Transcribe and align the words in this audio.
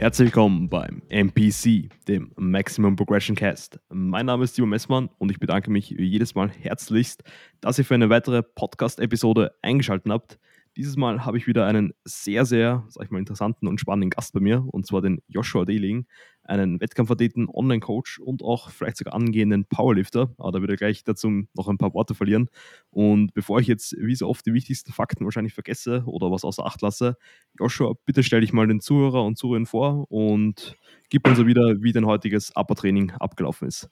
Herzlich 0.00 0.28
willkommen 0.28 0.70
beim 0.70 1.02
MPC, 1.10 1.90
dem 2.08 2.32
Maximum 2.38 2.96
Progression 2.96 3.36
Cast. 3.36 3.78
Mein 3.90 4.24
Name 4.24 4.44
ist 4.44 4.54
Timo 4.54 4.66
Messmann 4.66 5.10
und 5.18 5.30
ich 5.30 5.38
bedanke 5.38 5.70
mich 5.70 5.90
jedes 5.90 6.34
Mal 6.34 6.48
herzlichst, 6.48 7.22
dass 7.60 7.76
ihr 7.76 7.84
für 7.84 7.96
eine 7.96 8.08
weitere 8.08 8.42
Podcast-Episode 8.42 9.52
eingeschaltet 9.60 10.10
habt. 10.10 10.38
Dieses 10.74 10.96
Mal 10.96 11.26
habe 11.26 11.36
ich 11.36 11.46
wieder 11.46 11.66
einen 11.66 11.92
sehr, 12.04 12.46
sehr, 12.46 12.86
sag 12.88 13.04
ich 13.04 13.10
mal, 13.10 13.18
interessanten 13.18 13.68
und 13.68 13.78
spannenden 13.78 14.08
Gast 14.08 14.32
bei 14.32 14.40
mir, 14.40 14.64
und 14.70 14.86
zwar 14.86 15.02
den 15.02 15.20
Joshua 15.28 15.66
Dehling, 15.66 16.06
einen 16.50 16.80
Wettkampfathleten, 16.80 17.48
Online-Coach 17.48 18.18
und 18.18 18.42
auch 18.42 18.70
vielleicht 18.70 18.96
sogar 18.96 19.14
angehenden 19.14 19.64
Powerlifter. 19.64 20.34
Aber 20.38 20.52
da 20.52 20.60
würde 20.60 20.74
ich 20.74 20.78
gleich 20.78 21.04
dazu 21.04 21.30
noch 21.54 21.68
ein 21.68 21.78
paar 21.78 21.94
Worte 21.94 22.14
verlieren. 22.14 22.48
Und 22.90 23.32
bevor 23.32 23.60
ich 23.60 23.66
jetzt 23.66 23.96
wie 23.98 24.14
so 24.14 24.28
oft 24.28 24.44
die 24.44 24.52
wichtigsten 24.52 24.92
Fakten 24.92 25.24
wahrscheinlich 25.24 25.54
vergesse 25.54 26.02
oder 26.06 26.30
was 26.30 26.44
außer 26.44 26.66
Acht 26.66 26.82
lasse, 26.82 27.16
Joshua, 27.58 27.94
bitte 28.04 28.22
stell 28.22 28.40
dich 28.40 28.52
mal 28.52 28.66
den 28.66 28.80
Zuhörer 28.80 29.24
und 29.24 29.38
Zuhörern 29.38 29.66
vor 29.66 30.10
und 30.10 30.76
gib 31.08 31.26
uns 31.26 31.44
wieder, 31.44 31.76
wie 31.80 31.92
dein 31.92 32.06
heutiges 32.06 32.54
Upper-Training 32.54 33.12
abgelaufen 33.12 33.68
ist. 33.68 33.88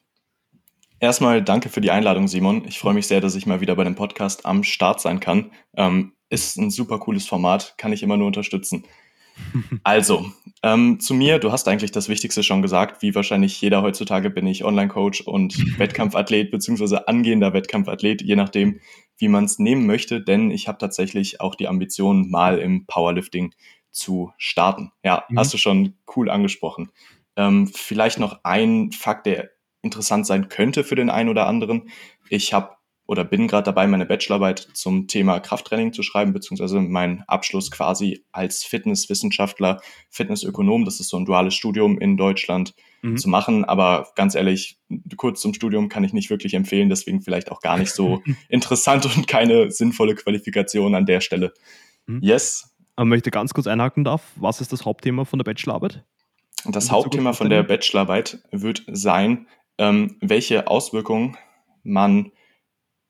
Erstmal 1.01 1.43
danke 1.43 1.69
für 1.69 1.81
die 1.81 1.93
Einladung, 1.93 2.27
Simon. 2.27 2.65
Ich 2.67 2.79
freue 2.81 2.95
mich 2.95 3.07
sehr, 3.07 3.21
dass 3.21 3.37
ich 3.37 3.47
mal 3.47 3.61
wieder 3.61 3.77
bei 3.77 3.85
dem 3.85 3.95
Podcast 3.95 4.45
am 4.45 4.65
Start 4.65 5.01
sein 5.01 5.21
kann. 5.21 5.53
Ähm, 5.77 6.13
ist 6.29 6.59
ein 6.59 6.71
super 6.71 6.99
cooles 6.99 7.27
Format, 7.27 7.75
kann 7.79 7.93
ich 7.93 8.03
immer 8.03 8.17
nur 8.17 8.27
unterstützen. 8.27 8.85
Also, 9.85 10.27
ähm, 10.63 11.01
zu 11.01 11.15
mir, 11.15 11.39
du 11.39 11.53
hast 11.53 11.69
eigentlich 11.69 11.93
das 11.93 12.09
Wichtigste 12.09 12.43
schon 12.43 12.63
gesagt. 12.63 13.03
Wie 13.03 13.15
wahrscheinlich 13.15 13.61
jeder 13.61 13.83
heutzutage 13.83 14.31
bin 14.31 14.47
ich 14.47 14.65
Online-Coach 14.65 15.23
und 15.23 15.57
Wettkampfathlet 15.79 16.51
beziehungsweise 16.51 17.09
angehender 17.09 17.53
Wettkampfathlet, 17.53 18.23
je 18.23 18.37
nachdem, 18.37 18.81
wie 19.17 19.29
man 19.29 19.45
es 19.45 19.59
nehmen 19.59 19.87
möchte. 19.87 20.21
Denn 20.21 20.51
ich 20.51 20.69
habe 20.69 20.79
tatsächlich 20.79 21.41
auch 21.41 21.55
die 21.55 21.69
Ambition, 21.69 22.31
mal 22.31 22.59
im 22.59 22.87
Powerlifting 22.87 23.55
zu 23.91 24.33
starten. 24.37 24.93
Ja, 25.05 25.25
mhm. 25.29 25.39
hast 25.39 25.55
du 25.55 25.59
schon 25.59 25.95
cool 26.17 26.31
angesprochen. 26.31 26.91
Ähm, 27.37 27.69
vielleicht 27.69 28.19
noch 28.19 28.41
ein 28.43 28.91
Fakt, 28.93 29.27
der 29.27 29.51
interessant 29.83 30.27
sein 30.27 30.49
könnte 30.49 30.83
für 30.83 30.97
den 30.97 31.11
einen 31.11 31.29
oder 31.29 31.47
anderen. 31.47 31.89
Ich 32.29 32.53
habe 32.53 32.78
oder 33.09 33.25
bin 33.25 33.49
gerade 33.49 33.65
dabei, 33.65 33.87
meine 33.87 34.05
Bachelorarbeit 34.05 34.69
zum 34.75 35.09
Thema 35.09 35.41
Krafttraining 35.41 35.95
zu 35.95 36.03
schreiben, 36.03 36.35
beziehungsweise 36.35 36.79
meinen 36.79 37.25
Abschluss 37.27 37.71
quasi 37.71 38.23
als 38.33 38.65
Fitnesswissenschaftler, 38.65 39.81
Fitnessökonom, 40.11 40.85
das 40.85 41.01
ist 41.01 41.09
so 41.09 41.17
ein 41.17 41.25
duales 41.25 41.55
Studium 41.55 41.99
in 41.99 42.19
Deutschland, 42.19 42.75
mhm. 43.01 43.17
zu 43.17 43.31
machen. 43.31 43.65
Aber 43.65 44.09
ganz 44.15 44.35
ehrlich, 44.35 44.79
kurz 45.17 45.41
zum 45.41 45.55
Studium 45.55 45.89
kann 45.89 46.05
ich 46.05 46.13
nicht 46.13 46.29
wirklich 46.29 46.53
empfehlen, 46.53 46.91
deswegen 46.91 47.23
vielleicht 47.23 47.51
auch 47.51 47.61
gar 47.61 47.79
nicht 47.79 47.93
so 47.93 48.23
interessant 48.51 49.07
und 49.07 49.27
keine 49.27 49.71
sinnvolle 49.71 50.15
Qualifikation 50.15 50.95
an 50.95 51.07
der 51.07 51.23
Stelle. 51.23 51.55
Mhm. 52.07 52.21
Yes. 52.23 52.77
Aber 52.95 53.07
möchte 53.07 53.31
ganz 53.31 53.55
kurz 53.55 53.67
einhaken 53.67 54.05
darf, 54.05 54.23
was 54.37 54.61
ist 54.61 54.71
das 54.75 54.85
Hauptthema 54.85 55.25
von 55.25 55.39
der 55.39 55.45
Bachelorarbeit? 55.45 56.05
Das 56.67 56.91
Hauptthema 56.91 57.33
von 57.33 57.49
der 57.49 57.63
Bachelorarbeit 57.63 58.43
wird 58.51 58.85
sein, 58.89 59.47
ähm, 59.79 60.19
welche 60.21 60.67
Auswirkungen 60.67 61.39
man 61.85 62.33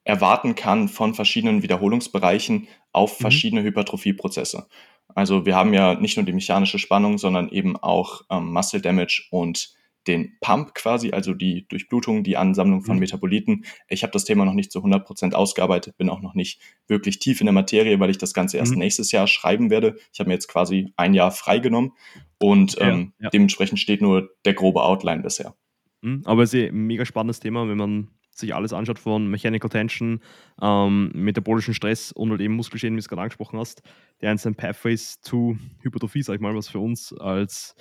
erwarten 0.09 0.55
kann 0.55 0.89
von 0.89 1.13
verschiedenen 1.13 1.63
Wiederholungsbereichen 1.63 2.67
auf 2.93 3.19
mhm. 3.19 3.23
verschiedene 3.23 3.63
Hypertrophieprozesse. 3.63 4.67
Also 5.15 5.45
wir 5.45 5.55
haben 5.55 5.75
ja 5.75 5.95
nicht 5.95 6.17
nur 6.17 6.25
die 6.25 6.33
mechanische 6.33 6.79
Spannung, 6.79 7.19
sondern 7.19 7.51
eben 7.51 7.77
auch 7.77 8.23
ähm, 8.31 8.51
Muscle 8.53 8.81
Damage 8.81 9.25
und 9.31 9.75
den 10.07 10.39
Pump 10.41 10.75
quasi, 10.75 11.11
also 11.11 11.35
die 11.35 11.69
Durchblutung, 11.69 12.25
die 12.25 12.39
Ansammlung 12.39 12.83
von 12.83 12.95
mhm. 12.95 13.01
Metaboliten. 13.01 13.67
Ich 13.89 14.03
habe 14.03 14.11
das 14.13 14.25
Thema 14.25 14.47
noch 14.47 14.55
nicht 14.55 14.73
zu 14.73 14.79
100 14.79 15.05
Prozent 15.05 15.35
ausgearbeitet, 15.35 15.99
bin 15.99 16.09
auch 16.09 16.23
noch 16.23 16.33
nicht 16.33 16.59
wirklich 16.87 17.19
tief 17.19 17.43
in 17.43 17.47
der 17.47 17.53
Materie, 17.53 18.01
weil 18.01 18.09
ich 18.09 18.17
das 18.17 18.33
Ganze 18.33 18.57
erst 18.57 18.73
mhm. 18.73 18.79
nächstes 18.79 19.13
Jahr 19.13 19.27
schreiben 19.27 19.69
werde. 19.69 19.97
Ich 20.15 20.21
habe 20.21 20.29
mir 20.29 20.35
jetzt 20.35 20.49
quasi 20.49 20.91
ein 20.97 21.13
Jahr 21.13 21.33
freigenommen 21.33 21.93
und 22.39 22.77
ja, 22.77 22.89
ähm, 22.89 23.13
ja. 23.21 23.29
dementsprechend 23.29 23.79
steht 23.79 24.01
nur 24.01 24.31
der 24.47 24.55
grobe 24.55 24.83
Outline 24.83 25.23
bisher. 25.23 25.55
Mhm. 26.01 26.23
Aber 26.25 26.45
es 26.45 26.55
ist 26.55 26.71
ein 26.71 26.87
mega 26.87 27.05
spannendes 27.05 27.41
Thema, 27.41 27.69
wenn 27.69 27.77
man 27.77 28.09
sich 28.39 28.55
alles 28.55 28.73
anschaut 28.73 28.99
von 28.99 29.29
Mechanical 29.29 29.71
Tension, 29.71 30.21
ähm, 30.63 31.11
metabolischen 31.15 31.75
Stress 31.75 32.13
und 32.13 32.31
halt 32.31 32.41
eben 32.41 32.55
Muskelschäden, 32.55 32.97
wie 32.97 32.99
du 32.99 33.03
es 33.03 33.09
gerade 33.09 33.23
angesprochen 33.23 33.59
hast, 33.59 33.83
die 34.21 34.27
einzelnen 34.27 34.55
Pathways 34.55 35.21
zu 35.21 35.59
Hypertrophie, 35.81 36.23
sag 36.23 36.37
ich 36.37 36.41
mal, 36.41 36.55
was 36.55 36.69
für 36.69 36.79
uns 36.79 37.13
als 37.13 37.75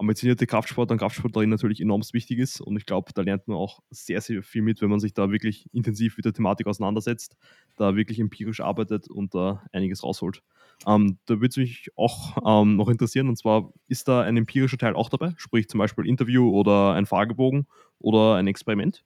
ambitionierte 0.00 0.46
Kraftsportler 0.46 0.92
und 0.94 0.98
Kraftsportlerin 0.98 1.50
natürlich 1.50 1.80
enorm 1.80 2.00
wichtig 2.12 2.38
ist. 2.38 2.60
Und 2.60 2.76
ich 2.78 2.86
glaube, 2.86 3.12
da 3.14 3.22
lernt 3.22 3.46
man 3.46 3.58
auch 3.58 3.80
sehr, 3.90 4.20
sehr 4.22 4.42
viel 4.42 4.62
mit, 4.62 4.80
wenn 4.80 4.88
man 4.88 4.98
sich 4.98 5.12
da 5.12 5.30
wirklich 5.30 5.66
intensiv 5.72 6.16
mit 6.16 6.24
der 6.24 6.32
Thematik 6.32 6.66
auseinandersetzt, 6.66 7.36
da 7.76 7.96
wirklich 7.96 8.18
empirisch 8.18 8.60
arbeitet 8.60 9.08
und 9.10 9.34
da 9.34 9.62
einiges 9.72 10.02
rausholt. 10.02 10.42
Ähm, 10.86 11.18
da 11.26 11.34
würde 11.34 11.48
es 11.48 11.56
mich 11.58 11.90
auch 11.96 12.38
ähm, 12.62 12.76
noch 12.76 12.88
interessieren, 12.88 13.28
und 13.28 13.36
zwar 13.36 13.72
ist 13.88 14.08
da 14.08 14.22
ein 14.22 14.38
empirischer 14.38 14.78
Teil 14.78 14.94
auch 14.94 15.10
dabei, 15.10 15.34
sprich 15.36 15.68
zum 15.68 15.78
Beispiel 15.78 16.06
Interview 16.06 16.48
oder 16.50 16.94
ein 16.94 17.04
Fragebogen 17.04 17.66
oder 17.98 18.36
ein 18.36 18.46
Experiment? 18.46 19.04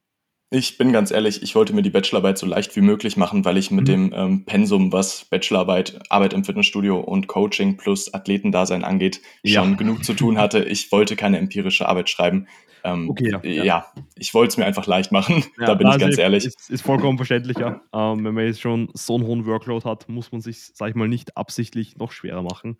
Ich 0.50 0.78
bin 0.78 0.93
ganz 0.93 1.10
ehrlich, 1.10 1.43
ich 1.43 1.55
wollte 1.55 1.75
mir 1.75 1.82
die 1.82 1.91
Bachelorarbeit 1.91 2.38
so 2.38 2.47
leicht 2.47 2.77
wie 2.77 2.81
möglich 2.81 3.16
machen, 3.16 3.44
weil 3.44 3.56
ich 3.56 3.71
mit 3.71 3.88
mhm. 3.88 4.10
dem 4.10 4.12
ähm, 4.15 4.44
Pensum, 4.44 4.93
was 4.93 5.25
Bachelorarbeit, 5.25 5.99
Arbeit 6.10 6.32
im 6.32 6.44
Fitnessstudio 6.44 7.00
und 7.00 7.27
Coaching 7.27 7.77
plus 7.77 8.12
Athletendasein 8.15 8.84
angeht, 8.84 9.21
schon 9.44 9.71
ja. 9.71 9.77
genug 9.77 10.05
zu 10.05 10.15
tun 10.15 10.38
hatte. 10.38 10.65
Ich 10.65 10.93
wollte 10.93 11.16
keine 11.16 11.38
empirische 11.38 11.88
Arbeit 11.88 12.09
schreiben. 12.09 12.47
Ähm, 12.84 13.09
okay, 13.09 13.31
ja, 13.31 13.41
ja. 13.43 13.65
ja, 13.65 13.87
ich 14.15 14.34
wollte 14.34 14.50
es 14.50 14.56
mir 14.59 14.66
einfach 14.66 14.87
leicht 14.87 15.10
machen, 15.10 15.43
da 15.59 15.75
bin 15.75 15.88
ich 15.88 15.99
ganz 15.99 16.19
ehrlich. 16.19 16.44
Ist, 16.44 16.69
ist 16.69 16.82
vollkommen 16.82 17.16
verständlich, 17.16 17.56
ja. 17.59 17.81
Ähm, 17.94 18.25
wenn 18.25 18.34
man 18.34 18.44
jetzt 18.44 18.61
schon 18.61 18.91
so 18.93 19.15
einen 19.15 19.25
hohen 19.25 19.47
Workload 19.47 19.88
hat, 19.88 20.06
muss 20.11 20.31
man 20.32 20.43
sich, 20.43 20.59
sag 20.75 20.91
ich 20.91 20.94
mal, 20.94 21.09
nicht 21.09 21.37
absichtlich 21.37 21.97
noch 21.97 22.12
schwerer 22.12 22.43
machen. 22.43 22.76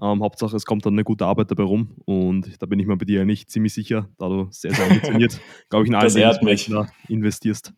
Ähm, 0.00 0.22
Hauptsache, 0.22 0.54
es 0.56 0.66
kommt 0.66 0.84
dann 0.84 0.92
eine 0.92 1.04
gute 1.04 1.24
Arbeit 1.24 1.50
dabei 1.50 1.62
rum 1.62 1.96
und 2.04 2.60
da 2.60 2.66
bin 2.66 2.78
ich 2.78 2.86
mir 2.86 2.96
bei 2.96 3.06
dir 3.06 3.24
nicht 3.24 3.50
ziemlich 3.50 3.72
sicher, 3.72 4.08
da 4.18 4.28
du 4.28 4.48
sehr, 4.50 4.74
sehr 4.74 4.86
ambitioniert, 4.86 5.40
glaube 5.70 5.84
ich, 5.84 5.88
in 5.88 5.94
allen 5.94 6.12
Lebensbereichen 6.12 6.86
investierst. 7.08 7.72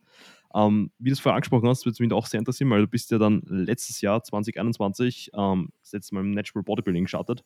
Ähm, 0.54 0.90
wie 0.98 1.10
du 1.10 1.12
es 1.12 1.20
vorher 1.20 1.36
angesprochen 1.36 1.68
hast, 1.68 1.84
würde 1.84 1.92
es 1.92 2.00
mich 2.00 2.12
auch 2.12 2.26
sehr 2.26 2.38
interessieren, 2.38 2.70
weil 2.70 2.80
du 2.80 2.88
bist 2.88 3.10
ja 3.10 3.18
dann 3.18 3.42
letztes 3.46 4.00
Jahr, 4.00 4.22
2021, 4.22 5.30
ähm, 5.34 5.68
das 5.82 5.92
letzte 5.92 6.14
Mal 6.14 6.22
im 6.22 6.32
Natural 6.32 6.64
Bodybuilding 6.64 7.04
gestartet. 7.04 7.44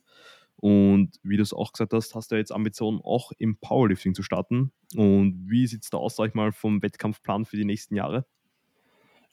Und 0.57 1.19
wie 1.23 1.37
du 1.37 1.43
es 1.43 1.53
auch 1.53 1.73
gesagt 1.73 1.93
hast, 1.93 2.15
hast 2.15 2.31
du 2.31 2.37
ja 2.37 2.39
jetzt 2.39 2.53
Ambitionen, 2.53 3.01
auch 3.03 3.33
im 3.39 3.57
Powerlifting 3.57 4.15
zu 4.15 4.23
starten. 4.23 4.73
Und 4.95 5.43
wie 5.47 5.67
sieht 5.67 5.83
es 5.83 5.91
da 5.91 5.99
aus, 5.99 6.17
sag 6.17 6.29
ich 6.29 6.35
mal, 6.35 6.53
vom 6.53 6.83
Wettkampfplan 6.83 7.45
für 7.45 7.57
die 7.57 7.65
nächsten 7.65 7.97
Jahre? 7.97 8.25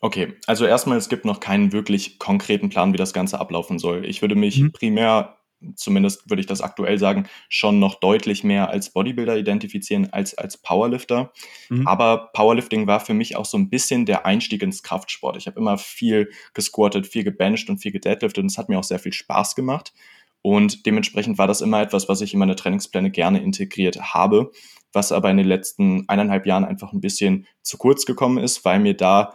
Okay, 0.02 0.34
also 0.48 0.66
erstmal, 0.66 0.98
es 0.98 1.10
gibt 1.10 1.26
noch 1.26 1.40
keinen 1.40 1.74
wirklich 1.74 2.20
konkreten 2.20 2.70
Plan, 2.70 2.94
wie 2.94 2.98
das 2.98 3.14
Ganze 3.14 3.40
ablaufen 3.40 3.80
soll. 3.80 4.06
Ich 4.06 4.22
würde 4.22 4.36
mich 4.36 4.62
mhm. 4.62 4.72
primär, 4.72 5.38
zumindest 5.76 6.30
würde 6.30 6.40
ich 6.40 6.48
das 6.48 6.62
aktuell 6.62 6.98
sagen, 6.98 7.28
schon 7.50 7.80
noch 7.80 7.96
deutlich 7.96 8.46
mehr 8.46 8.70
als 8.70 8.94
Bodybuilder 8.94 9.38
identifizieren 9.38 10.08
als 10.14 10.38
als 10.38 10.58
Powerlifter. 10.58 11.34
Mhm. 11.68 11.86
Aber 11.86 12.30
Powerlifting 12.34 12.88
war 12.88 13.02
für 13.02 13.14
mich 13.14 13.36
auch 13.36 13.46
so 13.46 13.58
ein 13.58 13.70
bisschen 13.70 14.06
der 14.06 14.26
Einstieg 14.26 14.62
ins 14.62 14.84
Kraftsport. 14.84 15.36
Ich 15.36 15.48
habe 15.48 15.60
immer 15.60 15.78
viel 15.78 16.32
gesquattet, 16.54 17.06
viel 17.06 17.26
gebencht 17.26 17.70
und 17.70 17.80
viel 17.80 17.92
gedeadliftet 17.92 18.42
und 18.42 18.52
es 18.52 18.58
hat 18.58 18.70
mir 18.70 18.80
auch 18.80 18.86
sehr 18.86 19.00
viel 19.00 19.14
Spaß 19.14 19.56
gemacht. 19.56 19.94
Und 20.42 20.86
dementsprechend 20.86 21.38
war 21.38 21.48
das 21.48 21.60
immer 21.60 21.82
etwas, 21.82 22.08
was 22.08 22.22
ich 22.22 22.34
in 22.34 22.40
meine 22.40 22.56
Trainingspläne 22.56 23.12
gerne 23.12 23.42
integriert 23.42 24.00
habe, 24.14 24.52
was 24.94 25.12
aber 25.12 25.30
in 25.30 25.36
den 25.36 25.48
letzten 25.48 26.08
eineinhalb 26.08 26.46
Jahren 26.46 26.64
einfach 26.64 26.94
ein 26.94 27.02
bisschen 27.02 27.46
zu 27.62 27.78
kurz 27.78 28.06
gekommen 28.06 28.38
ist, 28.38 28.64
weil 28.64 28.80
mir 28.80 28.96
da 28.96 29.34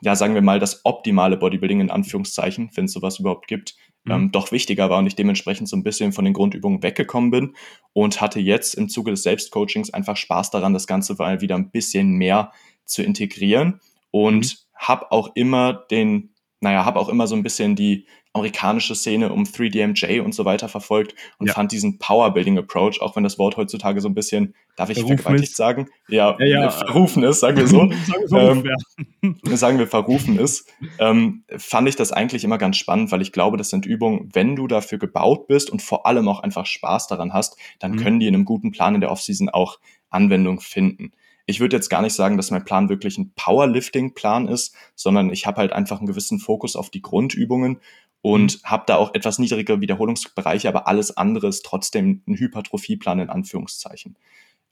ja, 0.00 0.14
sagen 0.14 0.34
wir 0.34 0.42
mal, 0.42 0.60
das 0.60 0.84
optimale 0.84 1.36
Bodybuilding 1.36 1.80
in 1.80 1.90
Anführungszeichen, 1.90 2.70
wenn 2.74 2.84
es 2.84 2.92
sowas 2.92 3.18
überhaupt 3.18 3.48
gibt, 3.48 3.74
mhm. 4.04 4.12
ähm, 4.12 4.32
doch 4.32 4.52
wichtiger 4.52 4.90
war 4.90 4.98
und 4.98 5.06
ich 5.06 5.16
dementsprechend 5.16 5.68
so 5.68 5.76
ein 5.76 5.82
bisschen 5.82 6.12
von 6.12 6.24
den 6.24 6.34
Grundübungen 6.34 6.82
weggekommen 6.82 7.30
bin 7.30 7.54
und 7.92 8.20
hatte 8.20 8.40
jetzt 8.40 8.74
im 8.74 8.88
Zuge 8.88 9.10
des 9.10 9.22
Selbstcoachings 9.22 9.92
einfach 9.92 10.16
Spaß 10.16 10.50
daran, 10.50 10.72
das 10.72 10.86
Ganze 10.86 11.14
mal 11.14 11.40
wieder 11.40 11.56
ein 11.56 11.70
bisschen 11.70 12.12
mehr 12.12 12.52
zu 12.84 13.02
integrieren 13.02 13.80
und 14.10 14.44
mhm. 14.44 14.76
habe 14.76 15.12
auch 15.12 15.34
immer 15.34 15.72
den, 15.90 16.34
naja, 16.60 16.84
habe 16.84 17.00
auch 17.00 17.08
immer 17.08 17.26
so 17.26 17.34
ein 17.34 17.42
bisschen 17.42 17.76
die 17.76 18.06
amerikanische 18.38 18.94
Szene 18.94 19.32
um 19.32 19.42
3DMJ 19.42 20.20
und 20.20 20.34
so 20.34 20.44
weiter 20.44 20.68
verfolgt 20.68 21.14
und 21.38 21.48
ja. 21.48 21.52
fand 21.52 21.72
diesen 21.72 21.98
Powerbuilding-Approach, 21.98 23.00
auch 23.00 23.16
wenn 23.16 23.24
das 23.24 23.38
Wort 23.38 23.56
heutzutage 23.56 24.00
so 24.00 24.08
ein 24.08 24.14
bisschen, 24.14 24.54
darf 24.76 24.90
ich 24.90 25.00
vergewaltigt 25.00 25.56
sagen? 25.56 25.88
Ja, 26.08 26.36
ja, 26.38 26.46
ja, 26.46 26.70
verrufen 26.70 27.22
ist, 27.24 27.40
sagen 27.40 27.56
wir 27.56 27.66
so. 27.66 27.90
sagen, 28.26 28.28
wir 28.28 28.28
verrufen, 28.28 28.70
ähm, 29.22 29.36
sagen 29.56 29.78
wir 29.78 29.86
verrufen 29.86 30.38
ist, 30.38 30.72
ähm, 30.98 31.44
fand 31.56 31.88
ich 31.88 31.96
das 31.96 32.12
eigentlich 32.12 32.44
immer 32.44 32.58
ganz 32.58 32.76
spannend, 32.76 33.10
weil 33.10 33.22
ich 33.22 33.32
glaube, 33.32 33.56
das 33.56 33.70
sind 33.70 33.84
Übungen, 33.84 34.28
wenn 34.32 34.56
du 34.56 34.66
dafür 34.66 34.98
gebaut 34.98 35.48
bist 35.48 35.70
und 35.70 35.82
vor 35.82 36.06
allem 36.06 36.28
auch 36.28 36.40
einfach 36.40 36.66
Spaß 36.66 37.08
daran 37.08 37.32
hast, 37.32 37.56
dann 37.80 37.92
mhm. 37.92 37.96
können 37.96 38.20
die 38.20 38.28
in 38.28 38.34
einem 38.34 38.44
guten 38.44 38.70
Plan 38.70 38.94
in 38.94 39.00
der 39.00 39.10
Offseason 39.10 39.48
auch 39.48 39.78
Anwendung 40.10 40.60
finden. 40.60 41.12
Ich 41.50 41.60
würde 41.60 41.76
jetzt 41.76 41.88
gar 41.88 42.02
nicht 42.02 42.12
sagen, 42.12 42.36
dass 42.36 42.50
mein 42.50 42.66
Plan 42.66 42.90
wirklich 42.90 43.16
ein 43.16 43.32
Powerlifting-Plan 43.34 44.48
ist, 44.48 44.74
sondern 44.94 45.30
ich 45.30 45.46
habe 45.46 45.56
halt 45.56 45.72
einfach 45.72 45.96
einen 45.96 46.06
gewissen 46.06 46.40
Fokus 46.40 46.76
auf 46.76 46.90
die 46.90 47.00
Grundübungen 47.00 47.80
und 48.22 48.62
mhm. 48.62 48.68
habe 48.68 48.84
da 48.86 48.96
auch 48.96 49.14
etwas 49.14 49.38
niedrigere 49.38 49.80
Wiederholungsbereiche, 49.80 50.68
aber 50.68 50.88
alles 50.88 51.16
andere 51.16 51.48
ist 51.48 51.64
trotzdem 51.64 52.22
ein 52.26 52.36
Hypertrophieplan 52.36 53.20
in 53.20 53.30
Anführungszeichen. 53.30 54.16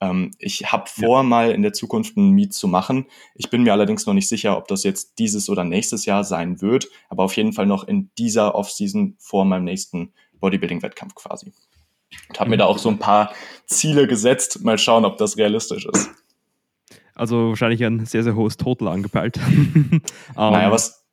Ähm, 0.01 0.33
ich 0.39 0.73
habe 0.73 0.89
vor, 0.89 1.19
ja. 1.19 1.23
mal 1.23 1.51
in 1.53 1.63
der 1.63 1.73
Zukunft 1.73 2.17
einen 2.17 2.33
Meet 2.33 2.53
zu 2.53 2.69
machen. 2.69 3.07
Ich 3.35 3.51
bin 3.51 3.63
mir 3.63 3.73
allerdings 3.73 4.07
noch 4.07 4.15
nicht 4.15 4.29
sicher, 4.29 4.57
ob 4.57 4.69
das 4.69 4.83
jetzt 4.83 5.19
dieses 5.19 5.49
oder 5.49 5.65
nächstes 5.65 6.05
Jahr 6.05 6.25
sein 6.25 6.61
wird, 6.61 6.89
aber 7.09 7.25
auf 7.25 7.37
jeden 7.37 7.53
Fall 7.53 7.67
noch 7.67 7.85
in 7.85 8.11
dieser 8.19 8.55
Offseason 8.55 9.17
vor 9.19 9.45
meinem 9.45 9.65
nächsten 9.65 10.13
Bodybuilding-Wettkampf 10.41 11.15
quasi. 11.15 11.53
Und 12.29 12.41
habe 12.41 12.51
mir 12.51 12.57
da 12.57 12.67
auch 12.67 12.79
so 12.79 12.89
ein 12.89 12.99
paar 12.99 13.33
Ziele 13.67 14.07
gesetzt. 14.07 14.63
Mal 14.65 14.79
schauen, 14.79 15.05
ob 15.05 15.17
das 15.17 15.37
realistisch 15.37 15.87
ist. 15.87 16.11
Also 17.15 17.49
wahrscheinlich 17.49 17.83
ein 17.83 18.05
sehr, 18.05 18.23
sehr 18.23 18.37
hohes 18.37 18.59
Total 18.59 18.89
angepeilt. 18.89 19.39
um, 19.39 20.01
naja, 20.37 20.67
ähm, 20.67 20.71
was. 20.73 21.06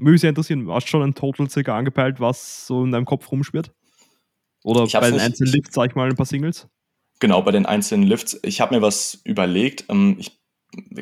Mich 0.00 0.20
sehr 0.20 0.30
interessieren, 0.30 0.70
hast 0.70 0.86
du 0.86 0.90
schon 0.90 1.02
ein 1.02 1.14
Total 1.14 1.50
circa 1.50 1.76
angepeilt, 1.76 2.20
was 2.20 2.66
so 2.66 2.84
in 2.84 2.92
deinem 2.92 3.04
Kopf 3.04 3.30
rumschwirrt? 3.30 3.72
Oder 4.62 4.86
bei 4.86 5.10
den 5.10 5.20
einzelnen 5.20 5.52
Lifts, 5.52 5.74
sag 5.74 5.90
ich 5.90 5.96
mal, 5.96 6.08
ein 6.08 6.16
paar 6.16 6.26
Singles? 6.26 6.68
Genau, 7.20 7.42
bei 7.42 7.50
den 7.50 7.66
einzelnen 7.66 8.06
Lifts. 8.06 8.38
Ich 8.42 8.60
habe 8.60 8.76
mir 8.76 8.82
was 8.82 9.20
überlegt. 9.24 9.86
Ähm, 9.88 10.16
ich 10.18 10.38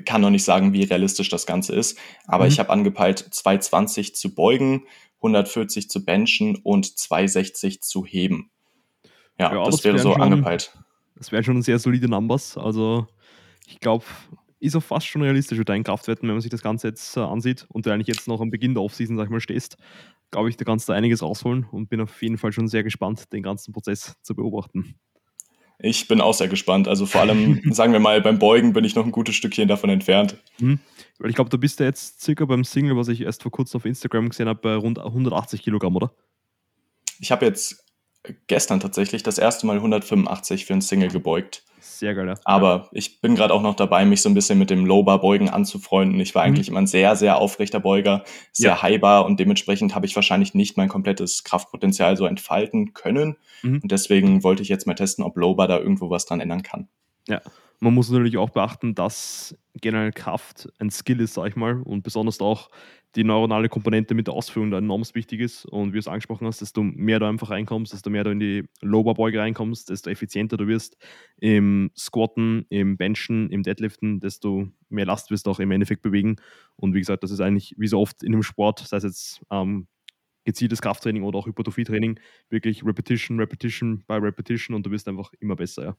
kann 0.05 0.23
noch 0.23 0.31
nicht 0.31 0.45
sagen, 0.45 0.73
wie 0.73 0.85
realistisch 0.85 1.29
das 1.29 1.45
Ganze 1.45 1.75
ist, 1.75 1.99
aber 2.27 2.45
mhm. 2.45 2.51
ich 2.51 2.59
habe 2.59 2.71
angepeilt, 2.71 3.19
220 3.19 4.15
zu 4.15 4.35
beugen, 4.35 4.87
140 5.17 5.91
zu 5.91 6.05
benchen 6.05 6.57
und 6.57 6.99
260 6.99 7.83
zu 7.83 8.07
heben. 8.07 8.51
Ja, 9.39 9.53
ja 9.53 9.65
das, 9.65 9.77
das 9.77 9.85
wäre 9.85 9.99
so 9.99 10.13
schon, 10.13 10.23
angepeilt. 10.23 10.73
Das 11.17 11.33
wären 11.33 11.45
schon 11.45 11.61
sehr 11.63 11.79
solide 11.79 12.09
Numbers. 12.09 12.57
Also 12.57 13.07
ich 13.67 13.81
glaube, 13.81 14.05
ist 14.59 14.77
auch 14.77 14.83
fast 14.83 15.07
schon 15.07 15.23
realistisch 15.23 15.59
mit 15.59 15.69
deinen 15.69 15.85
Kraftwerten, 15.85 16.29
wenn 16.29 16.35
man 16.35 16.41
sich 16.41 16.51
das 16.51 16.63
Ganze 16.63 16.89
jetzt 16.89 17.17
äh, 17.17 17.21
ansieht 17.21 17.67
und 17.69 17.87
du 17.87 17.91
eigentlich 17.91 18.07
jetzt 18.07 18.29
noch 18.29 18.41
am 18.41 18.51
Beginn 18.51 18.75
der 18.75 18.83
Offseason, 18.83 19.17
sag 19.17 19.25
ich 19.25 19.31
mal, 19.31 19.41
stehst, 19.41 19.77
glaube 20.31 20.49
ich, 20.49 20.57
da 20.57 20.65
kannst 20.65 20.89
du 20.89 20.93
einiges 20.93 21.23
rausholen 21.23 21.67
und 21.71 21.89
bin 21.89 22.01
auf 22.01 22.23
jeden 22.23 22.39
Fall 22.39 22.53
schon 22.53 22.69
sehr 22.69 22.83
gespannt, 22.83 23.33
den 23.33 23.43
ganzen 23.43 23.73
Prozess 23.73 24.17
zu 24.23 24.35
beobachten. 24.35 24.99
Ich 25.79 26.09
bin 26.09 26.23
auch 26.23 26.33
sehr 26.33 26.49
gespannt. 26.49 26.89
Also 26.89 27.05
vor 27.05 27.21
allem, 27.21 27.61
sagen 27.73 27.93
wir 27.93 28.01
mal, 28.01 28.21
beim 28.23 28.39
Beugen 28.39 28.73
bin 28.73 28.85
ich 28.85 28.95
noch 28.95 29.05
ein 29.05 29.13
gutes 29.13 29.35
Stückchen 29.35 29.69
davon 29.69 29.91
entfernt. 29.91 30.39
Mhm. 30.59 30.81
Weil 31.19 31.31
ich 31.31 31.37
glaube, 31.37 31.51
du 31.51 31.59
bist 31.59 31.81
ja 31.81 31.87
jetzt 31.87 32.23
circa 32.23 32.45
beim 32.47 32.65
Single, 32.65 32.97
was 32.97 33.09
ich 33.09 33.21
erst 33.21 33.43
vor 33.43 33.53
kurzem 33.53 33.79
auf 33.79 33.85
Instagram 33.85 34.29
gesehen 34.31 34.49
habe, 34.49 34.61
bei 34.61 34.75
rund 34.75 34.99
180 34.99 35.63
Kilogramm, 35.63 35.97
oder? 35.97 36.13
Ich 37.21 37.31
habe 37.31 37.45
jetzt 37.47 37.85
gestern 38.47 38.81
tatsächlich 38.81 39.23
das 39.23 39.39
erste 39.39 39.67
Mal 39.67 39.77
185 39.77 40.65
für 40.65 40.75
ein 40.75 40.81
Single 40.81 41.11
gebeugt. 41.11 41.63
Sehr 41.87 42.15
geil, 42.15 42.29
ja. 42.29 42.35
Aber 42.45 42.89
ich 42.93 43.21
bin 43.21 43.35
gerade 43.35 43.55
auch 43.55 43.63
noch 43.63 43.75
dabei, 43.75 44.05
mich 44.05 44.21
so 44.21 44.29
ein 44.29 44.35
bisschen 44.35 44.59
mit 44.59 44.71
dem 44.71 44.85
Low-Bar-Beugen 44.85 45.49
anzufreunden. 45.49 46.21
Ich 46.21 46.35
war 46.35 46.43
mhm. 46.43 46.49
eigentlich 46.49 46.69
immer 46.69 46.81
ein 46.81 46.87
sehr, 46.87 47.17
sehr 47.17 47.39
aufrechter 47.39 47.81
Beuger, 47.81 48.25
sehr 48.53 48.73
ja. 48.73 48.83
highbar 48.83 49.25
und 49.25 49.41
dementsprechend 49.41 49.95
habe 49.95 50.07
ich 50.07 50.15
wahrscheinlich 50.15 50.55
nicht 50.55 50.77
mein 50.77 50.89
komplettes 50.89 51.45
Kraftpotenzial 51.45 52.17
so 52.17 52.27
entfalten 52.27 52.93
können. 52.93 53.37
Mhm. 53.63 53.81
Und 53.83 53.93
deswegen 53.93 54.43
wollte 54.45 54.63
ich 54.63 54.69
jetzt 54.69 54.87
mal 54.87 54.95
testen, 54.95 55.25
ob 55.25 55.37
Low-Bar 55.37 55.69
da 55.69 55.79
irgendwo 55.79 56.11
was 56.11 56.27
dran 56.27 56.41
ändern 56.41 56.63
kann. 56.63 56.89
Ja, 57.29 57.41
man 57.81 57.95
muss 57.95 58.11
natürlich 58.11 58.37
auch 58.39 58.51
beachten, 58.51 58.95
dass 58.95 59.57
generell 59.81 60.13
Kraft 60.13 60.69
ein 60.79 60.91
Skill 60.91 61.21
ist, 61.21 61.35
sag 61.35 61.49
ich 61.49 61.57
mal, 61.57 61.83
und 61.83 62.03
besonders 62.03 62.41
auch 62.41 62.71
die 63.15 63.25
neuronale 63.25 63.69
Komponente 63.69 64.15
mit 64.15 64.27
der 64.27 64.35
Ausführung 64.35 64.71
da 64.71 64.79
enorm 64.79 65.03
wichtig 65.15 65.41
ist. 65.41 65.65
Und 65.65 65.89
wie 65.89 65.93
du 65.93 65.99
es 65.99 66.09
angesprochen 66.09 66.47
hast, 66.47 66.61
desto 66.61 66.83
mehr 66.83 67.19
du 67.19 67.27
einfach 67.27 67.51
reinkommst, 67.51 67.93
desto 67.93 68.11
mehr 68.11 68.25
du 68.25 68.31
in 68.31 68.41
die 68.41 68.65
Lower-Beuge 68.83 69.39
reinkommst, 69.39 69.89
desto 69.89 70.11
effizienter 70.11 70.57
du 70.59 70.67
wirst 70.67 70.97
im 71.39 71.91
Squatten, 71.97 72.67
im 72.69 72.97
Benchen, 72.99 73.49
im 73.51 73.63
Deadliften, 73.63 74.21
desto 74.21 74.69
mehr 74.91 75.07
Last 75.07 75.31
wirst 75.31 75.47
du 75.47 75.51
auch 75.51 75.61
im 75.61 75.71
Endeffekt 75.71 76.03
bewegen. 76.03 76.37
Und 76.77 76.95
wie 76.95 77.01
gesagt, 77.01 77.23
das 77.23 77.31
ist 77.31 77.41
eigentlich 77.41 77.75
wie 77.79 77.89
so 77.89 78.01
oft 78.01 78.23
in 78.23 78.35
einem 78.35 78.43
Sport, 78.43 78.81
sei 78.81 78.99
es 78.99 79.05
jetzt 79.05 79.41
ähm, 79.51 79.87
gezieltes 80.45 80.81
Krafttraining 80.81 81.25
oder 81.25 81.39
auch 81.39 81.47
Hypertrophie-Training, 81.47 82.21
wirklich 82.51 82.85
Repetition, 82.85 83.39
Repetition 83.41 84.05
by 84.07 84.15
Repetition 84.15 84.77
und 84.77 84.87
du 84.87 84.91
wirst 84.91 85.09
einfach 85.09 85.33
immer 85.41 85.57
besser. 85.57 85.83
Ja. 85.85 85.97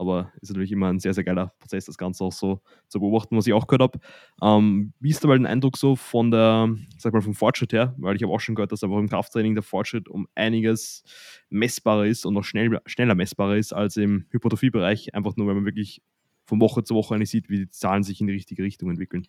Aber 0.00 0.32
ist 0.40 0.48
natürlich 0.48 0.72
immer 0.72 0.88
ein 0.88 0.98
sehr, 0.98 1.12
sehr 1.12 1.24
geiler 1.24 1.52
Prozess, 1.58 1.84
das 1.84 1.98
Ganze 1.98 2.24
auch 2.24 2.32
so 2.32 2.62
zu 2.88 3.00
beobachten, 3.00 3.36
was 3.36 3.46
ich 3.46 3.52
auch 3.52 3.66
gehört 3.66 3.82
habe. 3.82 3.98
Ähm, 4.42 4.94
wie 4.98 5.10
ist 5.10 5.22
da 5.22 5.28
mal 5.28 5.36
dein 5.36 5.44
Eindruck 5.44 5.76
so 5.76 5.94
von 5.94 6.30
der, 6.30 6.74
sag 6.96 7.12
mal, 7.12 7.20
vom 7.20 7.34
Fortschritt 7.34 7.74
her? 7.74 7.94
Weil 7.98 8.16
ich 8.16 8.22
habe 8.22 8.32
auch 8.32 8.40
schon 8.40 8.54
gehört, 8.54 8.72
dass 8.72 8.82
einfach 8.82 8.96
im 8.96 9.10
Krafttraining 9.10 9.54
der 9.54 9.62
Fortschritt 9.62 10.08
um 10.08 10.26
einiges 10.34 11.04
messbarer 11.50 12.06
ist 12.06 12.24
und 12.24 12.32
noch 12.32 12.44
schnell, 12.44 12.80
schneller 12.86 13.14
messbarer 13.14 13.58
ist 13.58 13.74
als 13.74 13.98
im 13.98 14.24
Hypertrophie-Bereich, 14.30 15.14
einfach 15.14 15.36
nur, 15.36 15.46
weil 15.46 15.56
man 15.56 15.66
wirklich 15.66 16.00
von 16.46 16.62
Woche 16.62 16.82
zu 16.82 16.94
Woche 16.94 17.14
eigentlich 17.14 17.28
sieht, 17.28 17.50
wie 17.50 17.58
die 17.58 17.68
Zahlen 17.68 18.02
sich 18.02 18.22
in 18.22 18.26
die 18.26 18.32
richtige 18.32 18.62
Richtung 18.62 18.88
entwickeln. 18.88 19.28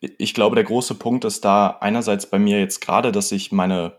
Ich 0.00 0.34
glaube, 0.34 0.56
der 0.56 0.64
große 0.64 0.94
Punkt 0.96 1.24
ist 1.24 1.42
da 1.46 1.78
einerseits 1.80 2.28
bei 2.28 2.38
mir 2.38 2.60
jetzt 2.60 2.82
gerade, 2.82 3.12
dass 3.12 3.32
ich 3.32 3.50
meine 3.50 3.96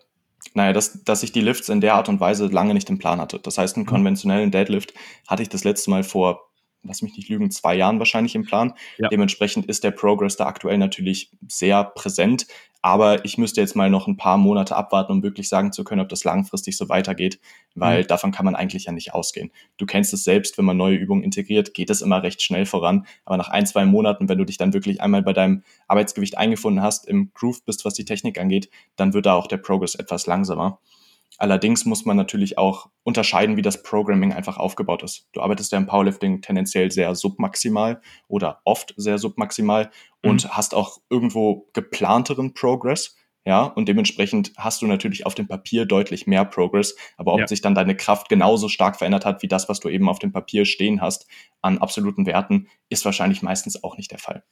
naja, 0.54 0.74
dass, 0.74 1.04
dass 1.04 1.24
ich 1.24 1.32
die 1.32 1.42
Lifts 1.42 1.70
in 1.70 1.82
der 1.82 1.96
Art 1.96 2.10
und 2.10 2.20
Weise 2.20 2.48
lange 2.48 2.74
nicht 2.74 2.90
im 2.90 3.00
Plan 3.00 3.22
hatte. 3.22 3.40
Das 3.40 3.58
heißt, 3.58 3.76
einen 3.76 3.86
mhm. 3.86 3.90
konventionellen 3.90 4.52
Deadlift 4.52 4.94
hatte 5.28 5.44
ich 5.44 5.50
das 5.50 5.64
letzte 5.64 5.90
Mal 5.90 6.04
vor 6.04 6.51
lass 6.84 7.02
mich 7.02 7.16
nicht 7.16 7.30
lügen, 7.30 7.52
zwei 7.52 7.76
Jahren 7.76 8.00
wahrscheinlich 8.00 8.36
im 8.36 8.44
Plan. 8.44 8.74
Ja. 8.98 9.10
Dementsprechend 9.10 9.66
ist 9.68 9.84
der 9.84 9.92
Progress 9.92 10.36
da 10.36 10.46
aktuell 10.46 10.78
natürlich 10.78 11.32
sehr 11.48 11.84
präsent. 11.84 12.48
Aber 12.84 13.24
ich 13.26 13.38
müsste 13.38 13.62
jetzt 13.62 13.76
mal 13.76 13.92
noch 13.92 14.08
ein 14.08 14.18
paar 14.18 14.38
Monate 14.38 14.76
abwarten, 14.76 15.12
um 15.12 15.24
wirklich 15.24 15.48
sagen 15.48 15.72
zu 15.72 15.84
können, 15.84 16.02
ob 16.02 16.10
das 16.10 16.24
langfristig 16.24 16.78
so 16.78 16.90
weitergeht, 16.90 17.40
weil 17.76 18.02
mhm. 18.02 18.08
davon 18.08 18.32
kann 18.32 18.46
man 18.46 18.56
eigentlich 18.56 18.86
ja 18.86 18.92
nicht 18.92 19.14
ausgehen. 19.14 19.52
Du 19.78 19.86
kennst 19.86 20.14
es 20.14 20.24
selbst, 20.24 20.58
wenn 20.58 20.66
man 20.66 20.78
neue 20.78 20.96
Übungen 20.96 21.24
integriert, 21.24 21.76
geht 21.76 21.92
es 21.92 22.02
immer 22.02 22.24
recht 22.24 22.42
schnell 22.42 22.66
voran. 22.66 23.06
Aber 23.24 23.38
nach 23.38 23.50
ein, 23.50 23.68
zwei 23.68 23.86
Monaten, 23.86 24.30
wenn 24.30 24.40
du 24.40 24.46
dich 24.46 24.58
dann 24.58 24.74
wirklich 24.74 25.00
einmal 25.00 25.22
bei 25.22 25.34
deinem 25.34 25.64
Arbeitsgewicht 25.88 26.38
eingefunden 26.40 26.82
hast, 26.82 27.08
im 27.08 27.32
Groove 27.36 27.64
bist, 27.66 27.86
was 27.86 27.94
die 27.94 28.06
Technik 28.06 28.40
angeht, 28.40 28.70
dann 28.96 29.14
wird 29.14 29.28
da 29.28 29.36
auch 29.36 29.46
der 29.46 29.58
Progress 29.58 29.94
etwas 29.94 30.26
langsamer. 30.26 30.80
Allerdings 31.38 31.86
muss 31.86 32.06
man 32.06 32.18
natürlich 32.18 32.58
auch 32.58 32.90
unterscheiden, 33.04 33.58
wie 33.58 33.62
das 33.62 33.84
Programming 33.84 34.34
einfach 34.34 34.58
aufgebaut 34.58 35.04
ist. 35.04 35.28
Du 35.32 35.42
arbeitest 35.42 35.72
ja 35.72 35.78
im 35.78 35.88
Powerlifting 35.88 36.42
tendenziell 36.42 36.92
sehr 36.92 37.16
submaximal 37.16 38.02
oder 38.28 38.62
oft 38.64 38.94
sehr 38.98 39.18
submaximal 39.18 39.90
mhm. 40.24 40.30
und 40.30 40.50
hast 40.56 40.76
auch 40.76 41.00
irgendwo 41.10 41.68
geplanteren 41.74 42.54
Progress. 42.54 43.16
Ja, 43.44 43.64
und 43.64 43.90
dementsprechend 43.90 44.52
hast 44.56 44.84
du 44.84 44.88
natürlich 44.88 45.26
auf 45.26 45.34
dem 45.34 45.48
Papier 45.48 45.88
deutlich 45.88 46.28
mehr 46.28 46.46
Progress. 46.46 46.96
Aber 47.18 47.34
ob 47.34 47.40
ja. 47.40 47.48
sich 47.48 47.62
dann 47.62 47.74
deine 47.74 47.98
Kraft 47.98 48.30
genauso 48.30 48.70
stark 48.70 48.98
verändert 48.98 49.26
hat, 49.26 49.42
wie 49.42 49.48
das, 49.48 49.68
was 49.68 49.80
du 49.80 49.90
eben 49.90 50.10
auf 50.10 50.20
dem 50.20 50.32
Papier 50.32 50.66
stehen 50.66 51.02
hast, 51.02 51.26
an 51.64 51.80
absoluten 51.80 52.28
Werten, 52.28 52.68
ist 52.90 53.04
wahrscheinlich 53.04 53.42
meistens 53.42 53.84
auch 53.84 53.98
nicht 53.98 54.12
der 54.12 54.20
Fall. 54.20 54.44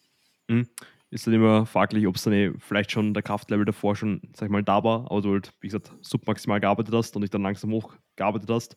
Mhm 0.47 0.69
ist 1.11 1.25
dann 1.25 1.33
immer 1.33 1.65
fraglich, 1.65 2.05
ob 2.07 2.15
es 2.15 2.23
dann 2.23 2.33
eh 2.33 2.51
vielleicht 2.59 2.91
schon 2.91 3.13
der 3.13 3.23
Kraftlevel 3.23 3.65
davor 3.65 3.95
schon, 3.95 4.21
sag 4.35 4.47
ich 4.47 4.51
mal, 4.51 4.63
da 4.63 4.83
war, 4.83 5.09
aber 5.09 5.21
du 5.21 5.31
halt, 5.31 5.53
wie 5.59 5.67
gesagt, 5.67 5.91
submaximal 6.01 6.59
gearbeitet 6.59 6.93
hast 6.93 7.15
und 7.15 7.21
dich 7.23 7.31
dann 7.31 7.41
langsam 7.41 7.71
hochgearbeitet 7.71 8.49
hast. 8.49 8.75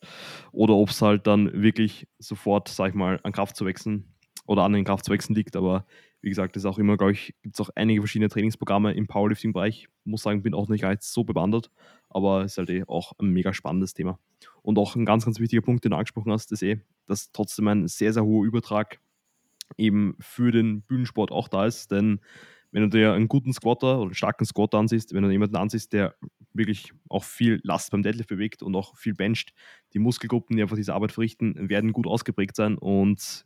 Oder 0.53 0.75
ob 0.75 0.89
es 0.89 1.03
halt 1.03 1.27
dann 1.27 1.53
wirklich 1.63 2.09
sofort, 2.19 2.69
sag 2.69 2.91
ich 2.91 2.95
mal, 2.95 3.21
an 3.23 3.33
Kraft 3.33 3.57
zu 3.57 3.67
wechseln 3.67 4.15
oder 4.47 4.63
an 4.63 4.73
den 4.73 4.85
Kraft 4.85 5.05
zu 5.05 5.13
wechseln 5.13 5.35
liegt. 5.35 5.57
Aber 5.57 5.87
wie 6.23 6.31
gesagt, 6.31 6.57
ist 6.57 6.65
auch 6.65 6.79
immer, 6.79 6.97
glaube 6.97 7.13
ich, 7.13 7.35
gibt 7.43 7.57
es 7.57 7.61
auch 7.61 7.71
einige 7.75 8.01
verschiedene 8.01 8.31
Trainingsprogramme 8.31 8.93
im 8.95 9.07
Powerlifting-Bereich. 9.07 9.89
Muss 10.05 10.23
sagen, 10.23 10.43
bin 10.43 10.55
auch 10.55 10.69
nicht 10.69 10.85
jetzt 10.85 11.13
so 11.13 11.25
bewandert, 11.25 11.71
aber 12.09 12.45
ist 12.45 12.57
halt 12.57 12.71
eh 12.71 12.85
auch 12.87 13.13
ein 13.19 13.29
mega 13.29 13.53
spannendes 13.53 13.93
Thema. 13.93 14.19
Und 14.63 14.79
auch 14.79 14.97
ein 14.97 15.05
ganz, 15.05 15.25
ganz 15.25 15.39
wichtiger 15.39 15.63
Punkt, 15.63 15.85
den 15.85 15.91
du 15.91 15.97
angesprochen 15.97 16.33
hast, 16.33 16.51
ist 16.53 16.63
eh, 16.63 16.81
dass 17.07 17.31
trotzdem 17.33 17.69
ein 17.69 17.89
sehr, 17.89 18.13
sehr 18.13 18.25
hoher 18.25 18.47
Übertrag 18.47 19.01
eben 19.77 20.17
für 20.21 20.53
den 20.53 20.83
Bühnensport 20.83 21.31
auch 21.31 21.49
da 21.49 21.67
ist. 21.67 21.91
Denn 21.91 22.21
wenn 22.73 22.83
du 22.83 22.89
dir 22.89 23.13
einen 23.13 23.29
guten 23.29 23.53
Squatter 23.53 23.97
oder 23.97 24.07
einen 24.07 24.15
starken 24.15 24.45
Squatter 24.45 24.79
ansiehst, 24.79 25.13
wenn 25.15 25.23
du 25.23 25.31
jemanden 25.31 25.57
ansiehst, 25.57 25.93
der 25.93 26.15
wirklich 26.55 26.93
auch 27.09 27.25
viel 27.25 27.61
Last 27.63 27.91
beim 27.91 28.03
Deadlift 28.03 28.29
bewegt 28.29 28.63
und 28.63 28.75
auch 28.75 28.97
viel 28.97 29.15
bencht, 29.15 29.53
die 29.93 29.99
Muskelgruppen, 29.99 30.57
die 30.57 30.63
einfach 30.63 30.77
diese 30.77 30.95
Arbeit 30.95 31.13
verrichten, 31.13 31.69
werden 31.69 31.93
gut 31.93 32.07
ausgeprägt 32.07 32.57
sein 32.57 32.79
und 32.79 33.45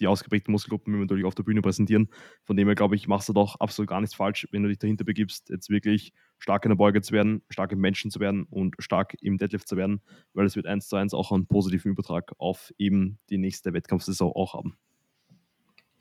die 0.00 0.06
ausgeprägten 0.06 0.52
Muskelgruppen 0.52 0.92
will 0.92 0.98
man 0.98 1.06
natürlich 1.06 1.24
auf 1.24 1.34
der 1.34 1.42
Bühne 1.42 1.62
präsentieren. 1.62 2.08
Von 2.44 2.56
dem 2.56 2.66
her, 2.66 2.74
glaube 2.74 2.96
ich, 2.96 3.06
machst 3.08 3.28
du 3.28 3.32
doch 3.32 3.56
absolut 3.60 3.88
gar 3.88 4.00
nichts 4.00 4.16
falsch, 4.16 4.48
wenn 4.50 4.62
du 4.62 4.68
dich 4.68 4.78
dahinter 4.78 5.04
begibst, 5.04 5.50
jetzt 5.50 5.70
wirklich 5.70 6.12
stark 6.38 6.64
in 6.64 6.70
der 6.70 6.76
Beuge 6.76 7.00
zu 7.00 7.12
werden, 7.12 7.42
stark 7.50 7.72
im 7.72 7.80
Menschen 7.80 8.10
zu 8.10 8.20
werden 8.20 8.44
und 8.44 8.74
stark 8.78 9.14
im 9.20 9.38
Deadlift 9.38 9.68
zu 9.68 9.76
werden, 9.76 10.02
weil 10.34 10.46
es 10.46 10.56
wird 10.56 10.66
eins 10.66 10.88
zu 10.88 10.96
eins 10.96 11.14
auch 11.14 11.32
einen 11.32 11.46
positiven 11.46 11.92
Übertrag 11.92 12.32
auf 12.38 12.72
eben 12.78 13.18
die 13.30 13.38
nächste 13.38 13.72
Wettkampfsaison 13.72 14.32
auch 14.32 14.54
haben. 14.54 14.76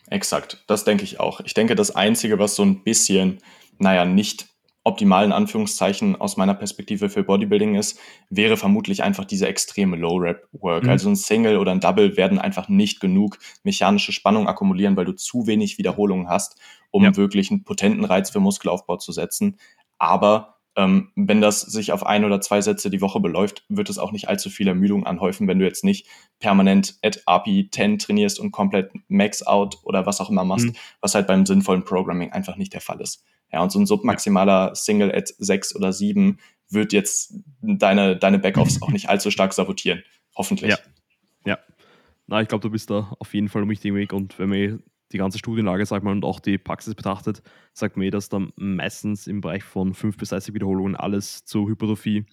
Exakt, 0.10 0.64
das 0.68 0.84
denke 0.86 1.04
ich 1.04 1.20
auch. 1.20 1.42
Ich 1.42 1.54
denke, 1.54 1.76
das 1.76 1.96
Einzige, 1.96 2.40
was 2.40 2.56
so 2.56 2.64
ein 2.64 2.84
bisschen, 2.84 3.40
naja, 3.78 4.06
nicht 4.06 4.48
optimal 4.88 5.26
in 5.26 5.34
Anführungszeichen 5.34 6.16
aus 6.16 6.38
meiner 6.38 6.54
Perspektive 6.54 7.10
für 7.10 7.24
Bodybuilding 7.24 7.76
ist, 7.76 8.00
wäre 8.30 8.56
vermutlich 8.56 9.04
einfach 9.04 9.26
diese 9.26 9.46
extreme 9.46 9.98
Low-Rap-Work. 9.98 10.86
Mhm. 10.86 10.90
Also 10.90 11.10
ein 11.10 11.18
Single 11.18 11.58
oder 11.58 11.74
ein 11.74 11.82
Double 11.82 12.16
werden 12.16 12.40
einfach 12.40 12.70
nicht 12.70 13.02
genug 13.02 13.38
mechanische 13.64 14.14
Spannung 14.14 14.48
akkumulieren, 14.48 14.96
weil 14.96 15.04
du 15.04 15.12
zu 15.12 15.46
wenig 15.46 15.78
Wiederholungen 15.78 16.30
hast, 16.30 16.58
um 16.90 17.04
ja. 17.04 17.16
wirklich 17.18 17.52
einen 17.52 17.66
potenten 17.66 18.06
Reiz 18.06 18.30
für 18.30 18.40
Muskelaufbau 18.40 18.96
zu 18.96 19.12
setzen. 19.12 19.58
Aber 19.98 20.57
ähm, 20.78 21.12
wenn 21.16 21.42
das 21.42 21.62
sich 21.62 21.92
auf 21.92 22.06
ein 22.06 22.24
oder 22.24 22.40
zwei 22.40 22.62
Sätze 22.62 22.92
die 22.92 23.02
Woche 23.02 23.20
beläuft, 23.20 23.66
wird 23.68 23.90
es 23.90 23.98
auch 23.98 24.12
nicht 24.12 24.30
allzu 24.30 24.52
viel 24.52 24.68
Ermüdung 24.68 25.08
anhäufen, 25.08 25.48
wenn 25.48 25.58
du 25.58 25.66
jetzt 25.66 25.84
nicht 25.84 26.08
permanent 26.40 27.00
at 27.02 27.24
API 27.26 27.68
10 27.72 27.98
trainierst 27.98 28.40
und 28.40 28.52
komplett 28.52 28.92
Max 29.08 29.42
Out 29.42 29.80
oder 29.84 30.06
was 30.06 30.22
auch 30.22 30.30
immer 30.30 30.46
machst, 30.46 30.68
mhm. 30.68 30.76
was 31.02 31.16
halt 31.16 31.26
beim 31.26 31.48
sinnvollen 31.48 31.84
Programming 31.84 32.32
einfach 32.32 32.58
nicht 32.58 32.74
der 32.74 32.82
Fall 32.82 33.02
ist. 33.02 33.26
Ja, 33.52 33.64
und 33.64 33.72
so 33.72 33.80
ein 33.80 33.88
submaximaler 33.88 34.76
Single 34.76 35.14
at 35.14 35.34
6 35.40 35.76
oder 35.76 35.92
7 35.92 36.38
wird 36.70 36.94
jetzt 36.94 37.34
deine, 37.62 38.16
deine 38.16 38.38
Backoffs 38.38 38.82
auch 38.84 38.92
nicht 38.92 39.10
allzu 39.10 39.32
stark 39.32 39.54
sabotieren. 39.54 40.04
Hoffentlich. 40.36 40.72
Ja. 40.72 40.78
Ja. 41.46 41.60
Na, 42.28 42.42
ich 42.42 42.50
glaube, 42.50 42.62
du 42.62 42.70
bist 42.70 42.92
da 42.92 43.16
auf 43.18 43.34
jeden 43.34 43.50
Fall 43.50 43.64
am 43.64 43.70
richtigen 43.70 43.96
Weg 43.96 44.14
und 44.14 44.38
wenn 44.38 44.52
wir 44.52 44.80
die 45.12 45.18
ganze 45.18 45.38
Studienlage, 45.38 45.86
sag 45.86 46.04
mal, 46.04 46.12
und 46.12 46.26
auch 46.26 46.40
die 46.40 46.58
Praxis 46.58 46.96
betrachtet, 46.96 47.42
sagt 47.74 47.98
mir, 47.98 48.12
dass 48.12 48.30
dann 48.30 48.52
meistens 48.56 49.28
im 49.28 49.42
Bereich 49.42 49.64
von 49.64 49.94
5 49.94 50.18
bis 50.18 50.30
30 50.30 50.54
Wiederholungen 50.54 50.96
alles 50.96 51.46
zur 51.46 51.68
Hypertrophie 51.68 52.26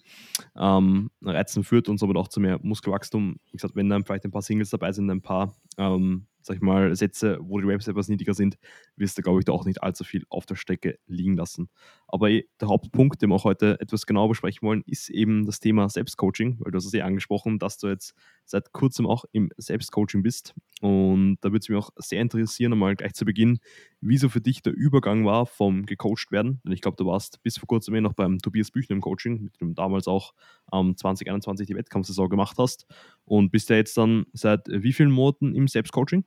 ähm, 0.55 1.09
Reizen 1.21 1.63
führt 1.63 1.89
und 1.89 1.97
somit 1.97 2.17
auch 2.17 2.27
zu 2.27 2.39
mehr 2.39 2.59
Muskelwachstum. 2.61 3.37
Wie 3.51 3.57
gesagt, 3.57 3.75
wenn 3.75 3.89
dann 3.89 4.03
vielleicht 4.03 4.25
ein 4.25 4.31
paar 4.31 4.41
Singles 4.41 4.69
dabei 4.69 4.91
sind, 4.91 5.09
ein 5.09 5.21
paar 5.21 5.55
ähm, 5.77 6.27
sag 6.45 6.57
ich 6.57 6.61
mal, 6.61 6.95
Sätze, 6.95 7.39
wo 7.41 7.59
die 7.59 7.65
Reps 7.65 7.87
etwas 7.87 8.07
niedriger 8.07 8.35
sind, 8.35 8.57
wirst 8.95 9.17
du, 9.17 9.23
glaube 9.23 9.39
ich, 9.39 9.45
da 9.45 9.51
auch 9.51 9.65
nicht 9.65 9.81
allzu 9.81 10.03
viel 10.03 10.25
auf 10.29 10.45
der 10.45 10.55
Strecke 10.55 10.99
liegen 11.07 11.35
lassen. 11.35 11.69
Aber 12.15 12.29
eh, 12.31 12.45
der 12.61 12.69
Hauptpunkt, 12.69 13.21
den 13.21 13.29
wir 13.29 13.35
auch 13.35 13.43
heute 13.43 13.77
etwas 13.81 14.05
genauer 14.05 14.29
besprechen 14.29 14.65
wollen, 14.65 14.83
ist 14.87 15.09
eben 15.09 15.45
das 15.45 15.59
Thema 15.59 15.89
Selbstcoaching, 15.89 16.61
weil 16.61 16.71
du 16.71 16.77
hast 16.77 16.85
es 16.85 16.93
eh 16.93 17.01
angesprochen, 17.01 17.59
dass 17.59 17.77
du 17.77 17.87
jetzt 17.89 18.13
seit 18.45 18.71
kurzem 18.71 19.05
auch 19.05 19.25
im 19.33 19.49
Selbstcoaching 19.57 20.23
bist. 20.23 20.53
Und 20.79 21.39
da 21.41 21.49
würde 21.49 21.57
es 21.57 21.67
mich 21.67 21.77
auch 21.77 21.89
sehr 21.97 22.21
interessieren, 22.21 22.71
einmal 22.71 22.95
gleich 22.95 23.15
zu 23.15 23.25
Beginn, 23.25 23.59
wieso 23.99 24.29
für 24.29 24.39
dich 24.39 24.61
der 24.61 24.73
Übergang 24.73 25.25
war 25.25 25.45
vom 25.45 25.85
gecoacht 25.85 26.31
werden. 26.31 26.61
Denn 26.63 26.71
ich 26.71 26.79
glaube, 26.79 26.95
du 26.95 27.05
warst 27.05 27.43
bis 27.43 27.57
vor 27.57 27.67
kurzem 27.67 27.93
eh 27.95 27.99
noch 27.99 28.13
beim 28.13 28.39
Tobias 28.39 28.71
Büchner 28.71 28.95
im 28.95 29.01
Coaching, 29.01 29.41
mit 29.41 29.59
dem 29.59 29.69
du 29.69 29.73
damals 29.73 30.07
auch 30.07 30.33
ähm, 30.71 30.95
2021 30.95 31.67
die 31.67 31.75
Wettkampfsaison 31.75 32.29
gemacht 32.29 32.55
hast. 32.57 32.85
Und 33.25 33.51
bist 33.51 33.69
ja 33.69 33.75
jetzt 33.75 33.97
dann 33.97 34.25
seit 34.31 34.61
wie 34.69 34.93
vielen 34.93 35.11
Monaten 35.11 35.53
im 35.53 35.67
Selbstcoaching? 35.67 36.23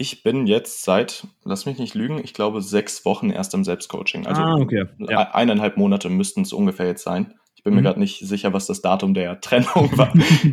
Ich 0.00 0.22
bin 0.22 0.46
jetzt 0.46 0.82
seit, 0.82 1.26
lass 1.44 1.66
mich 1.66 1.78
nicht 1.78 1.94
lügen, 1.94 2.24
ich 2.24 2.32
glaube 2.32 2.62
sechs 2.62 3.04
Wochen 3.04 3.28
erst 3.28 3.52
im 3.52 3.64
Selbstcoaching. 3.64 4.26
Also 4.26 4.40
ah, 4.40 4.54
okay. 4.54 4.86
ja. 4.98 5.32
eineinhalb 5.32 5.76
Monate 5.76 6.08
müssten 6.08 6.40
es 6.40 6.54
ungefähr 6.54 6.86
jetzt 6.86 7.04
sein. 7.04 7.34
Ich 7.54 7.64
bin 7.64 7.74
mhm. 7.74 7.80
mir 7.80 7.82
gerade 7.82 8.00
nicht 8.00 8.26
sicher, 8.26 8.54
was 8.54 8.66
das 8.66 8.80
Datum 8.80 9.12
der 9.12 9.42
Trennung 9.42 9.90
war. 9.98 10.10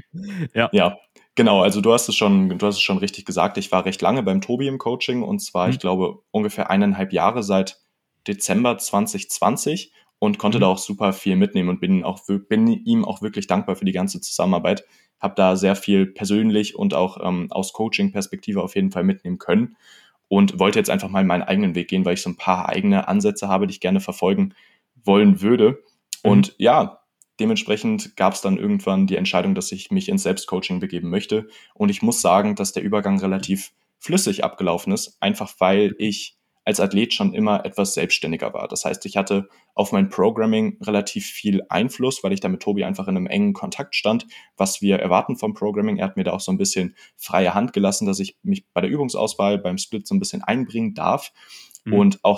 ja. 0.54 0.68
ja, 0.74 0.98
genau. 1.36 1.62
Also 1.62 1.80
du 1.80 1.94
hast 1.94 2.10
es 2.10 2.16
schon, 2.16 2.58
du 2.58 2.68
hast 2.68 2.76
es 2.76 2.82
schon 2.82 2.98
richtig 2.98 3.24
gesagt. 3.24 3.58
Ich 3.58 3.72
war 3.72 3.86
recht 3.86 4.02
lange 4.02 4.22
beim 4.22 4.42
Tobi 4.42 4.68
im 4.68 4.80
Coaching 4.80 5.24
und 5.24 5.40
zwar, 5.40 5.68
mhm. 5.68 5.72
ich 5.72 5.80
glaube, 5.80 6.20
ungefähr 6.32 6.70
eineinhalb 6.70 7.14
Jahre 7.14 7.42
seit 7.42 7.80
Dezember 8.28 8.78
2020 8.78 9.94
und 10.20 10.38
konnte 10.38 10.58
mhm. 10.58 10.62
da 10.62 10.68
auch 10.68 10.78
super 10.78 11.14
viel 11.14 11.36
mitnehmen 11.36 11.70
und 11.70 11.80
bin 11.80 12.04
auch 12.04 12.22
bin 12.50 12.68
ihm 12.68 13.06
auch 13.06 13.22
wirklich 13.22 13.48
dankbar 13.48 13.76
für 13.76 13.86
die 13.86 13.92
ganze 13.92 14.22
Zusammenarbeit 14.22 14.84
habe 15.20 15.36
da 15.36 15.56
sehr 15.56 15.76
viel 15.76 16.06
persönlich 16.06 16.76
und 16.76 16.94
auch 16.94 17.18
ähm, 17.24 17.48
aus 17.52 17.74
Coaching-Perspektive 17.74 18.62
auf 18.62 18.76
jeden 18.76 18.92
Fall 18.92 19.04
mitnehmen 19.04 19.38
können 19.38 19.78
und 20.28 20.60
wollte 20.60 20.80
jetzt 20.80 20.90
einfach 20.90 21.10
mal 21.10 21.24
meinen 21.24 21.44
eigenen 21.44 21.76
Weg 21.76 21.88
gehen, 21.88 22.06
weil 22.06 22.14
ich 22.14 22.22
so 22.22 22.30
ein 22.30 22.38
paar 22.38 22.70
eigene 22.70 23.08
Ansätze 23.08 23.48
habe, 23.48 23.68
die 23.68 23.72
ich 23.72 23.80
gerne 23.80 24.00
verfolgen 24.00 24.54
wollen 25.04 25.42
würde. 25.42 25.84
Mhm. 26.24 26.32
Und 26.32 26.56
ja, 26.58 27.02
dementsprechend 27.40 28.16
gab 28.16 28.34
es 28.34 28.42
dann 28.42 28.58
irgendwann 28.58 29.08
die 29.08 29.16
Entscheidung, 29.16 29.56
dass 29.56 29.72
ich 29.72 29.92
mich 29.92 30.10
ins 30.10 30.24
Selbstcoaching 30.24 30.80
begeben 30.80 31.10
möchte. 31.10 31.48
Und 31.74 31.90
ich 31.90 32.02
muss 32.02 32.22
sagen, 32.22 32.56
dass 32.56 32.74
der 32.74 32.84
Übergang 32.84 33.20
relativ 33.20 33.74
flüssig 34.00 34.44
abgelaufen 34.44 34.94
ist, 34.94 35.18
einfach 35.22 35.56
weil 35.58 35.96
ich 35.98 36.37
als 36.68 36.82
Athlet 36.82 37.14
schon 37.14 37.34
immer 37.34 37.64
etwas 37.64 37.94
selbstständiger 37.94 38.54
war. 38.54 38.68
Das 38.68 38.84
heißt, 38.84 39.06
ich 39.06 39.16
hatte 39.16 39.48
auf 39.74 39.94
mein 39.94 40.10
Programming 40.10 40.78
relativ 40.82 41.26
viel 41.26 41.62
Einfluss, 41.70 42.26
weil 42.26 42.34
ich 42.34 42.42
da 42.42 42.50
mit 42.50 42.62
Tobi 42.62 42.84
einfach 42.84 43.08
in 43.08 43.16
einem 43.16 43.26
engen 43.26 43.54
Kontakt 43.54 43.96
stand, 43.96 44.28
was 44.58 44.82
wir 44.82 45.00
erwarten 45.00 45.38
vom 45.38 45.54
Programming. 45.54 45.96
Er 45.96 46.08
hat 46.08 46.18
mir 46.18 46.26
da 46.26 46.34
auch 46.34 46.42
so 46.42 46.52
ein 46.52 46.58
bisschen 46.58 46.98
freie 47.16 47.54
Hand 47.54 47.72
gelassen, 47.72 48.06
dass 48.06 48.20
ich 48.20 48.38
mich 48.44 48.66
bei 48.74 48.82
der 48.82 48.90
Übungsauswahl, 48.90 49.60
beim 49.60 49.78
Split 49.78 50.06
so 50.06 50.14
ein 50.14 50.20
bisschen 50.20 50.44
einbringen 50.44 50.94
darf. 50.94 51.32
Mhm. 51.86 51.94
Und 51.94 52.20
auch, 52.24 52.38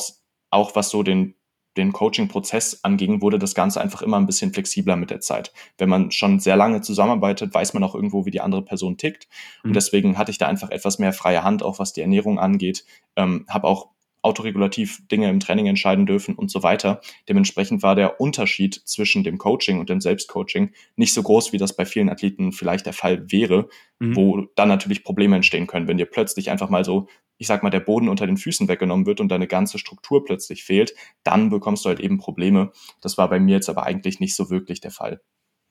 auch 0.52 0.76
was 0.76 0.92
so 0.92 1.02
den 1.02 1.34
den 1.78 1.94
Coaching-Prozess 1.94 2.84
anging, 2.84 3.22
wurde 3.22 3.40
das 3.40 3.56
Ganze 3.56 3.80
einfach 3.80 4.02
immer 4.02 4.18
ein 4.18 4.26
bisschen 4.26 4.52
flexibler 4.52 4.96
mit 4.96 5.12
der 5.12 5.22
Zeit. 5.22 5.54
Wenn 5.78 5.88
man 5.88 6.12
schon 6.12 6.40
sehr 6.40 6.58
lange 6.58 6.82
zusammenarbeitet, 6.82 7.54
weiß 7.54 7.74
man 7.74 7.84
auch 7.84 7.96
irgendwo, 7.96 8.26
wie 8.26 8.32
die 8.32 8.42
andere 8.42 8.64
Person 8.64 8.98
tickt. 8.98 9.28
Und 9.64 9.70
mhm. 9.70 9.74
deswegen 9.76 10.18
hatte 10.18 10.32
ich 10.32 10.38
da 10.40 10.48
einfach 10.48 10.72
etwas 10.72 11.00
mehr 11.00 11.14
freie 11.14 11.44
Hand, 11.44 11.64
auch 11.64 11.80
was 11.80 11.94
die 11.94 12.02
Ernährung 12.02 12.38
angeht. 12.38 12.86
Ähm, 13.16 13.46
habe 13.48 13.68
auch 13.68 13.92
autoregulativ 14.22 15.08
Dinge 15.08 15.30
im 15.30 15.40
Training 15.40 15.68
entscheiden 15.68 16.06
dürfen 16.06 16.36
und 16.36 16.52
so 16.52 16.64
weiter. 16.64 17.02
Dementsprechend 17.28 17.84
war 17.84 17.96
der 17.96 18.20
Unterschied 18.20 18.76
zwischen 18.86 19.24
dem 19.24 19.38
Coaching 19.38 19.80
und 19.80 19.90
dem 19.90 20.02
Selbstcoaching 20.02 20.72
nicht 20.96 21.14
so 21.14 21.24
groß, 21.24 21.54
wie 21.54 21.58
das 21.58 21.76
bei 21.76 21.86
vielen 21.86 22.10
Athleten 22.10 22.52
vielleicht 22.52 22.86
der 22.86 22.94
Fall 22.94 23.32
wäre, 23.32 23.70
mhm. 24.00 24.16
wo 24.16 24.42
dann 24.56 24.68
natürlich 24.68 25.04
Probleme 25.04 25.36
entstehen 25.36 25.68
können, 25.68 25.88
wenn 25.88 25.98
dir 25.98 26.06
plötzlich 26.06 26.50
einfach 26.50 26.70
mal 26.70 26.84
so, 26.84 27.08
ich 27.38 27.48
sag 27.48 27.64
mal, 27.64 27.70
der 27.70 27.80
Boden 27.80 28.10
unter 28.10 28.28
den 28.28 28.38
Füßen 28.38 28.68
weggenommen 28.68 29.06
wird 29.06 29.22
und 29.22 29.30
deine 29.30 29.48
ganze 29.48 29.80
Struktur 29.80 30.26
plötzlich 30.26 30.64
fehlt, 30.64 30.94
dann 31.24 31.50
bekommst 31.50 31.86
du 31.86 31.90
halt 31.90 32.02
eben 32.02 32.18
Probleme. 32.18 32.72
Das 33.02 33.18
war 33.18 33.30
bei 33.30 33.40
mir 33.40 33.56
jetzt 33.56 33.70
aber 33.70 33.84
eigentlich 33.84 34.20
nicht 34.20 34.36
so 34.36 34.50
wirklich 34.50 34.82
der 34.82 34.92
Fall. 34.92 35.22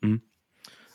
Mhm. 0.01 0.23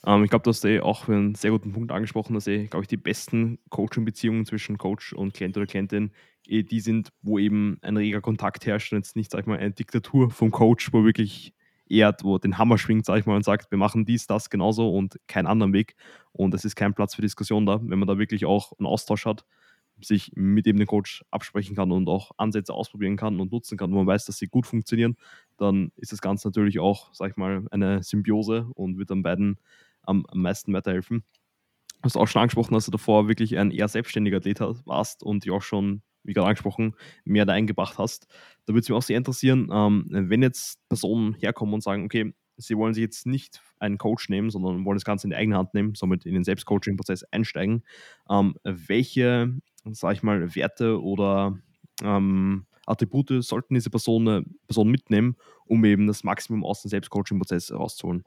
Ähm, 0.07 0.25
ich 0.25 0.31
glaube, 0.31 0.43
du 0.45 0.51
hast 0.51 0.65
eh 0.65 0.81
auch 0.81 1.09
einen 1.09 1.35
sehr 1.35 1.51
guten 1.51 1.73
Punkt 1.73 1.93
angesprochen, 1.93 2.35
dass 2.35 2.47
eh, 2.47 2.67
glaube 2.67 2.85
ich, 2.85 2.89
die 2.89 2.97
besten 2.97 3.59
Coaching-Beziehungen 3.71 4.45
zwischen 4.47 4.79
Coach 4.79 5.13
und 5.13 5.35
Klient 5.35 5.57
oder 5.57 5.67
Klientin 5.67 6.13
eh 6.47 6.63
die 6.63 6.81
sind, 6.81 7.11
wo 7.23 7.39
eben 7.39 7.79
ein 7.83 7.97
reger 7.97 8.21
Kontakt 8.21 8.67
herrscht 8.67 8.93
und 8.93 8.99
jetzt 8.99 9.17
nicht, 9.17 9.31
sag 9.31 9.41
ich 9.41 9.47
mal, 9.47 9.59
eine 9.59 9.71
Diktatur 9.73 10.31
vom 10.31 10.51
Coach, 10.51 10.93
wo 10.93 11.05
wirklich 11.05 11.55
er 11.89 12.15
wo 12.23 12.39
den 12.39 12.57
Hammer 12.59 12.79
schwingt, 12.79 13.05
sag 13.07 13.19
ich 13.21 13.27
mal, 13.27 13.37
und 13.37 13.45
sagt, 13.45 13.71
wir 13.71 13.79
machen 13.79 14.05
dies, 14.07 14.27
das 14.27 14.51
genauso 14.51 14.95
und 14.95 15.19
keinen 15.29 15.47
anderen 15.47 15.73
Weg. 15.75 15.97
Und 16.33 16.55
es 16.55 16.65
ist 16.65 16.77
kein 16.77 16.95
Platz 16.95 17.15
für 17.15 17.23
Diskussion 17.23 17.67
da, 17.67 17.79
wenn 17.83 17.99
man 17.99 18.09
da 18.09 18.19
wirklich 18.19 18.47
auch 18.47 18.73
einen 18.79 18.87
Austausch 18.87 19.27
hat, 19.27 19.45
sich 20.01 20.33
mit 20.35 20.67
eben 20.67 20.79
dem 20.79 20.89
Coach 20.89 21.25
absprechen 21.31 21.77
kann 21.77 21.93
und 21.93 22.09
auch 22.09 22.33
Ansätze 22.37 22.75
ausprobieren 22.75 23.17
kann 23.17 23.39
und 23.41 23.53
nutzen 23.53 23.79
kann, 23.79 23.93
wo 23.93 23.97
man 23.97 24.07
weiß, 24.07 24.25
dass 24.27 24.39
sie 24.39 24.49
gut 24.49 24.67
funktionieren, 24.67 25.17
dann 25.57 25.93
ist 25.97 26.11
das 26.13 26.21
Ganze 26.21 26.49
natürlich 26.49 26.81
auch, 26.81 27.15
sag 27.15 27.31
ich 27.33 27.37
mal, 27.37 27.65
eine 27.71 28.03
Symbiose 28.03 28.67
und 28.75 28.99
wird 28.99 29.11
dann 29.11 29.23
beiden 29.23 29.59
am, 30.07 30.27
meisten 30.33 30.73
weiterhelfen. 30.73 31.25
Du 32.03 32.05
hast 32.05 32.17
auch 32.17 32.29
schon 32.29 32.43
angesprochen, 32.43 32.75
dass 32.75 32.85
du 32.85 32.91
davor 32.91 33.29
wirklich 33.29 33.57
ein 33.57 33.71
eher 33.71 33.89
selbstständiger 33.89 34.39
Athlet 34.39 34.61
warst 34.61 35.23
und 35.23 35.45
dich 35.45 35.53
auch 35.53 35.63
schon 35.63 36.03
wie 36.25 36.33
gerade 36.33 36.49
angesprochen, 36.49 36.95
mehr 37.25 37.45
da 37.45 37.53
eingebracht 37.53 37.99
hast. 37.99 38.27
Da 38.65 38.73
würde 38.73 38.81
es 38.81 38.89
mich 38.89 38.97
auch 38.97 39.03
sehr 39.03 39.19
interessieren, 39.19 39.69
ähm, 39.73 40.07
wenn 40.11 40.43
jetzt 40.43 40.79
Personen 40.89 41.35
herkommen 41.35 41.75
und 41.75 41.83
sagen, 41.83 42.05
okay, 42.05 42.35
sie 42.57 42.77
wollen 42.77 42.95
sich 42.95 43.03
jetzt 43.03 43.27
nicht 43.27 43.63
einen 43.79 43.99
Coach 43.99 44.29
nehmen, 44.29 44.51
sondern 44.51 44.85
wollen 44.85 44.97
das 44.97 45.05
Ganze 45.05 45.27
in 45.27 45.31
die 45.31 45.37
eigene 45.37 45.57
Hand 45.57 45.75
nehmen, 45.75 45.95
somit 45.95 46.25
in 46.25 46.35
den 46.35 46.45
Selbstcoaching-Prozess 46.45 47.25
einsteigen. 47.25 47.85
Ähm, 48.31 48.55
welche, 48.65 49.55
sage 49.85 50.15
ich 50.15 50.23
mal, 50.23 50.55
Werte 50.55 51.03
oder 51.03 51.59
ähm, 52.03 52.67
Attribute 52.87 53.43
sollten 53.43 53.75
diese 53.75 53.91
Personen 53.91 54.59
Person 54.67 54.91
mitnehmen, 54.91 55.37
um 55.67 55.85
eben 55.85 56.07
das 56.07 56.25
Maximum 56.25 56.65
aus 56.65 56.83
dem 56.83 56.91
Selbstcoaching-Prozess 56.91 57.71
herauszuholen? 57.71 58.25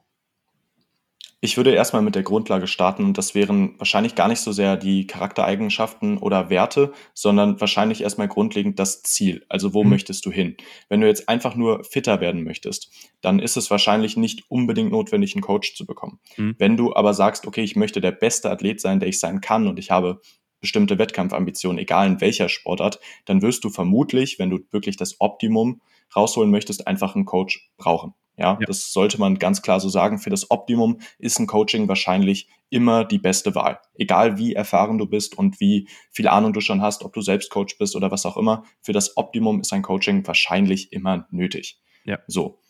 Ich 1.40 1.56
würde 1.56 1.72
erstmal 1.72 2.02
mit 2.02 2.16
der 2.16 2.24
Grundlage 2.24 2.66
starten 2.66 3.04
und 3.04 3.16
das 3.16 3.34
wären 3.36 3.78
wahrscheinlich 3.78 4.16
gar 4.16 4.26
nicht 4.26 4.40
so 4.40 4.50
sehr 4.50 4.76
die 4.76 5.06
Charaktereigenschaften 5.06 6.18
oder 6.18 6.50
Werte, 6.50 6.92
sondern 7.14 7.60
wahrscheinlich 7.60 8.02
erstmal 8.02 8.26
grundlegend 8.26 8.80
das 8.80 9.02
Ziel. 9.02 9.46
Also 9.48 9.72
wo 9.72 9.84
mhm. 9.84 9.90
möchtest 9.90 10.26
du 10.26 10.32
hin? 10.32 10.56
Wenn 10.88 11.00
du 11.00 11.06
jetzt 11.06 11.28
einfach 11.28 11.54
nur 11.54 11.84
fitter 11.84 12.20
werden 12.20 12.42
möchtest, 12.42 12.90
dann 13.20 13.38
ist 13.38 13.56
es 13.56 13.70
wahrscheinlich 13.70 14.16
nicht 14.16 14.50
unbedingt 14.50 14.90
notwendig, 14.90 15.34
einen 15.34 15.42
Coach 15.42 15.76
zu 15.76 15.86
bekommen. 15.86 16.18
Mhm. 16.36 16.56
Wenn 16.58 16.76
du 16.76 16.96
aber 16.96 17.14
sagst, 17.14 17.46
okay, 17.46 17.62
ich 17.62 17.76
möchte 17.76 18.00
der 18.00 18.12
beste 18.12 18.50
Athlet 18.50 18.80
sein, 18.80 18.98
der 18.98 19.08
ich 19.08 19.20
sein 19.20 19.40
kann 19.40 19.68
und 19.68 19.78
ich 19.78 19.92
habe 19.92 20.20
bestimmte 20.60 20.98
Wettkampfambitionen, 20.98 21.78
egal 21.78 22.06
in 22.06 22.20
welcher 22.20 22.48
Sportart, 22.48 23.00
dann 23.24 23.42
wirst 23.42 23.64
du 23.64 23.70
vermutlich, 23.70 24.38
wenn 24.38 24.50
du 24.50 24.58
wirklich 24.70 24.96
das 24.96 25.20
Optimum 25.20 25.80
rausholen 26.14 26.50
möchtest, 26.50 26.86
einfach 26.86 27.14
einen 27.14 27.24
Coach 27.24 27.70
brauchen. 27.76 28.14
Ja, 28.38 28.56
ja, 28.60 28.66
das 28.66 28.92
sollte 28.92 29.18
man 29.18 29.38
ganz 29.38 29.62
klar 29.62 29.80
so 29.80 29.88
sagen. 29.88 30.18
Für 30.18 30.30
das 30.30 30.50
Optimum 30.50 31.00
ist 31.18 31.40
ein 31.40 31.48
Coaching 31.48 31.88
wahrscheinlich 31.88 32.48
immer 32.70 33.04
die 33.04 33.18
beste 33.18 33.56
Wahl. 33.56 33.80
Egal 33.94 34.38
wie 34.38 34.52
erfahren 34.52 34.96
du 34.96 35.06
bist 35.06 35.36
und 35.36 35.58
wie 35.58 35.88
viel 36.12 36.28
Ahnung 36.28 36.52
du 36.52 36.60
schon 36.60 36.80
hast, 36.80 37.02
ob 37.02 37.12
du 37.12 37.20
selbst 37.20 37.50
Coach 37.50 37.78
bist 37.78 37.96
oder 37.96 38.12
was 38.12 38.26
auch 38.26 38.36
immer. 38.36 38.62
Für 38.80 38.92
das 38.92 39.16
Optimum 39.16 39.60
ist 39.60 39.72
ein 39.72 39.82
Coaching 39.82 40.24
wahrscheinlich 40.24 40.92
immer 40.92 41.26
nötig. 41.32 41.80
Ja. 42.04 42.20
So. 42.28 42.60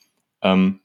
Ähm, 0.41 0.81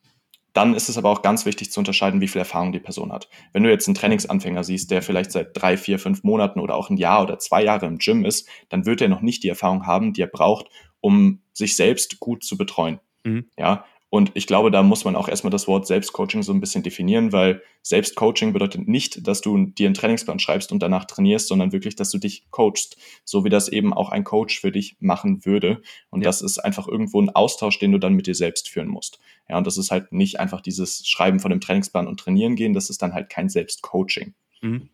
dann 0.54 0.76
ist 0.76 0.90
es 0.90 0.98
aber 0.98 1.10
auch 1.10 1.22
ganz 1.22 1.46
wichtig 1.46 1.72
zu 1.72 1.80
unterscheiden, 1.80 2.22
wie 2.22 2.28
viel 2.28 2.40
Erfahrung 2.40 2.72
die 2.72 2.80
Person 2.80 3.12
hat. 3.12 3.28
Wenn 3.52 3.64
du 3.64 3.70
jetzt 3.70 3.88
einen 3.88 3.96
Trainingsanfänger 3.96 4.64
siehst, 4.64 4.92
der 4.92 5.02
vielleicht 5.02 5.32
seit 5.32 5.50
drei, 5.54 5.78
vier, 5.78 6.00
fünf 6.00 6.24
Monaten 6.24 6.60
oder 6.60 6.76
auch 6.76 6.90
ein 6.90 6.98
Jahr 6.98 7.24
oder 7.24 7.40
zwei 7.40 7.64
Jahre 7.64 7.88
im 7.88 7.98
Gym 7.98 8.24
ist, 8.24 8.48
dann 8.70 8.86
wird 8.86 9.02
er 9.02 9.10
noch 9.10 9.22
nicht 9.22 9.44
die 9.44 9.50
Erfahrung 9.50 9.88
haben, 9.88 10.14
die 10.14 10.22
er 10.22 10.28
braucht, 10.28 10.68
um 11.02 11.42
sich 11.54 11.76
selbst 11.76 12.20
gut 12.20 12.44
zu 12.44 12.58
betreuen. 12.58 13.00
Mhm. 13.24 13.46
Ja, 13.58 13.86
und 14.14 14.30
ich 14.36 14.46
glaube, 14.46 14.70
da 14.70 14.84
muss 14.84 15.06
man 15.06 15.16
auch 15.16 15.28
erstmal 15.28 15.50
das 15.50 15.68
Wort 15.68 15.88
Selbstcoaching 15.88 16.44
so 16.44 16.54
ein 16.54 16.60
bisschen 16.60 16.84
definieren, 16.84 17.32
weil 17.32 17.64
Selbstcoaching 17.82 18.54
bedeutet 18.54 18.88
nicht, 18.88 19.28
dass 19.28 19.42
du 19.42 19.66
dir 19.66 19.88
einen 19.88 19.96
Trainingsplan 19.96 20.38
schreibst 20.38 20.72
und 20.72 20.84
danach 20.84 21.06
trainierst, 21.06 21.48
sondern 21.48 21.72
wirklich, 21.72 21.96
dass 21.96 22.12
du 22.12 22.20
dich 22.20 22.46
coachst, 22.52 22.96
so 23.26 23.44
wie 23.44 23.50
das 23.50 23.70
eben 23.70 23.92
auch 23.92 24.10
ein 24.10 24.24
Coach 24.24 24.62
für 24.62 24.72
dich 24.72 24.98
machen 25.00 25.48
würde. 25.48 25.82
Und 26.12 26.22
ja. 26.22 26.26
das 26.26 26.44
ist 26.44 26.60
einfach 26.60 26.88
irgendwo 26.88 27.20
ein 27.20 27.32
Austausch, 27.32 27.80
den 27.80 27.92
du 27.92 27.98
dann 27.98 28.14
mit 28.14 28.28
dir 28.28 28.36
selbst 28.36 28.70
führen 28.70 28.88
musst. 28.88 29.18
Ja, 29.50 29.58
und 29.58 29.66
das 29.66 29.80
ist 29.80 29.90
halt 29.90 30.12
nicht 30.12 30.40
einfach 30.40 30.62
dieses 30.62 31.08
Schreiben 31.08 31.40
von 31.40 31.50
dem 31.50 31.60
Trainingsplan 31.60 32.06
und 32.06 32.20
trainieren 32.20 32.56
gehen, 32.56 32.74
das 32.74 32.92
ist 32.92 33.02
dann 33.02 33.16
halt 33.16 33.30
kein 33.30 33.50
Selbstcoaching. 33.50 34.36
Mhm. 34.62 34.90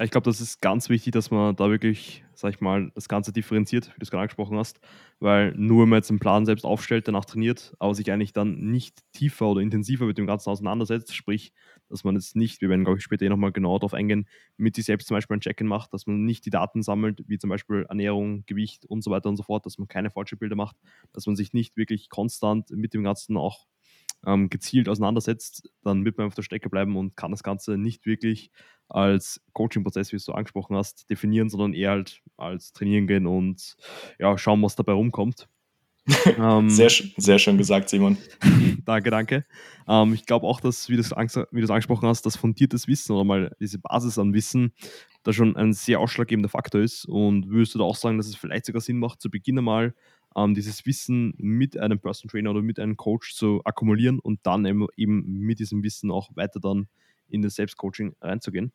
Ich 0.00 0.10
glaube, 0.10 0.24
das 0.24 0.40
ist 0.40 0.62
ganz 0.62 0.88
wichtig, 0.88 1.12
dass 1.12 1.30
man 1.30 1.54
da 1.54 1.68
wirklich, 1.68 2.24
sag 2.32 2.54
ich 2.54 2.60
mal, 2.62 2.90
das 2.94 3.10
Ganze 3.10 3.30
differenziert, 3.30 3.88
wie 3.88 3.98
du 3.98 4.02
es 4.04 4.10
gerade 4.10 4.22
angesprochen 4.22 4.56
hast, 4.56 4.80
weil 5.20 5.52
nur 5.54 5.82
wenn 5.82 5.90
man 5.90 5.98
jetzt 5.98 6.08
einen 6.08 6.18
Plan 6.18 6.46
selbst 6.46 6.64
aufstellt, 6.64 7.06
danach 7.08 7.26
trainiert, 7.26 7.74
aber 7.78 7.94
sich 7.94 8.10
eigentlich 8.10 8.32
dann 8.32 8.56
nicht 8.70 9.02
tiefer 9.12 9.48
oder 9.48 9.60
intensiver 9.60 10.06
mit 10.06 10.16
dem 10.16 10.26
Ganzen 10.26 10.48
auseinandersetzt, 10.48 11.14
sprich, 11.14 11.52
dass 11.90 12.04
man 12.04 12.14
jetzt 12.14 12.36
nicht, 12.36 12.62
wir 12.62 12.70
werden, 12.70 12.84
glaube 12.84 12.98
ich, 12.98 13.04
später 13.04 13.26
eh 13.26 13.28
nochmal 13.28 13.52
genauer 13.52 13.80
darauf 13.80 13.92
eingehen, 13.92 14.26
mit 14.56 14.76
sich 14.76 14.86
selbst 14.86 15.08
zum 15.08 15.14
Beispiel 15.18 15.36
ein 15.36 15.40
Check-in 15.40 15.66
macht, 15.66 15.92
dass 15.92 16.06
man 16.06 16.24
nicht 16.24 16.46
die 16.46 16.50
Daten 16.50 16.82
sammelt, 16.82 17.22
wie 17.26 17.36
zum 17.38 17.50
Beispiel 17.50 17.84
Ernährung, 17.86 18.44
Gewicht 18.46 18.86
und 18.86 19.04
so 19.04 19.10
weiter 19.10 19.28
und 19.28 19.36
so 19.36 19.42
fort, 19.42 19.66
dass 19.66 19.76
man 19.76 19.88
keine 19.88 20.10
falschen 20.10 20.38
Bilder 20.38 20.56
macht, 20.56 20.76
dass 21.12 21.26
man 21.26 21.36
sich 21.36 21.52
nicht 21.52 21.76
wirklich 21.76 22.08
konstant 22.08 22.70
mit 22.70 22.94
dem 22.94 23.04
Ganzen 23.04 23.36
auch 23.36 23.66
ähm, 24.26 24.50
gezielt 24.50 24.88
auseinandersetzt, 24.88 25.70
dann 25.82 26.04
wird 26.04 26.18
man 26.18 26.28
auf 26.28 26.34
der 26.34 26.42
Strecke 26.42 26.70
bleiben 26.70 26.96
und 26.96 27.16
kann 27.16 27.30
das 27.30 27.42
Ganze 27.42 27.76
nicht 27.76 28.06
wirklich 28.06 28.50
als 28.88 29.40
Coaching-Prozess, 29.52 30.12
wie 30.12 30.18
du 30.18 30.32
angesprochen 30.32 30.76
hast, 30.76 31.08
definieren, 31.08 31.48
sondern 31.48 31.72
eher 31.72 31.92
halt 31.92 32.20
als 32.36 32.72
trainieren 32.72 33.06
gehen 33.06 33.26
und 33.26 33.76
ja, 34.18 34.36
schauen, 34.36 34.62
was 34.62 34.76
dabei 34.76 34.92
rumkommt. 34.92 35.48
ähm, 36.36 36.68
sehr, 36.68 36.90
sehr 37.16 37.38
schön 37.38 37.58
gesagt, 37.58 37.88
Simon. 37.88 38.18
danke, 38.84 39.10
danke. 39.10 39.44
Ähm, 39.86 40.14
ich 40.14 40.26
glaube 40.26 40.46
auch, 40.46 40.60
dass, 40.60 40.88
wie 40.88 40.96
du 40.96 41.00
es 41.00 41.12
angesprochen 41.12 42.08
hast, 42.08 42.26
das 42.26 42.36
fundiertes 42.36 42.88
Wissen 42.88 43.12
oder 43.12 43.24
mal 43.24 43.56
diese 43.60 43.78
Basis 43.78 44.18
an 44.18 44.34
Wissen 44.34 44.72
da 45.22 45.32
schon 45.32 45.56
ein 45.56 45.72
sehr 45.72 46.00
ausschlaggebender 46.00 46.48
Faktor 46.48 46.80
ist. 46.80 47.04
Und 47.04 47.48
würdest 47.48 47.74
du 47.74 47.78
da 47.78 47.84
auch 47.84 47.96
sagen, 47.96 48.16
dass 48.16 48.26
es 48.26 48.34
vielleicht 48.34 48.66
sogar 48.66 48.80
Sinn 48.80 48.98
macht, 48.98 49.20
zu 49.20 49.30
Beginn 49.30 49.58
einmal 49.58 49.94
ähm, 50.36 50.54
dieses 50.54 50.86
Wissen 50.86 51.34
mit 51.36 51.78
einem 51.78 52.00
Person 52.00 52.28
Trainer 52.30 52.50
oder 52.50 52.62
mit 52.62 52.78
einem 52.78 52.96
Coach 52.96 53.34
zu 53.34 53.60
akkumulieren 53.64 54.18
und 54.18 54.40
dann 54.44 54.64
eben 54.64 55.24
mit 55.26 55.58
diesem 55.58 55.82
Wissen 55.82 56.10
auch 56.10 56.34
weiter 56.36 56.60
dann 56.60 56.88
in 57.28 57.42
das 57.42 57.54
Selbstcoaching 57.54 58.14
reinzugehen? 58.20 58.72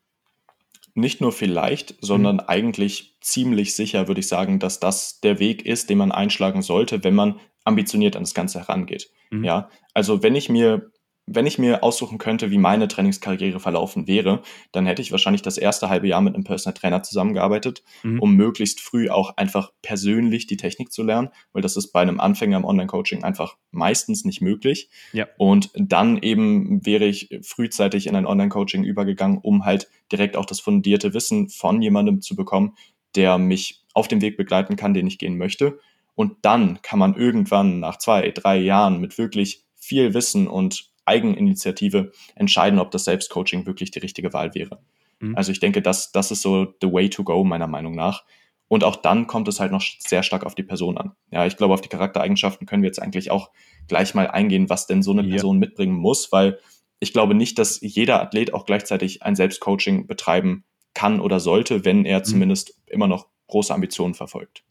Nicht 0.94 1.20
nur 1.20 1.32
vielleicht, 1.32 1.94
sondern 2.00 2.36
mhm. 2.36 2.42
eigentlich 2.46 3.16
ziemlich 3.20 3.74
sicher 3.74 4.08
würde 4.08 4.20
ich 4.20 4.28
sagen, 4.28 4.58
dass 4.58 4.80
das 4.80 5.20
der 5.20 5.38
Weg 5.38 5.64
ist, 5.64 5.90
den 5.90 5.98
man 5.98 6.12
einschlagen 6.12 6.62
sollte, 6.62 7.04
wenn 7.04 7.14
man 7.14 7.38
ambitioniert 7.64 8.16
an 8.16 8.22
das 8.22 8.34
Ganze 8.34 8.60
herangeht. 8.60 9.10
Mhm. 9.30 9.44
Ja, 9.44 9.70
also 9.94 10.22
wenn 10.22 10.34
ich 10.34 10.48
mir 10.48 10.90
wenn 11.30 11.46
ich 11.46 11.58
mir 11.58 11.82
aussuchen 11.82 12.18
könnte, 12.18 12.50
wie 12.50 12.58
meine 12.58 12.88
Trainingskarriere 12.88 13.60
verlaufen 13.60 14.06
wäre, 14.06 14.42
dann 14.72 14.86
hätte 14.86 15.02
ich 15.02 15.12
wahrscheinlich 15.12 15.42
das 15.42 15.58
erste 15.58 15.88
halbe 15.88 16.08
Jahr 16.08 16.20
mit 16.20 16.34
einem 16.34 16.44
Personal 16.44 16.74
Trainer 16.74 17.02
zusammengearbeitet, 17.02 17.82
mhm. 18.02 18.20
um 18.20 18.34
möglichst 18.34 18.80
früh 18.80 19.10
auch 19.10 19.36
einfach 19.36 19.72
persönlich 19.82 20.46
die 20.46 20.56
Technik 20.56 20.92
zu 20.92 21.02
lernen, 21.02 21.28
weil 21.52 21.62
das 21.62 21.76
ist 21.76 21.92
bei 21.92 22.00
einem 22.00 22.20
Anfänger 22.20 22.56
im 22.56 22.64
Online-Coaching 22.64 23.24
einfach 23.24 23.56
meistens 23.70 24.24
nicht 24.24 24.40
möglich. 24.40 24.88
Ja. 25.12 25.26
Und 25.36 25.70
dann 25.74 26.18
eben 26.18 26.84
wäre 26.84 27.04
ich 27.04 27.40
frühzeitig 27.42 28.06
in 28.06 28.16
ein 28.16 28.26
Online-Coaching 28.26 28.84
übergegangen, 28.84 29.38
um 29.38 29.64
halt 29.64 29.88
direkt 30.10 30.36
auch 30.36 30.46
das 30.46 30.60
fundierte 30.60 31.14
Wissen 31.14 31.48
von 31.48 31.82
jemandem 31.82 32.22
zu 32.22 32.36
bekommen, 32.36 32.74
der 33.14 33.38
mich 33.38 33.84
auf 33.94 34.08
dem 34.08 34.20
Weg 34.20 34.36
begleiten 34.36 34.76
kann, 34.76 34.94
den 34.94 35.06
ich 35.06 35.18
gehen 35.18 35.36
möchte. 35.36 35.78
Und 36.14 36.36
dann 36.42 36.82
kann 36.82 36.98
man 36.98 37.14
irgendwann 37.14 37.80
nach 37.80 37.98
zwei, 37.98 38.28
drei 38.30 38.58
Jahren 38.58 39.00
mit 39.00 39.18
wirklich 39.18 39.64
viel 39.76 40.14
Wissen 40.14 40.48
und 40.48 40.90
Eigeninitiative 41.08 42.12
entscheiden, 42.36 42.78
ob 42.78 42.92
das 42.92 43.04
Selbstcoaching 43.04 43.66
wirklich 43.66 43.90
die 43.90 43.98
richtige 43.98 44.32
Wahl 44.32 44.54
wäre. 44.54 44.78
Mhm. 45.18 45.36
Also 45.36 45.50
ich 45.50 45.60
denke, 45.60 45.82
das, 45.82 46.12
das 46.12 46.30
ist 46.30 46.42
so 46.42 46.74
the 46.80 46.92
way 46.92 47.10
to 47.10 47.24
go, 47.24 47.42
meiner 47.42 47.66
Meinung 47.66 47.94
nach. 47.94 48.24
Und 48.68 48.84
auch 48.84 48.96
dann 48.96 49.26
kommt 49.26 49.48
es 49.48 49.60
halt 49.60 49.72
noch 49.72 49.82
sehr 49.82 50.22
stark 50.22 50.44
auf 50.44 50.54
die 50.54 50.62
Person 50.62 50.98
an. 50.98 51.12
Ja, 51.30 51.46
ich 51.46 51.56
glaube, 51.56 51.74
auf 51.74 51.80
die 51.80 51.88
Charaktereigenschaften 51.88 52.66
können 52.66 52.82
wir 52.82 52.88
jetzt 52.88 53.00
eigentlich 53.00 53.30
auch 53.30 53.50
gleich 53.88 54.14
mal 54.14 54.28
eingehen, 54.28 54.68
was 54.68 54.86
denn 54.86 55.02
so 55.02 55.12
eine 55.12 55.22
ja. 55.22 55.30
Person 55.30 55.58
mitbringen 55.58 55.94
muss, 55.94 56.30
weil 56.32 56.58
ich 57.00 57.12
glaube 57.12 57.34
nicht, 57.34 57.58
dass 57.58 57.80
jeder 57.80 58.20
Athlet 58.20 58.52
auch 58.52 58.66
gleichzeitig 58.66 59.22
ein 59.22 59.36
Selbstcoaching 59.36 60.06
betreiben 60.06 60.64
kann 60.94 61.20
oder 61.20 61.40
sollte, 61.40 61.84
wenn 61.84 62.04
er 62.04 62.18
mhm. 62.18 62.24
zumindest 62.24 62.74
immer 62.86 63.06
noch 63.06 63.28
große 63.46 63.72
Ambitionen 63.72 64.14
verfolgt. 64.14 64.64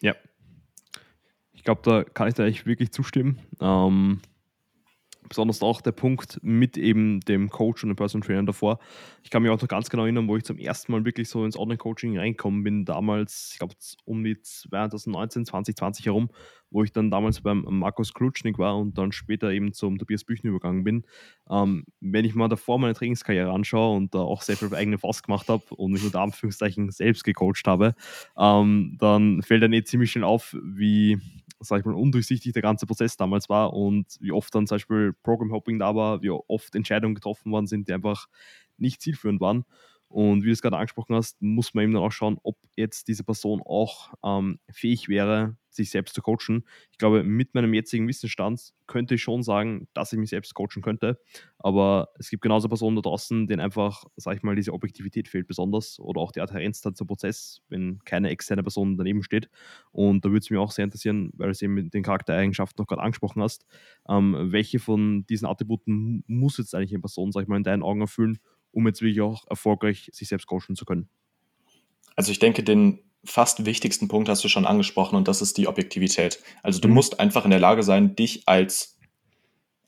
Ja. 0.00 0.14
Ich 1.52 1.62
glaube, 1.62 1.82
da 1.84 2.02
kann 2.02 2.28
ich 2.28 2.34
da 2.34 2.46
echt 2.46 2.66
wirklich 2.66 2.92
zustimmen. 2.92 3.40
Ähm, 3.60 4.20
besonders 5.28 5.62
auch 5.62 5.80
der 5.80 5.92
Punkt 5.92 6.38
mit 6.42 6.76
eben 6.76 7.20
dem 7.20 7.50
Coach 7.50 7.82
und 7.82 7.90
dem 7.90 7.96
Personal 7.96 8.26
Trainer 8.26 8.44
davor. 8.44 8.78
Ich 9.22 9.30
kann 9.30 9.42
mich 9.42 9.50
auch 9.50 9.60
noch 9.60 9.68
ganz 9.68 9.90
genau 9.90 10.04
erinnern, 10.04 10.28
wo 10.28 10.36
ich 10.36 10.44
zum 10.44 10.58
ersten 10.58 10.92
Mal 10.92 11.04
wirklich 11.04 11.28
so 11.28 11.44
ins 11.44 11.58
Online-Coaching 11.58 12.18
reingekommen 12.18 12.62
bin, 12.62 12.84
damals, 12.84 13.50
ich 13.52 13.58
glaube 13.58 13.74
um 14.04 14.24
die 14.24 14.40
2019, 14.40 15.46
2020 15.46 16.06
herum, 16.06 16.30
wo 16.70 16.84
ich 16.84 16.92
dann 16.92 17.10
damals 17.10 17.40
beim 17.40 17.64
Markus 17.68 18.12
Klutschnik 18.12 18.58
war 18.58 18.76
und 18.78 18.98
dann 18.98 19.12
später 19.12 19.50
eben 19.50 19.72
zum 19.72 19.98
Tobias 19.98 20.24
Büchner 20.24 20.50
übergegangen 20.50 20.84
bin. 20.84 21.04
Ähm, 21.50 21.84
wenn 22.00 22.24
ich 22.24 22.34
mal 22.34 22.48
davor 22.48 22.78
meine 22.78 22.94
Trainingskarriere 22.94 23.50
anschaue 23.50 23.96
und 23.96 24.14
da 24.14 24.18
auch 24.18 24.42
sehr 24.42 24.56
viel 24.56 24.74
eigene 24.74 24.98
Faust 24.98 25.24
gemacht 25.24 25.48
habe 25.48 25.62
und 25.74 25.92
mich 25.92 26.04
unter 26.04 26.20
Anführungszeichen 26.20 26.90
selbst 26.90 27.24
gecoacht 27.24 27.66
habe, 27.66 27.94
ähm, 28.38 28.96
dann 28.98 29.42
fällt 29.42 29.62
dann 29.62 29.72
eh 29.72 29.84
ziemlich 29.84 30.10
schnell 30.10 30.24
auf, 30.24 30.56
wie 30.62 31.18
sag 31.60 31.80
ich 31.80 31.84
mal, 31.86 31.94
undurchsichtig 31.94 32.52
der 32.52 32.62
ganze 32.62 32.86
Prozess 32.86 33.16
damals 33.16 33.48
war 33.48 33.72
und 33.72 34.16
wie 34.20 34.32
oft 34.32 34.54
dann 34.54 34.66
zum 34.66 34.76
Beispiel 34.76 35.12
Program 35.22 35.52
Hopping 35.52 35.78
da 35.78 35.94
war, 35.94 36.22
wie 36.22 36.30
oft 36.30 36.74
Entscheidungen 36.74 37.14
getroffen 37.14 37.52
worden 37.52 37.66
sind, 37.66 37.88
die 37.88 37.92
einfach 37.94 38.26
nicht 38.78 39.00
zielführend 39.02 39.40
waren. 39.40 39.64
Und 40.16 40.44
wie 40.44 40.46
du 40.46 40.52
es 40.52 40.62
gerade 40.62 40.78
angesprochen 40.78 41.14
hast, 41.14 41.42
muss 41.42 41.74
man 41.74 41.84
eben 41.84 41.92
dann 41.92 42.02
auch 42.02 42.10
schauen, 42.10 42.38
ob 42.42 42.56
jetzt 42.74 43.06
diese 43.06 43.22
Person 43.22 43.60
auch 43.62 44.14
ähm, 44.24 44.58
fähig 44.70 45.10
wäre, 45.10 45.58
sich 45.68 45.90
selbst 45.90 46.14
zu 46.14 46.22
coachen. 46.22 46.64
Ich 46.90 46.96
glaube, 46.96 47.22
mit 47.22 47.52
meinem 47.54 47.74
jetzigen 47.74 48.08
Wissensstand 48.08 48.72
könnte 48.86 49.16
ich 49.16 49.22
schon 49.22 49.42
sagen, 49.42 49.88
dass 49.92 50.14
ich 50.14 50.18
mich 50.18 50.30
selbst 50.30 50.54
coachen 50.54 50.80
könnte. 50.80 51.20
Aber 51.58 52.08
es 52.18 52.30
gibt 52.30 52.42
genauso 52.42 52.66
Personen 52.66 52.96
da 52.96 53.02
draußen, 53.02 53.46
denen 53.46 53.60
einfach, 53.60 54.04
sag 54.16 54.36
ich 54.38 54.42
mal, 54.42 54.56
diese 54.56 54.72
Objektivität 54.72 55.28
fehlt 55.28 55.48
besonders 55.48 55.98
oder 56.00 56.22
auch 56.22 56.32
die 56.32 56.40
Adherenz 56.40 56.80
dann 56.80 56.94
zum 56.94 57.06
Prozess, 57.06 57.60
wenn 57.68 57.98
keine 58.06 58.30
externe 58.30 58.62
Person 58.62 58.96
daneben 58.96 59.22
steht. 59.22 59.50
Und 59.92 60.24
da 60.24 60.30
würde 60.30 60.38
es 60.38 60.48
mich 60.48 60.58
auch 60.58 60.70
sehr 60.70 60.84
interessieren, 60.84 61.30
weil 61.34 61.48
du 61.48 61.52
es 61.52 61.60
eben 61.60 61.74
mit 61.74 61.92
den 61.92 62.02
Charaktereigenschaften 62.02 62.80
noch 62.80 62.86
gerade 62.86 63.02
angesprochen 63.02 63.42
hast, 63.42 63.66
ähm, 64.08 64.34
welche 64.50 64.78
von 64.78 65.26
diesen 65.26 65.46
Attributen 65.46 66.24
muss 66.26 66.56
jetzt 66.56 66.74
eigentlich 66.74 66.92
eine 66.92 67.00
Person, 67.00 67.32
sag 67.32 67.42
ich 67.42 67.48
mal, 67.48 67.58
in 67.58 67.64
deinen 67.64 67.82
Augen 67.82 68.00
erfüllen, 68.00 68.38
um 68.76 68.86
jetzt 68.86 69.00
wirklich 69.00 69.22
auch 69.22 69.46
erfolgreich 69.48 70.10
sich 70.12 70.28
selbst 70.28 70.46
coachen 70.46 70.76
zu 70.76 70.84
können? 70.84 71.08
Also 72.14 72.30
ich 72.30 72.38
denke, 72.38 72.62
den 72.62 73.00
fast 73.24 73.64
wichtigsten 73.64 74.06
Punkt 74.06 74.28
hast 74.28 74.44
du 74.44 74.48
schon 74.48 74.66
angesprochen 74.66 75.16
und 75.16 75.28
das 75.28 75.40
ist 75.40 75.56
die 75.56 75.66
Objektivität. 75.66 76.40
Also 76.62 76.78
du 76.78 76.88
mhm. 76.88 76.94
musst 76.94 77.18
einfach 77.18 77.44
in 77.44 77.50
der 77.50 77.58
Lage 77.58 77.82
sein, 77.82 78.14
dich 78.14 78.46
als 78.46 78.95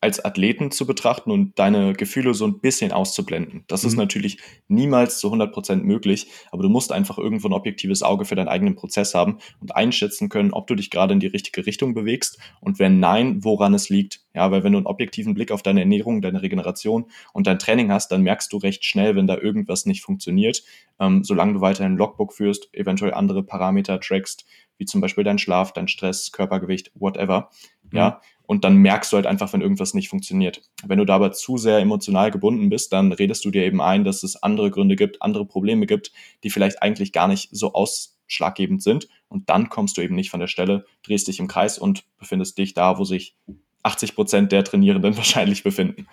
als 0.00 0.24
Athleten 0.24 0.70
zu 0.70 0.87
betrachten 0.87 1.30
und 1.30 1.58
deine 1.58 1.92
Gefühle 1.92 2.32
so 2.32 2.46
ein 2.46 2.61
bisschen 2.61 2.92
auszublenden. 2.92 3.64
Das 3.66 3.82
mhm. 3.82 3.88
ist 3.88 3.96
natürlich 3.96 4.38
niemals 4.68 5.18
zu 5.18 5.32
100% 5.32 5.82
möglich, 5.82 6.28
aber 6.52 6.62
du 6.62 6.68
musst 6.68 6.92
einfach 6.92 7.18
irgendwo 7.18 7.48
ein 7.48 7.52
objektives 7.52 8.02
Auge 8.02 8.24
für 8.24 8.37
deinen 8.37 8.48
eigenen 8.48 8.76
Prozess 8.76 9.14
haben 9.14 9.38
und 9.61 9.74
einschätzen 9.74 10.28
können, 10.28 10.52
ob 10.52 10.68
du 10.68 10.76
dich 10.76 10.90
gerade 10.90 11.14
in 11.14 11.20
die 11.20 11.26
richtige 11.26 11.66
Richtung 11.66 11.94
bewegst 11.94 12.38
und 12.61 12.78
wenn 12.78 13.00
nein, 13.00 13.42
woran 13.42 13.74
es 13.74 13.88
liegt. 13.88 14.20
Ja, 14.34 14.52
weil 14.52 14.62
wenn 14.62 14.72
du 14.72 14.78
einen 14.78 14.87
objektiven 14.87 15.34
Blick 15.34 15.50
auf 15.50 15.62
deine 15.62 15.80
Ernährung, 15.80 16.22
deine 16.22 16.42
Regeneration 16.42 17.06
und 17.32 17.48
dein 17.48 17.58
Training 17.58 17.90
hast, 17.90 18.12
dann 18.12 18.22
merkst 18.22 18.52
du 18.52 18.58
recht 18.58 18.84
schnell, 18.84 19.16
wenn 19.16 19.26
da 19.26 19.37
irgendwas 19.37 19.84
nicht 19.84 20.02
funktioniert. 20.02 20.62
Ähm, 21.00 21.24
solange 21.24 21.54
du 21.54 21.61
weiterhin 21.61 21.94
ein 21.94 21.98
Logbook 21.98 22.32
führst, 22.32 22.68
eventuell 22.72 23.14
andere 23.14 23.42
Parameter 23.42 23.98
trackst, 23.98 24.46
wie 24.76 24.84
zum 24.84 25.00
Beispiel 25.00 25.24
dein 25.24 25.38
Schlaf, 25.38 25.72
dein 25.72 25.88
Stress, 25.88 26.30
Körpergewicht, 26.30 26.92
whatever. 26.94 27.50
Mhm. 27.90 27.98
Ja, 27.98 28.20
und 28.48 28.64
dann 28.64 28.78
merkst 28.78 29.12
du 29.12 29.16
halt 29.16 29.26
einfach, 29.26 29.52
wenn 29.52 29.61
irgendwas 29.61 29.92
nicht 29.92 30.08
funktioniert. 30.08 30.62
Wenn 30.82 30.96
du 30.98 31.04
da 31.04 31.16
aber 31.16 31.32
zu 31.32 31.58
sehr 31.58 31.80
emotional 31.80 32.30
gebunden 32.30 32.70
bist, 32.70 32.94
dann 32.94 33.12
redest 33.12 33.44
du 33.44 33.50
dir 33.50 33.62
eben 33.62 33.82
ein, 33.82 34.04
dass 34.04 34.22
es 34.22 34.42
andere 34.42 34.70
Gründe 34.70 34.96
gibt, 34.96 35.20
andere 35.20 35.44
Probleme 35.44 35.84
gibt, 35.84 36.12
die 36.42 36.48
vielleicht 36.48 36.82
eigentlich 36.82 37.12
gar 37.12 37.28
nicht 37.28 37.50
so 37.52 37.74
ausschlaggebend 37.74 38.82
sind. 38.82 39.06
Und 39.28 39.50
dann 39.50 39.68
kommst 39.68 39.98
du 39.98 40.00
eben 40.00 40.14
nicht 40.14 40.30
von 40.30 40.40
der 40.40 40.46
Stelle, 40.46 40.87
drehst 41.02 41.28
dich 41.28 41.40
im 41.40 41.46
Kreis 41.46 41.78
und 41.78 42.04
befindest 42.18 42.56
dich 42.56 42.72
da, 42.72 42.98
wo 42.98 43.04
sich 43.04 43.37
80 43.82 44.14
Prozent 44.14 44.50
der 44.50 44.64
Trainierenden 44.64 45.14
wahrscheinlich 45.18 45.62
befinden. 45.62 46.06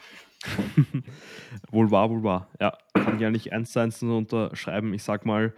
wohl 1.71 1.89
wahr, 1.89 2.10
wohl 2.10 2.24
wahr. 2.24 2.50
Ja, 2.60 2.78
kann 2.93 3.17
ich 3.17 3.26
eigentlich 3.26 3.54
eins 3.54 3.71
zu 3.71 3.80
eins 3.80 4.04
unterschreiben. 4.04 4.93
Ich 4.93 5.04
sag 5.04 5.26
mal, 5.26 5.54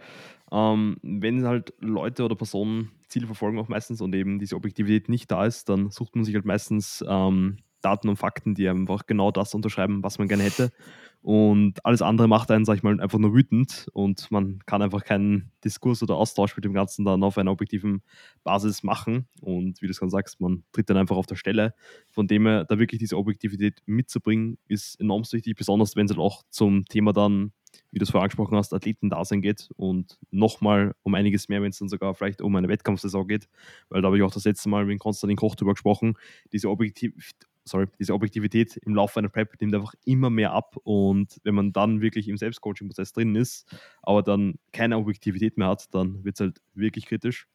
ähm, 0.52 0.98
wenn 1.02 1.44
halt 1.44 1.74
Leute 1.80 2.24
oder 2.24 2.36
Personen 2.36 2.92
Ziele 3.08 3.26
verfolgen 3.26 3.58
auch 3.58 3.68
meistens 3.68 4.00
und 4.00 4.14
eben 4.14 4.38
diese 4.38 4.56
Objektivität 4.56 5.08
nicht 5.08 5.30
da 5.30 5.44
ist, 5.46 5.68
dann 5.68 5.90
sucht 5.90 6.14
man 6.14 6.24
sich 6.24 6.34
halt 6.34 6.44
meistens 6.44 7.04
ähm, 7.06 7.58
Daten 7.80 8.08
und 8.08 8.16
Fakten, 8.16 8.54
die 8.54 8.68
einfach 8.68 9.06
genau 9.06 9.30
das 9.30 9.54
unterschreiben, 9.54 10.02
was 10.02 10.18
man 10.18 10.28
gerne 10.28 10.42
hätte. 10.44 10.72
Und 11.20 11.84
alles 11.84 12.00
andere 12.00 12.28
macht 12.28 12.50
einen, 12.50 12.64
sag 12.64 12.76
ich 12.76 12.82
mal, 12.82 13.00
einfach 13.00 13.18
nur 13.18 13.34
wütend. 13.34 13.88
Und 13.92 14.30
man 14.30 14.60
kann 14.66 14.82
einfach 14.82 15.04
keinen 15.04 15.50
Diskurs 15.64 16.02
oder 16.02 16.16
Austausch 16.16 16.56
mit 16.56 16.64
dem 16.64 16.72
Ganzen 16.72 17.04
dann 17.04 17.22
auf 17.22 17.38
einer 17.38 17.50
objektiven 17.50 18.02
Basis 18.44 18.82
machen. 18.82 19.28
Und 19.40 19.82
wie 19.82 19.86
du 19.86 19.90
es 19.90 19.98
gerade 19.98 20.10
sagst, 20.10 20.40
man 20.40 20.64
tritt 20.72 20.88
dann 20.88 20.96
einfach 20.96 21.16
auf 21.16 21.26
der 21.26 21.36
Stelle. 21.36 21.74
Von 22.12 22.28
dem 22.28 22.46
her, 22.46 22.64
da 22.64 22.78
wirklich 22.78 23.00
diese 23.00 23.16
Objektivität 23.16 23.82
mitzubringen, 23.86 24.58
ist 24.68 25.00
enorm 25.00 25.24
wichtig, 25.30 25.56
besonders 25.56 25.96
wenn 25.96 26.06
es 26.06 26.12
halt 26.12 26.20
auch 26.20 26.44
zum 26.50 26.84
Thema 26.86 27.12
dann 27.12 27.52
wie 27.90 27.98
du 27.98 28.04
es 28.04 28.10
vorher 28.10 28.24
angesprochen 28.24 28.56
hast, 28.56 28.72
Athleten-Dasein 28.72 29.42
geht. 29.42 29.70
Und 29.76 30.18
nochmal 30.30 30.94
um 31.02 31.14
einiges 31.14 31.48
mehr, 31.48 31.62
wenn 31.62 31.70
es 31.70 31.78
dann 31.78 31.88
sogar 31.88 32.14
vielleicht 32.14 32.40
um 32.40 32.54
eine 32.56 32.68
Wettkampfsaison 32.68 33.26
geht, 33.26 33.48
weil 33.88 34.02
da 34.02 34.06
habe 34.06 34.16
ich 34.16 34.22
auch 34.22 34.32
das 34.32 34.44
letzte 34.44 34.68
Mal 34.68 34.84
mit 34.84 34.98
Konstantin 34.98 35.36
Koch 35.36 35.54
drüber 35.54 35.72
gesprochen, 35.72 36.14
diese 36.52 36.70
Objektiv 36.70 37.32
sorry, 37.68 37.86
diese 37.98 38.14
Objektivität 38.14 38.76
im 38.78 38.94
Laufe 38.94 39.18
einer 39.18 39.28
Prep 39.28 39.60
nimmt 39.60 39.74
einfach 39.74 39.94
immer 40.04 40.30
mehr 40.30 40.52
ab 40.52 40.76
und 40.82 41.38
wenn 41.44 41.54
man 41.54 41.72
dann 41.72 42.00
wirklich 42.00 42.28
im 42.28 42.36
Selbstcoaching-Prozess 42.36 43.12
drin 43.12 43.34
ist, 43.34 43.72
aber 44.02 44.22
dann 44.22 44.58
keine 44.72 44.96
Objektivität 44.96 45.58
mehr 45.58 45.68
hat, 45.68 45.94
dann 45.94 46.24
wird 46.24 46.36
es 46.36 46.40
halt 46.40 46.62
wirklich 46.74 47.06
kritisch. 47.06 47.46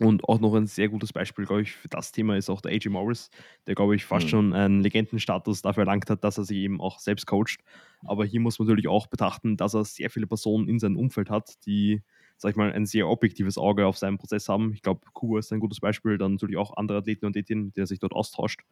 Und 0.00 0.24
auch 0.28 0.40
noch 0.40 0.54
ein 0.54 0.66
sehr 0.66 0.88
gutes 0.88 1.12
Beispiel, 1.12 1.44
glaube 1.44 1.62
ich, 1.62 1.72
für 1.72 1.88
das 1.88 2.10
Thema 2.10 2.36
ist 2.36 2.50
auch 2.50 2.60
der 2.60 2.72
AJ 2.72 2.88
Morris, 2.88 3.30
der, 3.66 3.76
glaube 3.76 3.94
ich, 3.94 4.04
fast 4.04 4.26
mhm. 4.26 4.30
schon 4.30 4.52
einen 4.52 4.80
Legendenstatus 4.80 5.62
dafür 5.62 5.82
erlangt 5.82 6.10
hat, 6.10 6.24
dass 6.24 6.36
er 6.36 6.44
sich 6.44 6.58
eben 6.58 6.80
auch 6.80 6.98
selbst 6.98 7.26
coacht. 7.26 7.58
Aber 8.04 8.24
hier 8.24 8.40
muss 8.40 8.58
man 8.58 8.66
natürlich 8.66 8.88
auch 8.88 9.06
betrachten, 9.06 9.56
dass 9.56 9.74
er 9.74 9.84
sehr 9.84 10.10
viele 10.10 10.26
Personen 10.26 10.68
in 10.68 10.80
seinem 10.80 10.96
Umfeld 10.96 11.30
hat, 11.30 11.64
die 11.64 12.02
sag 12.36 12.50
ich 12.50 12.56
mal, 12.56 12.72
ein 12.72 12.86
sehr 12.86 13.08
objektives 13.08 13.58
Auge 13.58 13.86
auf 13.86 13.96
seinen 13.96 14.18
Prozess 14.18 14.48
haben. 14.48 14.72
Ich 14.74 14.82
glaube, 14.82 15.00
Kuba 15.12 15.38
ist 15.38 15.52
ein 15.52 15.60
gutes 15.60 15.80
Beispiel, 15.80 16.18
dann 16.18 16.32
natürlich 16.32 16.56
auch 16.56 16.76
andere 16.76 16.98
Athleten 16.98 17.26
und 17.26 17.32
Athletinnen, 17.32 17.72
der 17.72 17.86
sich 17.86 17.98
dort 17.98 18.12
austauscht. 18.12 18.62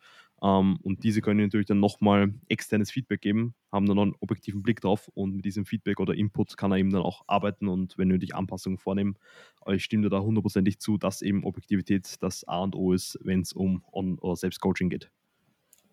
Ähm, 0.42 0.78
und 0.82 1.04
diese 1.04 1.20
können 1.20 1.40
natürlich 1.40 1.66
dann 1.66 1.80
nochmal 1.80 2.34
externes 2.48 2.90
Feedback 2.90 3.20
geben, 3.20 3.54
haben 3.70 3.86
dann 3.86 3.98
einen 3.98 4.14
objektiven 4.20 4.62
Blick 4.62 4.80
drauf 4.80 5.08
und 5.14 5.36
mit 5.36 5.44
diesem 5.44 5.64
Feedback 5.64 6.00
oder 6.00 6.14
Input 6.14 6.56
kann 6.56 6.72
er 6.72 6.78
eben 6.78 6.90
dann 6.90 7.02
auch 7.02 7.22
arbeiten 7.26 7.68
und 7.68 7.96
wenn 7.98 8.08
nötig 8.08 8.34
Anpassungen 8.34 8.78
vornehmen. 8.78 9.16
Aber 9.60 9.74
ich 9.74 9.84
stimme 9.84 10.08
da 10.08 10.20
hundertprozentig 10.20 10.78
zu, 10.80 10.98
dass 10.98 11.22
eben 11.22 11.44
Objektivität 11.44 12.16
das 12.20 12.46
A 12.48 12.58
und 12.62 12.74
O 12.74 12.92
ist, 12.92 13.18
wenn 13.22 13.40
es 13.40 13.52
um 13.52 13.84
On- 13.92 14.18
oder 14.18 14.36
Selbstcoaching 14.36 14.90
geht. 14.90 15.10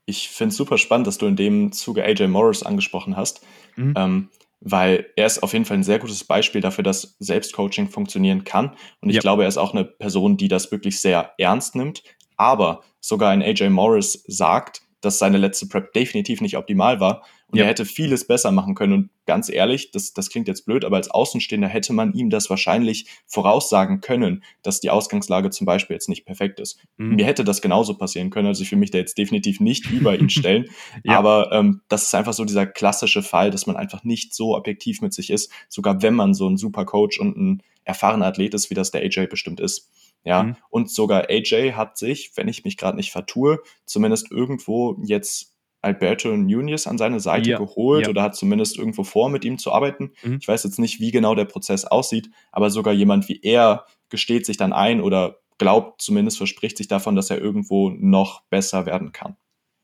Ich 0.06 0.30
finde 0.30 0.50
es 0.50 0.58
super 0.58 0.80
spannend, 0.80 1.06
dass 1.06 1.20
du 1.20 1.28
in 1.28 1.36
dem 1.36 1.72
Zuge 1.72 2.04
AJ 2.04 2.28
Morris 2.28 2.64
angesprochen 2.64 3.16
hast. 3.16 3.46
Mhm. 3.76 3.94
Ähm, 3.96 4.30
weil 4.62 5.08
er 5.16 5.26
ist 5.26 5.42
auf 5.42 5.54
jeden 5.54 5.66
Fall 5.66 5.78
ein 5.78 5.84
sehr 5.84 6.00
gutes 6.00 6.24
Beispiel 6.24 6.62
dafür, 6.62 6.84
dass 6.84 7.16
Selbstcoaching 7.20 7.90
funktionieren 7.90 8.44
kann. 8.44 8.76
Und 9.02 9.10
ich 9.10 9.16
ja. 9.16 9.22
glaube, 9.22 9.44
er 9.44 9.50
ist 9.50 9.58
auch 9.58 9.74
eine 9.74 9.86
Person, 9.86 10.38
die 10.38 10.48
das 10.48 10.72
wirklich 10.72 11.00
sehr 11.00 11.34
ernst 11.38 11.76
nimmt. 11.76 12.04
Aber 12.36 12.82
sogar 13.00 13.32
ein 13.32 13.42
AJ 13.42 13.70
Morris 13.70 14.24
sagt, 14.28 14.82
dass 15.02 15.20
seine 15.20 15.38
letzte 15.38 15.68
Prep 15.68 15.94
definitiv 15.94 16.42
nicht 16.42 16.58
optimal 16.58 17.00
war 17.00 17.24
und 17.52 17.58
ja. 17.58 17.66
er 17.66 17.70
hätte 17.70 17.86
vieles 17.86 18.28
besser 18.28 18.52
machen 18.52 18.76
können. 18.76 18.94
Und 18.94 19.10
ganz 19.26 19.50
ehrlich, 19.50 19.92
das, 19.92 20.14
das 20.14 20.30
klingt 20.30 20.48
jetzt 20.48 20.66
blöd, 20.66 20.86
aber 20.86 20.98
als 20.98 21.10
Außenstehender 21.10 21.68
hätte 21.68 21.94
man 21.94 22.14
ihm 22.14 22.30
das 22.30 22.50
wahrscheinlich 22.50 23.08
voraussagen 23.26 24.02
können, 24.02 24.44
dass 24.62 24.80
die 24.80 24.92
Ausgangslage 24.92 25.50
zum 25.50 25.66
Beispiel 25.66 25.96
jetzt 25.96 26.10
nicht 26.10 26.26
perfekt 26.26 26.60
ist. 26.60 26.80
Mhm. 26.98 27.16
Mir 27.16 27.26
hätte 27.26 27.44
das 27.44 27.62
genauso 27.62 27.96
passieren 27.96 28.30
können. 28.30 28.48
Also 28.48 28.62
ich 28.62 28.72
will 28.72 28.80
mich 28.80 28.92
da 28.92 29.00
jetzt 29.00 29.18
definitiv 29.18 29.60
nicht 29.60 29.90
über 29.90 30.18
ihn 30.18 30.30
stellen. 30.30 30.66
ja. 31.04 31.18
Aber 31.18 31.52
ähm, 31.52 31.82
das 31.88 32.04
ist 32.04 32.16
einfach 32.16 32.34
so 32.34 32.46
dieser 32.46 32.68
klassische 32.68 33.24
Fall, 33.24 33.50
dass 33.50 33.66
man 33.66 33.76
einfach 33.76 34.04
nicht 34.04 34.36
so 34.36 34.56
objektiv 34.56 35.02
mit 35.02 35.14
sich 35.14 35.32
ist, 35.32 35.52
sogar 35.70 36.02
wenn 36.04 36.14
man 36.14 36.34
so 36.34 36.48
ein 36.48 36.58
super 36.58 36.86
Coach 36.86 37.20
und 37.20 37.36
ein 37.36 37.64
erfahrener 37.84 38.28
Athlet 38.28 38.54
ist, 38.54 38.70
wie 38.70 38.76
das 38.76 38.92
der 38.92 39.02
AJ 39.02 39.28
bestimmt 39.28 39.60
ist. 39.60 39.90
Ja, 40.26 40.44
mhm. 40.44 40.56
und 40.70 40.92
sogar 40.92 41.30
AJ 41.30 41.74
hat 41.74 41.98
sich, 41.98 42.32
wenn 42.36 42.50
ich 42.50 42.66
mich 42.66 42.78
gerade 42.78 42.98
nicht 42.98 43.12
vertue, 43.12 43.60
zumindest 43.86 44.32
irgendwo 44.32 44.98
jetzt 45.04 45.56
Alberto 45.82 46.36
Nunez 46.36 46.88
an 46.88 46.98
seine 46.98 47.20
Seite 47.20 47.52
ja, 47.52 47.58
geholt 47.58 48.06
ja. 48.06 48.10
oder 48.10 48.24
hat 48.24 48.36
zumindest 48.36 48.78
irgendwo 48.78 49.04
vor, 49.04 49.30
mit 49.30 49.46
ihm 49.46 49.58
zu 49.58 49.72
arbeiten. 49.72 50.12
Mhm. 50.24 50.38
Ich 50.42 50.48
weiß 50.48 50.64
jetzt 50.64 50.80
nicht, 50.80 51.00
wie 51.00 51.12
genau 51.12 51.36
der 51.36 51.46
Prozess 51.46 51.86
aussieht, 51.86 52.30
aber 52.52 52.70
sogar 52.70 52.94
jemand 52.94 53.30
wie 53.30 53.40
er 53.42 53.86
gesteht 54.10 54.46
sich 54.46 54.58
dann 54.58 54.74
ein 54.74 55.02
oder 55.02 55.38
glaubt 55.58 56.02
zumindest, 56.02 56.38
verspricht 56.38 56.78
sich 56.78 56.88
davon, 56.88 57.16
dass 57.16 57.30
er 57.30 57.40
irgendwo 57.40 57.90
noch 57.90 58.44
besser 58.50 58.86
werden 58.86 59.12
kann. 59.12 59.36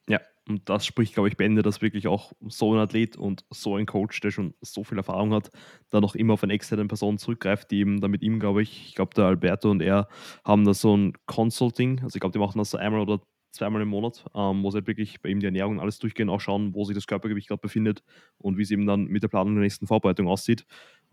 Ja, 0.09 0.19
und 0.47 0.69
das 0.69 0.85
spricht, 0.85 1.13
glaube 1.13 1.29
ich, 1.29 1.37
Bände, 1.37 1.61
dass 1.61 1.81
wirklich 1.81 2.07
auch 2.07 2.31
so 2.47 2.73
ein 2.73 2.79
Athlet 2.79 3.17
und 3.17 3.45
so 3.49 3.75
ein 3.75 3.85
Coach, 3.85 4.19
der 4.21 4.31
schon 4.31 4.53
so 4.61 4.83
viel 4.83 4.97
Erfahrung 4.97 5.33
hat, 5.33 5.51
da 5.89 6.01
noch 6.01 6.15
immer 6.15 6.33
auf 6.33 6.43
eine 6.43 6.53
externe 6.53 6.85
Person 6.85 7.17
zurückgreift, 7.17 7.71
die 7.71 7.79
eben 7.79 8.01
da 8.01 8.07
mit 8.07 8.21
ihm, 8.21 8.39
glaube 8.39 8.63
ich, 8.63 8.89
ich 8.89 8.95
glaube, 8.95 9.13
der 9.15 9.25
Alberto 9.25 9.69
und 9.69 9.81
er 9.81 10.07
haben 10.43 10.65
da 10.65 10.73
so 10.73 10.95
ein 10.95 11.13
Consulting, 11.25 12.01
also 12.03 12.15
ich 12.15 12.19
glaube, 12.21 12.33
die 12.33 12.39
machen 12.39 12.57
das 12.57 12.71
so 12.71 12.77
einmal 12.77 13.01
oder 13.01 13.21
zweimal 13.55 13.81
im 13.81 13.89
Monat, 13.89 14.25
ähm, 14.35 14.63
wo 14.63 14.71
sie 14.71 14.77
halt 14.77 14.87
wirklich 14.87 15.21
bei 15.21 15.29
ihm 15.29 15.39
die 15.39 15.45
Ernährung 15.47 15.79
alles 15.79 15.99
durchgehen, 15.99 16.29
auch 16.29 16.41
schauen, 16.41 16.73
wo 16.75 16.83
sich 16.85 16.95
das 16.95 17.07
Körpergewicht 17.07 17.47
gerade 17.47 17.61
befindet 17.61 18.03
und 18.37 18.57
wie 18.57 18.63
es 18.63 18.71
eben 18.71 18.85
dann 18.85 19.05
mit 19.05 19.23
der 19.23 19.27
Planung 19.29 19.55
der 19.55 19.63
nächsten 19.63 19.87
Vorbereitung 19.87 20.27
aussieht. 20.27 20.65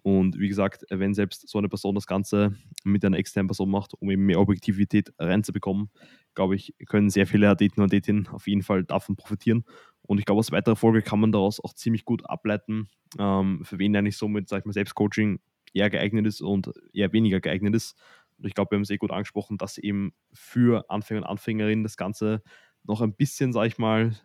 Und 0.03 0.39
wie 0.39 0.49
gesagt, 0.49 0.85
wenn 0.91 1.15
selbst 1.15 1.49
so 1.49 1.59
eine 1.59 1.69
Person 1.69 1.95
das 1.95 2.07
Ganze 2.07 2.57
mit 2.85 3.05
einer 3.05 3.19
externen 3.19 3.47
Person 3.47 3.71
macht, 3.71 3.95
um 3.95 4.11
eben 4.11 4.27
mehr 4.27 4.41
Objektivität 4.41 5.13
reinzubekommen, 5.19 5.91
glaube 6.35 6.57
ich, 6.57 6.75
können 6.89 7.09
sehr 7.09 7.27
viele 7.27 7.49
Athleten 7.49 7.81
und 7.81 7.87
Athletinnen 7.87 8.27
auf 8.29 8.49
jeden 8.49 8.63
Fall 8.63 8.85
davon 8.85 9.17
profitieren. 9.17 9.65
Und 10.03 10.19
ich 10.19 10.25
glaube, 10.25 10.41
aus 10.41 10.51
weiterer 10.51 10.77
Folge 10.77 11.03
kann 11.03 11.21
man 11.21 11.31
daraus 11.31 11.63
auch 11.63 11.75
ziemlich 11.75 12.05
gut 12.05 12.29
ableiten, 12.29 12.89
ähm, 13.19 13.65
für 13.65 13.79
wen 13.79 13.95
eigentlich 13.95 14.17
somit, 14.17 14.49
sag 14.49 14.61
ich 14.61 14.65
mal, 14.65 14.73
Selbstcoaching 14.73 15.39
eher 15.73 15.91
geeignet 15.91 16.27
ist 16.27 16.41
und 16.41 16.71
eher 16.93 17.13
weniger 17.13 17.41
geeignet 17.41 17.75
ist. 17.75 17.97
Und 18.43 18.49
ich 18.49 18.55
glaube, 18.55 18.73
wir 18.73 18.77
haben 18.77 18.83
es 18.83 18.91
eh 18.91 18.97
gut 18.97 19.13
angesprochen, 19.13 19.57
dass 19.59 19.79
eben 19.79 20.13
für 20.33 20.91
Anfänger 20.91 21.21
und 21.23 21.27
Anfängerinnen 21.27 21.85
das 21.85 21.97
Ganze 21.97 22.43
noch 22.85 23.01
ein 23.01 23.15
bisschen, 23.15 23.53
sag 23.53 23.67
ich 23.67 23.79
mal, 23.79 24.17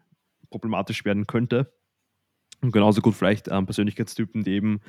problematisch 0.50 1.06
werden 1.06 1.28
könnte. 1.28 1.72
Und 2.62 2.72
genauso 2.72 3.02
gut 3.02 3.14
vielleicht 3.14 3.48
ähm, 3.50 3.66
Persönlichkeitstypen, 3.66 4.44
die 4.44 4.54
eben 4.54 4.76
ein 4.76 4.82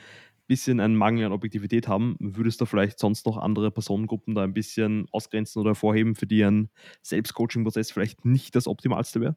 bisschen 0.46 0.80
einen 0.80 0.96
Mangel 0.96 1.26
an 1.26 1.32
Objektivität 1.32 1.88
haben. 1.88 2.16
Würdest 2.18 2.60
du 2.60 2.64
vielleicht 2.66 2.98
sonst 2.98 3.26
noch 3.26 3.36
andere 3.36 3.70
Personengruppen 3.70 4.34
da 4.34 4.42
ein 4.44 4.54
bisschen 4.54 5.06
ausgrenzen 5.12 5.60
oder 5.60 5.70
hervorheben, 5.70 6.14
für 6.14 6.26
die 6.26 6.42
ein 6.42 6.70
Selbstcoaching-Prozess 7.02 7.92
vielleicht 7.92 8.24
nicht 8.24 8.56
das 8.56 8.66
Optimalste 8.66 9.20
wäre? 9.20 9.36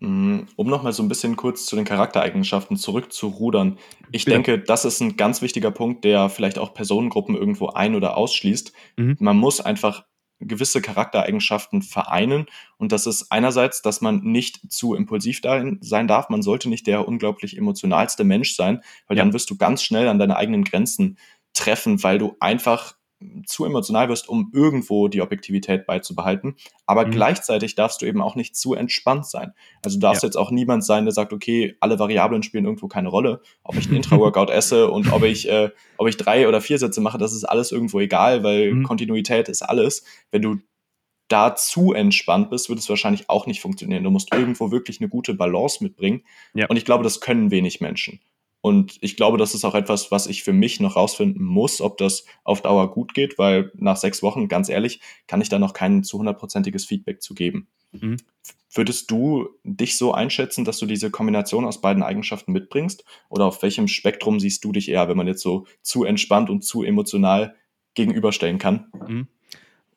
Mm, 0.00 0.40
um 0.56 0.68
nochmal 0.68 0.92
so 0.92 1.02
ein 1.02 1.08
bisschen 1.08 1.36
kurz 1.36 1.66
zu 1.66 1.76
den 1.76 1.84
Charaktereigenschaften 1.84 2.76
zurückzurudern. 2.76 3.78
Ich 4.10 4.24
ja. 4.24 4.32
denke, 4.32 4.58
das 4.58 4.84
ist 4.84 5.00
ein 5.00 5.16
ganz 5.16 5.42
wichtiger 5.42 5.70
Punkt, 5.70 6.04
der 6.04 6.30
vielleicht 6.30 6.58
auch 6.58 6.74
Personengruppen 6.74 7.36
irgendwo 7.36 7.68
ein- 7.68 7.94
oder 7.94 8.16
ausschließt. 8.16 8.72
Mhm. 8.96 9.16
Man 9.20 9.36
muss 9.36 9.60
einfach 9.60 10.04
gewisse 10.40 10.80
Charaktereigenschaften 10.80 11.82
vereinen. 11.82 12.46
Und 12.78 12.92
das 12.92 13.06
ist 13.06 13.30
einerseits, 13.30 13.82
dass 13.82 14.00
man 14.00 14.22
nicht 14.22 14.72
zu 14.72 14.94
impulsiv 14.94 15.42
sein 15.42 16.08
darf. 16.08 16.30
Man 16.30 16.42
sollte 16.42 16.68
nicht 16.68 16.86
der 16.86 17.06
unglaublich 17.06 17.56
emotionalste 17.56 18.24
Mensch 18.24 18.54
sein, 18.54 18.80
weil 19.06 19.18
ja. 19.18 19.22
dann 19.22 19.34
wirst 19.34 19.50
du 19.50 19.56
ganz 19.56 19.82
schnell 19.82 20.08
an 20.08 20.18
deine 20.18 20.36
eigenen 20.36 20.64
Grenzen 20.64 21.18
treffen, 21.52 22.02
weil 22.02 22.18
du 22.18 22.36
einfach 22.40 22.94
zu 23.44 23.64
emotional 23.64 24.08
wirst, 24.08 24.28
um 24.28 24.50
irgendwo 24.54 25.08
die 25.08 25.20
Objektivität 25.20 25.86
beizubehalten. 25.86 26.56
Aber 26.86 27.06
mhm. 27.06 27.10
gleichzeitig 27.10 27.74
darfst 27.74 28.00
du 28.00 28.06
eben 28.06 28.22
auch 28.22 28.34
nicht 28.34 28.56
zu 28.56 28.74
entspannt 28.74 29.26
sein. 29.26 29.52
Also 29.84 29.98
du 29.98 30.00
darfst 30.00 30.22
ja. 30.22 30.28
jetzt 30.28 30.36
auch 30.36 30.50
niemand 30.50 30.84
sein, 30.84 31.04
der 31.04 31.12
sagt, 31.12 31.32
okay, 31.32 31.76
alle 31.80 31.98
Variablen 31.98 32.42
spielen 32.42 32.64
irgendwo 32.64 32.88
keine 32.88 33.08
Rolle. 33.08 33.42
Ob 33.62 33.76
ich 33.76 33.86
einen 33.86 33.96
Intra-Workout 34.00 34.50
esse 34.50 34.90
und 34.90 35.12
ob 35.12 35.22
ich, 35.22 35.48
äh, 35.48 35.70
ob 35.98 36.08
ich 36.08 36.16
drei 36.16 36.48
oder 36.48 36.60
vier 36.60 36.78
Sätze 36.78 37.00
mache, 37.00 37.18
das 37.18 37.34
ist 37.34 37.44
alles 37.44 37.72
irgendwo 37.72 38.00
egal, 38.00 38.42
weil 38.42 38.72
mhm. 38.72 38.84
Kontinuität 38.84 39.48
ist 39.48 39.62
alles. 39.62 40.04
Wenn 40.30 40.42
du 40.42 40.56
da 41.28 41.54
zu 41.54 41.92
entspannt 41.92 42.50
bist, 42.50 42.68
wird 42.68 42.80
es 42.80 42.88
wahrscheinlich 42.88 43.30
auch 43.30 43.46
nicht 43.46 43.60
funktionieren. 43.60 44.02
Du 44.02 44.10
musst 44.10 44.32
irgendwo 44.32 44.72
wirklich 44.72 45.00
eine 45.00 45.08
gute 45.08 45.34
Balance 45.34 45.82
mitbringen. 45.82 46.22
Ja. 46.54 46.66
Und 46.66 46.76
ich 46.76 46.84
glaube, 46.84 47.04
das 47.04 47.20
können 47.20 47.50
wenig 47.50 47.80
Menschen. 47.80 48.20
Und 48.60 48.98
ich 49.00 49.16
glaube, 49.16 49.38
das 49.38 49.54
ist 49.54 49.64
auch 49.64 49.74
etwas, 49.74 50.10
was 50.10 50.26
ich 50.26 50.42
für 50.42 50.52
mich 50.52 50.80
noch 50.80 50.96
rausfinden 50.96 51.44
muss, 51.44 51.80
ob 51.80 51.96
das 51.96 52.24
auf 52.44 52.60
Dauer 52.60 52.92
gut 52.92 53.14
geht, 53.14 53.38
weil 53.38 53.72
nach 53.74 53.96
sechs 53.96 54.22
Wochen, 54.22 54.48
ganz 54.48 54.68
ehrlich, 54.68 55.00
kann 55.26 55.40
ich 55.40 55.48
da 55.48 55.58
noch 55.58 55.72
kein 55.72 56.04
zu 56.04 56.18
hundertprozentiges 56.18 56.84
Feedback 56.84 57.22
zu 57.22 57.34
geben. 57.34 57.68
Mhm. 57.92 58.18
Würdest 58.72 59.10
du 59.10 59.48
dich 59.64 59.96
so 59.96 60.12
einschätzen, 60.12 60.64
dass 60.64 60.78
du 60.78 60.86
diese 60.86 61.10
Kombination 61.10 61.64
aus 61.64 61.80
beiden 61.80 62.02
Eigenschaften 62.02 62.52
mitbringst? 62.52 63.04
Oder 63.28 63.46
auf 63.46 63.62
welchem 63.62 63.88
Spektrum 63.88 64.38
siehst 64.38 64.64
du 64.64 64.72
dich 64.72 64.88
eher, 64.88 65.08
wenn 65.08 65.16
man 65.16 65.26
jetzt 65.26 65.42
so 65.42 65.66
zu 65.82 66.04
entspannt 66.04 66.50
und 66.50 66.62
zu 66.62 66.84
emotional 66.84 67.56
gegenüberstellen 67.94 68.58
kann? 68.58 68.86
Mhm. 69.08 69.28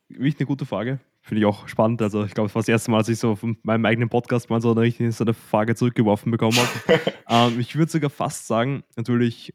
Wirklich 0.10 0.38
eine 0.40 0.48
gute 0.48 0.66
Frage. 0.66 1.00
Finde 1.26 1.40
ich 1.40 1.46
auch 1.46 1.70
spannend. 1.70 2.02
Also 2.02 2.26
ich 2.26 2.34
glaube, 2.34 2.48
es 2.48 2.56
war 2.56 2.62
das 2.62 2.68
erste 2.68 2.92
Mal, 2.92 2.98
dass 2.98 3.08
ich 3.08 3.18
so 3.18 3.38
von 3.38 3.58
meinem 3.64 3.86
eigenen 3.86 4.10
Podcast 4.10 4.50
mal 4.50 4.60
so 4.60 4.76
eine, 4.76 5.12
so 5.14 5.24
eine 5.24 5.34
Frage 5.34 5.74
zurückgeworfen 5.74 6.32
bekommen 6.32 6.58
habe. 6.58 7.02
ähm, 7.30 7.60
ich 7.62 7.78
würde 7.78 7.90
sogar 7.90 8.10
fast 8.10 8.46
sagen, 8.46 8.84
natürlich 8.98 9.54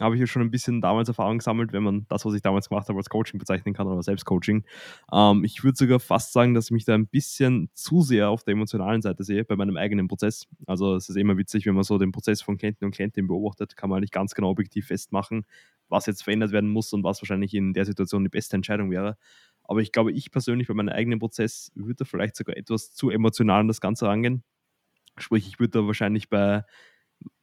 habe 0.00 0.14
ich 0.14 0.20
ja 0.20 0.26
schon 0.26 0.42
ein 0.42 0.50
bisschen 0.50 0.80
damals 0.80 1.08
Erfahrung 1.08 1.38
gesammelt, 1.38 1.72
wenn 1.72 1.82
man 1.82 2.06
das, 2.08 2.24
was 2.24 2.34
ich 2.34 2.42
damals 2.42 2.68
gemacht 2.68 2.88
habe, 2.88 2.98
als 2.98 3.08
Coaching 3.08 3.38
bezeichnen 3.38 3.74
kann 3.74 3.86
oder 3.86 4.02
Selbstcoaching. 4.02 4.64
Ähm, 5.12 5.44
ich 5.44 5.64
würde 5.64 5.76
sogar 5.76 6.00
fast 6.00 6.32
sagen, 6.32 6.54
dass 6.54 6.66
ich 6.66 6.70
mich 6.70 6.84
da 6.84 6.94
ein 6.94 7.08
bisschen 7.08 7.70
zu 7.74 8.02
sehr 8.02 8.30
auf 8.30 8.42
der 8.44 8.52
emotionalen 8.52 9.02
Seite 9.02 9.24
sehe 9.24 9.44
bei 9.44 9.56
meinem 9.56 9.76
eigenen 9.76 10.08
Prozess. 10.08 10.46
Also 10.66 10.94
es 10.94 11.08
ist 11.08 11.16
immer 11.16 11.36
witzig, 11.36 11.66
wenn 11.66 11.74
man 11.74 11.84
so 11.84 11.98
den 11.98 12.12
Prozess 12.12 12.42
von 12.42 12.56
Klienten 12.56 12.84
und 12.86 12.92
Klientinnen 12.92 13.28
beobachtet, 13.28 13.76
kann 13.76 13.90
man 13.90 14.00
nicht 14.00 14.12
ganz 14.12 14.34
genau 14.34 14.50
objektiv 14.50 14.86
festmachen, 14.86 15.44
was 15.88 16.06
jetzt 16.06 16.24
verändert 16.24 16.52
werden 16.52 16.70
muss 16.70 16.92
und 16.92 17.04
was 17.04 17.22
wahrscheinlich 17.22 17.54
in 17.54 17.72
der 17.72 17.84
Situation 17.84 18.24
die 18.24 18.30
beste 18.30 18.56
Entscheidung 18.56 18.90
wäre. 18.90 19.16
Aber 19.68 19.80
ich 19.80 19.92
glaube, 19.92 20.12
ich 20.12 20.30
persönlich 20.30 20.68
bei 20.68 20.74
meinem 20.74 20.90
eigenen 20.90 21.18
Prozess 21.18 21.70
würde 21.74 21.96
da 21.96 22.04
vielleicht 22.04 22.36
sogar 22.36 22.56
etwas 22.56 22.92
zu 22.92 23.10
emotional 23.10 23.60
an 23.60 23.68
das 23.68 23.80
Ganze 23.80 24.06
rangehen. 24.06 24.44
Sprich, 25.18 25.48
ich 25.48 25.58
würde 25.58 25.80
da 25.80 25.86
wahrscheinlich 25.86 26.28
bei 26.28 26.64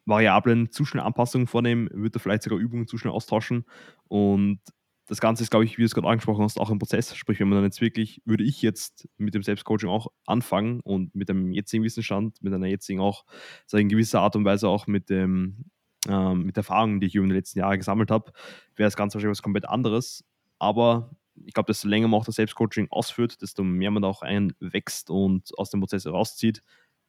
Variablen 0.05 0.71
zu 0.71 0.85
schnell 0.85 1.03
Anpassungen 1.03 1.47
vornehmen, 1.47 1.89
würde 1.91 2.11
da 2.11 2.19
vielleicht 2.19 2.43
sogar 2.43 2.59
Übungen 2.59 2.87
zu 2.87 2.97
schnell 2.97 3.13
austauschen. 3.13 3.65
Und 4.07 4.59
das 5.07 5.19
Ganze 5.19 5.43
ist, 5.43 5.49
glaube 5.49 5.65
ich, 5.65 5.77
wie 5.77 5.81
du 5.81 5.85
es 5.85 5.93
gerade 5.93 6.07
angesprochen 6.07 6.43
hast, 6.43 6.59
auch 6.59 6.69
ein 6.69 6.79
Prozess. 6.79 7.15
Sprich, 7.15 7.39
wenn 7.39 7.49
man 7.49 7.57
dann 7.57 7.65
jetzt 7.65 7.81
wirklich, 7.81 8.21
würde 8.25 8.43
ich 8.43 8.61
jetzt 8.61 9.07
mit 9.17 9.33
dem 9.33 9.43
Selbstcoaching 9.43 9.89
auch 9.89 10.07
anfangen 10.25 10.79
und 10.81 11.13
mit 11.13 11.29
dem 11.29 11.51
jetzigen 11.51 11.83
Wissensstand, 11.83 12.41
mit 12.41 12.53
einer 12.53 12.67
jetzigen 12.67 13.01
auch, 13.01 13.25
sage 13.65 13.81
in 13.81 13.89
gewisser 13.89 14.21
Art 14.21 14.35
und 14.35 14.45
Weise 14.45 14.69
auch 14.69 14.87
mit 14.87 15.09
dem, 15.09 15.65
ähm, 16.07 16.43
mit 16.43 16.57
Erfahrungen, 16.57 16.99
die 16.99 17.07
ich 17.07 17.15
über 17.15 17.27
die 17.27 17.33
letzten 17.33 17.59
Jahre 17.59 17.77
gesammelt 17.77 18.11
habe, 18.11 18.31
wäre 18.75 18.87
das 18.87 18.95
Ganze 18.95 19.15
wahrscheinlich 19.15 19.37
was 19.37 19.43
komplett 19.43 19.67
anderes. 19.67 20.23
Aber 20.59 21.11
ich 21.45 21.53
glaube, 21.53 21.67
desto 21.67 21.87
länger 21.87 22.07
man 22.07 22.19
auch 22.19 22.25
das 22.25 22.35
Selbstcoaching 22.35 22.87
ausführt, 22.91 23.41
desto 23.41 23.63
mehr 23.63 23.91
man 23.91 24.03
da 24.03 24.09
auch 24.09 24.21
einwächst 24.21 25.09
und 25.09 25.57
aus 25.57 25.69
dem 25.69 25.79
Prozess 25.79 26.05
rauszieht, 26.05 26.61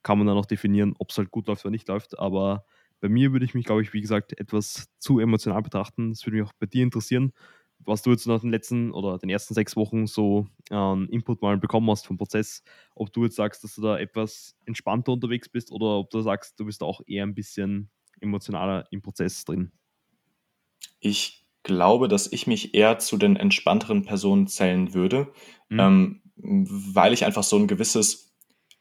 kann 0.03 0.19
man 0.19 0.27
dann 0.27 0.37
auch 0.37 0.47
definieren, 0.47 0.95
ob 0.99 1.11
es 1.11 1.19
halt 1.19 1.31
gut 1.31 1.47
läuft 1.49 1.65
oder 1.65 1.71
nicht 1.71 1.89
läuft. 1.89 2.19
Aber 2.19 2.65
bei 3.01 3.09
mir 3.09 3.33
würde 3.33 3.45
ich 3.45 3.55
mich, 3.55 3.65
glaube 3.65 3.83
ich, 3.83 3.93
wie 3.93 4.01
gesagt, 4.01 4.39
etwas 4.39 4.89
zu 4.99 5.19
emotional 5.19 5.63
betrachten. 5.63 6.11
Das 6.11 6.25
würde 6.25 6.39
mich 6.39 6.49
auch 6.49 6.53
bei 6.59 6.67
dir 6.67 6.83
interessieren, 6.83 7.33
was 7.79 8.03
du 8.03 8.11
jetzt 8.11 8.27
nach 8.27 8.41
den 8.41 8.51
letzten 8.51 8.93
oder 8.93 9.19
den 9.19 9.31
ersten 9.31 9.55
sechs 9.55 9.77
Wochen 9.77 10.07
so 10.07 10.47
an 10.71 11.09
äh, 11.09 11.13
Input 11.13 11.43
mal 11.43 11.59
bekommen 11.59 11.91
hast 11.91 12.07
vom 12.07 12.17
Prozess. 12.17 12.63
Ob 12.95 13.13
du 13.13 13.25
jetzt 13.25 13.37
sagst, 13.37 13.65
dass 13.65 13.75
du 13.75 13.83
da 13.83 13.99
etwas 13.99 14.57
entspannter 14.65 15.13
unterwegs 15.13 15.49
bist 15.49 15.71
oder 15.71 15.99
ob 15.99 16.11
du 16.11 16.21
sagst, 16.21 16.59
du 16.59 16.65
bist 16.65 16.83
auch 16.83 17.01
eher 17.07 17.25
ein 17.25 17.35
bisschen 17.35 17.91
emotionaler 18.21 18.87
im 18.91 19.03
Prozess 19.03 19.45
drin. 19.45 19.73
Ich 21.01 21.44
glaube, 21.65 22.07
dass 22.07 22.31
ich 22.31 22.47
mich 22.47 22.75
eher 22.75 22.99
zu 22.99 23.17
den 23.17 23.35
entspannteren 23.37 24.05
Personen 24.05 24.47
zählen 24.47 24.95
würde, 24.95 25.33
mhm. 25.69 25.81
ähm, 25.81 26.23
weil 26.37 27.13
ich 27.13 27.25
einfach 27.25 27.43
so 27.43 27.57
ein 27.57 27.67
gewisses 27.67 28.35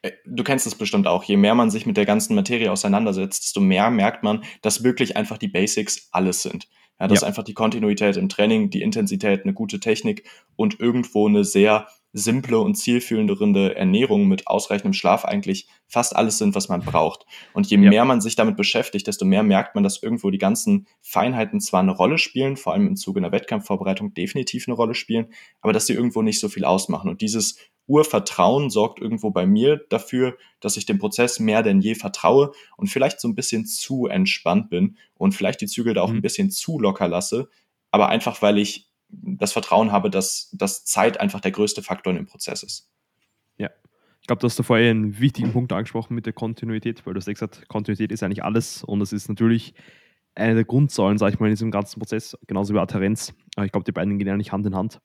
äh, 0.04 0.12
du 0.26 0.44
kennst 0.44 0.68
es 0.68 0.76
bestimmt 0.76 1.08
auch, 1.08 1.24
je 1.24 1.38
mehr 1.38 1.56
man 1.56 1.72
sich 1.72 1.88
mit 1.88 1.98
der 1.98 2.06
ganzen 2.06 2.36
Materie 2.36 2.72
auseinandersetzt, 2.72 3.46
desto 3.46 3.60
mehr 3.62 3.90
merkt 3.90 4.22
man, 4.22 4.44
dass 4.62 4.84
wirklich 4.84 5.18
einfach 5.18 5.40
die 5.40 5.48
Basics 5.48 6.10
alles 6.12 6.44
sind. 6.44 6.68
Ja, 7.00 7.08
dass 7.08 7.22
ja. 7.22 7.28
einfach 7.28 7.44
die 7.44 7.56
Kontinuität 7.56 8.18
im 8.18 8.30
Training, 8.30 8.70
die 8.70 8.84
Intensität, 8.84 9.44
eine 9.44 9.54
gute 9.54 9.80
Technik 9.80 10.30
und 10.56 10.80
irgendwo 10.80 11.28
eine 11.28 11.44
sehr 11.44 11.88
simple 12.14 12.60
und 12.60 12.76
zielführende 12.76 13.76
Ernährung 13.76 14.28
mit 14.28 14.48
ausreichendem 14.48 14.94
Schlaf 14.94 15.26
eigentlich 15.26 15.68
fast 15.88 16.16
alles 16.16 16.38
sind, 16.38 16.54
was 16.54 16.70
man 16.70 16.82
braucht. 16.82 17.26
Und 17.54 17.68
je 17.68 17.78
ja. 17.78 17.90
mehr 17.90 18.06
man 18.06 18.22
sich 18.22 18.36
damit 18.36 18.56
beschäftigt, 18.56 19.08
desto 19.08 19.26
mehr 19.26 19.44
merkt 19.44 19.74
man, 19.74 19.84
dass 19.84 20.02
irgendwo 20.02 20.30
die 20.30 20.38
ganzen 20.38 20.88
Feinheiten 21.02 21.60
zwar 21.60 21.82
eine 21.82 21.92
Rolle 21.92 22.20
spielen, 22.20 22.56
vor 22.56 22.74
allem 22.74 22.88
im 22.88 22.96
Zuge 22.96 23.20
einer 23.20 23.32
Wettkampfvorbereitung 23.32 24.14
definitiv 24.14 24.68
eine 24.68 24.76
Rolle 24.76 24.94
spielen, 24.94 25.34
aber 25.62 25.74
dass 25.74 25.88
sie 25.88 25.94
irgendwo 25.94 26.22
nicht 26.22 26.40
so 26.40 26.50
viel 26.50 26.66
ausmachen. 26.66 27.10
Und 27.10 27.22
dieses 27.22 27.58
Urvertrauen 27.88 28.70
sorgt 28.70 29.00
irgendwo 29.02 29.32
bei 29.32 29.46
mir 29.46 29.78
dafür, 29.90 30.38
dass 30.60 30.78
ich 30.78 30.86
dem 30.86 31.00
Prozess 31.00 31.40
mehr 31.40 31.64
denn 31.64 31.82
je 31.82 31.96
vertraue 31.96 32.52
und 32.78 32.88
vielleicht 32.88 33.20
so 33.20 33.28
ein 33.28 33.36
bisschen 33.36 33.66
zu 33.66 34.08
entspannt 34.08 34.70
bin 34.70 34.98
und 35.16 35.34
vielleicht 35.34 35.62
die 35.62 35.68
Zügel 35.68 35.94
da 35.94 36.02
auch 36.02 36.10
mhm. 36.10 36.18
ein 36.18 36.22
bisschen 36.22 36.50
zu 36.52 36.80
locker 36.80 37.08
lasse, 37.08 37.50
aber 37.92 38.08
einfach 38.10 38.42
weil 38.42 38.58
ich 38.58 38.90
das 39.22 39.54
Vertrauen 39.54 39.92
habe, 39.92 40.10
dass, 40.10 40.50
dass 40.54 40.86
Zeit 40.86 41.20
einfach 41.20 41.42
der 41.42 41.52
größte 41.52 41.84
Faktor 41.84 42.12
in 42.12 42.18
dem 42.18 42.26
Prozess 42.26 42.64
ist. 42.64 42.90
Ja, 43.58 43.70
ich 44.22 44.28
glaube, 44.28 44.40
du 44.40 44.46
hast 44.46 44.58
da 44.58 44.64
vorher 44.64 44.90
einen 44.90 45.20
wichtigen 45.20 45.52
Punkt 45.52 45.72
angesprochen 45.72 46.16
mit 46.16 46.26
der 46.26 46.34
Kontinuität, 46.34 47.06
weil 47.06 47.14
du 47.14 47.20
hast 47.20 47.28
gesagt, 47.28 47.68
Kontinuität 47.68 48.12
ist 48.12 48.24
eigentlich 48.24 48.44
alles 48.44 48.84
und 48.84 49.00
das 49.00 49.14
ist 49.14 49.30
natürlich 49.30 49.74
eine 50.36 50.56
der 50.56 50.66
Grundsäulen, 50.66 51.18
sage 51.18 51.34
ich 51.34 51.40
mal, 51.40 51.48
in 51.48 51.54
diesem 51.54 51.72
ganzen 51.72 52.00
Prozess, 52.00 52.38
genauso 52.48 52.74
wie 52.74 52.80
Adherenz. 52.80 53.34
Ich 53.64 53.72
glaube, 53.72 53.84
die 53.84 53.92
beiden 53.92 54.18
gehen 54.18 54.30
eigentlich 54.30 54.52
Hand 54.52 54.66
in 54.66 54.76
Hand. 54.76 55.00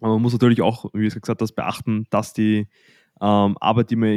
Aber 0.00 0.14
man 0.14 0.22
muss 0.22 0.32
natürlich 0.32 0.62
auch, 0.62 0.86
wie 0.94 1.08
gesagt 1.08 1.40
hast, 1.40 1.52
beachten, 1.52 2.06
dass 2.10 2.32
die 2.32 2.66
ähm, 3.20 3.56
Arbeit, 3.60 3.90
die 3.90 3.96
man 3.96 4.08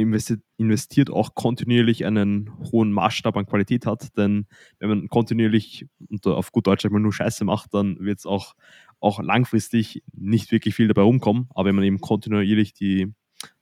investiert, 0.56 1.10
auch 1.10 1.34
kontinuierlich 1.36 2.04
einen 2.04 2.50
hohen 2.72 2.90
Maßstab 2.90 3.36
an 3.36 3.46
Qualität 3.46 3.86
hat. 3.86 4.16
Denn 4.16 4.46
wenn 4.80 4.88
man 4.88 5.08
kontinuierlich 5.08 5.86
und 6.08 6.26
auf 6.26 6.50
gut 6.50 6.66
Deutsch 6.66 6.84
mal 6.90 6.98
nur 6.98 7.12
Scheiße 7.12 7.44
macht, 7.44 7.72
dann 7.72 8.00
wird 8.00 8.18
es 8.18 8.26
auch, 8.26 8.54
auch 9.00 9.20
langfristig 9.20 10.02
nicht 10.12 10.52
wirklich 10.52 10.74
viel 10.74 10.88
dabei 10.88 11.02
rumkommen. 11.02 11.48
Aber 11.54 11.68
wenn 11.68 11.74
man 11.74 11.84
eben 11.84 12.00
kontinuierlich 12.00 12.72
die, 12.72 13.12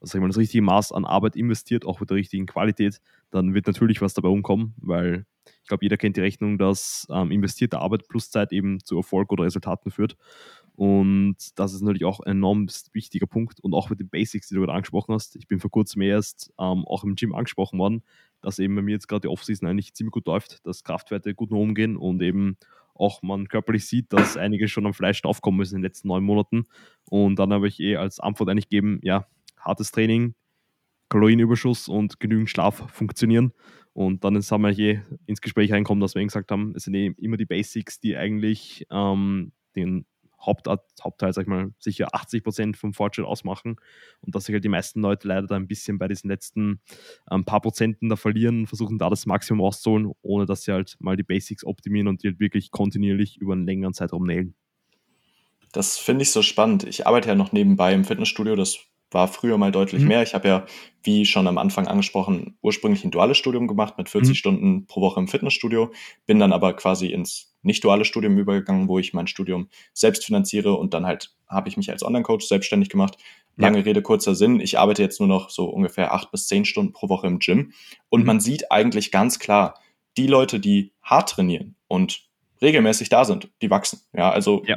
was 0.00 0.14
ich 0.14 0.20
mal, 0.20 0.28
das 0.28 0.36
richtige 0.38 0.62
Maß 0.62 0.92
an 0.92 1.04
Arbeit 1.04 1.36
investiert, 1.36 1.84
auch 1.84 2.00
mit 2.00 2.10
der 2.10 2.16
richtigen 2.16 2.46
Qualität, 2.46 3.00
dann 3.30 3.54
wird 3.54 3.66
natürlich 3.66 4.00
was 4.00 4.14
dabei 4.14 4.28
rumkommen, 4.28 4.74
weil 4.76 5.26
ich 5.62 5.68
glaube, 5.68 5.84
jeder 5.84 5.96
kennt 5.96 6.16
die 6.16 6.20
Rechnung, 6.20 6.58
dass 6.58 7.06
ähm, 7.10 7.30
investierte 7.30 7.78
Arbeit 7.78 8.08
plus 8.08 8.30
Zeit 8.30 8.52
eben 8.52 8.80
zu 8.80 8.96
Erfolg 8.96 9.32
oder 9.32 9.44
Resultaten 9.44 9.90
führt. 9.90 10.16
Und 10.76 11.36
das 11.56 11.72
ist 11.72 11.82
natürlich 11.82 12.04
auch 12.04 12.20
ein 12.20 12.32
enorm 12.32 12.66
wichtiger 12.92 13.26
Punkt. 13.26 13.60
Und 13.60 13.74
auch 13.74 13.90
mit 13.90 14.00
den 14.00 14.08
Basics, 14.08 14.48
die 14.48 14.54
du 14.54 14.60
gerade 14.62 14.72
angesprochen 14.72 15.14
hast. 15.14 15.36
Ich 15.36 15.46
bin 15.46 15.60
vor 15.60 15.70
kurzem 15.70 16.02
erst 16.02 16.52
ähm, 16.58 16.84
auch 16.86 17.04
im 17.04 17.14
Gym 17.14 17.34
angesprochen 17.34 17.78
worden, 17.78 18.02
dass 18.40 18.58
eben 18.58 18.74
bei 18.74 18.82
mir 18.82 18.92
jetzt 18.92 19.06
gerade 19.06 19.22
die 19.22 19.28
Offseason 19.28 19.68
eigentlich 19.68 19.94
ziemlich 19.94 20.12
gut 20.12 20.26
läuft, 20.26 20.66
dass 20.66 20.84
Kraftwerte 20.84 21.34
gut 21.34 21.50
nach 21.50 21.58
oben 21.58 21.74
gehen 21.74 21.96
und 21.96 22.20
eben 22.22 22.56
auch 22.94 23.22
man 23.22 23.48
körperlich 23.48 23.86
sieht, 23.86 24.12
dass 24.12 24.36
einige 24.36 24.68
schon 24.68 24.86
am 24.86 24.94
Fleisch 24.94 25.20
draufkommen 25.22 25.58
müssen 25.58 25.76
in 25.76 25.82
den 25.82 25.88
letzten 25.88 26.08
neun 26.08 26.24
Monaten. 26.24 26.66
Und 27.08 27.38
dann 27.38 27.52
habe 27.52 27.68
ich 27.68 27.80
eh 27.80 27.96
als 27.96 28.20
Antwort 28.20 28.50
eigentlich 28.50 28.68
gegeben, 28.68 29.00
ja, 29.02 29.26
hartes 29.58 29.90
Training, 29.90 30.34
Kalorienüberschuss 31.08 31.88
und 31.88 32.20
genügend 32.20 32.50
Schlaf 32.50 32.90
funktionieren. 32.90 33.52
Und 33.92 34.24
dann 34.24 34.36
haben 34.36 34.62
wir 34.62 34.70
hier 34.70 35.04
ins 35.26 35.40
Gespräch 35.40 35.72
reinkommen, 35.72 36.00
dass 36.00 36.14
wir 36.14 36.20
eben 36.20 36.28
gesagt 36.28 36.50
haben, 36.50 36.72
es 36.74 36.84
sind 36.84 36.94
eben 36.94 37.14
immer 37.16 37.36
die 37.36 37.46
Basics, 37.46 38.00
die 38.00 38.16
eigentlich 38.16 38.86
ähm, 38.90 39.52
den 39.76 40.06
Haupt, 40.46 40.68
Hauptteil, 41.02 41.32
sag 41.32 41.42
ich 41.42 41.48
mal, 41.48 41.72
sicher 41.78 42.08
80 42.12 42.44
Prozent 42.44 42.76
vom 42.76 42.92
Fortschritt 42.92 43.26
ausmachen 43.26 43.76
und 44.20 44.34
dass 44.34 44.44
sich 44.44 44.52
halt 44.52 44.64
die 44.64 44.68
meisten 44.68 45.00
Leute 45.00 45.28
leider 45.28 45.46
da 45.46 45.56
ein 45.56 45.68
bisschen 45.68 45.98
bei 45.98 46.08
diesen 46.08 46.28
letzten 46.28 46.80
ähm, 47.30 47.44
paar 47.44 47.60
Prozenten 47.60 48.08
da 48.08 48.16
verlieren, 48.16 48.66
versuchen 48.66 48.98
da 48.98 49.10
das 49.10 49.26
Maximum 49.26 49.60
rauszuholen, 49.60 50.12
ohne 50.22 50.46
dass 50.46 50.62
sie 50.62 50.72
halt 50.72 50.96
mal 51.00 51.16
die 51.16 51.22
Basics 51.22 51.64
optimieren 51.64 52.08
und 52.08 52.22
die 52.22 52.28
halt 52.28 52.40
wirklich 52.40 52.70
kontinuierlich 52.70 53.36
über 53.38 53.52
einen 53.52 53.66
längeren 53.66 53.94
Zeitraum 53.94 54.26
nähen. 54.26 54.54
Das 55.72 55.98
finde 55.98 56.22
ich 56.22 56.30
so 56.30 56.42
spannend. 56.42 56.84
Ich 56.84 57.06
arbeite 57.06 57.28
ja 57.28 57.34
noch 57.34 57.52
nebenbei 57.52 57.92
im 57.92 58.04
Fitnessstudio, 58.04 58.54
das 58.54 58.78
war 59.14 59.28
früher 59.28 59.56
mal 59.56 59.72
deutlich 59.72 60.02
mhm. 60.02 60.08
mehr. 60.08 60.22
Ich 60.22 60.34
habe 60.34 60.48
ja, 60.48 60.66
wie 61.02 61.24
schon 61.24 61.46
am 61.46 61.56
Anfang 61.56 61.86
angesprochen, 61.86 62.58
ursprünglich 62.60 63.04
ein 63.04 63.10
duales 63.10 63.38
Studium 63.38 63.68
gemacht 63.68 63.96
mit 63.96 64.08
40 64.08 64.30
mhm. 64.30 64.34
Stunden 64.34 64.86
pro 64.86 65.00
Woche 65.00 65.20
im 65.20 65.28
Fitnessstudio, 65.28 65.92
bin 66.26 66.38
dann 66.38 66.52
aber 66.52 66.74
quasi 66.74 67.08
ins 67.08 67.53
nicht 67.64 67.82
duale 67.84 68.04
Studium 68.04 68.38
übergegangen, 68.38 68.88
wo 68.88 68.98
ich 68.98 69.14
mein 69.14 69.26
Studium 69.26 69.68
selbst 69.92 70.24
finanziere 70.24 70.74
und 70.74 70.94
dann 70.94 71.06
halt 71.06 71.34
habe 71.48 71.68
ich 71.68 71.76
mich 71.76 71.90
als 71.90 72.02
Online-Coach 72.02 72.46
selbstständig 72.46 72.88
gemacht. 72.88 73.16
Lange 73.56 73.78
ja. 73.78 73.84
Rede, 73.84 74.02
kurzer 74.02 74.34
Sinn. 74.34 74.60
Ich 74.60 74.78
arbeite 74.78 75.02
jetzt 75.02 75.20
nur 75.20 75.28
noch 75.28 75.50
so 75.50 75.66
ungefähr 75.66 76.12
acht 76.12 76.30
bis 76.30 76.48
zehn 76.48 76.64
Stunden 76.64 76.92
pro 76.92 77.08
Woche 77.08 77.26
im 77.26 77.38
Gym 77.38 77.72
und 78.08 78.20
mhm. 78.20 78.26
man 78.26 78.40
sieht 78.40 78.70
eigentlich 78.70 79.10
ganz 79.10 79.38
klar, 79.38 79.78
die 80.16 80.26
Leute, 80.26 80.60
die 80.60 80.92
hart 81.02 81.30
trainieren 81.30 81.76
und 81.88 82.28
regelmäßig 82.62 83.08
da 83.08 83.24
sind, 83.24 83.50
die 83.62 83.70
wachsen. 83.70 84.00
Ja, 84.12 84.30
also 84.30 84.62
ja. 84.66 84.76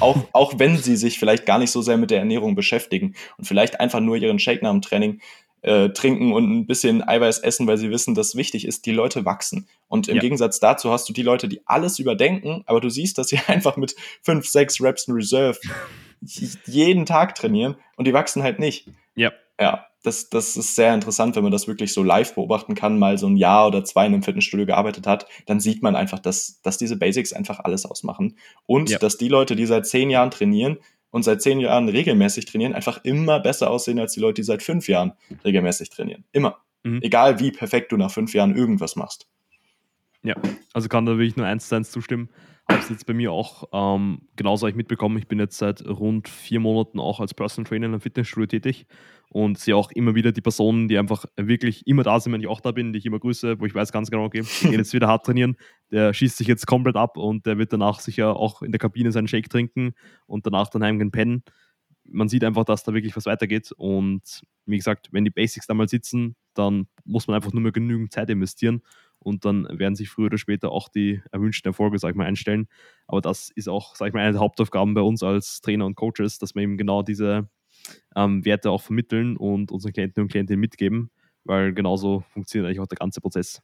Auch, 0.00 0.16
auch 0.32 0.58
wenn 0.58 0.76
sie 0.76 0.96
sich 0.96 1.18
vielleicht 1.18 1.46
gar 1.46 1.58
nicht 1.58 1.70
so 1.70 1.82
sehr 1.82 1.96
mit 1.96 2.10
der 2.10 2.18
Ernährung 2.18 2.54
beschäftigen 2.54 3.14
und 3.36 3.44
vielleicht 3.46 3.80
einfach 3.80 4.00
nur 4.00 4.16
ihren 4.16 4.38
Shake 4.38 4.62
nach 4.62 4.72
dem 4.72 4.82
Training 4.82 5.20
äh, 5.62 5.90
trinken 5.90 6.32
und 6.32 6.50
ein 6.50 6.66
bisschen 6.66 7.06
Eiweiß 7.06 7.40
essen, 7.40 7.66
weil 7.66 7.78
sie 7.78 7.90
wissen, 7.90 8.14
dass 8.14 8.36
wichtig 8.36 8.66
ist, 8.66 8.86
die 8.86 8.92
Leute 8.92 9.24
wachsen. 9.24 9.68
Und 9.88 10.08
im 10.08 10.16
ja. 10.16 10.20
Gegensatz 10.20 10.60
dazu 10.60 10.90
hast 10.90 11.08
du 11.08 11.12
die 11.12 11.22
Leute, 11.22 11.48
die 11.48 11.60
alles 11.66 11.98
überdenken, 11.98 12.62
aber 12.66 12.80
du 12.80 12.88
siehst, 12.88 13.18
dass 13.18 13.28
sie 13.28 13.38
einfach 13.46 13.76
mit 13.76 13.96
fünf, 14.22 14.46
sechs 14.46 14.80
Reps 14.80 15.08
in 15.08 15.14
Reserve 15.14 15.58
jeden 16.66 17.06
Tag 17.06 17.34
trainieren 17.34 17.76
und 17.96 18.06
die 18.06 18.12
wachsen 18.12 18.42
halt 18.42 18.58
nicht. 18.58 18.88
Ja. 19.14 19.32
Ja, 19.60 19.86
das, 20.04 20.30
das 20.30 20.56
ist 20.56 20.76
sehr 20.76 20.94
interessant, 20.94 21.34
wenn 21.34 21.42
man 21.42 21.50
das 21.50 21.66
wirklich 21.66 21.92
so 21.92 22.04
live 22.04 22.34
beobachten 22.34 22.76
kann, 22.76 22.98
mal 22.98 23.18
so 23.18 23.26
ein 23.26 23.36
Jahr 23.36 23.66
oder 23.66 23.84
zwei 23.84 24.06
in 24.06 24.14
einem 24.14 24.22
Fitnessstudio 24.22 24.66
gearbeitet 24.66 25.06
hat, 25.06 25.26
dann 25.46 25.58
sieht 25.58 25.82
man 25.82 25.96
einfach, 25.96 26.20
dass, 26.20 26.60
dass 26.62 26.78
diese 26.78 26.96
Basics 26.96 27.32
einfach 27.32 27.58
alles 27.60 27.84
ausmachen. 27.84 28.36
Und 28.66 28.90
ja. 28.90 28.98
dass 28.98 29.16
die 29.16 29.28
Leute, 29.28 29.56
die 29.56 29.66
seit 29.66 29.86
zehn 29.86 30.10
Jahren 30.10 30.30
trainieren 30.30 30.78
und 31.10 31.22
seit 31.22 31.42
zehn 31.42 31.60
Jahren 31.60 31.88
regelmäßig 31.88 32.46
trainieren, 32.46 32.74
einfach 32.74 33.04
immer 33.04 33.40
besser 33.40 33.70
aussehen 33.70 33.98
als 33.98 34.12
die 34.12 34.20
Leute, 34.20 34.42
die 34.42 34.44
seit 34.44 34.62
fünf 34.62 34.88
Jahren 34.88 35.12
regelmäßig 35.44 35.90
trainieren. 35.90 36.24
Immer. 36.32 36.58
Mhm. 36.82 37.00
Egal 37.02 37.40
wie 37.40 37.50
perfekt 37.50 37.92
du 37.92 37.96
nach 37.96 38.10
fünf 38.10 38.34
Jahren 38.34 38.56
irgendwas 38.56 38.96
machst. 38.96 39.28
Ja, 40.22 40.34
also 40.72 40.88
kann 40.88 41.06
da 41.06 41.12
wirklich 41.12 41.36
nur 41.36 41.46
eins 41.46 41.68
zu 41.68 41.76
eins 41.76 41.90
zustimmen 41.90 42.28
habe 42.70 42.82
es 42.82 42.88
jetzt 42.90 43.06
bei 43.06 43.14
mir 43.14 43.32
auch 43.32 43.64
ähm, 43.72 44.20
genauso 44.36 44.66
ich 44.66 44.74
mitbekommen. 44.74 45.16
Ich 45.18 45.26
bin 45.26 45.38
jetzt 45.38 45.58
seit 45.58 45.86
rund 45.86 46.28
vier 46.28 46.60
Monaten 46.60 47.00
auch 47.00 47.18
als 47.20 47.32
Personal 47.32 47.68
Trainer 47.68 47.86
in 47.86 47.92
einem 47.92 48.00
Fitnessstudio 48.00 48.46
tätig 48.46 48.86
und 49.30 49.58
sehe 49.58 49.74
auch 49.74 49.90
immer 49.92 50.14
wieder 50.14 50.32
die 50.32 50.40
Personen, 50.40 50.88
die 50.88 50.98
einfach 50.98 51.24
wirklich 51.36 51.86
immer 51.86 52.02
da 52.02 52.20
sind, 52.20 52.32
wenn 52.32 52.40
ich 52.40 52.46
auch 52.46 52.60
da 52.60 52.72
bin, 52.72 52.92
die 52.92 52.98
ich 52.98 53.06
immer 53.06 53.18
grüße, 53.18 53.58
wo 53.60 53.66
ich 53.66 53.74
weiß 53.74 53.90
ganz 53.90 54.10
genau, 54.10 54.24
okay, 54.24 54.42
gehen 54.62 54.72
jetzt 54.72 54.92
wieder 54.92 55.08
hart 55.08 55.24
trainieren, 55.24 55.56
der 55.90 56.12
schießt 56.12 56.36
sich 56.36 56.46
jetzt 56.46 56.66
komplett 56.66 56.96
ab 56.96 57.16
und 57.16 57.46
der 57.46 57.58
wird 57.58 57.72
danach 57.72 58.00
sicher 58.00 58.36
auch 58.36 58.62
in 58.62 58.72
der 58.72 58.78
Kabine 58.78 59.12
seinen 59.12 59.28
Shake 59.28 59.48
trinken 59.48 59.94
und 60.26 60.46
danach 60.46 60.68
dann 60.68 60.84
heimgehen 60.84 61.10
pennen. 61.10 61.42
Man 62.04 62.28
sieht 62.28 62.44
einfach, 62.44 62.64
dass 62.64 62.84
da 62.84 62.94
wirklich 62.94 63.16
was 63.16 63.26
weitergeht 63.26 63.72
und 63.76 64.42
wie 64.66 64.76
gesagt, 64.76 65.08
wenn 65.10 65.24
die 65.24 65.30
Basics 65.30 65.66
da 65.66 65.74
mal 65.74 65.88
sitzen, 65.88 66.36
dann 66.54 66.86
muss 67.04 67.26
man 67.26 67.36
einfach 67.36 67.52
nur 67.52 67.62
mehr 67.62 67.72
genügend 67.72 68.12
Zeit 68.12 68.28
investieren 68.28 68.82
und 69.20 69.44
dann 69.44 69.66
werden 69.70 69.94
sich 69.94 70.08
früher 70.08 70.26
oder 70.26 70.38
später 70.38 70.70
auch 70.70 70.88
die 70.88 71.20
erwünschten 71.32 71.70
Erfolge, 71.70 71.98
sag 71.98 72.10
ich 72.10 72.16
mal, 72.16 72.26
einstellen. 72.26 72.68
Aber 73.06 73.20
das 73.20 73.50
ist 73.50 73.68
auch, 73.68 73.96
sag 73.96 74.08
ich 74.08 74.14
mal, 74.14 74.20
eine 74.20 74.32
der 74.32 74.40
Hauptaufgaben 74.40 74.94
bei 74.94 75.00
uns 75.00 75.22
als 75.22 75.60
Trainer 75.60 75.86
und 75.86 75.96
Coaches, 75.96 76.38
dass 76.38 76.54
wir 76.54 76.62
eben 76.62 76.76
genau 76.76 77.02
diese 77.02 77.48
ähm, 78.16 78.44
Werte 78.44 78.70
auch 78.70 78.82
vermitteln 78.82 79.36
und 79.36 79.72
unseren 79.72 79.92
Klienten 79.92 80.22
und 80.22 80.30
Klientinnen 80.30 80.60
mitgeben, 80.60 81.10
weil 81.44 81.72
genauso 81.72 82.24
funktioniert 82.32 82.68
eigentlich 82.68 82.80
auch 82.80 82.86
der 82.86 82.98
ganze 82.98 83.20
Prozess. 83.20 83.62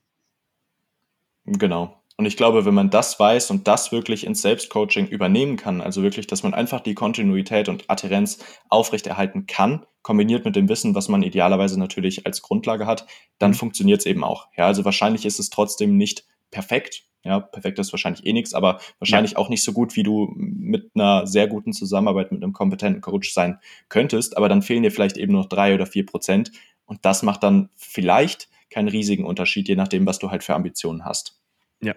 Genau. 1.46 2.02
Und 2.16 2.26
ich 2.26 2.36
glaube, 2.36 2.64
wenn 2.64 2.74
man 2.74 2.90
das 2.90 3.18
weiß 3.18 3.50
und 3.50 3.66
das 3.66 3.90
wirklich 3.90 4.24
ins 4.24 4.40
Selbstcoaching 4.42 5.08
übernehmen 5.08 5.56
kann, 5.56 5.80
also 5.80 6.02
wirklich, 6.02 6.28
dass 6.28 6.44
man 6.44 6.54
einfach 6.54 6.80
die 6.80 6.94
Kontinuität 6.94 7.68
und 7.68 7.90
Adherenz 7.90 8.38
aufrechterhalten 8.68 9.46
kann, 9.46 9.84
kombiniert 10.02 10.44
mit 10.44 10.54
dem 10.54 10.68
Wissen, 10.68 10.94
was 10.94 11.08
man 11.08 11.22
idealerweise 11.22 11.78
natürlich 11.78 12.24
als 12.24 12.42
Grundlage 12.42 12.86
hat, 12.86 13.06
dann 13.38 13.50
mhm. 13.50 13.56
funktioniert 13.56 14.00
es 14.00 14.06
eben 14.06 14.22
auch. 14.22 14.46
Ja, 14.56 14.66
also 14.66 14.84
wahrscheinlich 14.84 15.26
ist 15.26 15.40
es 15.40 15.50
trotzdem 15.50 15.96
nicht 15.96 16.24
perfekt, 16.52 17.04
Ja, 17.24 17.40
perfekt 17.40 17.78
ist 17.78 17.92
wahrscheinlich 17.92 18.24
eh 18.26 18.32
nichts, 18.32 18.54
aber 18.54 18.80
wahrscheinlich 19.00 19.32
ja. 19.32 19.38
auch 19.38 19.48
nicht 19.48 19.64
so 19.64 19.72
gut, 19.72 19.96
wie 19.96 20.02
du 20.02 20.30
mit 20.36 20.90
einer 20.94 21.26
sehr 21.26 21.48
guten 21.48 21.72
Zusammenarbeit 21.72 22.30
mit 22.30 22.42
einem 22.42 22.52
kompetenten 22.52 23.00
Coach 23.00 23.32
sein 23.32 23.58
könntest. 23.88 24.36
Aber 24.36 24.48
dann 24.48 24.62
fehlen 24.62 24.82
dir 24.82 24.92
vielleicht 24.92 25.16
eben 25.16 25.32
noch 25.32 25.48
drei 25.48 25.74
oder 25.74 25.86
vier 25.86 26.06
Prozent. 26.06 26.52
Und 26.84 27.04
das 27.04 27.22
macht 27.22 27.42
dann 27.42 27.70
vielleicht 27.74 28.48
keinen 28.70 28.88
riesigen 28.88 29.24
Unterschied, 29.24 29.68
je 29.68 29.74
nachdem, 29.76 30.06
was 30.06 30.18
du 30.18 30.30
halt 30.30 30.44
für 30.44 30.54
Ambitionen 30.54 31.04
hast. 31.04 31.40
Ja, 31.84 31.94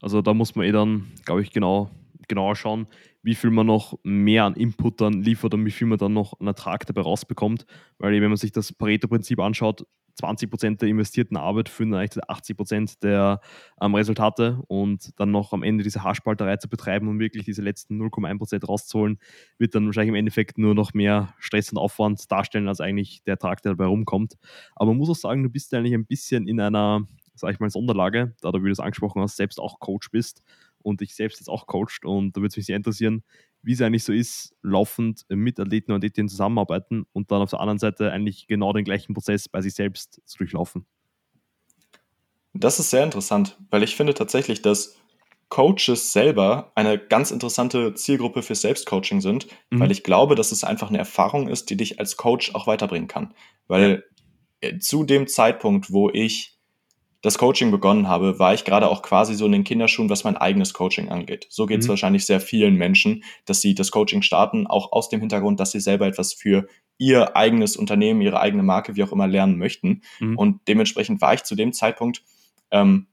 also 0.00 0.22
da 0.22 0.34
muss 0.34 0.54
man 0.54 0.66
eh 0.66 0.72
dann, 0.72 1.12
glaube 1.24 1.42
ich, 1.42 1.52
genau, 1.52 1.90
genauer 2.26 2.56
schauen, 2.56 2.86
wie 3.22 3.34
viel 3.34 3.50
man 3.50 3.66
noch 3.66 3.98
mehr 4.02 4.44
an 4.44 4.54
Input 4.54 5.00
dann 5.00 5.22
liefert 5.22 5.54
und 5.54 5.64
wie 5.64 5.70
viel 5.70 5.86
man 5.86 5.98
dann 5.98 6.12
noch 6.12 6.38
an 6.40 6.46
Ertrag 6.46 6.86
dabei 6.86 7.02
rausbekommt. 7.02 7.66
Weil 7.98 8.20
wenn 8.20 8.28
man 8.28 8.36
sich 8.36 8.52
das 8.52 8.72
Pareto-Prinzip 8.72 9.38
anschaut, 9.38 9.86
20% 10.20 10.78
der 10.78 10.88
investierten 10.88 11.36
Arbeit 11.36 11.68
führen 11.68 11.94
eigentlich 11.94 12.10
zu 12.10 12.20
80% 12.20 13.00
der 13.00 13.40
ähm, 13.80 13.94
Resultate 13.94 14.60
und 14.66 15.18
dann 15.18 15.30
noch 15.30 15.52
am 15.52 15.62
Ende 15.62 15.84
diese 15.84 16.02
Haarspalterei 16.02 16.56
zu 16.56 16.68
betreiben 16.68 17.08
und 17.08 17.20
wirklich 17.20 17.44
diese 17.44 17.62
letzten 17.62 18.00
0,1% 18.00 18.66
rauszuholen, 18.66 19.18
wird 19.58 19.74
dann 19.74 19.86
wahrscheinlich 19.86 20.10
im 20.10 20.14
Endeffekt 20.16 20.58
nur 20.58 20.74
noch 20.74 20.92
mehr 20.94 21.34
Stress 21.38 21.70
und 21.72 21.78
Aufwand 21.78 22.30
darstellen, 22.30 22.68
als 22.68 22.80
eigentlich 22.80 23.22
der 23.24 23.32
Ertrag, 23.32 23.62
der 23.62 23.72
dabei 23.72 23.86
rumkommt. 23.86 24.34
Aber 24.74 24.90
man 24.90 24.98
muss 24.98 25.10
auch 25.10 25.14
sagen, 25.14 25.42
du 25.42 25.48
bist 25.48 25.72
eigentlich 25.72 25.94
ein 25.94 26.06
bisschen 26.06 26.46
in 26.48 26.60
einer, 26.60 27.06
sag 27.40 27.52
ich 27.52 27.60
mal, 27.60 27.70
Sonderlage, 27.70 28.34
da 28.40 28.52
du, 28.52 28.60
wie 28.60 28.66
du 28.66 28.72
es 28.72 28.80
angesprochen 28.80 29.22
hast, 29.22 29.36
selbst 29.36 29.58
auch 29.58 29.80
Coach 29.80 30.10
bist 30.10 30.42
und 30.82 31.00
dich 31.00 31.14
selbst 31.14 31.40
jetzt 31.40 31.48
auch 31.48 31.66
coacht 31.66 32.04
und 32.04 32.36
da 32.36 32.40
würde 32.40 32.48
es 32.48 32.56
mich 32.56 32.66
sehr 32.66 32.76
interessieren, 32.76 33.22
wie 33.62 33.72
es 33.72 33.82
eigentlich 33.82 34.04
so 34.04 34.12
ist, 34.12 34.54
laufend 34.62 35.24
mit 35.28 35.60
Athleten 35.60 35.92
und 35.92 35.98
Athletinnen 35.98 36.28
zusammenarbeiten 36.28 37.04
und 37.12 37.30
dann 37.30 37.42
auf 37.42 37.50
der 37.50 37.60
anderen 37.60 37.78
Seite 37.78 38.10
eigentlich 38.12 38.46
genau 38.46 38.72
den 38.72 38.84
gleichen 38.84 39.14
Prozess 39.14 39.48
bei 39.48 39.60
sich 39.60 39.74
selbst 39.74 40.20
zu 40.24 40.38
durchlaufen. 40.38 40.86
Das 42.52 42.78
ist 42.78 42.90
sehr 42.90 43.04
interessant, 43.04 43.58
weil 43.70 43.82
ich 43.82 43.94
finde 43.94 44.14
tatsächlich, 44.14 44.62
dass 44.62 44.96
Coaches 45.50 46.12
selber 46.12 46.72
eine 46.74 46.98
ganz 46.98 47.32
interessante 47.32 47.94
Zielgruppe 47.94 48.42
für 48.42 48.54
Selbstcoaching 48.54 49.20
sind, 49.20 49.48
mhm. 49.70 49.80
weil 49.80 49.90
ich 49.90 50.04
glaube, 50.04 50.36
dass 50.36 50.52
es 50.52 50.64
einfach 50.64 50.88
eine 50.88 50.98
Erfahrung 50.98 51.48
ist, 51.48 51.70
die 51.70 51.76
dich 51.76 51.98
als 51.98 52.16
Coach 52.16 52.54
auch 52.54 52.66
weiterbringen 52.66 53.08
kann. 53.08 53.34
Weil 53.66 54.04
ja. 54.62 54.78
zu 54.78 55.04
dem 55.04 55.26
Zeitpunkt, 55.26 55.92
wo 55.92 56.08
ich 56.08 56.59
das 57.22 57.36
Coaching 57.36 57.70
begonnen 57.70 58.08
habe, 58.08 58.38
war 58.38 58.54
ich 58.54 58.64
gerade 58.64 58.88
auch 58.88 59.02
quasi 59.02 59.34
so 59.34 59.46
in 59.46 59.52
den 59.52 59.64
Kinderschuhen, 59.64 60.08
was 60.08 60.24
mein 60.24 60.36
eigenes 60.36 60.72
Coaching 60.72 61.10
angeht. 61.10 61.46
So 61.50 61.66
geht 61.66 61.80
es 61.80 61.86
mhm. 61.86 61.90
wahrscheinlich 61.90 62.24
sehr 62.24 62.40
vielen 62.40 62.76
Menschen, 62.76 63.24
dass 63.44 63.60
sie 63.60 63.74
das 63.74 63.90
Coaching 63.90 64.22
starten, 64.22 64.66
auch 64.66 64.92
aus 64.92 65.08
dem 65.10 65.20
Hintergrund, 65.20 65.60
dass 65.60 65.72
sie 65.72 65.80
selber 65.80 66.06
etwas 66.06 66.32
für 66.32 66.66
ihr 66.96 67.36
eigenes 67.36 67.76
Unternehmen, 67.76 68.20
ihre 68.20 68.40
eigene 68.40 68.62
Marke, 68.62 68.96
wie 68.96 69.02
auch 69.02 69.12
immer, 69.12 69.26
lernen 69.26 69.58
möchten. 69.58 70.02
Mhm. 70.18 70.36
Und 70.38 70.60
dementsprechend 70.68 71.20
war 71.20 71.34
ich 71.34 71.44
zu 71.44 71.54
dem 71.54 71.72
Zeitpunkt, 71.72 72.22
ähm, 72.70 73.06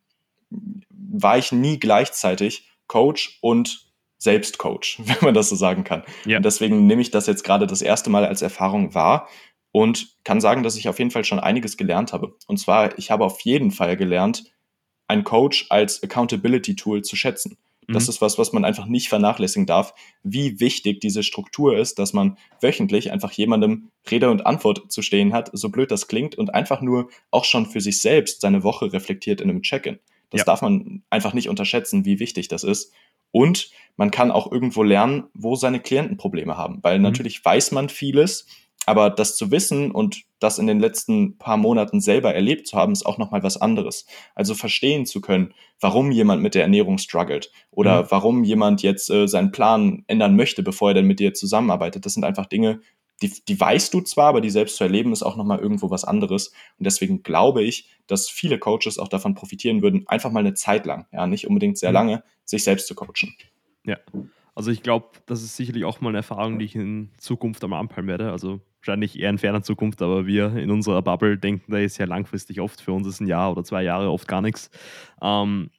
war 0.49 1.37
ich 1.37 1.51
nie 1.51 1.79
gleichzeitig 1.79 2.69
Coach 2.87 3.39
und 3.41 3.87
Selbstcoach, 4.19 4.99
wenn 5.05 5.17
man 5.21 5.33
das 5.33 5.49
so 5.49 5.55
sagen 5.55 5.83
kann. 5.83 6.03
Ja. 6.25 6.37
Und 6.37 6.43
deswegen 6.43 6.87
nehme 6.87 7.01
ich 7.01 7.11
das 7.11 7.27
jetzt 7.27 7.43
gerade 7.43 7.67
das 7.67 7.81
erste 7.81 8.09
Mal 8.09 8.25
als 8.25 8.41
Erfahrung 8.41 8.93
wahr 8.93 9.27
und 9.77 10.15
kann 10.23 10.41
sagen, 10.41 10.63
dass 10.63 10.75
ich 10.75 10.89
auf 10.89 10.97
jeden 10.97 11.11
Fall 11.11 11.23
schon 11.23 11.39
einiges 11.39 11.77
gelernt 11.77 12.11
habe. 12.11 12.35
Und 12.47 12.57
zwar, 12.57 12.97
ich 12.97 13.11
habe 13.11 13.23
auf 13.23 13.41
jeden 13.41 13.69
Fall 13.69 13.95
gelernt, 13.95 14.45
ein 15.07 15.23
Coach 15.23 15.67
als 15.69 16.01
Accountability 16.01 16.75
Tool 16.75 17.03
zu 17.03 17.15
schätzen. 17.15 17.59
Das 17.87 18.05
mhm. 18.07 18.09
ist 18.09 18.21
was, 18.21 18.39
was 18.39 18.53
man 18.53 18.65
einfach 18.65 18.87
nicht 18.87 19.07
vernachlässigen 19.07 19.67
darf, 19.67 19.93
wie 20.23 20.59
wichtig 20.59 20.99
diese 20.99 21.21
Struktur 21.21 21.77
ist, 21.77 21.99
dass 21.99 22.11
man 22.11 22.39
wöchentlich 22.59 23.11
einfach 23.11 23.31
jemandem 23.33 23.91
Rede 24.09 24.31
und 24.31 24.47
Antwort 24.47 24.91
zu 24.91 25.03
stehen 25.03 25.31
hat, 25.31 25.51
so 25.53 25.69
blöd 25.69 25.91
das 25.91 26.07
klingt, 26.07 26.33
und 26.33 26.55
einfach 26.55 26.81
nur 26.81 27.09
auch 27.29 27.45
schon 27.45 27.67
für 27.67 27.79
sich 27.79 28.01
selbst 28.01 28.41
seine 28.41 28.63
Woche 28.63 28.91
reflektiert 28.91 29.41
in 29.41 29.49
einem 29.51 29.61
Check-in. 29.61 29.99
Das 30.31 30.39
ja. 30.39 30.45
darf 30.45 30.63
man 30.63 31.03
einfach 31.11 31.35
nicht 31.35 31.49
unterschätzen, 31.49 32.03
wie 32.03 32.19
wichtig 32.19 32.47
das 32.47 32.63
ist. 32.63 32.93
Und 33.29 33.69
man 33.95 34.09
kann 34.09 34.31
auch 34.31 34.51
irgendwo 34.51 34.81
lernen, 34.81 35.25
wo 35.35 35.55
seine 35.55 35.79
Klienten 35.79 36.17
Probleme 36.17 36.57
haben, 36.57 36.79
weil 36.81 36.97
mhm. 36.97 37.03
natürlich 37.03 37.45
weiß 37.45 37.73
man 37.73 37.89
vieles, 37.89 38.47
aber 38.88 39.10
das 39.10 39.36
zu 39.36 39.52
wissen 39.52 39.91
und 39.91 40.23
das 40.39 40.60
in 40.60 40.65
den 40.65 40.80
letzten 40.80 41.38
paar 41.38 41.58
Monaten 41.58 42.00
selber 42.00 42.34
erlebt 42.34 42.67
zu 42.67 42.78
haben, 42.78 42.93
ist 42.93 43.06
auch 43.06 43.17
nochmal 43.17 43.43
was 43.43 43.58
anderes. 43.58 44.06
Also 44.34 44.54
verstehen 44.54 45.06
zu 45.06 45.19
können, 45.19 45.54
warum 45.82 46.10
jemand 46.10 46.41
mit 46.41 46.56
der 46.56 46.62
Ernährung 46.62 46.97
struggelt 46.97 47.52
oder 47.69 48.04
mhm. 48.04 48.08
warum 48.12 48.43
jemand 48.45 48.84
jetzt 48.84 49.10
äh, 49.10 49.28
seinen 49.28 49.52
Plan 49.52 50.06
ändern 50.08 50.38
möchte, 50.38 50.63
bevor 50.63 50.91
er 50.91 50.93
dann 50.93 51.06
mit 51.06 51.19
dir 51.19 51.34
zusammenarbeitet. 51.34 52.06
Das 52.06 52.13
sind 52.13 52.23
einfach 52.23 52.45
Dinge, 52.45 52.80
die, 53.21 53.30
die 53.45 53.60
weißt 53.60 53.93
du 53.93 54.00
zwar, 54.00 54.28
aber 54.28 54.39
die 54.39 54.50
selbst 54.50 54.78
zu 54.78 54.86
erleben 54.86 55.12
ist 55.12 55.23
auch 55.23 55.36
nochmal 55.36 55.60
irgendwo 55.60 55.89
was 55.89 56.06
anderes. 56.06 56.54
Und 56.80 56.86
deswegen 56.86 57.23
glaube 57.23 57.63
ich, 57.63 57.89
dass 58.08 58.30
viele 58.30 58.58
Coaches 58.58 59.00
auch 59.00 59.10
davon 59.10 59.36
profitieren 59.36 59.82
würden, 59.82 60.08
einfach 60.08 60.32
mal 60.32 60.39
eine 60.39 60.54
Zeit 60.54 60.86
lang, 60.86 61.08
ja, 61.12 61.28
nicht 61.28 61.45
unbedingt 61.45 61.78
sehr 61.78 61.89
mhm. 61.89 61.95
lange, 61.95 62.23
sich 62.45 62.63
selbst 62.63 62.88
zu 62.88 62.95
coachen. 62.95 63.36
Ja. 63.84 63.97
Also 64.57 64.71
ich 64.71 64.81
glaube, 64.81 65.09
das 65.27 65.43
ist 65.43 65.55
sicherlich 65.55 65.85
auch 65.85 66.01
mal 66.01 66.09
eine 66.09 66.17
Erfahrung, 66.17 66.57
die 66.57 66.65
ich 66.65 66.75
in 66.75 67.11
Zukunft 67.17 67.63
einmal 67.63 67.79
anpeilen 67.79 68.07
werde. 68.07 68.31
Also 68.31 68.59
wahrscheinlich 68.79 69.19
eher 69.19 69.29
in 69.29 69.37
ferner 69.37 69.61
Zukunft, 69.61 70.01
aber 70.01 70.25
wir 70.25 70.55
in 70.55 70.71
unserer 70.71 71.03
Bubble 71.03 71.37
denken 71.37 71.71
da 71.71 71.77
ist 71.77 71.99
ja 71.99 72.07
langfristig 72.07 72.59
oft. 72.59 72.81
Für 72.81 72.91
uns 72.91 73.05
ist 73.05 73.19
ein 73.19 73.27
Jahr 73.27 73.51
oder 73.51 73.63
zwei 73.63 73.83
Jahre 73.83 74.09
oft 74.09 74.27
gar 74.27 74.41
nichts. 74.41 74.71
Ähm, 75.21 75.69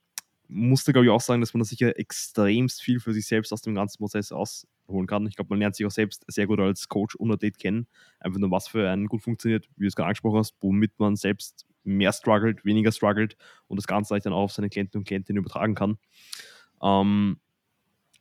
musste, 0.47 0.93
glaube 0.93 1.07
ich, 1.07 1.11
auch 1.11 1.21
sagen, 1.21 1.41
dass 1.41 1.53
man 1.55 1.59
da 1.59 1.65
sicher 1.65 1.99
extremst 1.99 2.81
viel 2.81 3.01
für 3.01 3.13
sich 3.13 3.27
selbst 3.27 3.53
aus 3.53 3.63
dem 3.63 3.75
ganzen 3.75 3.99
Prozess 3.99 4.31
ausholen 4.31 5.09
kann. 5.09 5.27
Ich 5.27 5.35
glaube, 5.35 5.49
man 5.51 5.59
lernt 5.59 5.75
sich 5.75 5.85
auch 5.85 5.91
selbst 5.91 6.25
sehr 6.29 6.47
gut 6.47 6.61
als 6.61 6.89
Coach 6.89 7.17
und 7.17 7.33
Athlet 7.33 7.59
kennen. 7.59 7.89
Einfach 8.21 8.39
nur, 8.39 8.53
was 8.53 8.69
für 8.69 8.89
einen 8.89 9.09
gut 9.09 9.23
funktioniert, 9.23 9.69
wie 9.75 9.87
du 9.87 9.89
es 9.89 9.97
gerade 9.97 10.11
angesprochen 10.11 10.39
hast, 10.39 10.55
womit 10.61 11.01
man 11.01 11.17
selbst 11.17 11.67
mehr 11.83 12.13
struggelt, 12.13 12.65
weniger 12.65 12.93
struggelt 12.93 13.37
und 13.67 13.77
das 13.77 13.89
Ganze 13.89 14.17
dann 14.21 14.33
auch 14.33 14.45
auf 14.45 14.53
seine 14.53 14.71
Klienten 14.71 14.99
und 15.01 15.05
Klientinnen 15.05 15.41
übertragen 15.41 15.75
kann. 15.75 15.99
Ähm, 16.81 17.41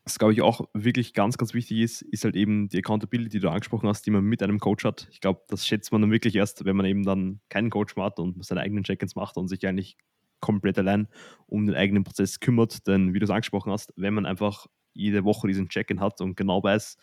was, 0.07 0.19
glaube 0.19 0.31
ich, 0.31 0.41
auch 0.41 0.61
wirklich 0.73 1.13
ganz, 1.13 1.37
ganz 1.37 1.53
wichtig 1.53 1.79
ist, 1.79 2.01
ist 2.01 2.23
halt 2.23 2.37
eben 2.37 2.69
die 2.69 2.77
Accountability, 2.77 3.29
die 3.29 3.39
du 3.39 3.49
angesprochen 3.49 3.89
hast, 3.89 4.05
die 4.05 4.11
man 4.11 4.23
mit 4.23 4.41
einem 4.41 4.59
Coach 4.59 4.85
hat. 4.85 5.09
Ich 5.11 5.19
glaube, 5.19 5.41
das 5.49 5.67
schätzt 5.67 5.91
man 5.91 6.01
dann 6.01 6.11
wirklich 6.11 6.35
erst, 6.35 6.63
wenn 6.63 6.77
man 6.77 6.85
eben 6.85 7.03
dann 7.03 7.41
keinen 7.49 7.69
Coach 7.69 7.95
hat 7.97 8.17
und 8.17 8.43
seine 8.45 8.61
eigenen 8.61 8.85
Check-ins 8.85 9.15
macht 9.15 9.35
und 9.35 9.49
sich 9.49 9.67
eigentlich 9.67 9.97
komplett 10.39 10.77
allein 10.79 11.09
um 11.45 11.65
den 11.65 11.75
eigenen 11.75 12.05
Prozess 12.05 12.39
kümmert. 12.39 12.87
Denn 12.87 13.13
wie 13.13 13.19
du 13.19 13.25
es 13.25 13.29
angesprochen 13.29 13.69
hast, 13.69 13.91
wenn 13.97 14.13
man 14.13 14.25
einfach 14.25 14.67
jede 14.93 15.25
Woche 15.25 15.47
diesen 15.47 15.67
Check-in 15.67 15.99
hat 15.99 16.21
und 16.21 16.37
genau 16.37 16.63
weiß, 16.63 16.97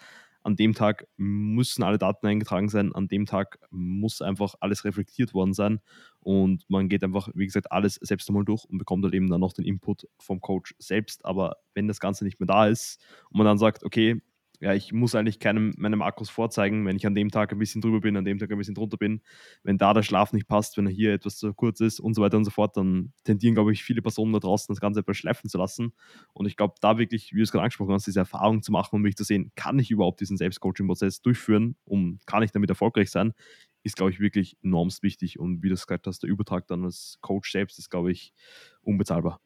an 0.45 0.57
dem 0.57 0.75
Tag 0.75 1.07
müssen 1.17 1.83
alle 1.83 1.99
Daten 1.99 2.27
eingetragen 2.27 2.69
sein, 2.69 2.95
an 2.95 3.09
dem 3.09 3.27
Tag 3.27 3.59
muss 3.71 4.23
einfach 4.23 4.55
alles 4.61 4.85
reflektiert 4.85 5.35
worden 5.35 5.55
sein 5.55 5.81
und 6.21 6.65
man 6.69 6.89
geht 6.89 7.03
einfach, 7.03 7.29
wie 7.35 7.47
gesagt, 7.47 7.73
alles 7.73 7.95
selbst 7.97 8.29
einmal 8.29 8.45
durch 8.45 8.65
und 8.65 8.79
bekommt 8.79 9.05
halt 9.05 9.15
eben 9.15 9.29
dann 9.29 9.41
noch 9.41 9.55
den 9.55 9.65
Input 9.65 10.07
vom 10.19 10.41
Coach 10.41 10.75
selbst. 10.79 11.25
Aber 11.25 11.57
wenn 11.75 11.89
das 11.89 11.99
Ganze 11.99 12.25
nicht 12.25 12.41
mehr 12.41 12.47
da 12.47 12.67
ist 12.67 13.03
und 13.31 13.39
man 13.39 13.47
dann 13.47 13.59
sagt, 13.59 13.85
okay, 13.85 14.23
ja, 14.65 14.73
ich 14.73 14.95
muss 14.95 15.15
eigentlich 15.15 15.41
keinem 15.41 15.75
meinem 15.77 16.01
Akkus 16.01 16.31
vorzeigen, 16.31 16.87
wenn 16.87 16.97
ich 16.97 17.07
an 17.07 17.15
dem 17.15 17.31
Tag 17.31 17.53
ein 17.53 17.59
bisschen 17.59 17.83
drüber 17.83 18.01
bin, 18.01 18.17
an 18.17 18.25
dem 18.25 18.39
Tag 18.39 18.51
ein 18.51 18.57
bisschen 18.57 18.75
drunter 18.75 18.97
bin. 18.97 19.21
Wenn 19.63 19.77
da 19.77 19.93
der 19.93 20.03
Schlaf 20.03 20.33
nicht 20.33 20.49
passt, 20.49 20.79
wenn 20.79 20.87
er 20.87 20.93
hier 20.93 21.13
etwas 21.13 21.37
zu 21.37 21.53
kurz 21.53 21.81
ist 21.81 22.01
und 22.01 22.15
so 22.15 22.23
weiter 22.23 22.39
und 22.39 22.47
so 22.47 22.51
fort, 22.51 22.75
dann 22.79 23.13
tendieren, 23.25 23.55
glaube 23.55 23.75
ich, 23.75 23.85
viele 23.85 24.01
Personen 24.01 24.33
da 24.33 24.39
draußen 24.39 24.73
das 24.73 24.81
Ganze 24.81 25.01
etwas 25.01 25.19
schleifen 25.19 25.51
zu 25.51 25.59
lassen. 25.59 25.93
Und 26.33 26.47
ich 26.47 26.57
glaube, 26.57 26.77
da 26.81 26.97
wirklich, 26.97 27.35
wie 27.35 27.37
du 27.37 27.43
es 27.43 27.53
gerade 27.53 27.65
angesprochen 27.65 27.93
hast, 27.93 28.07
diese 28.07 28.21
Erfahrung 28.21 28.63
zu 28.63 28.73
machen 28.73 28.97
und 28.97 29.03
mich 29.03 29.17
zu 29.17 29.25
sehen, 29.25 29.53
kann 29.55 29.79
ich 29.79 29.91
überhaupt 29.91 30.21
diesen 30.21 30.39
Selbstcoaching-Prozess 30.39 31.21
durchführen, 31.21 31.77
um 31.85 32.19
kann 32.25 32.43
ich 32.43 32.51
damit 32.51 32.71
erfolgreich 32.71 33.11
sein, 33.11 33.35
ist, 33.83 33.97
glaube 33.97 34.13
ich, 34.13 34.21
wirklich 34.21 34.57
enormst 34.63 35.03
wichtig. 35.03 35.39
Und 35.39 35.63
wie 35.63 35.69
du 35.69 35.75
es 35.75 35.87
gesagt 35.87 36.07
hast, 36.07 36.23
der 36.23 36.31
Übertrag 36.31 36.67
dann 36.69 36.85
als 36.85 37.19
Coach 37.21 37.53
selbst 37.53 37.79
ist, 37.79 37.91
glaube 37.91 38.13
ich, 38.13 38.33
unbezahlbar. 38.81 39.43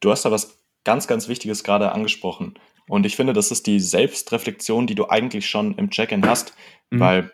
Du 0.00 0.10
hast 0.10 0.26
da 0.26 0.30
was 0.30 0.66
ganz, 0.84 1.06
ganz 1.06 1.28
Wichtiges 1.28 1.64
gerade 1.64 1.92
angesprochen. 1.92 2.58
Und 2.90 3.06
ich 3.06 3.14
finde, 3.14 3.32
das 3.32 3.52
ist 3.52 3.68
die 3.68 3.78
Selbstreflexion, 3.78 4.88
die 4.88 4.96
du 4.96 5.08
eigentlich 5.08 5.48
schon 5.48 5.76
im 5.76 5.90
Check-in 5.90 6.26
hast, 6.26 6.54
mhm. 6.90 7.00
weil 7.00 7.32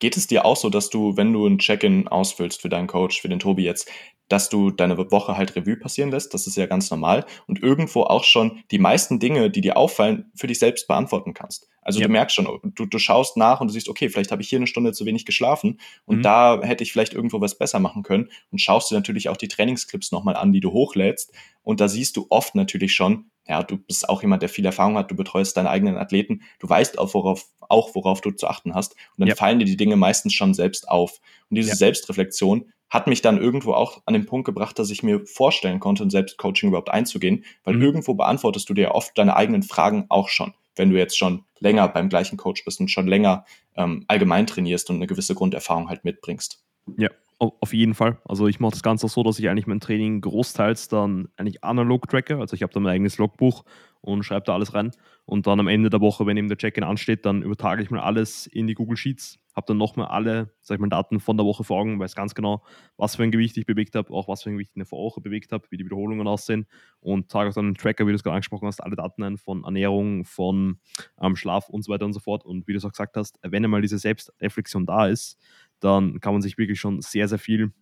geht 0.00 0.16
es 0.16 0.26
dir 0.26 0.44
auch 0.44 0.56
so, 0.56 0.70
dass 0.70 0.90
du, 0.90 1.16
wenn 1.16 1.32
du 1.32 1.46
ein 1.46 1.58
Check-in 1.58 2.08
ausfüllst 2.08 2.60
für 2.60 2.68
deinen 2.68 2.88
Coach, 2.88 3.20
für 3.20 3.28
den 3.28 3.38
Tobi 3.38 3.62
jetzt, 3.62 3.88
dass 4.28 4.48
du 4.48 4.70
deine 4.70 4.98
Woche 4.98 5.36
halt 5.36 5.54
Revue 5.54 5.76
passieren 5.76 6.10
lässt, 6.10 6.34
das 6.34 6.48
ist 6.48 6.56
ja 6.56 6.66
ganz 6.66 6.90
normal 6.90 7.24
und 7.46 7.62
irgendwo 7.62 8.02
auch 8.02 8.24
schon 8.24 8.64
die 8.72 8.78
meisten 8.78 9.20
Dinge, 9.20 9.50
die 9.50 9.60
dir 9.60 9.76
auffallen, 9.76 10.32
für 10.34 10.48
dich 10.48 10.58
selbst 10.58 10.88
beantworten 10.88 11.32
kannst. 11.32 11.68
Also 11.80 12.00
ja. 12.00 12.06
du 12.06 12.12
merkst 12.12 12.34
schon, 12.34 12.60
du, 12.74 12.84
du 12.84 12.98
schaust 12.98 13.36
nach 13.36 13.60
und 13.60 13.68
du 13.68 13.72
siehst, 13.72 13.88
okay, 13.88 14.10
vielleicht 14.10 14.32
habe 14.32 14.42
ich 14.42 14.48
hier 14.48 14.58
eine 14.58 14.66
Stunde 14.66 14.92
zu 14.92 15.06
wenig 15.06 15.24
geschlafen 15.26 15.78
und 16.06 16.18
mhm. 16.18 16.22
da 16.22 16.60
hätte 16.62 16.82
ich 16.82 16.92
vielleicht 16.92 17.14
irgendwo 17.14 17.40
was 17.40 17.56
besser 17.56 17.78
machen 17.78 18.02
können 18.02 18.30
und 18.50 18.60
schaust 18.60 18.90
dir 18.90 18.96
natürlich 18.96 19.28
auch 19.28 19.36
die 19.36 19.48
Trainingsclips 19.48 20.10
nochmal 20.10 20.36
an, 20.36 20.52
die 20.52 20.60
du 20.60 20.72
hochlädst 20.72 21.32
und 21.62 21.80
da 21.80 21.88
siehst 21.88 22.16
du 22.16 22.26
oft 22.30 22.54
natürlich 22.56 22.94
schon, 22.94 23.30
ja, 23.48 23.62
du 23.62 23.78
bist 23.78 24.08
auch 24.08 24.22
jemand, 24.22 24.42
der 24.42 24.48
viel 24.48 24.66
Erfahrung 24.66 24.96
hat, 24.96 25.10
du 25.10 25.16
betreust 25.16 25.56
deine 25.56 25.70
eigenen 25.70 25.96
Athleten, 25.96 26.42
du 26.58 26.68
weißt 26.68 26.98
auch, 26.98 27.14
worauf, 27.14 27.46
auch, 27.60 27.94
worauf 27.94 28.20
du 28.20 28.30
zu 28.30 28.46
achten 28.46 28.74
hast. 28.74 28.92
Und 28.92 29.20
dann 29.20 29.28
ja. 29.28 29.34
fallen 29.34 29.58
dir 29.58 29.64
die 29.64 29.76
Dinge 29.76 29.96
meistens 29.96 30.34
schon 30.34 30.52
selbst 30.52 30.88
auf. 30.88 31.20
Und 31.48 31.56
diese 31.56 31.70
ja. 31.70 31.76
Selbstreflexion 31.76 32.70
hat 32.90 33.06
mich 33.06 33.22
dann 33.22 33.40
irgendwo 33.40 33.72
auch 33.72 34.02
an 34.06 34.14
den 34.14 34.26
Punkt 34.26 34.46
gebracht, 34.46 34.78
dass 34.78 34.90
ich 34.90 35.02
mir 35.02 35.26
vorstellen 35.26 35.80
konnte, 35.80 36.02
ein 36.02 36.10
Selbstcoaching 36.10 36.68
überhaupt 36.68 36.90
einzugehen, 36.90 37.44
weil 37.64 37.74
mhm. 37.74 37.82
irgendwo 37.82 38.14
beantwortest 38.14 38.68
du 38.68 38.74
dir 38.74 38.94
oft 38.94 39.16
deine 39.16 39.36
eigenen 39.36 39.62
Fragen 39.62 40.06
auch 40.08 40.28
schon, 40.28 40.54
wenn 40.76 40.90
du 40.90 40.96
jetzt 40.96 41.16
schon 41.16 41.44
länger 41.58 41.88
beim 41.88 42.08
gleichen 42.08 42.36
Coach 42.36 42.64
bist 42.64 42.80
und 42.80 42.90
schon 42.90 43.06
länger 43.06 43.44
ähm, 43.76 44.04
allgemein 44.08 44.46
trainierst 44.46 44.90
und 44.90 44.96
eine 44.96 45.06
gewisse 45.06 45.34
Grunderfahrung 45.34 45.88
halt 45.88 46.04
mitbringst. 46.04 46.62
Ja, 46.96 47.10
Auf 47.40 47.72
jeden 47.72 47.94
Fall. 47.94 48.18
Also 48.24 48.48
ich 48.48 48.58
mache 48.58 48.72
das 48.72 48.82
Ganze 48.82 49.06
auch 49.06 49.10
so, 49.10 49.22
dass 49.22 49.38
ich 49.38 49.48
eigentlich 49.48 49.68
mein 49.68 49.78
Training 49.78 50.20
großteils 50.22 50.88
dann 50.88 51.28
eigentlich 51.36 51.62
analog 51.62 52.08
tracke. 52.08 52.38
Also 52.38 52.54
ich 52.56 52.62
habe 52.64 52.72
da 52.72 52.80
mein 52.80 52.94
eigenes 52.94 53.16
Logbuch 53.18 53.64
und 54.00 54.24
schreibe 54.24 54.44
da 54.44 54.54
alles 54.54 54.74
rein. 54.74 54.90
Und 55.24 55.46
dann 55.46 55.60
am 55.60 55.68
Ende 55.68 55.88
der 55.88 56.00
Woche, 56.00 56.26
wenn 56.26 56.36
eben 56.36 56.48
der 56.48 56.56
Check-in 56.56 56.82
ansteht, 56.82 57.24
dann 57.26 57.42
übertrage 57.42 57.80
ich 57.82 57.90
mal 57.90 58.00
alles 58.00 58.48
in 58.48 58.66
die 58.66 58.74
Google 58.74 58.96
Sheets, 58.96 59.38
habe 59.54 59.66
dann 59.68 59.76
nochmal 59.76 60.06
alle, 60.08 60.52
sag 60.62 60.76
ich 60.76 60.80
mal, 60.80 60.88
Daten 60.88 61.20
von 61.20 61.36
der 61.36 61.46
Woche 61.46 61.62
vor 61.62 61.78
Augen, 61.80 62.00
weiß 62.00 62.14
ganz 62.16 62.34
genau, 62.34 62.64
was 62.96 63.14
für 63.14 63.22
ein 63.22 63.30
Gewicht 63.30 63.56
ich 63.56 63.66
bewegt 63.66 63.94
habe, 63.94 64.12
auch 64.12 64.26
was 64.26 64.42
für 64.42 64.50
ein 64.50 64.54
Gewicht 64.54 64.70
ich 64.70 64.76
in 64.76 64.80
der 64.80 64.86
Vorwoche 64.86 65.20
bewegt 65.20 65.52
habe, 65.52 65.64
wie 65.70 65.76
die 65.76 65.84
Wiederholungen 65.84 66.26
aussehen 66.26 66.66
und 67.00 67.28
trage 67.30 67.50
auch 67.50 67.54
dann 67.54 67.66
einen 67.66 67.74
Tracker, 67.74 68.06
wie 68.06 68.10
du 68.10 68.16
es 68.16 68.22
gerade 68.24 68.34
angesprochen 68.36 68.66
hast, 68.66 68.80
alle 68.82 68.96
Daten 68.96 69.22
ein 69.22 69.36
von 69.36 69.64
Ernährung, 69.64 70.24
von 70.24 70.78
ähm, 71.20 71.36
Schlaf 71.36 71.68
und 71.68 71.82
so 71.82 71.92
weiter 71.92 72.04
und 72.06 72.14
so 72.14 72.20
fort. 72.20 72.44
Und 72.44 72.66
wie 72.66 72.72
du 72.72 72.78
es 72.78 72.84
auch 72.84 72.92
gesagt 72.92 73.16
hast, 73.16 73.38
wenn 73.42 73.64
einmal 73.64 73.82
diese 73.82 73.98
Selbstreflexion 73.98 74.86
da 74.86 75.06
ist, 75.06 75.38
dann 75.80 76.20
kann 76.20 76.32
man 76.32 76.42
sich 76.42 76.58
wirklich 76.58 76.80
schon 76.80 77.00
sehr, 77.00 77.28
sehr 77.28 77.38
viel 77.38 77.72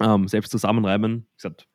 ähm, 0.00 0.28
selbst 0.28 0.50
zusammenreiben. 0.50 1.26
Wie 1.30 1.36
gesagt, 1.36 1.68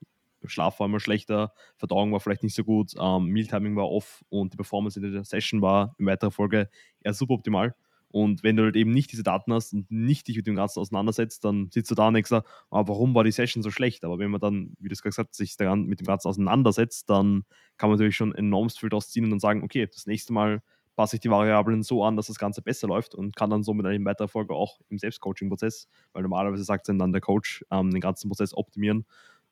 Schlaf 0.45 0.79
war 0.79 0.87
immer 0.87 0.99
schlechter, 0.99 1.53
Verdauung 1.77 2.11
war 2.11 2.19
vielleicht 2.19 2.43
nicht 2.43 2.55
so 2.55 2.63
gut, 2.63 2.93
ähm, 2.99 3.27
Mealtiming 3.27 3.75
war 3.75 3.89
off 3.89 4.23
und 4.29 4.53
die 4.53 4.57
Performance 4.57 4.99
in 4.99 5.11
der 5.11 5.23
Session 5.23 5.61
war 5.61 5.95
in 5.97 6.05
weiterer 6.05 6.31
Folge 6.31 6.69
eher 7.01 7.13
suboptimal. 7.13 7.75
Und 8.13 8.43
wenn 8.43 8.55
du 8.55 8.63
halt 8.63 8.75
eben 8.75 8.91
nicht 8.91 9.11
diese 9.11 9.23
Daten 9.23 9.51
hast 9.51 9.73
und 9.73 9.89
nicht 9.89 10.27
dich 10.27 10.37
mit 10.37 10.45
dem 10.45 10.55
Ganzen 10.55 10.79
auseinandersetzt, 10.79 11.43
dann 11.45 11.71
sitzt 11.71 11.89
du 11.89 11.95
da 11.95 12.09
und 12.09 12.13
denkst, 12.13 12.31
ah, 12.31 12.43
warum 12.69 13.15
war 13.15 13.23
die 13.23 13.31
Session 13.31 13.63
so 13.63 13.71
schlecht? 13.71 14.05
Aber 14.05 14.19
wenn 14.19 14.29
man 14.29 14.39
dann, 14.39 14.75
wie 14.79 14.87
du 14.87 14.93
es 14.93 15.01
gesagt 15.01 15.29
hast, 15.29 15.37
sich 15.37 15.57
daran 15.57 15.85
mit 15.85 15.99
dem 15.99 16.05
Ganzen 16.05 16.27
auseinandersetzt, 16.27 17.09
dann 17.09 17.43
kann 17.77 17.89
man 17.89 17.97
natürlich 17.97 18.15
schon 18.15 18.35
enormst 18.35 18.79
viel 18.79 18.89
daraus 18.89 19.09
ziehen 19.09 19.23
und 19.23 19.31
dann 19.31 19.39
sagen, 19.39 19.63
okay, 19.63 19.87
das 19.91 20.05
nächste 20.05 20.31
Mal 20.31 20.61
passe 20.95 21.15
ich 21.17 21.21
die 21.21 21.29
Variablen 21.29 21.83
so 21.83 22.03
an, 22.03 22.15
dass 22.15 22.27
das 22.27 22.37
Ganze 22.37 22.61
besser 22.61 22.87
läuft 22.87 23.15
und 23.15 23.35
kann 23.35 23.49
dann 23.49 23.63
somit 23.63 23.85
in 23.87 24.05
weiterer 24.05 24.27
Folge 24.27 24.53
auch 24.53 24.79
im 24.89 24.97
Selbstcoaching-Prozess, 24.97 25.87
weil 26.13 26.23
normalerweise 26.23 26.63
sagt 26.63 26.87
dann 26.89 27.11
der 27.11 27.21
Coach, 27.21 27.65
ähm, 27.71 27.91
den 27.91 28.01
ganzen 28.01 28.29
Prozess 28.29 28.53
optimieren 28.55 29.05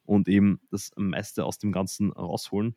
und 0.05 0.27
eben 0.27 0.59
das 0.71 0.91
meiste 0.95 1.45
aus 1.45 1.57
dem 1.57 1.71
Ganzen 1.71 2.11
rausholen. 2.11 2.75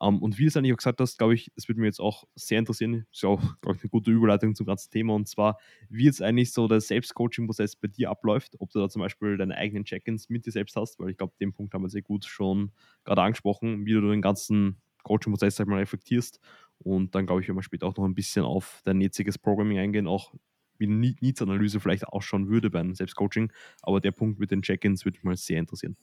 Ähm, 0.00 0.20
und 0.22 0.38
wie 0.38 0.42
du 0.42 0.48
es 0.48 0.56
eigentlich 0.56 0.72
auch 0.72 0.78
gesagt 0.78 1.00
hast, 1.00 1.18
glaube 1.18 1.34
ich, 1.34 1.52
das 1.54 1.68
würde 1.68 1.80
mich 1.80 1.88
jetzt 1.88 2.00
auch 2.00 2.24
sehr 2.34 2.58
interessieren. 2.58 3.06
Ist 3.12 3.22
ja 3.22 3.28
auch, 3.28 3.40
glaube 3.60 3.76
ich, 3.76 3.82
eine 3.82 3.90
gute 3.90 4.10
Überleitung 4.10 4.54
zum 4.54 4.66
ganzen 4.66 4.90
Thema. 4.90 5.14
Und 5.14 5.28
zwar, 5.28 5.58
wie 5.88 6.04
jetzt 6.04 6.22
eigentlich 6.22 6.52
so 6.52 6.68
der 6.68 6.80
Selbstcoaching-Prozess 6.80 7.76
bei 7.76 7.88
dir 7.88 8.10
abläuft, 8.10 8.56
ob 8.58 8.70
du 8.70 8.80
da 8.80 8.88
zum 8.88 9.00
Beispiel 9.00 9.36
deine 9.36 9.56
eigenen 9.56 9.84
Check-ins 9.84 10.28
mit 10.28 10.46
dir 10.46 10.52
selbst 10.52 10.76
hast, 10.76 10.98
weil 10.98 11.10
ich 11.10 11.16
glaube, 11.16 11.34
den 11.40 11.52
Punkt 11.52 11.74
haben 11.74 11.82
wir 11.82 11.90
sehr 11.90 12.02
gut 12.02 12.24
schon 12.24 12.72
gerade 13.04 13.22
angesprochen, 13.22 13.84
wie 13.86 13.92
du 13.92 14.00
den 14.00 14.22
ganzen 14.22 14.80
Coaching-Prozess 15.04 15.58
mal 15.66 15.78
reflektierst. 15.78 16.40
Und 16.82 17.14
dann, 17.14 17.26
glaube 17.26 17.40
ich, 17.40 17.48
werden 17.48 17.58
wir 17.58 17.62
später 17.62 17.86
auch 17.86 17.96
noch 17.96 18.04
ein 18.04 18.14
bisschen 18.14 18.44
auf 18.44 18.80
dein 18.84 19.00
jetziges 19.00 19.38
Programming 19.38 19.78
eingehen, 19.78 20.06
auch 20.06 20.34
wie 20.78 20.86
eine 20.86 20.96
Needs-Analyse 20.96 21.80
vielleicht 21.80 22.08
auch 22.08 22.22
schon 22.22 22.48
würde 22.48 22.70
beim 22.70 22.94
Selbstcoaching. 22.94 23.52
Aber 23.82 24.00
der 24.00 24.12
Punkt 24.12 24.38
mit 24.40 24.50
den 24.50 24.62
Check-ins 24.62 25.04
würde 25.04 25.18
mich 25.18 25.24
mal 25.24 25.36
sehr 25.36 25.58
interessieren. 25.58 25.96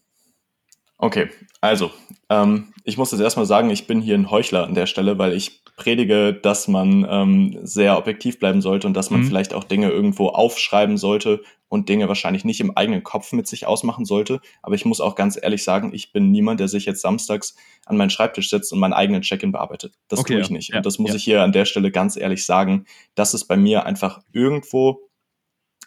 Okay, 1.01 1.29
also 1.61 1.91
ähm, 2.29 2.73
ich 2.83 2.97
muss 2.97 3.11
jetzt 3.11 3.21
erstmal 3.21 3.45
sagen, 3.45 3.69
ich 3.69 3.87
bin 3.87 4.01
hier 4.01 4.15
ein 4.15 4.29
Heuchler 4.29 4.65
an 4.65 4.75
der 4.75 4.85
Stelle, 4.85 5.17
weil 5.17 5.31
ich 5.31 5.63
predige, 5.77 6.33
dass 6.33 6.67
man 6.67 7.07
ähm, 7.09 7.57
sehr 7.63 7.97
objektiv 7.97 8.37
bleiben 8.37 8.61
sollte 8.61 8.85
und 8.85 8.95
dass 8.95 9.09
man 9.09 9.21
mhm. 9.21 9.27
vielleicht 9.27 9.53
auch 9.53 9.63
Dinge 9.63 9.89
irgendwo 9.89 10.27
aufschreiben 10.27 10.97
sollte 10.97 11.41
und 11.69 11.87
Dinge 11.87 12.09
wahrscheinlich 12.09 12.43
nicht 12.43 12.59
im 12.59 12.75
eigenen 12.75 13.01
Kopf 13.01 13.31
mit 13.31 13.47
sich 13.47 13.65
ausmachen 13.65 14.03
sollte. 14.03 14.41
Aber 14.61 14.75
ich 14.75 14.83
muss 14.83 14.99
auch 14.99 15.15
ganz 15.15 15.39
ehrlich 15.41 15.63
sagen, 15.63 15.91
ich 15.93 16.11
bin 16.11 16.31
niemand, 16.31 16.59
der 16.59 16.67
sich 16.67 16.85
jetzt 16.85 17.01
samstags 17.01 17.55
an 17.85 17.95
meinen 17.95 18.09
Schreibtisch 18.09 18.49
setzt 18.49 18.73
und 18.73 18.79
meinen 18.79 18.91
eigenen 18.91 19.21
Check-in 19.21 19.53
bearbeitet. 19.53 19.93
Das 20.09 20.19
okay, 20.19 20.33
tue 20.33 20.41
ich 20.41 20.49
nicht. 20.49 20.71
Ja, 20.71 20.77
und 20.77 20.85
das 20.85 20.99
muss 20.99 21.11
ja. 21.11 21.15
ich 21.15 21.23
hier 21.23 21.43
an 21.43 21.53
der 21.53 21.63
Stelle 21.63 21.91
ganz 21.91 22.17
ehrlich 22.17 22.45
sagen, 22.45 22.85
dass 23.15 23.33
es 23.33 23.45
bei 23.45 23.55
mir 23.55 23.85
einfach 23.85 24.19
irgendwo 24.33 24.99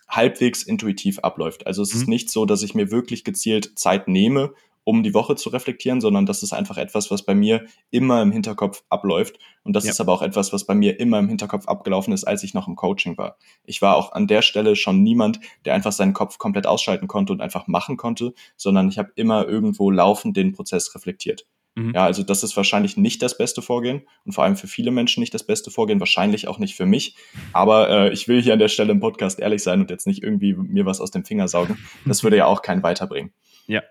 halbwegs 0.09 0.63
intuitiv 0.63 1.19
abläuft. 1.19 1.67
Also 1.67 1.83
es 1.83 1.93
mhm. 1.95 2.01
ist 2.01 2.09
nicht 2.09 2.31
so, 2.31 2.47
dass 2.47 2.63
ich 2.63 2.75
mir 2.75 2.91
wirklich 2.91 3.25
gezielt 3.25 3.79
Zeit 3.79 4.09
nehme 4.09 4.55
um 4.85 5.03
die 5.03 5.15
Woche 5.15 5.37
zu 5.37 5.49
reflektieren, 5.51 6.01
sondern 6.01 6.27
das 6.27 6.43
ist 6.43 6.53
einfach 6.53 6.77
etwas, 6.77 7.11
was 7.11 7.25
bei 7.25 7.35
mir 7.35 7.67
immer 7.91 8.23
im 8.23 8.33
Hinterkopf 8.33 8.83
abläuft. 8.89 9.39
Und 9.65 9.75
das 9.75 9.85
ja. 9.85 9.91
ist 9.91 10.01
aber 10.01 10.13
auch 10.13 10.23
etwas, 10.23 10.53
was 10.53 10.67
bei 10.67 10.75
mir 10.75 10.99
immer 10.99 11.19
im 11.19 11.29
Hinterkopf 11.29 11.69
abgelaufen 11.69 12.13
ist, 12.13 12.25
als 12.25 12.43
ich 12.43 12.55
noch 12.55 12.69
im 12.69 12.77
Coaching 12.77 13.17
war. 13.17 13.37
Ich 13.65 13.81
war 13.83 13.97
auch 13.97 14.13
an 14.13 14.27
der 14.27 14.43
Stelle 14.43 14.77
schon 14.77 15.03
niemand, 15.03 15.41
der 15.65 15.75
einfach 15.75 15.93
seinen 15.93 16.13
Kopf 16.15 16.39
komplett 16.39 16.67
ausschalten 16.67 17.07
konnte 17.09 17.33
und 17.33 17.41
einfach 17.41 17.67
machen 17.69 17.97
konnte, 17.97 18.35
sondern 18.57 18.89
ich 18.89 18.99
habe 18.99 19.13
immer 19.15 19.47
irgendwo 19.47 19.91
laufend 19.91 20.37
den 20.37 20.53
Prozess 20.53 20.95
reflektiert. 20.95 21.47
Mhm. 21.75 21.93
Ja, 21.95 22.05
also 22.05 22.23
das 22.23 22.43
ist 22.43 22.57
wahrscheinlich 22.57 22.97
nicht 22.97 23.23
das 23.23 23.39
beste 23.39 23.63
Vorgehen 23.63 24.03
und 24.27 24.33
vor 24.33 24.45
allem 24.45 24.57
für 24.57 24.67
viele 24.67 24.91
Menschen 24.91 25.21
nicht 25.21 25.33
das 25.33 25.45
beste 25.45 25.71
Vorgehen, 25.71 26.01
wahrscheinlich 26.01 26.49
auch 26.49 26.59
nicht 26.59 26.75
für 26.75 26.87
mich. 26.87 27.17
Aber 27.53 27.89
äh, 27.89 28.13
ich 28.13 28.29
will 28.29 28.43
hier 28.43 28.53
an 28.53 28.59
der 28.59 28.69
Stelle 28.69 28.93
im 28.93 29.01
Podcast 29.01 29.41
ehrlich 29.41 29.63
sein 29.63 29.81
und 29.81 29.91
jetzt 29.91 30.07
nicht 30.07 30.23
irgendwie 30.23 30.55
mir 30.55 30.85
was 30.85 31.01
aus 31.01 31.11
dem 31.11 31.25
Finger 31.25 31.49
saugen. 31.49 31.79
Das 32.05 32.25
würde 32.25 32.37
ja 32.37 32.47
auch 32.47 32.63
keinen 32.63 32.83
weiterbringen. 32.83 33.33
Ja, 33.67 33.83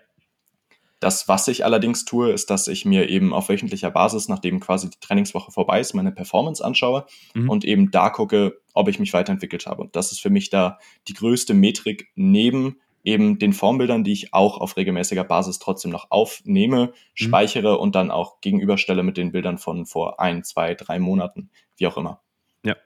das, 1.02 1.28
was 1.28 1.48
ich 1.48 1.64
allerdings 1.64 2.04
tue, 2.04 2.30
ist, 2.30 2.50
dass 2.50 2.68
ich 2.68 2.84
mir 2.84 3.08
eben 3.08 3.32
auf 3.32 3.48
wöchentlicher 3.48 3.90
Basis, 3.90 4.28
nachdem 4.28 4.60
quasi 4.60 4.88
die 4.88 5.00
Trainingswoche 5.00 5.50
vorbei 5.50 5.80
ist, 5.80 5.94
meine 5.94 6.12
Performance 6.12 6.64
anschaue 6.64 7.06
mhm. 7.34 7.50
und 7.50 7.64
eben 7.64 7.90
da 7.90 8.10
gucke, 8.10 8.60
ob 8.72 8.88
ich 8.88 8.98
mich 8.98 9.12
weiterentwickelt 9.12 9.66
habe. 9.66 9.82
Und 9.82 9.96
das 9.96 10.12
ist 10.12 10.20
für 10.20 10.30
mich 10.30 10.50
da 10.50 10.78
die 11.08 11.14
größte 11.14 11.54
Metrik 11.54 12.10
neben 12.14 12.76
eben 13.04 13.40
den 13.40 13.52
Formbildern, 13.52 14.04
die 14.04 14.12
ich 14.12 14.32
auch 14.32 14.58
auf 14.58 14.76
regelmäßiger 14.76 15.24
Basis 15.24 15.58
trotzdem 15.58 15.90
noch 15.90 16.10
aufnehme, 16.10 16.86
mhm. 16.86 16.92
speichere 17.14 17.78
und 17.78 17.96
dann 17.96 18.10
auch 18.10 18.40
gegenüberstelle 18.40 19.02
mit 19.02 19.16
den 19.16 19.32
Bildern 19.32 19.58
von 19.58 19.86
vor 19.86 20.20
ein, 20.20 20.44
zwei, 20.44 20.74
drei 20.74 21.00
Monaten, 21.00 21.50
wie 21.76 21.88
auch 21.88 21.96
immer. 21.96 22.20
Ja, 22.64 22.76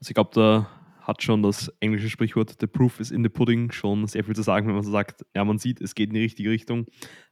also 0.00 0.10
ich 0.10 0.14
glaube, 0.14 0.30
da 0.34 0.68
hat 1.04 1.22
schon 1.22 1.42
das 1.42 1.68
englische 1.80 2.08
Sprichwort 2.08 2.56
The 2.60 2.66
Proof 2.66 2.98
is 2.98 3.10
in 3.10 3.22
the 3.22 3.28
Pudding 3.28 3.70
schon 3.70 4.06
sehr 4.06 4.24
viel 4.24 4.34
zu 4.34 4.42
sagen, 4.42 4.66
wenn 4.66 4.74
man 4.74 4.84
so 4.84 4.90
sagt, 4.90 5.24
ja, 5.34 5.44
man 5.44 5.58
sieht, 5.58 5.80
es 5.80 5.94
geht 5.94 6.08
in 6.08 6.14
die 6.14 6.22
richtige 6.22 6.50
Richtung. 6.50 6.86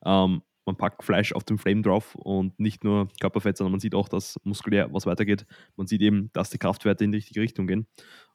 Ähm, 0.05 0.43
man 0.65 0.77
packt 0.77 1.03
Fleisch 1.03 1.33
auf 1.33 1.45
dem 1.45 1.59
Flame 1.59 1.83
drauf 1.83 2.15
und 2.15 2.59
nicht 2.61 2.85
nur 2.85 3.09
Körperfett, 3.21 3.57
sondern 3.57 3.73
man 3.73 3.81
sieht 3.81 3.95
auch, 3.95 4.09
dass 4.09 4.39
muskulär 4.45 4.93
was 4.93 5.07
weitergeht. 5.07 5.47
Man 5.77 5.87
sieht 5.87 6.03
eben, 6.03 6.31
dass 6.35 6.51
die 6.51 6.59
Kraftwerte 6.59 7.03
in 7.03 7.13
die 7.13 7.17
richtige 7.17 7.41
Richtung 7.41 7.67
gehen. 7.67 7.87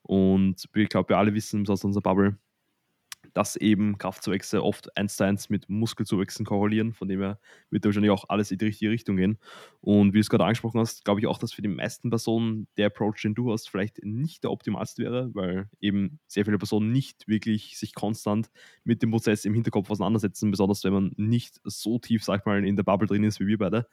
Und 0.02 0.66
ich 0.74 0.90
glaube, 0.90 1.10
wir 1.10 1.18
alle 1.18 1.34
wissen 1.34 1.68
aus 1.70 1.84
unserer 1.84 2.02
Bubble, 2.02 2.38
dass 3.38 3.56
eben 3.56 4.00
Kraftzuwächse 4.00 4.64
oft 4.64 4.98
eins 4.98 5.16
zu 5.16 5.24
eins 5.24 5.48
mit 5.52 5.70
Muskelzuwächsen 5.70 6.44
korrelieren. 6.44 6.92
Von 6.96 7.08
dem 7.08 7.20
her 7.20 7.40
wird 7.70 7.86
wahrscheinlich 7.86 8.10
auch 8.10 8.26
alles 8.30 8.50
in 8.50 8.58
die 8.58 8.66
richtige 8.66 8.90
Richtung 8.90 9.16
gehen. 9.16 9.38
Und 9.80 10.14
wie 10.14 10.18
du 10.18 10.22
es 10.22 10.30
gerade 10.32 10.44
angesprochen 10.44 10.80
hast, 10.80 11.06
glaube 11.06 11.20
ich 11.20 11.28
auch, 11.28 11.38
dass 11.38 11.54
für 11.54 11.62
die 11.62 11.68
meisten 11.68 12.10
Personen 12.10 12.68
der 12.78 12.88
Approach, 12.88 13.22
den 13.22 13.36
du 13.36 13.52
hast, 13.52 13.70
vielleicht 13.70 14.04
nicht 14.04 14.44
der 14.44 14.50
optimalste 14.50 15.04
wäre, 15.04 15.30
weil 15.36 15.70
eben 15.80 16.20
sehr 16.26 16.46
viele 16.46 16.58
Personen 16.58 16.92
nicht 16.92 17.28
wirklich 17.28 17.78
sich 17.78 17.94
konstant 17.94 18.50
mit 18.84 19.04
dem 19.04 19.12
Prozess 19.12 19.46
im 19.46 19.54
Hinterkopf 19.54 19.92
auseinandersetzen, 19.92 20.50
besonders 20.50 20.84
wenn 20.84 20.94
man 20.94 21.12
nicht 21.16 21.62
so 21.64 22.00
tief, 22.00 22.24
sag 22.24 22.40
ich 22.40 22.46
mal, 22.48 22.66
in 22.66 22.76
der 22.76 22.84
Bubble 22.84 23.08
drin 23.08 23.24
ist 23.24 23.40
wie 23.40 23.46
wir 23.46 23.60
beide. 23.60 23.88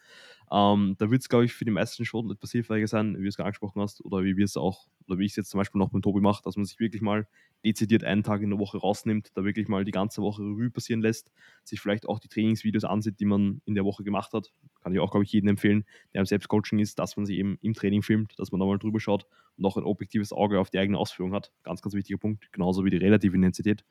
Ähm, 0.53 0.95
da 0.99 1.11
wird 1.11 1.23
es, 1.23 1.29
glaube 1.29 1.45
ich, 1.47 1.53
für 1.55 1.65
die 1.65 1.71
meisten 1.71 2.05
schon 2.05 2.31
etwas 2.31 2.53
hilfreicher 2.53 2.87
sein, 2.87 3.17
wie 3.19 3.23
du 3.23 3.29
es 3.29 3.37
gerade 3.37 3.49
angesprochen 3.49 3.81
hast, 3.83 4.05
oder 4.05 4.25
wie 4.25 4.37
wir 4.37 4.45
es 4.45 4.57
auch, 4.57 4.89
oder 5.07 5.19
wie 5.19 5.25
ich 5.25 5.33
es 5.33 5.37
jetzt 5.37 5.51
zum 5.51 5.59
Beispiel 5.59 5.79
noch 5.79 5.93
mit 5.93 6.03
Tobi 6.05 6.21
mache, 6.21 6.43
dass 6.43 6.57
man 6.57 6.65
sich 6.65 6.79
wirklich 6.79 7.03
mal 7.03 7.27
dezidiert 7.65 8.05
einen 8.05 8.23
Tag 8.23 8.43
in 8.43 8.51
der 8.51 8.59
Woche 8.59 8.79
rausnimmt, 8.79 9.31
da 9.35 9.45
wirklich 9.45 9.69
mal 9.69 9.85
die 9.85 9.91
ganze 9.91 10.21
Woche 10.23 10.43
Revue 10.43 10.71
passieren 10.71 11.01
lässt, 11.01 11.33
sich 11.65 11.81
vielleicht 11.81 12.07
auch 12.07 12.21
die 12.21 12.29
Trainingsvideos 12.29 12.85
ansieht, 12.85 13.21
die 13.21 13.25
man 13.25 13.63
in 13.65 13.75
der 13.75 13.85
Woche 13.85 14.05
gemacht 14.05 14.33
hat. 14.35 14.53
Kann 14.83 14.93
ich 14.93 15.01
auch, 15.01 15.11
glaube 15.11 15.25
ich, 15.25 15.33
jedem 15.33 15.49
empfehlen, 15.49 15.85
der 16.13 16.21
im 16.21 16.27
Selbstcoaching 16.27 16.79
ist, 16.79 16.99
dass 16.99 17.17
man 17.17 17.25
sich 17.27 17.39
eben 17.39 17.59
im 17.63 17.73
Training 17.75 18.03
filmt, 18.03 18.39
dass 18.39 18.53
man 18.53 18.61
da 18.61 18.67
mal 18.67 18.79
drüber 18.79 19.01
schaut 19.01 19.27
und 19.57 19.65
auch 19.65 19.77
ein 19.77 19.85
objektives 19.85 20.33
Auge 20.33 20.61
auf 20.61 20.69
die 20.71 20.79
eigene 20.79 20.99
Ausführung 20.99 21.33
hat. 21.33 21.53
Ganz, 21.63 21.81
ganz 21.81 21.95
wichtiger 21.95 22.19
Punkt, 22.19 22.53
genauso 22.53 22.85
wie 22.85 22.91
die 22.91 22.99
relative 22.99 23.35
Intensität 23.35 23.85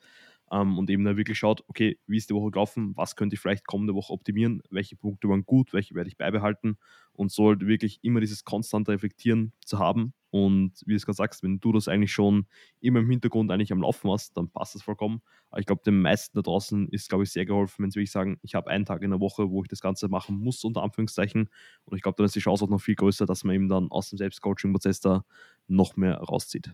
ähm, 0.52 0.78
und 0.78 0.90
eben 0.90 1.04
da 1.04 1.18
wirklich 1.18 1.38
schaut, 1.38 1.64
okay, 1.68 2.00
wie 2.08 2.18
ist 2.18 2.30
die 2.30 2.36
Woche 2.36 2.52
gelaufen, 2.52 2.94
was 2.96 3.16
könnte 3.16 3.36
ich 3.36 3.40
vielleicht 3.40 3.66
kommende 3.66 3.96
Woche 3.96 4.14
optimieren, 4.14 4.62
welche 4.70 4.96
Punkte 4.96 5.30
waren 5.30 5.46
gut, 5.46 5.74
welche 5.74 5.96
werde 5.96 6.10
ich 6.10 6.18
beibehalten 6.18 6.78
und 7.14 7.32
so 7.32 7.50
halt 7.50 7.66
wirklich 7.66 8.00
immer 8.04 8.20
dieses 8.20 8.44
konstante 8.44 8.92
Reflektieren 8.92 9.54
zu 9.66 9.80
haben. 9.80 10.14
Und 10.32 10.82
wie 10.86 10.92
du 10.92 10.96
es 10.96 11.06
gerade 11.06 11.16
sagst, 11.16 11.44
wenn 11.44 11.60
du 11.60 11.72
das 11.72 11.88
eigentlich 11.88 12.12
schon 12.12 12.48
immer 12.80 13.00
im 13.00 13.10
Hintergrund 13.10 13.52
eigentlich 13.52 13.72
am 13.72 13.82
Laufen 13.82 14.10
hast, 14.12 14.36
dann 14.36 14.50
passt 14.50 14.74
das 14.74 14.82
vollkommen. 14.82 15.22
Aber 15.52 15.60
ich 15.60 15.68
glaube, 15.68 15.84
den 15.86 16.02
meisten 16.02 16.36
da 16.36 16.42
draußen 16.42 16.90
ist, 16.90 17.08
glaube 17.08 17.24
ich, 17.24 17.32
sehr 17.32 17.46
geholfen, 17.46 17.84
wenn 17.84 17.92
sie 17.92 17.98
wirklich 17.98 18.12
sagen, 18.12 18.40
ich 18.42 18.56
habe 18.56 18.72
einen 18.72 18.86
Tag 18.86 19.04
in 19.04 19.12
der 19.12 19.20
Woche, 19.20 19.52
wo 19.52 19.62
ich 19.62 19.68
das 19.70 19.80
Ganze 19.80 20.08
machen 20.08 20.40
muss, 20.40 20.64
unter 20.64 20.82
Anführungszeichen. 20.82 21.50
Und 21.86 21.96
ich 21.96 22.02
glaube, 22.02 22.16
dann 22.18 22.26
ist 22.26 22.36
die 22.36 22.40
Chance 22.40 22.66
auch 22.66 22.70
noch 22.70 22.82
viel 22.82 22.96
größer, 22.96 23.28
dass 23.28 23.44
man 23.44 23.54
eben 23.56 23.70
dann 23.70 23.92
aus 23.92 24.10
dem 24.10 24.18
Selbstcoaching-Prozess 24.18 25.02
da 25.02 25.24
noch 25.68 25.96
mehr 25.98 26.16
rauszieht. 26.18 26.74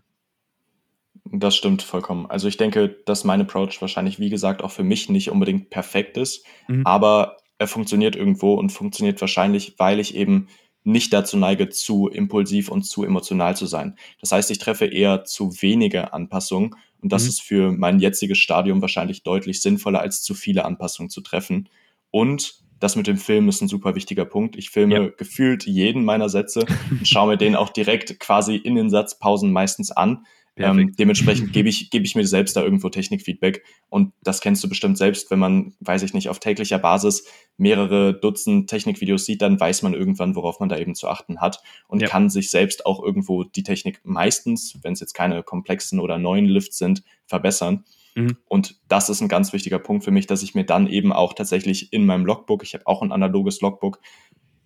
Das 1.32 1.56
stimmt 1.56 1.82
vollkommen. 1.82 2.26
Also 2.26 2.48
ich 2.48 2.58
denke, 2.58 2.90
dass 3.06 3.24
mein 3.24 3.42
Approach 3.42 3.82
wahrscheinlich, 3.82 4.20
wie 4.20 4.30
gesagt, 4.30 4.64
auch 4.64 4.72
für 4.72 4.84
mich 4.84 5.10
nicht 5.10 5.30
unbedingt 5.30 5.70
perfekt 5.70 6.18
ist, 6.18 6.46
mhm. 6.68 6.86
aber 6.86 7.38
er 7.58 7.68
funktioniert 7.68 8.16
irgendwo 8.16 8.54
und 8.54 8.72
funktioniert 8.72 9.22
wahrscheinlich, 9.22 9.76
weil 9.78 10.00
ich 10.00 10.16
eben 10.16 10.48
nicht 10.84 11.14
dazu 11.14 11.38
neige, 11.38 11.70
zu 11.70 12.08
impulsiv 12.08 12.70
und 12.70 12.84
zu 12.84 13.04
emotional 13.04 13.56
zu 13.56 13.66
sein. 13.66 13.98
Das 14.22 14.32
heißt, 14.32 14.50
ich 14.50 14.60
treffe 14.60 14.86
eher 14.86 15.26
zu 15.26 15.62
wenige 15.62 16.14
Anpassungen 16.14 16.76
und 17.02 17.12
das 17.12 17.24
mhm. 17.24 17.30
ist 17.30 17.42
für 17.42 17.72
mein 17.72 18.00
jetziges 18.00 18.38
Stadium 18.38 18.82
wahrscheinlich 18.82 19.24
deutlich 19.24 19.62
sinnvoller, 19.62 20.00
als 20.00 20.24
zu 20.24 20.34
viele 20.34 20.66
Anpassungen 20.66 21.10
zu 21.10 21.22
treffen. 21.22 21.70
Und 22.12 22.64
das 22.80 22.96
mit 22.96 23.08
dem 23.08 23.18
Film 23.18 23.50
ist 23.50 23.62
ein 23.62 23.68
super 23.68 23.96
wichtiger 23.96 24.26
Punkt. 24.26 24.56
Ich 24.56 24.70
filme 24.70 24.96
ja. 24.96 25.08
gefühlt 25.10 25.66
jeden 25.66 26.06
meiner 26.06 26.30
Sätze 26.30 26.66
und 26.90 27.08
schaue 27.08 27.28
mir 27.28 27.38
den 27.38 27.56
auch 27.56 27.70
direkt 27.70 28.20
quasi 28.20 28.56
in 28.56 28.76
den 28.76 28.90
Satzpausen 28.90 29.52
meistens 29.52 29.92
an, 29.92 30.26
Ähm, 30.60 30.94
dementsprechend 30.98 31.54
gebe 31.54 31.70
ich, 31.70 31.90
gebe 31.90 32.06
ich 32.06 32.16
mir 32.16 32.28
selbst 32.28 32.56
da 32.56 32.64
irgendwo 32.64 32.90
Technikfeedback. 32.90 33.64
Und 33.90 34.14
das 34.22 34.42
kennst 34.42 34.64
du 34.64 34.70
bestimmt 34.70 34.98
selbst, 34.98 35.32
wenn 35.32 35.40
man, 35.40 35.74
weiß 35.80 36.04
ich 36.04 36.14
nicht, 36.14 36.30
auf 36.30 36.40
täglicher 36.40 36.80
Basis 36.80 37.26
mehrere 37.58 38.14
Dutzend 38.14 38.70
Technikvideos 38.70 39.26
sieht, 39.26 39.42
dann 39.42 39.60
weiß 39.60 39.82
man 39.84 39.94
irgendwann, 39.94 40.36
worauf 40.36 40.60
man 40.60 40.70
da 40.70 40.78
eben 40.78 40.96
zu 40.96 41.08
achten 41.08 41.42
hat 41.42 41.62
und 41.88 42.02
ja. 42.02 42.08
kann 42.08 42.30
sich 42.30 42.50
selbst 42.50 42.86
auch 42.86 43.04
irgendwo 43.04 43.44
die 43.44 43.64
Technik 43.64 44.02
meistens, 44.04 44.78
wenn 44.82 44.94
es 44.94 45.00
jetzt 45.00 45.14
keine 45.14 45.44
komplexen 45.44 46.00
oder 46.00 46.18
neuen 46.18 46.46
Lifts 46.46 46.78
sind, 46.78 47.04
verbessern. 47.26 47.84
Mhm. 48.16 48.38
Und 48.48 48.80
das 48.88 49.10
ist 49.10 49.22
ein 49.22 49.28
ganz 49.28 49.54
wichtiger 49.54 49.80
Punkt 49.80 50.04
für 50.04 50.12
mich, 50.12 50.28
dass 50.28 50.44
ich 50.44 50.56
mir 50.56 50.66
dann 50.66 50.88
eben 50.88 51.14
auch 51.14 51.34
tatsächlich 51.34 51.94
in 51.94 52.06
meinem 52.06 52.26
Logbook, 52.26 52.64
ich 52.64 52.74
habe 52.74 52.88
auch 52.88 53.02
ein 53.02 53.12
analoges 53.12 53.62
Logbook, 53.62 54.00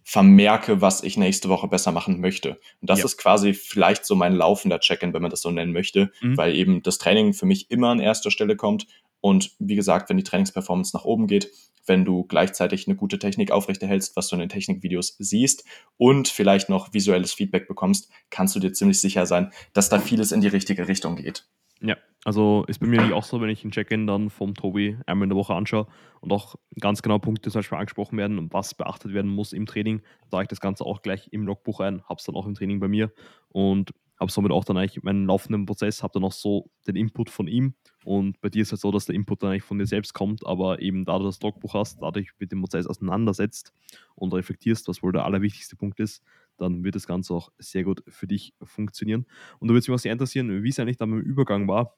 vermerke, 0.03 0.81
was 0.81 1.03
ich 1.03 1.17
nächste 1.17 1.49
Woche 1.49 1.67
besser 1.67 1.91
machen 1.91 2.19
möchte. 2.19 2.59
Und 2.81 2.89
das 2.89 2.99
ja. 2.99 3.05
ist 3.05 3.17
quasi 3.17 3.53
vielleicht 3.53 4.05
so 4.05 4.15
mein 4.15 4.33
laufender 4.33 4.79
Check-in, 4.79 5.13
wenn 5.13 5.21
man 5.21 5.31
das 5.31 5.41
so 5.41 5.51
nennen 5.51 5.71
möchte, 5.71 6.11
mhm. 6.21 6.37
weil 6.37 6.55
eben 6.55 6.83
das 6.83 6.97
Training 6.97 7.33
für 7.33 7.45
mich 7.45 7.71
immer 7.71 7.89
an 7.89 7.99
erster 7.99 8.31
Stelle 8.31 8.55
kommt. 8.55 8.87
Und 9.21 9.51
wie 9.59 9.75
gesagt, 9.75 10.09
wenn 10.09 10.17
die 10.17 10.23
Trainingsperformance 10.23 10.95
nach 10.95 11.05
oben 11.05 11.27
geht, 11.27 11.49
wenn 11.85 12.05
du 12.05 12.23
gleichzeitig 12.23 12.87
eine 12.87 12.95
gute 12.95 13.19
Technik 13.19 13.51
aufrechterhältst, 13.51 14.15
was 14.15 14.27
du 14.27 14.35
in 14.35 14.41
den 14.41 14.49
Technikvideos 14.49 15.15
siehst 15.19 15.65
und 15.97 16.27
vielleicht 16.27 16.69
noch 16.69 16.93
visuelles 16.93 17.33
Feedback 17.33 17.67
bekommst, 17.67 18.09
kannst 18.29 18.55
du 18.55 18.59
dir 18.59 18.73
ziemlich 18.73 18.99
sicher 18.99 19.25
sein, 19.25 19.51
dass 19.73 19.89
da 19.89 19.99
vieles 19.99 20.31
in 20.31 20.41
die 20.41 20.47
richtige 20.47 20.87
Richtung 20.87 21.15
geht. 21.15 21.45
Ja, 21.85 21.97
also 22.23 22.63
ist 22.67 22.79
bei 22.79 22.87
mir 22.87 23.01
nicht 23.01 23.11
auch 23.11 23.23
so, 23.25 23.41
wenn 23.41 23.49
ich 23.49 23.63
ein 23.65 23.71
Check-in 23.71 24.07
dann 24.07 24.29
vom 24.29 24.55
Tobi 24.55 24.97
einmal 25.05 25.25
in 25.25 25.29
der 25.29 25.37
Woche 25.37 25.53
anschaue 25.53 25.87
und 26.21 26.31
auch 26.31 26.55
ganz 26.79 27.01
genau 27.01 27.19
Punkte 27.19 27.51
zum 27.51 27.59
Beispiel 27.59 27.77
angesprochen 27.77 28.17
werden 28.17 28.39
und 28.39 28.53
was 28.53 28.73
beachtet 28.73 29.13
werden 29.13 29.29
muss 29.29 29.51
im 29.51 29.65
Training, 29.65 30.01
da 30.29 30.41
ich 30.41 30.47
das 30.47 30.61
Ganze 30.61 30.85
auch 30.85 31.01
gleich 31.01 31.27
im 31.31 31.45
Logbuch 31.45 31.81
ein, 31.81 32.01
habe 32.03 32.19
es 32.19 32.23
dann 32.25 32.35
auch 32.35 32.45
im 32.45 32.53
Training 32.53 32.79
bei 32.79 32.87
mir 32.87 33.11
und 33.49 33.91
habe 34.17 34.31
somit 34.31 34.51
auch 34.53 34.63
dann 34.63 34.77
eigentlich 34.77 35.03
meinen 35.03 35.25
laufenden 35.25 35.65
Prozess, 35.65 36.03
habe 36.03 36.13
dann 36.13 36.23
auch 36.23 36.31
so 36.31 36.69
den 36.87 36.95
Input 36.95 37.29
von 37.29 37.47
ihm 37.47 37.75
und 38.05 38.39
bei 38.39 38.47
dir 38.47 38.61
ist 38.61 38.69
es 38.69 38.71
halt 38.73 38.81
so, 38.81 38.91
dass 38.91 39.05
der 39.07 39.15
Input 39.15 39.43
dann 39.43 39.49
eigentlich 39.51 39.63
von 39.63 39.77
dir 39.79 39.85
selbst 39.87 40.13
kommt, 40.13 40.45
aber 40.45 40.81
eben 40.81 41.03
da 41.03 41.17
du 41.19 41.25
das 41.25 41.41
Logbuch 41.41 41.73
hast, 41.73 42.01
dadurch 42.01 42.29
mit 42.39 42.51
dem 42.53 42.61
Prozess 42.61 42.87
auseinandersetzt 42.87 43.73
und 44.15 44.33
reflektierst, 44.33 44.87
was 44.87 45.03
wohl 45.03 45.11
der 45.11 45.25
allerwichtigste 45.25 45.75
Punkt 45.75 45.99
ist, 45.99 46.23
dann 46.57 46.83
wird 46.83 46.95
das 46.95 47.07
Ganze 47.07 47.33
auch 47.33 47.51
sehr 47.57 47.83
gut 47.83 48.03
für 48.07 48.27
dich 48.27 48.53
funktionieren. 48.61 49.25
Und 49.59 49.67
da 49.67 49.73
würde 49.73 49.91
mich 49.91 49.95
auch 49.95 50.01
sehr 50.01 50.11
interessieren, 50.11 50.63
wie 50.63 50.69
es 50.69 50.79
eigentlich 50.79 50.97
dann 50.97 51.11
beim 51.11 51.21
Übergang 51.21 51.67
war, 51.67 51.97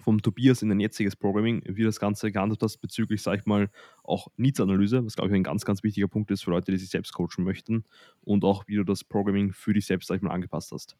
vom 0.00 0.20
Tobias 0.20 0.62
in 0.62 0.70
ein 0.70 0.80
jetziges 0.80 1.16
Programming, 1.16 1.62
wie 1.66 1.82
das 1.82 1.98
Ganze 1.98 2.30
gehandelt 2.30 2.62
hast 2.62 2.78
bezüglich, 2.78 3.22
sag 3.22 3.40
ich 3.40 3.46
mal, 3.46 3.70
auch 4.04 4.28
Needs-Analyse, 4.36 5.04
was 5.04 5.16
glaube 5.16 5.30
ich 5.30 5.34
ein 5.34 5.42
ganz, 5.42 5.64
ganz 5.64 5.82
wichtiger 5.82 6.08
Punkt 6.08 6.30
ist 6.30 6.44
für 6.44 6.50
Leute, 6.50 6.70
die 6.72 6.78
sich 6.78 6.90
selbst 6.90 7.12
coachen 7.12 7.44
möchten 7.44 7.84
und 8.22 8.44
auch 8.44 8.64
wie 8.66 8.76
du 8.76 8.84
das 8.84 9.04
Programming 9.04 9.52
für 9.52 9.72
dich 9.72 9.86
selbst, 9.86 10.08
sag 10.08 10.16
ich 10.16 10.22
mal, 10.22 10.32
angepasst 10.32 10.72
hast. 10.72 10.96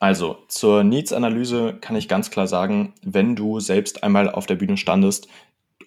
Also 0.00 0.38
zur 0.48 0.82
Needs-Analyse 0.82 1.78
kann 1.80 1.94
ich 1.94 2.08
ganz 2.08 2.30
klar 2.30 2.46
sagen, 2.46 2.94
wenn 3.02 3.36
du 3.36 3.60
selbst 3.60 4.02
einmal 4.02 4.30
auf 4.30 4.46
der 4.46 4.54
Bühne 4.56 4.78
standest 4.78 5.28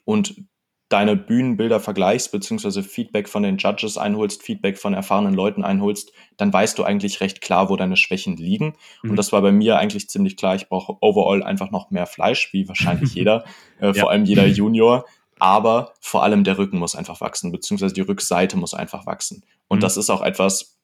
und 0.05 0.43
deine 0.90 1.16
Bühnenbilder 1.16 1.80
vergleichst, 1.80 2.32
beziehungsweise 2.32 2.84
Feedback 2.84 3.28
von 3.28 3.44
den 3.44 3.58
Judges 3.58 3.98
einholst, 3.98 4.44
Feedback 4.44 4.78
von 4.78 4.94
erfahrenen 4.94 5.34
Leuten 5.34 5.64
einholst, 5.64 6.12
dann 6.38 6.54
weißt 6.54 6.78
du 6.78 6.84
eigentlich 6.84 7.20
recht 7.22 7.42
klar, 7.42 7.70
wo 7.70 7.76
deine 7.76 7.98
Schwächen 7.98 8.38
liegen. 8.38 8.76
Mhm. 9.02 9.12
Und 9.12 9.16
das 9.16 9.32
war 9.32 9.42
bei 9.42 9.52
mir 9.52 9.78
eigentlich 9.78 10.10
ziemlich 10.10 10.38
klar. 10.38 10.56
Ich 10.56 10.70
brauche 10.70 10.98
overall 11.02 11.42
einfach 11.42 11.72
noch 11.72 11.90
mehr 11.90 12.06
Fleisch, 12.06 12.54
wie 12.54 12.68
wahrscheinlich 12.68 13.14
jeder, 13.16 13.44
äh, 13.80 13.88
ja. 13.88 13.94
vor 13.94 14.12
allem 14.12 14.26
jeder 14.26 14.46
Junior. 14.46 15.06
Aber 15.40 15.94
vor 16.00 16.24
allem 16.24 16.44
der 16.44 16.58
Rücken 16.58 16.78
muss 16.78 16.96
einfach 16.96 17.20
wachsen, 17.22 17.52
beziehungsweise 17.52 17.94
die 17.94 18.02
Rückseite 18.02 18.56
muss 18.56 18.74
einfach 18.74 19.06
wachsen. 19.06 19.44
Und 19.68 19.80
mhm. 19.80 19.82
das 19.82 19.98
ist 19.98 20.10
auch 20.10 20.22
etwas, 20.22 20.78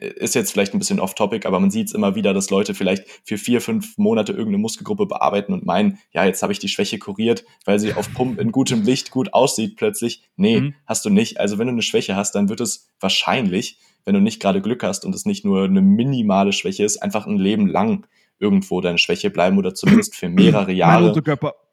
ist 0.00 0.34
jetzt 0.34 0.52
vielleicht 0.52 0.74
ein 0.74 0.78
bisschen 0.78 1.00
off-topic, 1.00 1.46
aber 1.46 1.60
man 1.60 1.70
sieht 1.70 1.88
es 1.88 1.94
immer 1.94 2.14
wieder, 2.14 2.32
dass 2.32 2.50
Leute 2.50 2.74
vielleicht 2.74 3.04
für 3.24 3.38
vier, 3.38 3.60
fünf 3.60 3.98
Monate 3.98 4.32
irgendeine 4.32 4.58
Muskelgruppe 4.58 5.06
bearbeiten 5.06 5.52
und 5.52 5.66
meinen, 5.66 5.98
ja, 6.12 6.24
jetzt 6.24 6.42
habe 6.42 6.52
ich 6.52 6.58
die 6.58 6.68
Schwäche 6.68 6.98
kuriert, 6.98 7.44
weil 7.64 7.78
sie 7.78 7.94
auf 7.94 8.12
Pump 8.14 8.40
in 8.40 8.52
gutem 8.52 8.82
Licht 8.82 9.10
gut 9.10 9.34
aussieht 9.34 9.76
plötzlich. 9.76 10.22
Nee, 10.36 10.60
mhm. 10.60 10.74
hast 10.86 11.04
du 11.04 11.10
nicht. 11.10 11.40
Also 11.40 11.58
wenn 11.58 11.66
du 11.66 11.72
eine 11.72 11.82
Schwäche 11.82 12.16
hast, 12.16 12.34
dann 12.34 12.48
wird 12.48 12.60
es 12.60 12.88
wahrscheinlich, 13.00 13.78
wenn 14.04 14.14
du 14.14 14.20
nicht 14.20 14.40
gerade 14.40 14.62
Glück 14.62 14.82
hast 14.82 15.04
und 15.04 15.14
es 15.14 15.26
nicht 15.26 15.44
nur 15.44 15.64
eine 15.64 15.82
minimale 15.82 16.52
Schwäche 16.52 16.84
ist, 16.84 17.02
einfach 17.02 17.26
ein 17.26 17.36
Leben 17.36 17.66
lang 17.66 18.06
irgendwo 18.38 18.80
deine 18.80 18.98
Schwäche 18.98 19.30
bleiben 19.30 19.58
oder 19.58 19.74
zumindest 19.74 20.14
für 20.14 20.28
mehrere 20.28 20.72
Jahre. 20.72 21.00
Mein 21.00 21.08
Unterkörper. 21.10 21.54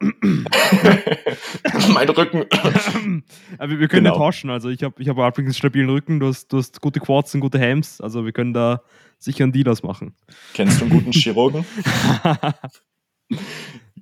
mein 1.88 2.08
Rücken. 2.08 2.44
Aber 3.58 3.78
wir 3.78 3.88
können 3.88 4.04
genau. 4.04 4.14
ja 4.14 4.18
tauschen. 4.18 4.50
Also 4.50 4.68
ich 4.68 4.82
habe 4.82 5.00
ich 5.00 5.08
hab 5.08 5.16
übrigens 5.16 5.38
einen 5.38 5.54
stabilen 5.54 5.88
Rücken, 5.90 6.18
du 6.18 6.26
hast, 6.26 6.52
du 6.52 6.58
hast 6.58 6.80
gute 6.80 6.98
Quads 7.00 7.34
und 7.34 7.40
gute 7.40 7.60
Hams. 7.60 8.00
Also 8.00 8.24
wir 8.24 8.32
können 8.32 8.52
da 8.52 8.82
sicher 9.18 9.44
einen 9.44 9.52
Deal 9.52 9.72
machen. 9.82 10.14
Kennst 10.54 10.80
du 10.80 10.84
einen 10.84 10.92
guten 10.92 11.12
Chirurgen? 11.12 11.64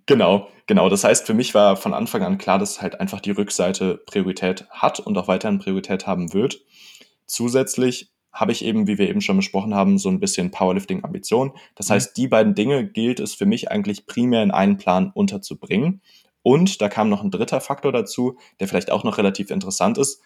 genau, 0.06 0.48
genau. 0.66 0.88
Das 0.88 1.04
heißt, 1.04 1.26
für 1.26 1.34
mich 1.34 1.54
war 1.54 1.76
von 1.76 1.92
Anfang 1.92 2.22
an 2.22 2.38
klar, 2.38 2.58
dass 2.58 2.80
halt 2.80 2.98
einfach 3.00 3.20
die 3.20 3.32
Rückseite 3.32 4.02
Priorität 4.06 4.66
hat 4.70 5.00
und 5.00 5.18
auch 5.18 5.28
weiterhin 5.28 5.58
Priorität 5.58 6.06
haben 6.06 6.32
wird. 6.32 6.60
Zusätzlich 7.26 8.13
habe 8.34 8.52
ich 8.52 8.64
eben, 8.64 8.86
wie 8.86 8.98
wir 8.98 9.08
eben 9.08 9.20
schon 9.20 9.36
besprochen 9.36 9.74
haben, 9.74 9.96
so 9.96 10.10
ein 10.10 10.20
bisschen 10.20 10.50
Powerlifting-Ambition. 10.50 11.52
Das 11.76 11.88
mhm. 11.88 11.94
heißt, 11.94 12.16
die 12.16 12.28
beiden 12.28 12.54
Dinge 12.54 12.84
gilt 12.86 13.20
es 13.20 13.34
für 13.34 13.46
mich 13.46 13.70
eigentlich 13.70 14.06
primär 14.06 14.42
in 14.42 14.50
einen 14.50 14.76
Plan 14.76 15.12
unterzubringen. 15.14 16.02
Und 16.42 16.82
da 16.82 16.88
kam 16.88 17.08
noch 17.08 17.22
ein 17.22 17.30
dritter 17.30 17.60
Faktor 17.60 17.92
dazu, 17.92 18.36
der 18.60 18.68
vielleicht 18.68 18.90
auch 18.90 19.04
noch 19.04 19.16
relativ 19.16 19.50
interessant 19.50 19.96
ist. 19.96 20.20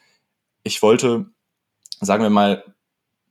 Ich 0.64 0.82
wollte, 0.82 1.26
sagen 2.00 2.22
wir 2.22 2.30
mal, 2.30 2.64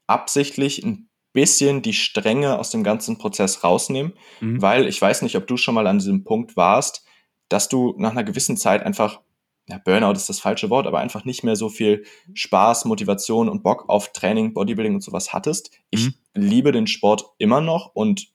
absichtlich 0.05 0.85
ein 0.85 1.09
bisschen 1.33 1.81
die 1.81 1.93
Strenge 1.93 2.57
aus 2.57 2.69
dem 2.69 2.83
ganzen 2.83 3.17
Prozess 3.17 3.63
rausnehmen, 3.63 4.13
mhm. 4.39 4.61
weil 4.61 4.87
ich 4.87 5.01
weiß 5.01 5.21
nicht, 5.23 5.35
ob 5.35 5.47
du 5.47 5.57
schon 5.57 5.75
mal 5.75 5.87
an 5.87 5.99
diesem 5.99 6.23
Punkt 6.23 6.55
warst, 6.55 7.03
dass 7.49 7.67
du 7.67 7.95
nach 7.97 8.11
einer 8.11 8.23
gewissen 8.23 8.57
Zeit 8.57 8.83
einfach 8.83 9.21
ja, 9.69 9.77
Burnout 9.83 10.13
ist 10.13 10.29
das 10.29 10.39
falsche 10.39 10.69
Wort, 10.69 10.87
aber 10.87 10.99
einfach 10.99 11.25
nicht 11.25 11.43
mehr 11.43 11.55
so 11.55 11.67
viel 11.69 12.05
Spaß, 12.33 12.85
Motivation 12.85 13.49
und 13.49 13.63
Bock 13.63 13.89
auf 13.89 14.13
Training, 14.13 14.53
Bodybuilding 14.53 14.95
und 14.95 15.01
sowas 15.01 15.33
hattest. 15.33 15.71
Ich 15.89 16.05
mhm. 16.05 16.13
liebe 16.33 16.71
den 16.71 16.87
Sport 16.87 17.25
immer 17.37 17.59
noch 17.59 17.91
und 17.93 18.29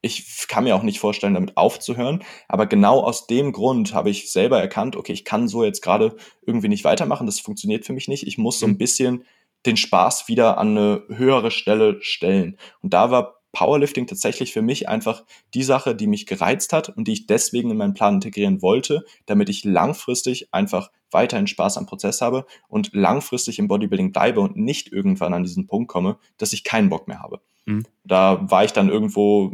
ich 0.00 0.46
kann 0.48 0.64
mir 0.64 0.76
auch 0.76 0.82
nicht 0.82 0.98
vorstellen, 0.98 1.34
damit 1.34 1.56
aufzuhören. 1.56 2.22
Aber 2.46 2.66
genau 2.66 3.00
aus 3.00 3.26
dem 3.26 3.52
Grund 3.52 3.94
habe 3.94 4.10
ich 4.10 4.30
selber 4.30 4.60
erkannt, 4.60 4.96
okay, 4.96 5.12
ich 5.12 5.24
kann 5.24 5.48
so 5.48 5.64
jetzt 5.64 5.80
gerade 5.80 6.16
irgendwie 6.46 6.68
nicht 6.68 6.84
weitermachen. 6.84 7.26
Das 7.26 7.40
funktioniert 7.40 7.86
für 7.86 7.94
mich 7.94 8.06
nicht. 8.06 8.26
Ich 8.26 8.36
muss 8.36 8.58
so 8.58 8.66
ein 8.66 8.72
mhm. 8.72 8.78
bisschen 8.78 9.24
den 9.64 9.78
Spaß 9.78 10.28
wieder 10.28 10.58
an 10.58 10.76
eine 10.76 11.02
höhere 11.08 11.50
Stelle 11.50 12.02
stellen. 12.02 12.58
Und 12.82 12.92
da 12.92 13.10
war 13.10 13.33
Powerlifting 13.54 14.06
tatsächlich 14.06 14.52
für 14.52 14.60
mich 14.60 14.88
einfach 14.88 15.24
die 15.54 15.62
Sache, 15.62 15.94
die 15.94 16.06
mich 16.06 16.26
gereizt 16.26 16.74
hat 16.74 16.90
und 16.90 17.08
die 17.08 17.12
ich 17.14 17.26
deswegen 17.26 17.70
in 17.70 17.78
meinen 17.78 17.94
Plan 17.94 18.16
integrieren 18.16 18.60
wollte, 18.60 19.06
damit 19.24 19.48
ich 19.48 19.64
langfristig 19.64 20.52
einfach 20.52 20.90
weiterhin 21.10 21.46
Spaß 21.46 21.78
am 21.78 21.86
Prozess 21.86 22.20
habe 22.20 22.44
und 22.68 22.90
langfristig 22.92 23.58
im 23.58 23.68
Bodybuilding 23.68 24.12
bleibe 24.12 24.40
und 24.40 24.56
nicht 24.56 24.92
irgendwann 24.92 25.32
an 25.32 25.44
diesen 25.44 25.66
Punkt 25.66 25.88
komme, 25.88 26.18
dass 26.36 26.52
ich 26.52 26.64
keinen 26.64 26.90
Bock 26.90 27.08
mehr 27.08 27.22
habe. 27.22 27.40
Mhm. 27.64 27.84
Da 28.04 28.50
war 28.50 28.64
ich 28.64 28.72
dann 28.72 28.90
irgendwo, 28.90 29.52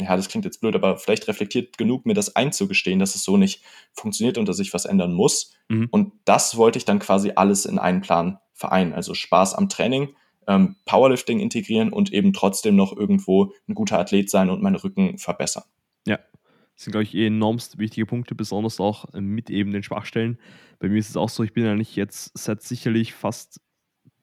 ja, 0.00 0.16
das 0.16 0.28
klingt 0.28 0.44
jetzt 0.44 0.60
blöd, 0.60 0.74
aber 0.74 0.96
vielleicht 0.96 1.28
reflektiert 1.28 1.78
genug, 1.78 2.06
mir 2.06 2.14
das 2.14 2.34
einzugestehen, 2.34 2.98
dass 2.98 3.14
es 3.14 3.22
so 3.22 3.36
nicht 3.36 3.62
funktioniert 3.92 4.38
und 4.38 4.48
dass 4.48 4.58
ich 4.58 4.74
was 4.74 4.86
ändern 4.86 5.12
muss. 5.12 5.52
Mhm. 5.68 5.88
Und 5.90 6.12
das 6.24 6.56
wollte 6.56 6.78
ich 6.78 6.84
dann 6.84 6.98
quasi 6.98 7.32
alles 7.36 7.66
in 7.66 7.78
einen 7.78 8.00
Plan 8.00 8.38
vereinen. 8.54 8.92
Also 8.92 9.14
Spaß 9.14 9.54
am 9.54 9.68
Training, 9.68 10.16
ähm, 10.46 10.76
Powerlifting 10.84 11.40
integrieren 11.40 11.92
und 11.92 12.12
eben 12.12 12.32
trotzdem 12.32 12.76
noch 12.76 12.96
irgendwo 12.96 13.52
ein 13.68 13.74
guter 13.74 13.98
Athlet 13.98 14.30
sein 14.30 14.50
und 14.50 14.62
meinen 14.62 14.76
Rücken 14.76 15.18
verbessern. 15.18 15.64
Ja, 16.06 16.16
das 16.74 16.84
sind, 16.84 16.92
glaube 16.92 17.04
ich, 17.04 17.14
eh 17.14 17.26
enormst 17.26 17.78
wichtige 17.78 18.06
Punkte, 18.06 18.34
besonders 18.34 18.80
auch 18.80 19.06
mit 19.12 19.50
eben 19.50 19.72
den 19.72 19.82
Schwachstellen. 19.82 20.38
Bei 20.78 20.88
mir 20.88 20.98
ist 20.98 21.10
es 21.10 21.16
auch 21.16 21.28
so, 21.28 21.42
ich 21.42 21.52
bin 21.52 21.66
eigentlich 21.66 21.96
jetzt 21.96 22.36
seit 22.36 22.62
sicherlich 22.62 23.14
fast 23.14 23.60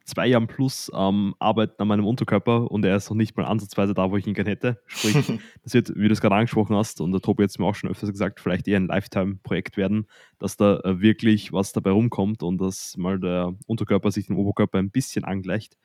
zwei 0.05 0.27
Jahren 0.27 0.47
plus 0.47 0.89
am 0.93 1.35
Arbeiten 1.39 1.81
an 1.81 1.87
meinem 1.87 2.05
Unterkörper 2.05 2.69
und 2.69 2.83
er 2.83 2.95
ist 2.95 3.09
noch 3.09 3.17
nicht 3.17 3.37
mal 3.37 3.45
ansatzweise 3.45 3.93
da, 3.93 4.11
wo 4.11 4.17
ich 4.17 4.27
ihn 4.27 4.33
gerne 4.33 4.49
hätte. 4.49 4.81
Sprich, 4.85 5.15
das 5.63 5.73
wird, 5.73 5.93
wie 5.95 6.07
du 6.07 6.13
es 6.13 6.21
gerade 6.21 6.35
angesprochen 6.35 6.75
hast, 6.75 7.01
und 7.01 7.11
der 7.11 7.21
Tobi 7.21 7.43
hat 7.43 7.51
es 7.51 7.59
mir 7.59 7.65
auch 7.65 7.75
schon 7.75 7.89
öfters 7.89 8.11
gesagt, 8.11 8.39
vielleicht 8.39 8.67
eher 8.67 8.77
ein 8.77 8.87
Lifetime-Projekt 8.87 9.77
werden, 9.77 10.07
dass 10.39 10.57
da 10.57 10.79
äh, 10.79 11.01
wirklich 11.01 11.53
was 11.53 11.73
dabei 11.73 11.91
rumkommt 11.91 12.43
und 12.43 12.59
dass 12.59 12.97
mal 12.97 13.19
der 13.19 13.55
Unterkörper 13.67 14.11
sich 14.11 14.27
dem 14.27 14.37
Oberkörper 14.37 14.79
ein 14.79 14.91
bisschen 14.91 15.23
angleicht. 15.23 15.77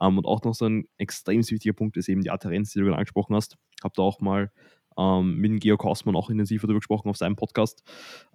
Ähm, 0.00 0.18
und 0.18 0.26
auch 0.26 0.42
noch 0.42 0.54
so 0.54 0.66
ein 0.66 0.86
extrem 0.98 1.38
wichtiger 1.38 1.74
Punkt 1.74 1.96
ist 1.96 2.08
eben 2.08 2.22
die 2.22 2.30
Adherenz, 2.30 2.72
die 2.72 2.78
du 2.78 2.84
gerade 2.86 2.98
angesprochen 2.98 3.34
hast. 3.36 3.56
Habt 3.82 3.98
ihr 3.98 4.02
auch 4.02 4.20
mal 4.20 4.50
ähm, 4.98 5.36
mit 5.36 5.50
dem 5.50 5.58
Georg 5.60 5.84
Hausmann 5.84 6.16
auch 6.16 6.30
intensiver 6.30 6.66
darüber 6.66 6.80
gesprochen 6.80 7.08
auf 7.08 7.16
seinem 7.16 7.36
Podcast. 7.36 7.82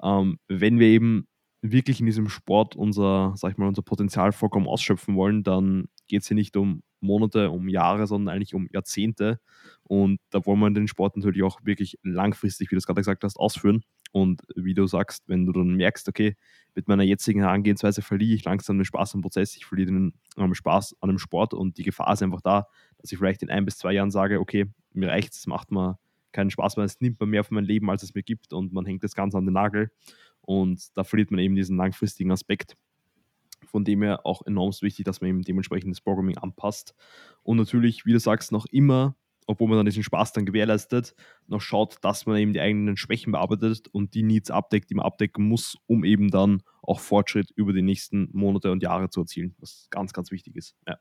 Ähm, 0.01 0.39
wenn 0.47 0.79
wir 0.79 0.87
eben 0.87 1.27
wirklich 1.61 1.99
in 1.99 2.05
diesem 2.05 2.29
Sport 2.29 2.75
unser, 2.75 3.33
sag 3.35 3.51
ich 3.51 3.57
mal, 3.57 3.67
unser 3.67 3.81
Potenzial 3.81 4.31
vollkommen 4.31 4.67
ausschöpfen 4.67 5.15
wollen, 5.15 5.43
dann 5.43 5.89
geht 6.07 6.21
es 6.21 6.27
hier 6.27 6.35
nicht 6.35 6.55
um 6.55 6.81
Monate, 7.01 7.49
um 7.49 7.69
Jahre, 7.69 8.07
sondern 8.07 8.35
eigentlich 8.35 8.53
um 8.53 8.67
Jahrzehnte. 8.71 9.39
Und 9.83 10.19
da 10.29 10.45
wollen 10.45 10.59
wir 10.59 10.69
den 10.71 10.87
Sport 10.87 11.17
natürlich 11.17 11.43
auch 11.43 11.59
wirklich 11.63 11.97
langfristig, 12.03 12.69
wie 12.71 12.75
du 12.75 12.79
es 12.79 12.85
gerade 12.85 13.01
gesagt 13.01 13.23
hast, 13.23 13.37
ausführen. 13.37 13.83
Und 14.11 14.41
wie 14.55 14.73
du 14.73 14.87
sagst, 14.87 15.23
wenn 15.27 15.45
du 15.45 15.51
dann 15.51 15.75
merkst, 15.75 16.07
okay, 16.09 16.35
mit 16.75 16.87
meiner 16.87 17.03
jetzigen 17.03 17.41
Herangehensweise 17.41 18.01
verliere 18.01 18.35
ich 18.35 18.45
langsam 18.45 18.77
den 18.77 18.85
Spaß 18.85 19.15
am 19.15 19.21
Prozess, 19.21 19.55
ich 19.55 19.65
verliere 19.65 19.91
den 19.91 20.13
ähm, 20.37 20.53
Spaß 20.53 20.95
an 21.01 21.09
dem 21.09 21.19
Sport 21.19 21.53
und 21.53 21.77
die 21.77 21.83
Gefahr 21.83 22.11
ist 22.13 22.23
einfach 22.23 22.41
da, 22.41 22.67
dass 22.97 23.11
ich 23.11 23.17
vielleicht 23.17 23.43
in 23.43 23.49
ein 23.49 23.65
bis 23.65 23.77
zwei 23.77 23.93
Jahren 23.93 24.11
sage, 24.11 24.39
okay, 24.39 24.65
mir 24.93 25.09
reicht 25.09 25.33
es, 25.33 25.45
macht 25.45 25.71
mir 25.71 25.99
keinen 26.31 26.49
Spaß 26.51 26.77
mehr, 26.77 26.85
es 26.85 27.01
nimmt 27.01 27.19
mir 27.19 27.27
mehr 27.27 27.43
von 27.43 27.55
meinem 27.55 27.65
Leben, 27.65 27.89
als 27.89 28.03
es 28.03 28.15
mir 28.15 28.23
gibt 28.23 28.53
und 28.53 28.73
man 28.73 28.85
hängt 28.85 29.03
das 29.03 29.13
Ganze 29.13 29.37
an 29.37 29.45
den 29.45 29.53
Nagel 29.53 29.91
und 30.41 30.95
da 30.95 31.03
verliert 31.03 31.31
man 31.31 31.39
eben 31.39 31.55
diesen 31.55 31.77
langfristigen 31.77 32.31
Aspekt. 32.31 32.75
Von 33.65 33.83
dem 33.83 34.01
her 34.01 34.25
auch 34.25 34.45
enorm 34.45 34.71
wichtig, 34.81 35.05
dass 35.05 35.21
man 35.21 35.29
eben 35.29 35.41
dementsprechend 35.41 35.91
das 35.91 36.01
Programming 36.01 36.37
anpasst 36.37 36.95
und 37.43 37.57
natürlich, 37.57 38.05
wie 38.05 38.13
du 38.13 38.19
sagst, 38.19 38.51
noch 38.51 38.65
immer 38.67 39.15
obwohl 39.49 39.67
man 39.67 39.77
dann 39.77 39.87
diesen 39.87 40.03
Spaß 40.03 40.31
dann 40.33 40.45
gewährleistet, 40.45 41.15
noch 41.47 41.59
schaut, 41.59 41.97
dass 42.03 42.27
man 42.27 42.37
eben 42.37 42.53
die 42.53 42.61
eigenen 42.61 42.97
Schwächen 42.97 43.31
bearbeitet 43.31 43.87
und 43.87 44.13
die 44.13 44.21
Needs 44.21 44.51
abdeckt, 44.51 44.91
die 44.91 44.93
man 44.93 45.07
abdecken 45.07 45.43
muss, 45.43 45.75
um 45.87 46.03
eben 46.03 46.29
dann 46.29 46.61
auch 46.83 46.99
Fortschritt 46.99 47.49
über 47.55 47.73
die 47.73 47.81
nächsten 47.81 48.29
Monate 48.31 48.71
und 48.71 48.83
Jahre 48.83 49.09
zu 49.09 49.21
erzielen, 49.21 49.55
was 49.57 49.87
ganz, 49.89 50.13
ganz 50.13 50.29
wichtig 50.29 50.55
ist. 50.55 50.75
Ja. 50.87 50.99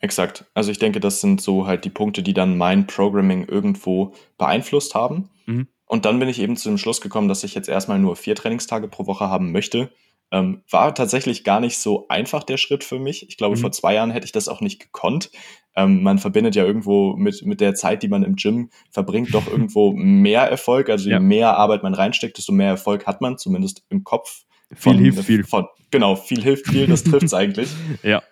Exakt. 0.00 0.46
Also 0.54 0.70
ich 0.70 0.78
denke, 0.78 0.98
das 0.98 1.20
sind 1.20 1.42
so 1.42 1.66
halt 1.66 1.84
die 1.84 1.90
Punkte, 1.90 2.22
die 2.22 2.32
dann 2.32 2.56
mein 2.56 2.86
Programming 2.86 3.46
irgendwo 3.46 4.14
beeinflusst 4.38 4.94
haben. 4.94 5.28
Mhm. 5.44 5.68
Und 5.84 6.06
dann 6.06 6.18
bin 6.18 6.30
ich 6.30 6.38
eben 6.38 6.56
zu 6.56 6.70
dem 6.70 6.78
Schluss 6.78 7.02
gekommen, 7.02 7.28
dass 7.28 7.44
ich 7.44 7.54
jetzt 7.54 7.68
erstmal 7.68 7.98
nur 7.98 8.16
vier 8.16 8.34
Trainingstage 8.34 8.88
pro 8.88 9.06
Woche 9.06 9.28
haben 9.28 9.52
möchte. 9.52 9.92
Ähm, 10.30 10.62
war 10.70 10.94
tatsächlich 10.94 11.42
gar 11.42 11.58
nicht 11.60 11.78
so 11.78 12.06
einfach 12.08 12.42
der 12.42 12.58
Schritt 12.58 12.84
für 12.84 12.98
mich. 12.98 13.28
Ich 13.28 13.38
glaube, 13.38 13.56
mhm. 13.56 13.60
vor 13.60 13.72
zwei 13.72 13.94
Jahren 13.94 14.10
hätte 14.10 14.26
ich 14.26 14.32
das 14.32 14.48
auch 14.48 14.60
nicht 14.60 14.80
gekonnt. 14.80 15.30
Ähm, 15.74 16.02
man 16.02 16.18
verbindet 16.18 16.54
ja 16.54 16.64
irgendwo 16.64 17.14
mit, 17.16 17.46
mit 17.46 17.60
der 17.60 17.74
Zeit, 17.74 18.02
die 18.02 18.08
man 18.08 18.24
im 18.24 18.36
Gym 18.36 18.70
verbringt, 18.90 19.32
doch 19.32 19.46
irgendwo 19.50 19.92
mehr 19.92 20.42
Erfolg. 20.42 20.90
Also 20.90 21.06
je 21.06 21.12
ja. 21.12 21.20
mehr 21.20 21.56
Arbeit 21.56 21.82
man 21.82 21.94
reinsteckt, 21.94 22.36
desto 22.36 22.52
mehr 22.52 22.68
Erfolg 22.68 23.06
hat 23.06 23.20
man, 23.20 23.38
zumindest 23.38 23.84
im 23.88 24.04
Kopf. 24.04 24.44
Von, 24.74 24.96
viel 24.96 25.02
hilft 25.02 25.24
viel. 25.24 25.44
Von, 25.44 25.66
genau, 25.90 26.16
viel 26.16 26.42
hilft 26.42 26.66
viel, 26.66 26.86
das 26.86 27.04
trifft 27.04 27.24
es 27.24 27.34
eigentlich. 27.34 27.70
Ja. 28.02 28.22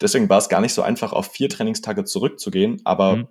Deswegen 0.00 0.28
war 0.28 0.38
es 0.38 0.48
gar 0.48 0.60
nicht 0.60 0.72
so 0.72 0.82
einfach, 0.82 1.12
auf 1.12 1.32
vier 1.32 1.48
Trainingstage 1.48 2.04
zurückzugehen, 2.04 2.80
aber 2.84 3.16
mhm. 3.16 3.28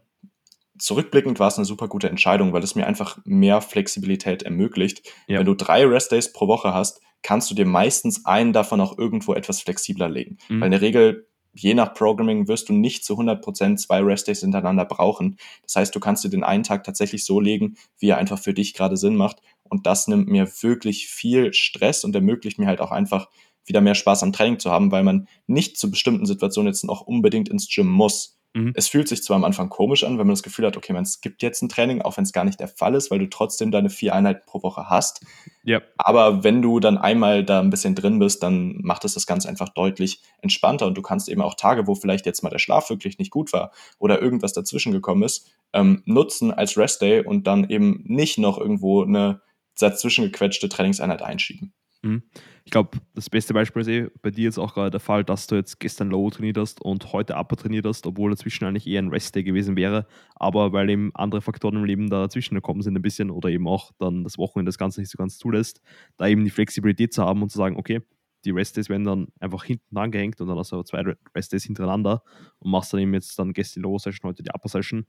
Zurückblickend 0.79 1.39
war 1.39 1.47
es 1.47 1.57
eine 1.57 1.65
super 1.65 1.87
gute 1.87 2.09
Entscheidung, 2.09 2.53
weil 2.53 2.63
es 2.63 2.75
mir 2.75 2.87
einfach 2.87 3.19
mehr 3.25 3.61
Flexibilität 3.61 4.43
ermöglicht. 4.43 5.03
Ja. 5.27 5.39
Wenn 5.39 5.45
du 5.45 5.53
drei 5.53 5.85
Restdays 5.85 6.33
pro 6.33 6.47
Woche 6.47 6.73
hast, 6.73 7.01
kannst 7.21 7.51
du 7.51 7.55
dir 7.55 7.65
meistens 7.65 8.25
einen 8.25 8.53
davon 8.53 8.81
auch 8.81 8.97
irgendwo 8.97 9.33
etwas 9.33 9.61
flexibler 9.61 10.09
legen. 10.09 10.37
Mhm. 10.47 10.61
Weil 10.61 10.67
in 10.67 10.71
der 10.71 10.81
Regel 10.81 11.27
je 11.53 11.73
nach 11.73 11.93
Programming 11.93 12.47
wirst 12.47 12.69
du 12.69 12.73
nicht 12.73 13.03
zu 13.03 13.15
100% 13.15 13.77
zwei 13.77 14.01
Restdays 14.01 14.41
hintereinander 14.41 14.85
brauchen. 14.85 15.37
Das 15.63 15.75
heißt, 15.75 15.95
du 15.95 15.99
kannst 15.99 16.23
dir 16.23 16.29
den 16.29 16.43
einen 16.43 16.63
Tag 16.63 16.83
tatsächlich 16.83 17.25
so 17.25 17.39
legen, 17.39 17.75
wie 17.97 18.09
er 18.09 18.17
einfach 18.17 18.39
für 18.39 18.53
dich 18.53 18.73
gerade 18.73 18.97
Sinn 18.97 19.15
macht. 19.15 19.41
Und 19.63 19.85
das 19.85 20.07
nimmt 20.07 20.27
mir 20.27 20.47
wirklich 20.61 21.07
viel 21.07 21.53
Stress 21.53 22.03
und 22.03 22.15
ermöglicht 22.15 22.59
mir 22.59 22.67
halt 22.67 22.81
auch 22.81 22.91
einfach 22.91 23.27
wieder 23.65 23.81
mehr 23.81 23.95
Spaß 23.95 24.23
am 24.23 24.33
Training 24.33 24.59
zu 24.59 24.71
haben, 24.71 24.91
weil 24.91 25.03
man 25.03 25.27
nicht 25.47 25.77
zu 25.77 25.91
bestimmten 25.91 26.25
Situationen 26.25 26.71
jetzt 26.71 26.83
noch 26.83 27.01
unbedingt 27.01 27.49
ins 27.49 27.67
Gym 27.67 27.87
muss. 27.87 28.38
Mhm. 28.53 28.73
Es 28.75 28.87
fühlt 28.87 29.07
sich 29.07 29.23
zwar 29.23 29.35
am 29.35 29.43
Anfang 29.43 29.69
komisch 29.69 30.03
an, 30.03 30.17
wenn 30.17 30.25
man 30.25 30.33
das 30.33 30.43
Gefühl 30.43 30.65
hat, 30.65 30.75
okay, 30.75 30.91
man 30.91 31.05
skippt 31.05 31.43
jetzt 31.43 31.61
ein 31.61 31.69
Training, 31.69 32.01
auch 32.01 32.17
wenn 32.17 32.23
es 32.23 32.33
gar 32.33 32.43
nicht 32.43 32.59
der 32.59 32.67
Fall 32.67 32.95
ist, 32.95 33.11
weil 33.11 33.19
du 33.19 33.29
trotzdem 33.29 33.69
deine 33.71 33.89
vier 33.89 34.15
Einheiten 34.15 34.43
pro 34.45 34.63
Woche 34.63 34.89
hast. 34.89 35.23
Ja. 35.63 35.81
Aber 35.97 36.43
wenn 36.43 36.61
du 36.61 36.79
dann 36.79 36.97
einmal 36.97 37.43
da 37.43 37.59
ein 37.59 37.69
bisschen 37.69 37.93
drin 37.93 38.17
bist, 38.17 38.41
dann 38.41 38.77
macht 38.81 39.05
es 39.05 39.13
das 39.13 39.27
Ganze 39.27 39.47
einfach 39.49 39.69
deutlich 39.69 40.21
entspannter 40.41 40.87
und 40.87 40.95
du 40.95 41.01
kannst 41.01 41.29
eben 41.29 41.41
auch 41.41 41.53
Tage, 41.53 41.85
wo 41.85 41.93
vielleicht 41.93 42.25
jetzt 42.25 42.41
mal 42.41 42.49
der 42.49 42.59
Schlaf 42.59 42.89
wirklich 42.89 43.19
nicht 43.19 43.31
gut 43.31 43.53
war 43.53 43.71
oder 43.99 44.19
irgendwas 44.21 44.53
dazwischen 44.53 44.91
gekommen 44.91 45.23
ist, 45.23 45.51
ähm, 45.73 46.01
nutzen 46.05 46.51
als 46.51 46.75
Restday 46.75 47.23
und 47.23 47.45
dann 47.45 47.69
eben 47.69 48.03
nicht 48.05 48.39
noch 48.39 48.57
irgendwo 48.57 49.03
eine 49.03 49.41
dazwischen 49.79 50.23
gequetschte 50.25 50.69
Trainingseinheit 50.69 51.21
einschieben. 51.21 51.73
Mhm. 52.01 52.23
Ich 52.63 52.71
glaube, 52.71 52.97
das 53.13 53.29
beste 53.29 53.53
Beispiel 53.53 53.81
ist 53.81 53.87
eh 53.89 54.07
bei 54.21 54.31
dir 54.31 54.45
jetzt 54.45 54.57
auch 54.57 54.73
gerade 54.73 54.89
der 54.89 55.01
Fall, 55.01 55.25
dass 55.25 55.47
du 55.47 55.55
jetzt 55.55 55.79
gestern 55.81 56.09
Low 56.09 56.29
trainiert 56.29 56.57
hast 56.57 56.81
und 56.81 57.11
heute 57.11 57.35
Upper 57.35 57.57
trainiert 57.57 57.85
hast, 57.85 58.05
obwohl 58.07 58.29
dazwischen 58.31 58.63
eigentlich 58.65 58.87
eher 58.87 59.01
ein 59.01 59.09
Rest-Day 59.09 59.43
gewesen 59.43 59.75
wäre. 59.75 60.07
Aber 60.35 60.71
weil 60.71 60.89
eben 60.89 61.11
andere 61.13 61.41
Faktoren 61.41 61.75
im 61.75 61.83
Leben 61.83 62.09
dazwischen 62.09 62.55
gekommen 62.55 62.81
sind 62.83 62.95
ein 62.95 63.01
bisschen 63.01 63.29
oder 63.29 63.49
eben 63.49 63.67
auch 63.67 63.91
dann 63.99 64.23
das 64.23 64.37
Wochenende 64.37 64.69
das 64.69 64.77
Ganze 64.77 65.01
nicht 65.01 65.09
so 65.11 65.17
ganz 65.17 65.37
zulässt, 65.37 65.81
da 66.15 66.27
eben 66.27 66.45
die 66.45 66.49
Flexibilität 66.51 67.13
zu 67.13 67.23
haben 67.25 67.41
und 67.41 67.49
zu 67.51 67.57
sagen, 67.57 67.75
okay, 67.75 67.99
die 68.45 68.51
Rest-Days 68.51 68.87
werden 68.87 69.03
dann 69.03 69.27
einfach 69.41 69.65
hinten 69.65 69.97
angehängt 69.97 70.39
und 70.39 70.47
dann 70.47 70.57
hast 70.57 70.71
du 70.71 70.81
zwei 70.83 71.03
Rest-Days 71.35 71.65
hintereinander 71.65 72.23
und 72.59 72.71
machst 72.71 72.93
dann 72.93 73.01
eben 73.01 73.13
jetzt 73.13 73.37
dann 73.37 73.51
gestern 73.51 73.81
die 73.81 73.83
Low-Session, 73.89 74.29
heute 74.29 74.43
die 74.43 74.51
Upper-Session. 74.53 75.05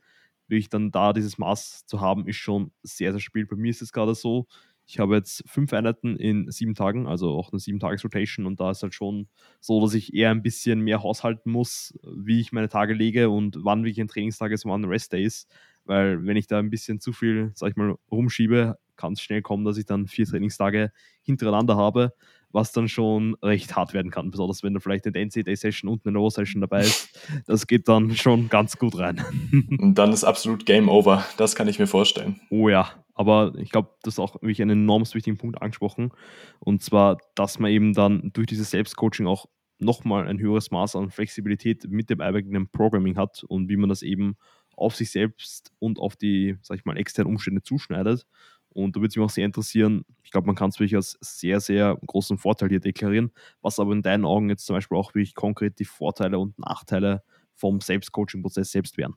Wirklich 0.49 0.69
dann 0.69 0.91
da 0.91 1.13
dieses 1.13 1.39
Maß 1.39 1.87
zu 1.87 2.01
haben, 2.01 2.27
ist 2.27 2.37
schon 2.37 2.73
sehr, 2.83 3.13
sehr 3.13 3.21
spiel. 3.21 3.47
Bei 3.47 3.55
mir 3.55 3.71
ist 3.71 3.83
es 3.83 3.93
gerade 3.93 4.17
so, 4.17 4.49
ich 4.91 4.99
habe 4.99 5.15
jetzt 5.15 5.45
fünf 5.47 5.73
Einheiten 5.73 6.17
in 6.17 6.51
sieben 6.51 6.75
Tagen, 6.75 7.07
also 7.07 7.31
auch 7.31 7.53
eine 7.53 7.61
sieben 7.61 7.79
Tages 7.79 8.03
Rotation 8.03 8.45
und 8.45 8.59
da 8.59 8.73
ist 8.73 8.83
halt 8.83 8.93
schon 8.93 9.29
so, 9.61 9.81
dass 9.81 9.95
ich 9.95 10.13
eher 10.15 10.33
ein 10.33 10.43
bisschen 10.43 10.81
mehr 10.81 11.05
haushalten 11.05 11.53
muss, 11.53 11.97
wie 12.03 12.41
ich 12.41 12.51
meine 12.51 12.69
Tage 12.69 12.93
lege 12.93 13.31
und 13.31 13.57
wann 13.63 13.85
wirklich 13.85 14.01
ein 14.01 14.09
Trainingstag 14.09 14.51
ist 14.51 14.65
und 14.65 14.73
wann 14.73 14.83
ein 14.83 14.91
Restday 14.91 15.23
ist, 15.25 15.49
weil 15.85 16.27
wenn 16.27 16.37
ich 16.37 16.49
da 16.49 16.59
ein 16.59 16.71
bisschen 16.71 16.99
zu 16.99 17.13
viel, 17.13 17.53
sag 17.55 17.71
ich 17.71 17.77
mal, 17.77 17.95
rumschiebe, 18.11 18.79
kann 18.97 19.13
es 19.13 19.23
schnell 19.23 19.43
kommen, 19.43 19.65
dass 19.65 19.79
ich 19.79 19.87
dann 19.87 20.09
vier 20.09 20.27
Trainingstage 20.27 20.91
hintereinander 21.23 21.77
habe, 21.77 22.13
was 22.53 22.73
dann 22.73 22.89
schon 22.89 23.37
recht 23.43 23.77
hart 23.77 23.95
werden 23.95 24.11
kann, 24.11 24.31
besonders 24.31 24.63
wenn 24.63 24.75
da 24.75 24.81
vielleicht 24.81 25.07
eine 25.07 25.19
NCAA-Session 25.27 25.91
und 25.91 26.05
eine 26.05 26.13
No-Session 26.13 26.61
dabei 26.61 26.81
ist. 26.83 27.19
Das 27.47 27.67
geht 27.67 27.89
dann 27.89 28.15
schon 28.17 28.49
ganz 28.49 28.77
gut 28.79 28.99
rein. 28.99 29.25
Und 29.79 29.95
dann 29.95 30.13
ist 30.13 30.25
absolut 30.25 30.67
Game 30.67 30.89
Over, 30.89 31.25
das 31.37 31.55
kann 31.55 31.69
ich 31.69 31.79
mir 31.79 31.87
vorstellen. 31.87 32.41
Oh 32.51 32.69
ja, 32.69 32.91
aber 33.15 33.53
ich 33.59 33.71
glaube, 33.71 33.91
das 34.03 34.15
ist 34.15 34.19
auch 34.19 34.35
wirklich 34.37 34.63
einen 34.63 34.83
enorm 34.83 35.03
wichtigen 35.13 35.37
Punkt 35.37 35.61
angesprochen. 35.61 36.11
Und 36.59 36.83
zwar, 36.83 37.19
dass 37.35 37.59
man 37.59 37.71
eben 37.71 37.93
dann 37.93 38.31
durch 38.33 38.47
dieses 38.47 38.71
Selbstcoaching 38.71 39.27
auch 39.27 39.47
nochmal 39.79 40.29
ein 40.29 40.39
höheres 40.39 40.71
Maß 40.71 40.97
an 40.97 41.11
Flexibilität 41.11 41.89
mit 41.89 42.11
dem 42.11 42.21
eigenen 42.21 42.71
Programming 42.71 43.17
hat 43.17 43.45
und 43.45 43.69
wie 43.69 43.77
man 43.77 43.89
das 43.89 44.03
eben 44.03 44.37
auf 44.77 44.97
sich 44.97 45.11
selbst 45.11 45.73
und 45.79 45.99
auf 45.99 46.17
die, 46.17 46.57
sag 46.63 46.79
ich 46.79 46.85
mal, 46.85 46.97
externen 46.97 47.33
Umstände 47.33 47.63
zuschneidet. 47.63 48.27
Und 48.73 48.95
da 48.95 49.01
würde 49.01 49.09
es 49.09 49.17
mich 49.17 49.25
auch 49.25 49.31
sehr 49.31 49.45
interessieren, 49.45 50.05
ich 50.23 50.31
glaube, 50.31 50.47
man 50.47 50.57
kann 50.57 50.71
es 50.71 50.79
wirklich 50.79 50.97
als 50.97 51.19
sehr, 51.21 51.61
sehr 51.61 51.99
großen 52.07 52.39
Vorteil 52.39 52.69
hier 52.69 52.81
deklarieren, 52.81 53.33
was 53.63 53.79
aber 53.79 53.93
in 53.93 54.03
deinen 54.03 54.25
Augen 54.25 54.49
jetzt 54.49 54.65
zum 54.65 54.77
Beispiel 54.77 54.97
auch 54.97 55.15
wirklich 55.15 55.35
konkret 55.35 55.79
die 55.79 55.85
Vorteile 55.85 56.39
und 56.39 56.59
Nachteile 56.59 57.23
vom 57.57 57.81
Selbstcoaching-Prozess 57.81 58.71
selbst 58.71 58.97
wären. 58.97 59.15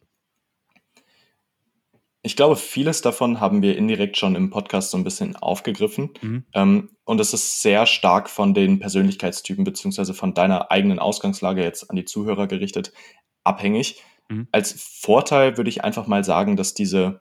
Ich 2.26 2.38
glaube, 2.38 2.56
vieles 2.56 3.02
davon 3.02 3.42
haben 3.42 3.62
wir 3.62 3.78
indirekt 3.78 4.18
schon 4.18 4.36
im 4.36 4.50
Podcast 4.50 4.92
so 4.92 4.98
ein 4.98 5.04
bisschen 5.04 5.36
aufgegriffen. 5.36 6.12
Mhm. 6.22 6.46
Ähm, 6.54 6.90
und 7.04 7.20
es 7.20 7.34
ist 7.34 7.62
sehr 7.62 7.86
stark 7.86 8.30
von 8.30 8.54
den 8.54 8.80
Persönlichkeitstypen 8.80 9.66
beziehungsweise 9.66 10.14
von 10.14 10.34
deiner 10.34 10.72
eigenen 10.72 11.00
Ausgangslage 11.00 11.62
jetzt 11.62 11.90
an 11.90 11.98
die 11.98 12.06
Zuhörer 12.06 12.48
gerichtet 12.48 12.94
abhängig. 13.44 14.02
Mhm. 14.30 14.48
Als 14.54 14.72
Vorteil 14.72 15.58
würde 15.58 15.70
ich 15.70 15.84
einfach 15.84 16.08
mal 16.08 16.24
sagen, 16.24 16.56
dass 16.56 16.74
diese 16.74 17.20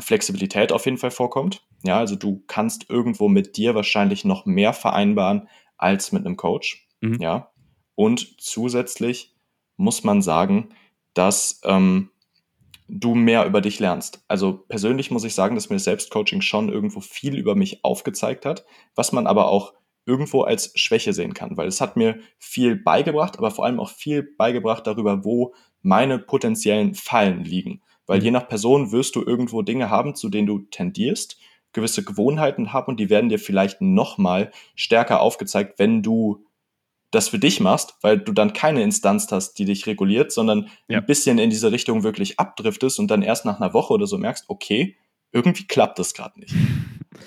Flexibilität 0.00 0.72
auf 0.72 0.84
jeden 0.84 0.98
Fall 0.98 1.10
vorkommt. 1.10 1.66
Ja, 1.84 1.98
also 1.98 2.16
du 2.16 2.42
kannst 2.46 2.90
irgendwo 2.90 3.28
mit 3.28 3.56
dir 3.56 3.74
wahrscheinlich 3.74 4.24
noch 4.24 4.46
mehr 4.46 4.72
vereinbaren 4.72 5.48
als 5.76 6.12
mit 6.12 6.24
einem 6.24 6.36
Coach. 6.36 6.86
Mhm. 7.00 7.20
Ja. 7.20 7.50
Und 7.94 8.40
zusätzlich 8.40 9.34
muss 9.76 10.04
man 10.04 10.22
sagen, 10.22 10.70
dass 11.14 11.60
ähm, 11.64 12.10
du 12.88 13.14
mehr 13.14 13.46
über 13.46 13.60
dich 13.60 13.78
lernst. 13.78 14.22
Also 14.28 14.64
persönlich 14.68 15.10
muss 15.10 15.24
ich 15.24 15.34
sagen, 15.34 15.54
dass 15.54 15.70
mir 15.70 15.78
Selbstcoaching 15.78 16.40
schon 16.40 16.68
irgendwo 16.68 17.00
viel 17.00 17.36
über 17.36 17.54
mich 17.54 17.84
aufgezeigt 17.84 18.44
hat, 18.44 18.64
was 18.94 19.12
man 19.12 19.26
aber 19.26 19.48
auch 19.48 19.74
irgendwo 20.04 20.42
als 20.42 20.70
Schwäche 20.76 21.12
sehen 21.12 21.34
kann, 21.34 21.56
weil 21.56 21.66
es 21.66 21.80
hat 21.80 21.96
mir 21.96 22.20
viel 22.38 22.76
beigebracht, 22.76 23.38
aber 23.38 23.50
vor 23.50 23.64
allem 23.64 23.80
auch 23.80 23.90
viel 23.90 24.22
beigebracht 24.22 24.86
darüber, 24.86 25.24
wo 25.24 25.52
meine 25.82 26.18
potenziellen 26.18 26.94
Fallen 26.94 27.44
liegen. 27.44 27.82
Weil 28.06 28.18
mhm. 28.18 28.24
je 28.24 28.30
nach 28.30 28.48
Person 28.48 28.92
wirst 28.92 29.16
du 29.16 29.24
irgendwo 29.24 29.62
Dinge 29.62 29.90
haben, 29.90 30.14
zu 30.14 30.28
denen 30.28 30.46
du 30.46 30.60
tendierst, 30.60 31.38
gewisse 31.72 32.04
Gewohnheiten 32.04 32.72
haben 32.72 32.88
und 32.88 33.00
die 33.00 33.10
werden 33.10 33.28
dir 33.28 33.38
vielleicht 33.38 33.80
nochmal 33.80 34.50
stärker 34.74 35.20
aufgezeigt, 35.20 35.78
wenn 35.78 36.02
du 36.02 36.46
das 37.10 37.28
für 37.28 37.38
dich 37.38 37.60
machst, 37.60 37.96
weil 38.02 38.18
du 38.18 38.32
dann 38.32 38.52
keine 38.52 38.82
Instanz 38.82 39.30
hast, 39.30 39.54
die 39.54 39.64
dich 39.64 39.86
reguliert, 39.86 40.32
sondern 40.32 40.68
ja. 40.88 40.98
ein 40.98 41.06
bisschen 41.06 41.38
in 41.38 41.50
diese 41.50 41.72
Richtung 41.72 42.02
wirklich 42.02 42.38
abdriftest 42.40 42.98
und 42.98 43.08
dann 43.08 43.22
erst 43.22 43.44
nach 43.44 43.60
einer 43.60 43.72
Woche 43.74 43.94
oder 43.94 44.06
so 44.06 44.18
merkst, 44.18 44.44
okay, 44.48 44.96
irgendwie 45.32 45.66
klappt 45.66 45.98
das 45.98 46.14
gerade 46.14 46.40
nicht. 46.40 46.54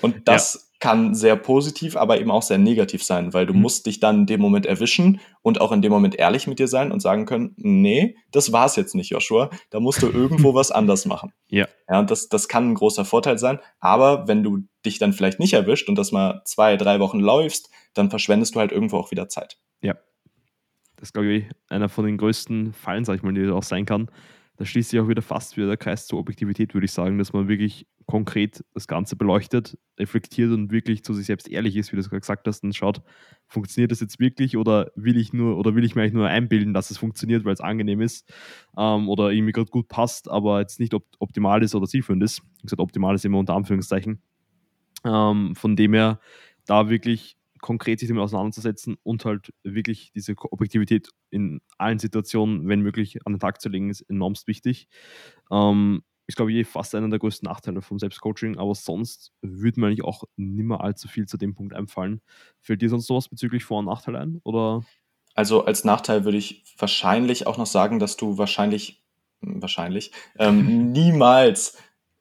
Und 0.02 0.28
das. 0.28 0.69
Kann 0.80 1.14
sehr 1.14 1.36
positiv, 1.36 1.94
aber 1.94 2.18
eben 2.18 2.30
auch 2.30 2.42
sehr 2.42 2.58
negativ 2.58 3.04
sein, 3.04 3.34
weil 3.34 3.46
du 3.46 3.52
mhm. 3.52 3.60
musst 3.60 3.86
dich 3.86 4.00
dann 4.00 4.20
in 4.20 4.26
dem 4.26 4.40
Moment 4.40 4.64
erwischen 4.64 5.20
und 5.42 5.60
auch 5.60 5.72
in 5.72 5.82
dem 5.82 5.92
Moment 5.92 6.16
ehrlich 6.16 6.46
mit 6.46 6.58
dir 6.58 6.68
sein 6.68 6.90
und 6.90 7.00
sagen 7.00 7.26
können, 7.26 7.54
nee, 7.58 8.16
das 8.32 8.52
war's 8.52 8.76
jetzt 8.76 8.94
nicht, 8.94 9.10
Joshua. 9.10 9.50
Da 9.68 9.78
musst 9.78 10.02
du 10.02 10.08
irgendwo 10.12 10.54
was 10.54 10.70
anders 10.70 11.04
machen. 11.04 11.32
Ja. 11.48 11.68
Ja, 11.88 12.00
und 12.00 12.10
das, 12.10 12.28
das 12.28 12.48
kann 12.48 12.70
ein 12.70 12.74
großer 12.74 13.04
Vorteil 13.04 13.38
sein. 13.38 13.58
Aber 13.78 14.26
wenn 14.26 14.42
du 14.42 14.64
dich 14.84 14.98
dann 14.98 15.12
vielleicht 15.12 15.38
nicht 15.38 15.52
erwischt 15.52 15.88
und 15.88 15.96
das 15.96 16.12
mal 16.12 16.40
zwei, 16.46 16.76
drei 16.76 16.98
Wochen 16.98 17.20
läufst, 17.20 17.68
dann 17.92 18.08
verschwendest 18.08 18.54
du 18.54 18.60
halt 18.60 18.72
irgendwo 18.72 18.96
auch 18.96 19.10
wieder 19.10 19.28
Zeit. 19.28 19.58
Ja. 19.82 19.94
Das 20.96 21.08
ist, 21.08 21.12
glaube 21.12 21.28
ich, 21.28 21.44
einer 21.68 21.88
von 21.88 22.06
den 22.06 22.16
größten 22.16 22.72
Fallen, 22.72 23.04
sag 23.04 23.16
ich 23.16 23.22
mal, 23.22 23.34
die 23.34 23.50
auch 23.50 23.62
sein 23.62 23.84
kann, 23.84 24.10
da 24.60 24.66
schließt 24.66 24.90
sich 24.90 25.00
auch 25.00 25.08
wieder 25.08 25.22
fast 25.22 25.56
wieder 25.56 25.68
der 25.68 25.78
Kreis 25.78 26.06
zur 26.06 26.18
Objektivität, 26.18 26.74
würde 26.74 26.84
ich 26.84 26.92
sagen, 26.92 27.16
dass 27.16 27.32
man 27.32 27.48
wirklich 27.48 27.86
konkret 28.10 28.64
das 28.74 28.88
Ganze 28.88 29.14
beleuchtet, 29.14 29.78
reflektiert 29.96 30.50
und 30.50 30.72
wirklich 30.72 31.04
zu 31.04 31.14
sich 31.14 31.26
selbst 31.26 31.48
ehrlich 31.48 31.76
ist, 31.76 31.92
wie 31.92 31.96
du 31.96 32.00
es 32.00 32.10
gerade 32.10 32.22
gesagt 32.22 32.48
hast, 32.48 32.64
und 32.64 32.74
schaut, 32.74 33.02
funktioniert 33.46 33.92
das 33.92 34.00
jetzt 34.00 34.18
wirklich 34.18 34.56
oder 34.56 34.90
will 34.96 35.16
ich 35.16 35.32
nur 35.32 35.56
oder 35.56 35.76
will 35.76 35.84
ich 35.84 35.94
mir 35.94 36.02
eigentlich 36.02 36.14
nur 36.14 36.26
einbilden, 36.26 36.74
dass 36.74 36.90
es 36.90 36.98
funktioniert, 36.98 37.44
weil 37.44 37.52
es 37.52 37.60
angenehm 37.60 38.00
ist 38.00 38.28
ähm, 38.76 39.08
oder 39.08 39.30
irgendwie 39.30 39.52
gerade 39.52 39.70
gut 39.70 39.86
passt, 39.86 40.28
aber 40.28 40.58
jetzt 40.58 40.80
nicht 40.80 40.92
op 40.92 41.04
optimal 41.20 41.62
ist 41.62 41.76
oder 41.76 41.86
zielführend 41.86 42.24
ist. 42.24 42.42
Wie 42.58 42.62
gesagt, 42.62 42.80
optimal 42.80 43.14
ist 43.14 43.24
immer 43.24 43.38
unter 43.38 43.54
Anführungszeichen. 43.54 44.20
Ähm, 45.04 45.54
von 45.54 45.76
dem 45.76 45.94
her 45.94 46.18
da 46.66 46.90
wirklich 46.90 47.36
konkret 47.60 48.00
sich 48.00 48.08
damit 48.08 48.24
auseinanderzusetzen 48.24 48.96
und 49.04 49.24
halt 49.24 49.52
wirklich 49.62 50.10
diese 50.16 50.34
Objektivität 50.36 51.10
in 51.30 51.60
allen 51.78 52.00
Situationen, 52.00 52.66
wenn 52.66 52.80
möglich, 52.80 53.24
an 53.24 53.34
den 53.34 53.38
Tag 53.38 53.60
zu 53.60 53.68
legen, 53.68 53.88
ist 53.88 54.00
enormst 54.02 54.48
wichtig. 54.48 54.88
Ähm, 55.52 56.02
ist, 56.30 56.36
glaube 56.36 56.52
ich, 56.52 56.66
fast 56.66 56.94
einer 56.94 57.08
der 57.08 57.18
größten 57.18 57.46
Nachteile 57.46 57.82
vom 57.82 57.98
Selbstcoaching, 57.98 58.58
aber 58.58 58.74
sonst 58.74 59.32
würde 59.42 59.80
mir 59.80 59.88
eigentlich 59.88 60.04
auch 60.04 60.24
nicht 60.36 60.64
mehr 60.64 60.80
allzu 60.80 61.08
viel 61.08 61.26
zu 61.26 61.36
dem 61.36 61.54
Punkt 61.54 61.74
einfallen. 61.74 62.20
Fällt 62.60 62.82
dir 62.82 62.88
sonst 62.88 63.06
sowas 63.06 63.28
bezüglich 63.28 63.64
Vor- 63.64 63.80
und 63.80 63.86
Nachteile 63.86 64.20
ein? 64.20 64.40
Oder? 64.44 64.84
Also 65.34 65.64
als 65.64 65.84
Nachteil 65.84 66.24
würde 66.24 66.38
ich 66.38 66.64
wahrscheinlich 66.78 67.46
auch 67.46 67.58
noch 67.58 67.66
sagen, 67.66 67.98
dass 67.98 68.16
du 68.16 68.38
wahrscheinlich, 68.38 69.02
hm, 69.42 69.60
wahrscheinlich, 69.62 70.12
ähm, 70.38 70.92
niemals 70.92 71.76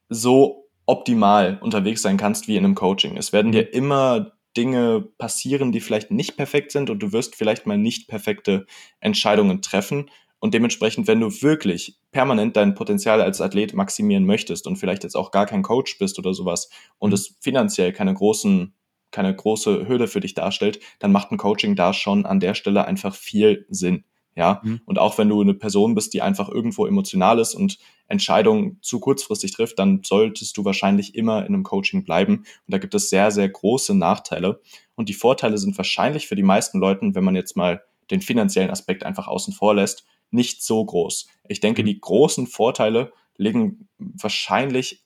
so 0.09 0.69
optimal 0.85 1.59
unterwegs 1.61 2.01
sein 2.01 2.17
kannst 2.17 2.47
wie 2.47 2.57
in 2.57 2.65
einem 2.65 2.75
Coaching. 2.75 3.15
Es 3.15 3.31
werden 3.31 3.51
dir 3.51 3.63
mhm. 3.63 3.69
immer 3.73 4.31
Dinge 4.57 5.01
passieren, 5.17 5.71
die 5.71 5.79
vielleicht 5.79 6.11
nicht 6.11 6.35
perfekt 6.35 6.71
sind 6.71 6.89
und 6.89 6.99
du 6.99 7.11
wirst 7.11 7.35
vielleicht 7.35 7.67
mal 7.67 7.77
nicht 7.77 8.07
perfekte 8.07 8.65
Entscheidungen 8.99 9.61
treffen. 9.61 10.09
Und 10.39 10.53
dementsprechend, 10.53 11.07
wenn 11.07 11.19
du 11.19 11.29
wirklich 11.41 11.99
permanent 12.11 12.55
dein 12.55 12.73
Potenzial 12.73 13.21
als 13.21 13.41
Athlet 13.41 13.73
maximieren 13.73 14.25
möchtest 14.25 14.67
und 14.67 14.77
vielleicht 14.77 15.03
jetzt 15.03 15.15
auch 15.15 15.31
gar 15.31 15.45
kein 15.45 15.63
Coach 15.63 15.97
bist 15.99 16.17
oder 16.17 16.33
sowas 16.33 16.69
und 16.97 17.09
mhm. 17.09 17.15
es 17.15 17.35
finanziell 17.41 17.91
keine 17.91 18.13
großen, 18.13 18.73
keine 19.11 19.35
große 19.35 19.87
Hürde 19.87 20.07
für 20.07 20.21
dich 20.21 20.35
darstellt, 20.35 20.79
dann 20.99 21.11
macht 21.11 21.31
ein 21.31 21.37
Coaching 21.37 21.75
da 21.75 21.93
schon 21.93 22.25
an 22.25 22.39
der 22.39 22.53
Stelle 22.53 22.85
einfach 22.85 23.15
viel 23.15 23.65
Sinn. 23.69 24.05
Ja, 24.35 24.61
mhm. 24.63 24.79
und 24.85 24.99
auch 24.99 25.17
wenn 25.17 25.27
du 25.27 25.41
eine 25.41 25.53
Person 25.53 25.95
bist, 25.95 26.13
die 26.13 26.21
einfach 26.21 26.47
irgendwo 26.47 26.85
emotional 26.85 27.39
ist 27.39 27.55
und 27.55 27.77
Entscheidungen 28.07 28.77
zu 28.81 29.01
kurzfristig 29.01 29.51
trifft, 29.51 29.79
dann 29.79 30.01
solltest 30.03 30.55
du 30.55 30.63
wahrscheinlich 30.63 31.15
immer 31.15 31.39
in 31.45 31.53
einem 31.53 31.63
Coaching 31.63 32.05
bleiben. 32.05 32.37
Und 32.37 32.47
da 32.67 32.77
gibt 32.77 32.95
es 32.95 33.09
sehr, 33.09 33.31
sehr 33.31 33.49
große 33.49 33.95
Nachteile. 33.95 34.61
Und 34.95 35.09
die 35.09 35.13
Vorteile 35.13 35.57
sind 35.57 35.77
wahrscheinlich 35.77 36.27
für 36.27 36.35
die 36.35 36.43
meisten 36.43 36.79
Leuten, 36.79 37.15
wenn 37.15 37.23
man 37.25 37.35
jetzt 37.35 37.57
mal 37.57 37.83
den 38.11 38.21
finanziellen 38.21 38.71
Aspekt 38.71 39.03
einfach 39.03 39.27
außen 39.27 39.53
vor 39.53 39.75
lässt, 39.75 40.05
nicht 40.31 40.63
so 40.63 40.83
groß. 40.83 41.27
Ich 41.47 41.59
denke, 41.59 41.81
mhm. 41.81 41.87
die 41.87 41.99
großen 41.99 42.47
Vorteile 42.47 43.11
liegen 43.37 43.87
wahrscheinlich 43.97 45.05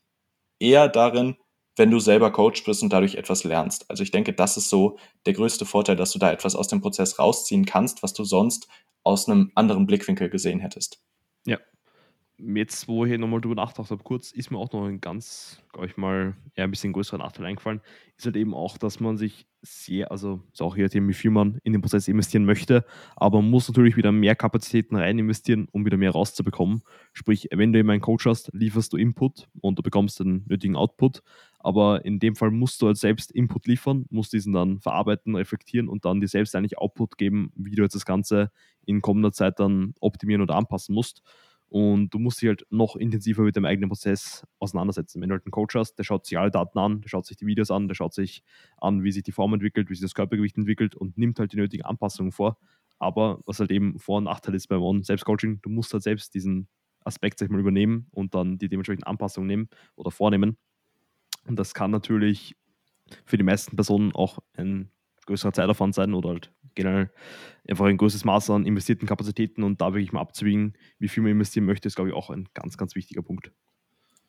eher 0.59 0.87
darin, 0.87 1.37
wenn 1.75 1.91
du 1.91 1.99
selber 1.99 2.31
Coach 2.31 2.63
bist 2.63 2.83
und 2.83 2.93
dadurch 2.93 3.15
etwas 3.15 3.43
lernst. 3.43 3.89
Also 3.89 4.03
ich 4.03 4.11
denke, 4.11 4.33
das 4.33 4.57
ist 4.57 4.69
so 4.69 4.97
der 5.25 5.33
größte 5.33 5.65
Vorteil, 5.65 5.95
dass 5.95 6.11
du 6.11 6.19
da 6.19 6.31
etwas 6.31 6.55
aus 6.55 6.67
dem 6.67 6.81
Prozess 6.81 7.17
rausziehen 7.17 7.65
kannst, 7.65 8.03
was 8.03 8.13
du 8.13 8.23
sonst 8.23 8.67
aus 9.03 9.27
einem 9.27 9.51
anderen 9.55 9.87
Blickwinkel 9.87 10.29
gesehen 10.29 10.59
hättest. 10.59 11.03
Ja. 11.45 11.59
Jetzt, 12.37 12.87
wo 12.87 13.05
ich 13.05 13.17
nochmal 13.17 13.41
drüber 13.41 13.55
nachgedacht 13.55 13.91
habe, 13.91 14.03
kurz, 14.03 14.31
ist 14.31 14.51
mir 14.51 14.57
auch 14.57 14.71
noch 14.71 14.85
ein 14.85 15.01
ganz, 15.01 15.61
glaube 15.71 15.87
ich 15.87 15.97
mal, 15.97 16.35
eher 16.55 16.65
ein 16.65 16.71
bisschen 16.71 16.93
größerer 16.93 17.19
Nachteil 17.19 17.45
eingefallen, 17.45 17.81
ist 18.17 18.25
halt 18.25 18.35
eben 18.35 18.53
auch, 18.53 18.77
dass 18.77 18.99
man 18.99 19.17
sich 19.17 19.45
sehr, 19.63 20.11
also 20.11 20.41
ist 20.51 20.61
auch 20.61 20.75
je 20.75 20.83
nachdem, 20.83 21.07
wie 21.07 21.13
viel 21.13 21.31
man 21.31 21.57
in 21.63 21.73
den 21.73 21.81
Prozess 21.81 22.07
investieren 22.07 22.45
möchte, 22.45 22.85
aber 23.15 23.41
man 23.41 23.49
muss 23.49 23.67
natürlich 23.67 23.95
wieder 23.97 24.11
mehr 24.11 24.35
Kapazitäten 24.35 24.95
rein 24.95 25.17
investieren, 25.17 25.67
um 25.71 25.85
wieder 25.85 25.97
mehr 25.97 26.11
rauszubekommen. 26.11 26.83
Sprich, 27.13 27.47
wenn 27.51 27.73
du 27.73 27.79
eben 27.79 27.89
einen 27.89 28.01
Coach 28.01 28.25
hast, 28.25 28.49
lieferst 28.53 28.91
du 28.93 28.97
Input 28.97 29.47
und 29.61 29.79
du 29.79 29.83
bekommst 29.83 30.19
den 30.19 30.43
nötigen 30.47 30.75
Output, 30.75 31.23
aber 31.59 32.03
in 32.05 32.19
dem 32.19 32.35
Fall 32.35 32.51
musst 32.51 32.81
du 32.81 32.87
halt 32.87 32.97
selbst 32.97 33.31
Input 33.31 33.65
liefern, 33.67 34.05
musst 34.09 34.33
diesen 34.33 34.53
dann 34.53 34.81
verarbeiten, 34.81 35.35
reflektieren 35.35 35.87
und 35.87 36.03
dann 36.05 36.19
dir 36.19 36.27
selbst 36.27 36.55
eigentlich 36.55 36.77
Output 36.77 37.17
geben, 37.17 37.51
wie 37.55 37.75
du 37.75 37.83
jetzt 37.83 37.95
das 37.95 38.05
Ganze 38.05 38.51
in 38.85 39.01
kommender 39.01 39.31
Zeit 39.31 39.59
dann 39.59 39.93
optimieren 40.01 40.41
oder 40.41 40.55
anpassen 40.55 40.93
musst. 40.93 41.23
Und 41.73 42.13
du 42.13 42.19
musst 42.19 42.39
dich 42.39 42.49
halt 42.49 42.67
noch 42.69 42.95
intensiver 42.95 43.41
mit 43.41 43.55
dem 43.55 43.65
eigenen 43.65 43.89
Prozess 43.89 44.45
auseinandersetzen. 44.59 45.19
Wenn 45.19 45.29
du 45.29 45.33
halt 45.33 45.43
einen 45.47 45.51
Coach 45.51 45.73
hast, 45.73 45.95
der 45.95 46.03
schaut 46.03 46.23
sich 46.23 46.37
alle 46.37 46.51
Daten 46.51 46.77
an, 46.77 47.01
der 47.01 47.09
schaut 47.09 47.25
sich 47.25 47.35
die 47.35 47.47
Videos 47.47 47.71
an, 47.71 47.87
der 47.87 47.95
schaut 47.95 48.13
sich 48.13 48.43
an, 48.77 49.03
wie 49.03 49.11
sich 49.11 49.23
die 49.23 49.31
Form 49.31 49.55
entwickelt, 49.55 49.89
wie 49.89 49.95
sich 49.95 50.03
das 50.03 50.13
Körpergewicht 50.13 50.55
entwickelt 50.55 50.93
und 50.93 51.17
nimmt 51.17 51.39
halt 51.39 51.51
die 51.51 51.57
nötigen 51.57 51.83
Anpassungen 51.83 52.31
vor. 52.31 52.59
Aber 52.99 53.39
was 53.47 53.59
halt 53.59 53.71
eben 53.71 53.97
Vor- 53.97 54.19
und 54.19 54.25
Nachteil 54.25 54.53
ist 54.53 54.67
beim 54.67 55.01
Selbstcoaching, 55.01 55.61
du 55.63 55.69
musst 55.71 55.91
halt 55.93 56.03
selbst 56.03 56.35
diesen 56.35 56.67
Aspekt 57.03 57.39
sag 57.39 57.47
ich 57.47 57.51
mal, 57.51 57.59
übernehmen 57.59 58.05
und 58.11 58.35
dann 58.35 58.59
die 58.59 58.69
dementsprechenden 58.69 59.07
Anpassungen 59.07 59.47
nehmen 59.47 59.67
oder 59.95 60.11
vornehmen. 60.11 60.57
Und 61.47 61.57
das 61.57 61.73
kann 61.73 61.89
natürlich 61.89 62.55
für 63.25 63.37
die 63.37 63.43
meisten 63.43 63.75
Personen 63.75 64.13
auch 64.13 64.37
ein 64.55 64.91
größerer 65.25 65.53
Zeitaufwand 65.53 65.95
sein 65.95 66.13
oder 66.13 66.29
halt 66.29 66.51
generell 66.75 67.11
einfach 67.67 67.85
ein 67.85 67.97
größeres 67.97 68.25
Maß 68.25 68.49
an 68.49 68.65
investierten 68.65 69.07
Kapazitäten 69.07 69.63
und 69.63 69.81
da 69.81 69.93
wirklich 69.93 70.11
mal 70.11 70.21
abzuwiegen, 70.21 70.73
wie 70.99 71.07
viel 71.07 71.23
man 71.23 71.31
investieren 71.31 71.65
möchte, 71.65 71.87
ist, 71.87 71.95
glaube 71.95 72.09
ich, 72.09 72.15
auch 72.15 72.29
ein 72.29 72.49
ganz, 72.53 72.77
ganz 72.77 72.95
wichtiger 72.95 73.21
Punkt. 73.21 73.51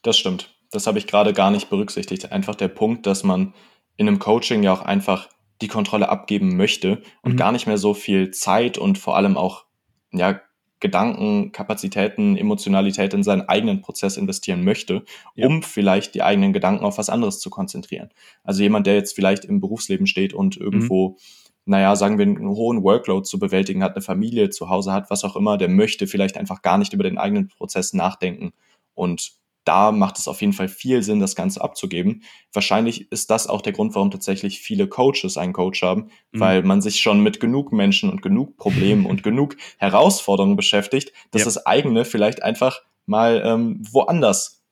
Das 0.03 0.18
stimmt. 0.18 0.55
Das 0.70 0.86
habe 0.86 0.99
ich 0.99 1.07
gerade 1.07 1.32
gar 1.32 1.51
nicht 1.51 1.70
berücksichtigt. 1.70 2.32
Einfach 2.32 2.55
der 2.55 2.68
Punkt, 2.68 3.07
dass 3.07 3.24
man 3.24 3.55
in 3.97 4.09
einem 4.09 4.18
Coaching 4.18 4.62
ja 4.62 4.72
auch 4.72 4.82
einfach 4.82 5.28
die 5.62 5.68
Kontrolle 5.68 6.09
abgeben 6.09 6.57
möchte 6.57 7.03
und 7.22 7.32
mhm. 7.32 7.36
gar 7.36 7.53
nicht 7.53 7.66
mehr 7.66 7.78
so 7.78 7.95
viel 7.95 8.30
Zeit 8.32 8.76
und 8.76 8.99
vor 8.99 9.16
allem 9.16 9.36
auch 9.36 9.64
ja, 10.12 10.40
Gedanken, 10.85 11.51
Kapazitäten, 11.51 12.37
Emotionalität 12.37 13.14
in 13.14 13.22
seinen 13.22 13.49
eigenen 13.49 13.80
Prozess 13.80 14.18
investieren 14.18 14.64
möchte, 14.64 15.03
ja. 15.35 15.47
um 15.47 15.62
vielleicht 15.62 16.14
die 16.14 16.22
eigenen 16.22 16.53
Gedanken 16.53 16.85
auf 16.85 16.99
was 16.99 17.09
anderes 17.09 17.41
zu 17.41 17.49
konzentrieren. 17.49 18.11
Also 18.43 18.62
jemand, 18.62 18.87
der 18.87 18.95
jetzt 18.95 19.14
vielleicht 19.14 19.47
im 19.47 19.61
Berufsleben 19.61 20.07
steht 20.07 20.35
und 20.35 20.59
irgendwo, 20.59 21.09
mhm. 21.09 21.16
naja, 21.64 21.97
sagen 21.97 22.18
wir, 22.18 22.26
einen 22.26 22.51
hohen 22.51 22.82
Workload 22.82 23.24
zu 23.24 23.39
bewältigen 23.39 23.82
hat, 23.82 23.95
eine 23.95 24.03
Familie 24.03 24.51
zu 24.51 24.68
Hause 24.68 24.93
hat, 24.93 25.09
was 25.09 25.24
auch 25.24 25.37
immer, 25.37 25.57
der 25.57 25.70
möchte 25.70 26.07
vielleicht 26.07 26.37
einfach 26.37 26.61
gar 26.61 26.76
nicht 26.76 26.93
über 26.93 27.05
den 27.05 27.16
eigenen 27.16 27.49
Prozess 27.49 27.95
nachdenken 27.95 28.53
und 28.93 29.32
da 29.65 29.93
macht 29.93 30.19
es 30.19 30.29
auf 30.29 30.41
jeden 30.41 30.53
Fall 30.53 30.69
viel 30.69 31.03
Sinn, 31.03 31.21
das 31.21 31.35
Ganze 31.35 31.62
abzugeben. 31.62 32.23
Wahrscheinlich 32.53 33.11
ist 33.11 33.31
das 33.31 33.47
auch 33.47 33.62
der 33.62 33.73
Grund, 33.73 33.95
warum 33.95 34.11
tatsächlich 34.11 34.61
viele 34.61 34.89
Coaches 34.89 35.37
einen 35.37 35.53
Coach 35.53 35.83
haben, 35.83 36.11
mhm. 36.33 36.41
weil 36.41 36.62
man 36.62 36.81
sich 36.81 37.01
schon 37.01 37.21
mit 37.21 37.41
genug 37.41 37.73
Menschen 37.73 38.11
und 38.11 38.23
genug 38.23 38.57
Problemen 38.57 39.07
und 39.07 39.23
genug 39.23 39.57
Herausforderungen 39.79 40.57
beschäftigt, 40.57 41.12
dass 41.31 41.43
ja. 41.43 41.47
das 41.47 41.67
eigene 41.67 42.05
vielleicht 42.05 42.43
einfach 42.43 42.81
mal 43.07 43.43
ähm, 43.45 43.83
woanders 43.91 44.62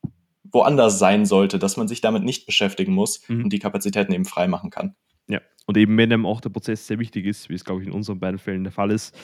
woanders 0.51 0.99
sein 0.99 1.25
sollte, 1.25 1.57
dass 1.57 1.77
man 1.77 1.87
sich 1.87 1.99
damit 1.99 2.23
nicht 2.23 2.45
beschäftigen 2.45 2.93
muss 2.93 3.27
mhm. 3.27 3.45
und 3.45 3.49
die 3.53 3.59
Kapazitäten 3.59 4.13
eben 4.13 4.25
frei 4.25 4.47
machen 4.47 4.69
kann. 4.69 4.95
Und 5.65 5.77
eben 5.77 5.97
wenn 5.97 6.11
einem 6.11 6.25
auch 6.25 6.41
der 6.41 6.49
Prozess 6.49 6.87
sehr 6.87 6.99
wichtig 6.99 7.25
ist, 7.25 7.49
wie 7.49 7.53
es 7.53 7.63
glaube 7.63 7.81
ich 7.81 7.87
in 7.87 7.93
unseren 7.93 8.19
beiden 8.19 8.37
Fällen 8.37 8.63
der 8.63 8.73
Fall 8.73 8.91
ist, 8.91 9.15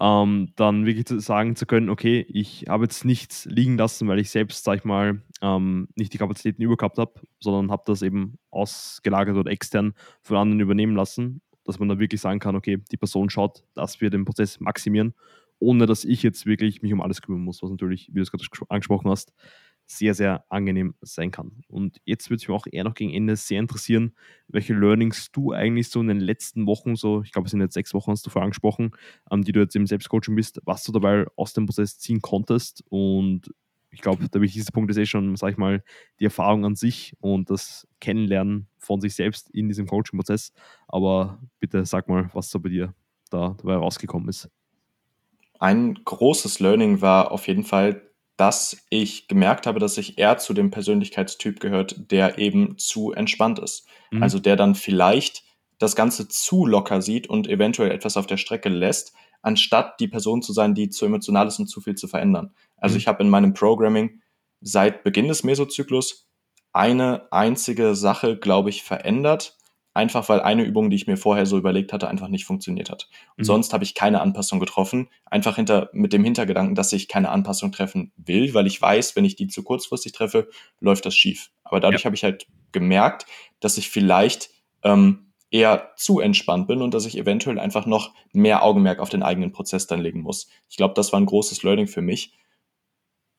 ähm, 0.00 0.52
dann 0.56 0.84
wirklich 0.84 1.06
zu 1.06 1.18
sagen 1.20 1.56
zu 1.56 1.64
können, 1.66 1.88
okay, 1.88 2.26
ich 2.28 2.66
habe 2.68 2.84
jetzt 2.84 3.04
nichts 3.04 3.46
liegen 3.46 3.78
lassen, 3.78 4.06
weil 4.08 4.18
ich 4.18 4.30
selbst, 4.30 4.64
sag 4.64 4.78
ich 4.78 4.84
mal, 4.84 5.22
ähm, 5.40 5.88
nicht 5.96 6.12
die 6.12 6.18
Kapazitäten 6.18 6.62
übergehabt 6.62 6.98
habe, 6.98 7.14
sondern 7.40 7.70
habe 7.70 7.84
das 7.86 8.02
eben 8.02 8.38
ausgelagert 8.50 9.36
oder 9.36 9.50
extern 9.50 9.94
von 10.20 10.36
anderen 10.36 10.60
übernehmen 10.60 10.96
lassen, 10.96 11.40
dass 11.64 11.78
man 11.78 11.88
dann 11.88 11.98
wirklich 11.98 12.20
sagen 12.20 12.40
kann, 12.40 12.56
okay, 12.56 12.78
die 12.92 12.96
Person 12.96 13.30
schaut, 13.30 13.64
dass 13.74 14.00
wir 14.00 14.10
den 14.10 14.24
Prozess 14.24 14.60
maximieren, 14.60 15.14
ohne 15.58 15.86
dass 15.86 16.04
ich 16.04 16.22
jetzt 16.22 16.44
wirklich 16.44 16.82
mich 16.82 16.92
um 16.92 17.00
alles 17.00 17.22
kümmern 17.22 17.40
muss, 17.40 17.62
was 17.62 17.70
natürlich, 17.70 18.08
wie 18.10 18.16
du 18.16 18.22
es 18.22 18.30
gerade 18.30 18.44
angesprochen 18.68 19.10
hast, 19.10 19.32
sehr, 19.86 20.14
sehr 20.14 20.44
angenehm 20.48 20.94
sein 21.00 21.30
kann. 21.30 21.62
Und 21.68 22.00
jetzt 22.04 22.28
würde 22.28 22.42
es 22.42 22.48
mir 22.48 22.54
auch 22.54 22.66
eher 22.70 22.84
noch 22.84 22.94
gegen 22.94 23.14
Ende 23.14 23.36
sehr 23.36 23.60
interessieren, 23.60 24.14
welche 24.48 24.74
Learnings 24.74 25.30
du 25.30 25.52
eigentlich 25.52 25.88
so 25.88 26.00
in 26.00 26.08
den 26.08 26.20
letzten 26.20 26.66
Wochen, 26.66 26.96
so, 26.96 27.22
ich 27.22 27.32
glaube, 27.32 27.46
es 27.46 27.52
sind 27.52 27.60
jetzt 27.60 27.74
sechs 27.74 27.94
Wochen, 27.94 28.10
hast 28.10 28.26
du 28.26 28.30
vorher 28.30 28.44
angesprochen, 28.44 28.90
ähm, 29.30 29.44
die 29.44 29.52
du 29.52 29.60
jetzt 29.60 29.76
im 29.76 29.86
Selbstcoaching 29.86 30.34
bist, 30.34 30.60
was 30.64 30.82
du 30.82 30.92
dabei 30.92 31.26
aus 31.36 31.52
dem 31.52 31.66
Prozess 31.66 31.98
ziehen 31.98 32.20
konntest. 32.20 32.84
Und 32.88 33.52
ich 33.90 34.02
glaube, 34.02 34.28
der 34.28 34.40
wichtigste 34.40 34.72
Punkt 34.72 34.90
ist 34.90 34.96
eh 34.98 35.06
schon, 35.06 35.36
sag 35.36 35.52
ich 35.52 35.56
mal, 35.56 35.82
die 36.20 36.24
Erfahrung 36.24 36.64
an 36.64 36.74
sich 36.74 37.14
und 37.20 37.48
das 37.48 37.86
Kennenlernen 38.00 38.68
von 38.78 39.00
sich 39.00 39.14
selbst 39.14 39.48
in 39.50 39.68
diesem 39.68 39.86
Coaching-Prozess. 39.86 40.52
Aber 40.88 41.40
bitte 41.60 41.84
sag 41.86 42.08
mal, 42.08 42.28
was 42.32 42.50
so 42.50 42.60
bei 42.60 42.68
dir 42.68 42.94
da 43.30 43.56
dabei 43.58 43.76
rausgekommen 43.76 44.28
ist. 44.28 44.50
Ein 45.58 45.94
großes 46.04 46.60
Learning 46.60 47.00
war 47.00 47.30
auf 47.30 47.46
jeden 47.48 47.64
Fall, 47.64 48.05
dass 48.36 48.76
ich 48.90 49.28
gemerkt 49.28 49.66
habe, 49.66 49.78
dass 49.78 49.96
ich 49.98 50.18
eher 50.18 50.36
zu 50.38 50.52
dem 50.52 50.70
Persönlichkeitstyp 50.70 51.60
gehört, 51.60 52.10
der 52.10 52.38
eben 52.38 52.76
zu 52.78 53.12
entspannt 53.12 53.58
ist. 53.58 53.86
Mhm. 54.10 54.22
Also 54.22 54.38
der 54.38 54.56
dann 54.56 54.74
vielleicht 54.74 55.42
das 55.78 55.96
Ganze 55.96 56.28
zu 56.28 56.66
locker 56.66 57.02
sieht 57.02 57.28
und 57.28 57.48
eventuell 57.48 57.90
etwas 57.90 58.16
auf 58.16 58.26
der 58.26 58.36
Strecke 58.36 58.68
lässt, 58.68 59.14
anstatt 59.42 60.00
die 60.00 60.08
Person 60.08 60.42
zu 60.42 60.52
sein, 60.52 60.74
die 60.74 60.90
zu 60.90 61.06
emotional 61.06 61.46
ist 61.46 61.58
und 61.58 61.66
zu 61.66 61.80
viel 61.80 61.94
zu 61.94 62.08
verändern. 62.08 62.54
Also 62.76 62.94
mhm. 62.94 62.98
ich 62.98 63.06
habe 63.06 63.22
in 63.22 63.30
meinem 63.30 63.54
Programming 63.54 64.20
seit 64.60 65.04
Beginn 65.04 65.28
des 65.28 65.44
Mesozyklus 65.44 66.28
eine 66.72 67.30
einzige 67.32 67.94
Sache, 67.94 68.36
glaube 68.36 68.70
ich, 68.70 68.82
verändert. 68.82 69.56
Einfach 69.96 70.28
weil 70.28 70.40
eine 70.40 70.62
Übung, 70.62 70.90
die 70.90 70.96
ich 70.96 71.06
mir 71.06 71.16
vorher 71.16 71.46
so 71.46 71.58
überlegt 71.58 71.92
hatte, 71.92 72.08
einfach 72.08 72.28
nicht 72.28 72.44
funktioniert 72.44 72.90
hat. 72.90 73.08
Und 73.36 73.42
mhm. 73.42 73.46
sonst 73.46 73.72
habe 73.72 73.82
ich 73.82 73.94
keine 73.94 74.20
Anpassung 74.20 74.60
getroffen, 74.60 75.08
einfach 75.24 75.56
hinter, 75.56 75.90
mit 75.92 76.12
dem 76.12 76.22
Hintergedanken, 76.22 76.74
dass 76.74 76.92
ich 76.92 77.08
keine 77.08 77.30
Anpassung 77.30 77.72
treffen 77.72 78.12
will, 78.16 78.54
weil 78.54 78.66
ich 78.66 78.80
weiß, 78.80 79.16
wenn 79.16 79.24
ich 79.24 79.36
die 79.36 79.48
zu 79.48 79.64
kurzfristig 79.64 80.12
treffe, 80.12 80.48
läuft 80.78 81.06
das 81.06 81.16
schief. 81.16 81.50
Aber 81.64 81.80
dadurch 81.80 82.02
ja. 82.02 82.04
habe 82.06 82.14
ich 82.14 82.22
halt 82.22 82.46
gemerkt, 82.72 83.26
dass 83.60 83.78
ich 83.78 83.88
vielleicht 83.88 84.50
ähm, 84.82 85.32
eher 85.50 85.92
zu 85.96 86.20
entspannt 86.20 86.68
bin 86.68 86.82
und 86.82 86.92
dass 86.92 87.06
ich 87.06 87.16
eventuell 87.16 87.58
einfach 87.58 87.86
noch 87.86 88.12
mehr 88.32 88.62
Augenmerk 88.62 88.98
auf 88.98 89.08
den 89.08 89.22
eigenen 89.22 89.52
Prozess 89.52 89.86
dann 89.86 90.00
legen 90.00 90.20
muss. 90.20 90.48
Ich 90.68 90.76
glaube, 90.76 90.94
das 90.94 91.12
war 91.12 91.20
ein 91.20 91.26
großes 91.26 91.62
Learning 91.62 91.86
für 91.86 92.02
mich. 92.02 92.36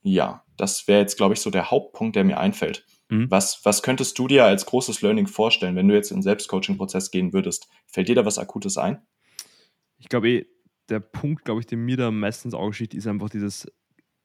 Ja, 0.01 0.43
das 0.55 0.88
wäre 0.88 1.01
jetzt, 1.01 1.18
glaube 1.18 1.34
ich, 1.34 1.41
so 1.41 1.49
der 1.49 1.70
Hauptpunkt, 1.70 2.16
der 2.16 2.24
mir 2.24 2.39
einfällt. 2.39 2.86
Mhm. 3.10 3.32
Was, 3.32 3.64
was 3.64 3.82
könntest 3.84 4.18
du 4.20 4.28
dir 4.28 4.45
als 4.45 4.66
großes 4.66 5.01
Learning 5.01 5.28
vorstellen, 5.28 5.76
wenn 5.76 5.88
du 5.88 5.95
jetzt 5.95 6.12
in 6.12 6.18
den 6.18 6.24
Selbstcoaching-Prozess 6.24 7.12
gehen 7.12 7.34
würdest? 7.34 7.68
Fällt 7.86 8.10
dir 8.10 8.16
da 8.16 8.26
was 8.26 8.38
Akutes 8.38 8.78
ein? 8.78 9.01
Ich 9.97 10.10
glaube, 10.10 10.30
eh, 10.30 10.45
der 10.89 10.99
Punkt, 10.99 11.45
glaube 11.45 11.62
ich, 11.62 11.68
der 11.68 11.78
mir 11.78 11.97
da 11.97 12.12
meistens 12.12 12.53
aussieht, 12.53 12.93
ist 12.93 13.08
einfach 13.08 13.30
dieses 13.30 13.68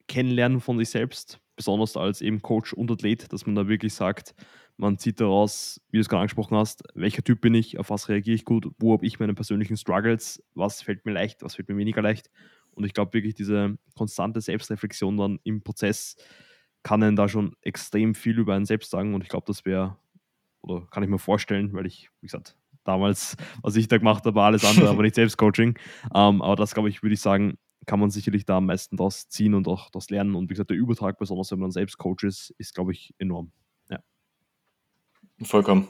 Kennenlernen 0.09 0.61
von 0.61 0.79
sich 0.79 0.91
selbst, 0.91 1.41
besonders 1.57 1.97
als 1.97 2.21
eben 2.21 2.43
Coach 2.43 2.73
und 2.73 2.91
Athlet, 2.91 3.33
dass 3.33 3.47
man 3.47 3.55
da 3.55 3.69
wirklich 3.69 3.95
sagt, 3.95 4.35
man 4.77 4.99
zieht 4.99 5.21
daraus, 5.21 5.81
wie 5.91 5.99
du 5.99 6.01
es 6.01 6.09
gerade 6.09 6.23
angesprochen 6.23 6.57
hast, 6.57 6.83
welcher 6.95 7.23
Typ 7.23 7.41
bin 7.41 7.55
ich, 7.55 7.79
auf 7.79 7.91
was 7.91 8.09
reagiere 8.09 8.35
ich 8.35 8.45
gut, 8.45 8.69
wo 8.79 8.93
habe 8.93 9.07
ich 9.07 9.21
meine 9.21 9.35
persönlichen 9.35 9.77
Struggles, 9.77 10.43
was 10.55 10.83
fällt 10.83 11.05
mir 11.07 11.13
leicht, 11.13 11.43
was 11.43 11.57
fällt 11.57 11.69
mir 11.69 11.77
weniger 11.77 12.03
leicht. 12.03 12.31
Und 12.73 12.85
ich 12.85 12.95
glaube 12.95 13.13
wirklich, 13.13 13.35
diese 13.35 13.77
konstante 13.95 14.41
Selbstreflexion 14.41 15.17
dann 15.17 15.39
im 15.45 15.63
Prozess 15.63 16.17
kann 16.83 17.03
einen 17.03 17.17
da 17.17 17.29
schon 17.29 17.57
extrem 17.63 18.15
viel 18.15 18.39
über 18.39 18.55
einen 18.55 18.65
selbst 18.65 18.91
sagen. 18.91 19.15
Und 19.15 19.23
ich 19.23 19.29
glaube, 19.29 19.47
das 19.47 19.65
wäre, 19.65 19.97
oder 20.63 20.87
kann 20.91 21.03
ich 21.03 21.09
mir 21.09 21.19
vorstellen, 21.19 21.73
weil 21.73 21.87
ich, 21.87 22.11
wie 22.21 22.27
gesagt, 22.27 22.57
damals, 22.85 23.37
was 23.63 23.77
ich 23.77 23.89
da 23.89 23.99
gemacht 23.99 24.25
habe, 24.25 24.35
war 24.35 24.47
alles 24.47 24.65
andere, 24.65 24.89
aber 24.89 25.03
nicht 25.03 25.15
Selbstcoaching. 25.17 25.79
Ähm, 26.15 26.43
aber 26.43 26.57
das, 26.57 26.75
glaube 26.75 26.89
ich, 26.89 27.03
würde 27.03 27.15
ich 27.15 27.21
sagen, 27.21 27.59
kann 27.87 28.01
man 28.01 28.11
sicherlich 28.11 28.45
da 28.45 28.59
am 28.59 28.67
meisten 28.67 28.97
daraus 28.97 29.29
ziehen 29.29 29.55
und 29.55 29.67
auch 29.69 29.91
das 29.91 30.11
lernen. 30.11 30.35
Und 30.35 30.45
wie 30.45 30.55
gesagt, 30.55 30.71
der 30.71 30.77
Übertrag, 30.77 31.19
besonders 31.19 31.51
wenn 31.51 31.59
man 31.59 31.71
selbst 31.71 31.99
Coach 31.99 32.25
ist, 32.25 32.55
ist, 32.59 32.75
glaube 32.75 32.93
ich, 32.93 33.15
enorm. 33.19 33.53
Ja. 33.91 33.99
Vollkommen. 35.43 35.89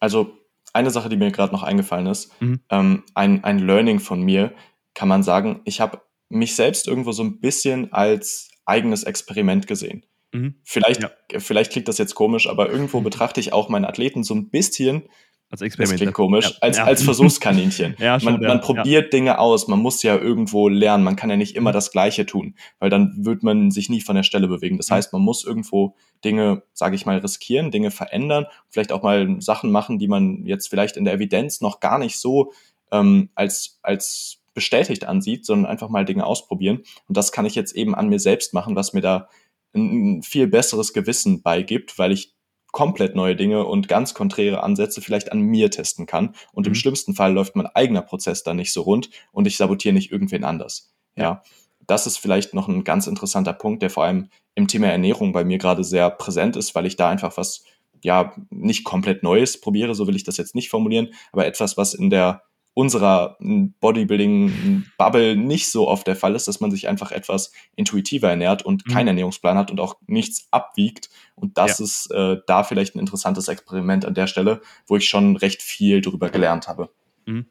Also 0.00 0.38
eine 0.72 0.90
Sache, 0.90 1.08
die 1.08 1.16
mir 1.16 1.32
gerade 1.32 1.52
noch 1.52 1.62
eingefallen 1.62 2.06
ist, 2.06 2.40
mhm. 2.40 2.60
ähm, 2.70 3.02
ein, 3.14 3.42
ein 3.42 3.58
Learning 3.58 4.00
von 4.00 4.22
mir, 4.22 4.54
kann 4.94 5.08
man 5.08 5.22
sagen, 5.22 5.60
ich 5.64 5.80
habe 5.80 6.02
mich 6.28 6.54
selbst 6.54 6.86
irgendwo 6.86 7.12
so 7.12 7.22
ein 7.22 7.40
bisschen 7.40 7.92
als 7.92 8.50
eigenes 8.64 9.02
Experiment 9.02 9.66
gesehen. 9.66 10.04
Mhm. 10.32 10.56
Vielleicht, 10.64 11.02
ja. 11.02 11.10
vielleicht 11.38 11.72
klingt 11.72 11.88
das 11.88 11.98
jetzt 11.98 12.14
komisch, 12.14 12.48
aber 12.48 12.70
irgendwo 12.70 13.00
betrachte 13.02 13.40
ich 13.40 13.52
auch 13.52 13.68
meine 13.68 13.88
Athleten 13.88 14.24
so 14.24 14.34
ein 14.34 14.50
bisschen 14.50 15.04
als 15.50 15.62
Experiment. 15.62 15.94
Das 15.94 15.98
klingt 16.00 16.14
komisch. 16.14 16.50
Ja. 16.50 16.56
Als, 16.60 16.76
ja. 16.76 16.84
als 16.84 17.02
Versuchskaninchen. 17.02 17.96
ja, 17.98 18.20
schon, 18.20 18.34
man, 18.34 18.42
man 18.42 18.60
probiert 18.60 19.12
Dinge 19.14 19.38
aus. 19.38 19.66
Man 19.66 19.78
muss 19.78 20.02
ja 20.02 20.16
irgendwo 20.16 20.68
lernen. 20.68 21.04
Man 21.04 21.16
kann 21.16 21.30
ja 21.30 21.36
nicht 21.36 21.56
immer 21.56 21.70
mhm. 21.70 21.74
das 21.74 21.90
Gleiche 21.90 22.26
tun, 22.26 22.54
weil 22.80 22.90
dann 22.90 23.14
wird 23.24 23.42
man 23.42 23.70
sich 23.70 23.88
nie 23.88 24.02
von 24.02 24.14
der 24.14 24.24
Stelle 24.24 24.48
bewegen. 24.48 24.76
Das 24.76 24.90
mhm. 24.90 24.96
heißt, 24.96 25.12
man 25.14 25.22
muss 25.22 25.44
irgendwo 25.44 25.96
Dinge, 26.22 26.62
sage 26.74 26.96
ich 26.96 27.06
mal, 27.06 27.18
riskieren, 27.18 27.70
Dinge 27.70 27.90
verändern, 27.90 28.46
vielleicht 28.68 28.92
auch 28.92 29.02
mal 29.02 29.40
Sachen 29.40 29.70
machen, 29.70 29.98
die 29.98 30.08
man 30.08 30.44
jetzt 30.44 30.68
vielleicht 30.68 30.98
in 30.98 31.04
der 31.04 31.14
Evidenz 31.14 31.62
noch 31.62 31.80
gar 31.80 31.98
nicht 31.98 32.20
so 32.20 32.52
ähm, 32.92 33.30
als, 33.34 33.78
als 33.82 34.40
bestätigt 34.52 35.06
ansieht, 35.06 35.46
sondern 35.46 35.70
einfach 35.70 35.88
mal 35.88 36.04
Dinge 36.04 36.26
ausprobieren. 36.26 36.82
Und 37.06 37.16
das 37.16 37.32
kann 37.32 37.46
ich 37.46 37.54
jetzt 37.54 37.74
eben 37.74 37.94
an 37.94 38.08
mir 38.08 38.18
selbst 38.18 38.52
machen, 38.52 38.76
was 38.76 38.92
mir 38.92 39.00
da 39.00 39.28
ein 39.74 40.22
viel 40.22 40.46
besseres 40.46 40.92
Gewissen 40.92 41.42
beigibt, 41.42 41.98
weil 41.98 42.12
ich 42.12 42.34
komplett 42.72 43.16
neue 43.16 43.36
Dinge 43.36 43.64
und 43.64 43.88
ganz 43.88 44.14
konträre 44.14 44.62
Ansätze 44.62 45.00
vielleicht 45.00 45.32
an 45.32 45.40
mir 45.40 45.70
testen 45.70 46.06
kann. 46.06 46.34
Und 46.52 46.66
mhm. 46.66 46.72
im 46.72 46.74
schlimmsten 46.74 47.14
Fall 47.14 47.32
läuft 47.32 47.56
mein 47.56 47.66
eigener 47.66 48.02
Prozess 48.02 48.42
dann 48.42 48.56
nicht 48.56 48.72
so 48.72 48.82
rund 48.82 49.10
und 49.32 49.46
ich 49.46 49.56
sabotiere 49.56 49.94
nicht 49.94 50.12
irgendwen 50.12 50.44
anders. 50.44 50.92
Ja. 51.16 51.42
Das 51.86 52.06
ist 52.06 52.18
vielleicht 52.18 52.52
noch 52.52 52.68
ein 52.68 52.84
ganz 52.84 53.06
interessanter 53.06 53.54
Punkt, 53.54 53.82
der 53.82 53.88
vor 53.88 54.04
allem 54.04 54.28
im 54.54 54.68
Thema 54.68 54.88
Ernährung 54.88 55.32
bei 55.32 55.44
mir 55.44 55.56
gerade 55.56 55.84
sehr 55.84 56.10
präsent 56.10 56.56
ist, 56.56 56.74
weil 56.74 56.84
ich 56.84 56.96
da 56.96 57.08
einfach 57.08 57.36
was, 57.38 57.64
ja, 58.02 58.34
nicht 58.50 58.84
komplett 58.84 59.22
Neues 59.22 59.60
probiere, 59.60 59.94
so 59.94 60.06
will 60.06 60.16
ich 60.16 60.24
das 60.24 60.36
jetzt 60.36 60.54
nicht 60.54 60.68
formulieren, 60.68 61.14
aber 61.32 61.46
etwas, 61.46 61.78
was 61.78 61.94
in 61.94 62.10
der 62.10 62.42
unserer 62.78 63.36
Bodybuilding-Bubble 63.40 65.34
nicht 65.34 65.68
so 65.68 65.88
oft 65.88 66.06
der 66.06 66.14
Fall 66.14 66.36
ist, 66.36 66.46
dass 66.46 66.60
man 66.60 66.70
sich 66.70 66.86
einfach 66.86 67.10
etwas 67.10 67.50
intuitiver 67.74 68.30
ernährt 68.30 68.62
und 68.64 68.86
mhm. 68.86 68.92
keinen 68.92 69.08
Ernährungsplan 69.08 69.58
hat 69.58 69.72
und 69.72 69.80
auch 69.80 69.96
nichts 70.06 70.46
abwiegt. 70.52 71.10
Und 71.34 71.58
das 71.58 71.80
ja. 71.80 71.84
ist 71.84 72.12
äh, 72.12 72.36
da 72.46 72.62
vielleicht 72.62 72.94
ein 72.94 73.00
interessantes 73.00 73.48
Experiment 73.48 74.04
an 74.04 74.14
der 74.14 74.28
Stelle, 74.28 74.60
wo 74.86 74.94
ich 74.94 75.08
schon 75.08 75.36
recht 75.36 75.60
viel 75.60 76.00
darüber 76.02 76.30
gelernt 76.30 76.68
habe. 76.68 76.90
Mhm. 77.26 77.46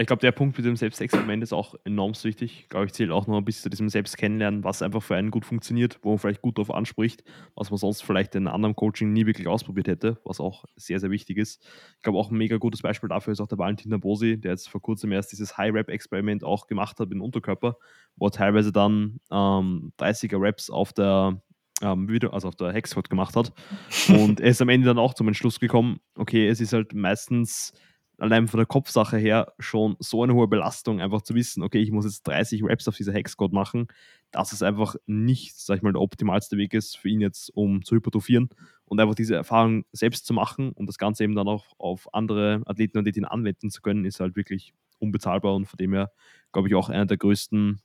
Ich 0.00 0.06
glaube, 0.06 0.20
der 0.20 0.30
Punkt 0.30 0.56
mit 0.56 0.64
dem 0.64 0.76
Selbstexperiment 0.76 1.42
ist 1.42 1.52
auch 1.52 1.74
enorm 1.82 2.12
wichtig. 2.22 2.60
Ich 2.60 2.68
glaube, 2.68 2.86
ich 2.86 2.92
zähle 2.92 3.12
auch 3.12 3.26
noch 3.26 3.36
ein 3.36 3.44
bisschen 3.44 3.64
zu 3.64 3.70
diesem 3.70 3.88
Selbstkennenlernen, 3.88 4.62
was 4.62 4.80
einfach 4.80 5.02
für 5.02 5.16
einen 5.16 5.32
gut 5.32 5.44
funktioniert, 5.44 5.98
wo 6.02 6.10
man 6.10 6.18
vielleicht 6.18 6.40
gut 6.40 6.56
darauf 6.56 6.72
anspricht, 6.72 7.24
was 7.56 7.70
man 7.70 7.78
sonst 7.78 8.02
vielleicht 8.02 8.36
in 8.36 8.46
einem 8.46 8.54
anderen 8.54 8.76
Coaching 8.76 9.12
nie 9.12 9.26
wirklich 9.26 9.48
ausprobiert 9.48 9.88
hätte, 9.88 10.20
was 10.22 10.38
auch 10.38 10.64
sehr, 10.76 11.00
sehr 11.00 11.10
wichtig 11.10 11.36
ist. 11.36 11.66
Ich 11.96 12.02
glaube, 12.02 12.16
auch 12.16 12.30
ein 12.30 12.38
mega 12.38 12.58
gutes 12.58 12.80
Beispiel 12.80 13.08
dafür 13.08 13.32
ist 13.32 13.40
auch 13.40 13.48
der 13.48 13.58
Valentin 13.58 13.98
Bosi, 13.98 14.40
der 14.40 14.52
jetzt 14.52 14.68
vor 14.68 14.80
kurzem 14.80 15.10
erst 15.10 15.32
dieses 15.32 15.58
High-Rap-Experiment 15.58 16.44
auch 16.44 16.68
gemacht 16.68 17.00
hat 17.00 17.10
dem 17.10 17.20
Unterkörper, 17.20 17.76
wo 18.14 18.26
er 18.26 18.30
teilweise 18.30 18.70
dann 18.70 19.18
ähm, 19.32 19.92
30er 19.98 20.36
Raps 20.40 20.70
auf 20.70 20.92
der 20.92 21.42
ähm, 21.82 22.08
also 22.30 22.46
auf 22.46 22.54
der 22.54 22.72
Hexcode 22.72 23.10
gemacht 23.10 23.34
hat. 23.34 23.52
Und 24.08 24.38
er 24.38 24.50
ist 24.50 24.62
am 24.62 24.68
Ende 24.68 24.86
dann 24.86 24.98
auch 24.98 25.14
zum 25.14 25.26
Entschluss 25.26 25.58
gekommen, 25.58 25.98
okay, 26.14 26.46
es 26.46 26.60
ist 26.60 26.72
halt 26.72 26.94
meistens 26.94 27.72
allein 28.18 28.48
von 28.48 28.58
der 28.58 28.66
Kopfsache 28.66 29.16
her 29.16 29.52
schon 29.58 29.96
so 30.00 30.22
eine 30.22 30.34
hohe 30.34 30.48
Belastung, 30.48 31.00
einfach 31.00 31.22
zu 31.22 31.34
wissen, 31.34 31.62
okay, 31.62 31.80
ich 31.80 31.92
muss 31.92 32.04
jetzt 32.04 32.26
30 32.26 32.62
Raps 32.64 32.88
auf 32.88 32.96
dieser 32.96 33.12
Hexcode 33.12 33.52
machen, 33.52 33.86
dass 34.32 34.52
es 34.52 34.62
einfach 34.62 34.96
nicht, 35.06 35.58
sag 35.58 35.76
ich 35.76 35.82
mal, 35.82 35.92
der 35.92 36.02
optimalste 36.02 36.56
Weg 36.56 36.74
ist 36.74 36.96
für 36.96 37.08
ihn 37.08 37.20
jetzt, 37.20 37.50
um 37.54 37.84
zu 37.84 37.94
hypertrophieren 37.94 38.50
und 38.84 39.00
einfach 39.00 39.14
diese 39.14 39.36
Erfahrung 39.36 39.84
selbst 39.92 40.26
zu 40.26 40.34
machen 40.34 40.72
und 40.72 40.86
das 40.86 40.98
Ganze 40.98 41.24
eben 41.24 41.34
dann 41.34 41.48
auch 41.48 41.66
auf 41.78 42.12
andere 42.12 42.62
Athleten 42.66 42.98
und 42.98 43.02
Athletinnen 43.02 43.30
anwenden 43.30 43.70
zu 43.70 43.80
können, 43.82 44.04
ist 44.04 44.20
halt 44.20 44.36
wirklich 44.36 44.74
unbezahlbar 44.98 45.54
und 45.54 45.66
von 45.66 45.76
dem 45.76 45.92
her, 45.92 46.10
glaube 46.52 46.68
ich, 46.68 46.74
auch 46.74 46.88
einer 46.88 47.06
der 47.06 47.16
größten, 47.16 47.80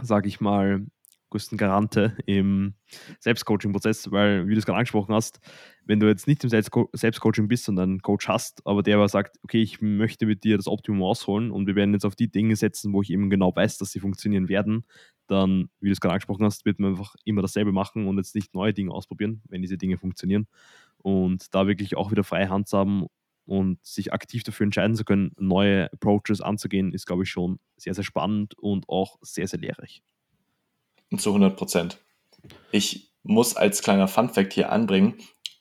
sage 0.00 0.28
ich 0.28 0.40
mal, 0.40 0.86
größten 1.32 1.58
Garante 1.58 2.16
im 2.26 2.74
Selbstcoaching-Prozess, 3.20 4.10
weil, 4.10 4.46
wie 4.46 4.52
du 4.52 4.58
es 4.58 4.66
gerade 4.66 4.78
angesprochen 4.78 5.14
hast, 5.14 5.40
wenn 5.84 5.98
du 5.98 6.06
jetzt 6.06 6.28
nicht 6.28 6.44
im 6.44 6.50
Selbstcoaching 6.50 7.48
bist 7.48 7.68
und 7.68 7.78
einen 7.78 8.00
Coach 8.00 8.28
hast, 8.28 8.64
aber 8.66 8.82
der 8.82 8.96
aber 8.96 9.08
sagt, 9.08 9.38
okay, 9.42 9.62
ich 9.62 9.80
möchte 9.80 10.26
mit 10.26 10.44
dir 10.44 10.56
das 10.56 10.68
Optimum 10.68 11.02
rausholen 11.02 11.50
und 11.50 11.66
wir 11.66 11.74
werden 11.74 11.92
jetzt 11.94 12.04
auf 12.04 12.14
die 12.14 12.30
Dinge 12.30 12.54
setzen, 12.54 12.92
wo 12.92 13.02
ich 13.02 13.10
eben 13.10 13.30
genau 13.30 13.54
weiß, 13.54 13.78
dass 13.78 13.90
sie 13.90 14.00
funktionieren 14.00 14.48
werden, 14.48 14.84
dann, 15.26 15.70
wie 15.80 15.88
du 15.88 15.92
es 15.92 16.00
gerade 16.00 16.14
angesprochen 16.14 16.44
hast, 16.44 16.64
wird 16.66 16.78
man 16.78 16.90
einfach 16.90 17.14
immer 17.24 17.42
dasselbe 17.42 17.72
machen 17.72 18.06
und 18.06 18.18
jetzt 18.18 18.34
nicht 18.34 18.54
neue 18.54 18.74
Dinge 18.74 18.92
ausprobieren, 18.92 19.42
wenn 19.48 19.62
diese 19.62 19.78
Dinge 19.78 19.96
funktionieren. 19.96 20.46
Und 20.98 21.54
da 21.54 21.66
wirklich 21.66 21.96
auch 21.96 22.10
wieder 22.10 22.24
freie 22.24 22.48
Hand 22.48 22.68
zu 22.68 22.78
haben 22.78 23.06
und 23.44 23.84
sich 23.84 24.12
aktiv 24.12 24.44
dafür 24.44 24.64
entscheiden 24.64 24.94
zu 24.94 25.04
können, 25.04 25.32
neue 25.38 25.92
Approaches 25.92 26.40
anzugehen, 26.40 26.92
ist, 26.92 27.06
glaube 27.06 27.24
ich, 27.24 27.30
schon 27.30 27.58
sehr, 27.76 27.94
sehr 27.94 28.04
spannend 28.04 28.56
und 28.58 28.88
auch 28.88 29.18
sehr, 29.22 29.48
sehr 29.48 29.58
lehrreich. 29.58 30.02
Zu 31.18 31.30
100 31.30 31.56
Prozent. 31.56 31.98
Ich 32.70 33.12
muss 33.22 33.56
als 33.56 33.82
kleiner 33.82 34.08
Fun-Fact 34.08 34.52
hier 34.52 34.72
anbringen, 34.72 35.14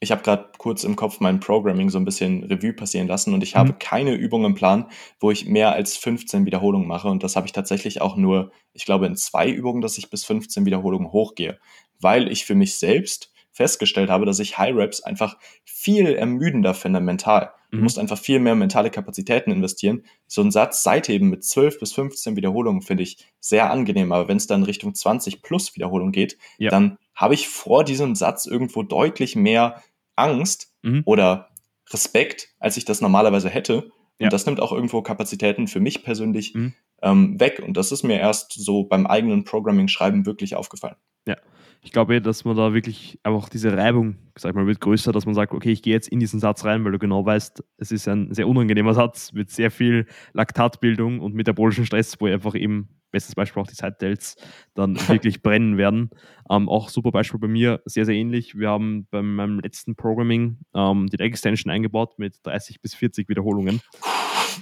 ich 0.03 0.11
habe 0.11 0.23
gerade 0.23 0.49
kurz 0.57 0.83
im 0.83 0.95
Kopf 0.95 1.19
mein 1.19 1.39
Programming 1.39 1.91
so 1.91 1.99
ein 1.99 2.05
bisschen 2.05 2.43
Revue 2.43 2.73
passieren 2.73 3.07
lassen 3.07 3.35
und 3.35 3.43
ich 3.43 3.53
mhm. 3.53 3.59
habe 3.59 3.73
keine 3.73 4.15
Übung 4.15 4.43
im 4.45 4.55
Plan, 4.55 4.87
wo 5.19 5.29
ich 5.29 5.45
mehr 5.45 5.73
als 5.73 5.95
15 5.95 6.47
Wiederholungen 6.47 6.87
mache. 6.87 7.07
Und 7.07 7.21
das 7.21 7.35
habe 7.35 7.45
ich 7.45 7.53
tatsächlich 7.53 8.01
auch 8.01 8.17
nur, 8.17 8.51
ich 8.73 8.85
glaube, 8.85 9.05
in 9.05 9.15
zwei 9.15 9.47
Übungen, 9.47 9.81
dass 9.81 9.99
ich 9.99 10.09
bis 10.09 10.25
15 10.25 10.65
Wiederholungen 10.65 11.11
hochgehe, 11.11 11.59
weil 11.99 12.31
ich 12.31 12.45
für 12.45 12.55
mich 12.55 12.77
selbst 12.77 13.31
festgestellt 13.51 14.09
habe, 14.09 14.25
dass 14.25 14.39
ich 14.39 14.57
High 14.57 14.75
Reps 14.75 15.01
einfach 15.01 15.37
viel 15.63 16.13
ermüdender 16.13 16.73
finde 16.73 17.01
mental. 17.01 17.51
Du 17.71 17.77
mhm. 17.77 17.83
musst 17.83 17.99
einfach 17.99 18.17
viel 18.17 18.39
mehr 18.39 18.55
mentale 18.55 18.89
Kapazitäten 18.89 19.51
investieren. 19.51 20.03
So 20.27 20.41
ein 20.41 20.51
Satz 20.51 20.83
Seitheben 20.83 21.29
mit 21.29 21.43
12 21.43 21.79
bis 21.79 21.93
15 21.93 22.35
Wiederholungen 22.35 22.81
finde 22.81 23.03
ich 23.03 23.25
sehr 23.39 23.71
angenehm. 23.71 24.11
Aber 24.11 24.27
wenn 24.27 24.37
es 24.37 24.47
dann 24.47 24.63
Richtung 24.63 24.93
20 24.93 25.41
plus 25.41 25.75
Wiederholung 25.75 26.11
geht, 26.11 26.37
ja. 26.57 26.69
dann 26.69 26.97
habe 27.15 27.33
ich 27.33 27.47
vor 27.47 27.83
diesem 27.83 28.15
Satz 28.15 28.45
irgendwo 28.45 28.83
deutlich 28.83 29.35
mehr 29.35 29.81
Angst 30.15 30.73
mhm. 30.81 31.03
oder 31.05 31.49
Respekt, 31.89 32.49
als 32.59 32.77
ich 32.77 32.85
das 32.85 33.01
normalerweise 33.01 33.49
hätte. 33.49 33.83
Und 33.85 34.25
ja. 34.25 34.29
das 34.29 34.45
nimmt 34.45 34.59
auch 34.59 34.71
irgendwo 34.71 35.01
Kapazitäten 35.01 35.67
für 35.67 35.79
mich 35.79 36.03
persönlich 36.03 36.53
mhm. 36.53 36.73
ähm, 37.01 37.39
weg. 37.39 37.61
Und 37.65 37.75
das 37.75 37.91
ist 37.91 38.03
mir 38.03 38.19
erst 38.19 38.53
so 38.53 38.83
beim 38.83 39.07
eigenen 39.07 39.45
Programming-Schreiben 39.45 40.25
wirklich 40.25 40.55
aufgefallen. 40.55 40.95
Ja, 41.25 41.37
ich 41.84 41.91
glaube, 41.91 42.21
dass 42.21 42.45
man 42.45 42.55
da 42.55 42.73
wirklich 42.73 43.19
einfach 43.23 43.49
diese 43.49 43.75
Reibung, 43.75 44.15
sag 44.38 44.53
mal, 44.53 44.67
wird 44.67 44.82
größer, 44.82 45.11
dass 45.11 45.25
man 45.25 45.34
sagt, 45.34 45.51
okay, 45.51 45.71
ich 45.71 45.82
gehe 45.82 45.93
jetzt 45.93 46.09
in 46.09 46.19
diesen 46.19 46.39
Satz 46.39 46.63
rein, 46.63 46.86
weil 46.86 46.91
du 46.91 46.99
genau 46.99 47.25
weißt, 47.25 47.63
es 47.77 47.91
ist 47.91 48.07
ein 48.07 48.32
sehr 48.34 48.47
unangenehmer 48.47 48.93
Satz 48.93 49.34
mit 49.34 49.49
sehr 49.49 49.71
viel 49.71 50.05
Laktatbildung 50.34 51.19
und 51.19 51.34
metabolischen 51.34 51.86
Stress, 51.88 52.21
wo 52.21 52.27
einfach 52.27 52.53
eben 52.53 52.89
bestes 53.09 53.34
Beispiel 53.34 53.61
auch 53.61 53.67
die 53.67 53.75
Side-Delts, 53.75 54.36
dann 54.75 54.95
wirklich 55.07 55.41
brennen 55.41 55.77
werden. 55.77 56.11
Ähm, 56.49 56.69
auch 56.69 56.89
super 56.89 57.11
Beispiel 57.11 57.39
bei 57.39 57.47
mir, 57.47 57.82
sehr, 57.86 58.05
sehr 58.05 58.15
ähnlich. 58.15 58.57
Wir 58.57 58.69
haben 58.69 59.07
bei 59.09 59.23
meinem 59.23 59.59
letzten 59.59 59.95
Programming 59.95 60.59
ähm, 60.75 61.07
die 61.07 61.19
Extension 61.19 61.71
eingebaut 61.71 62.17
mit 62.17 62.36
30 62.43 62.82
bis 62.82 62.93
40 62.93 63.27
Wiederholungen. 63.27 63.82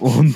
Und 0.00 0.34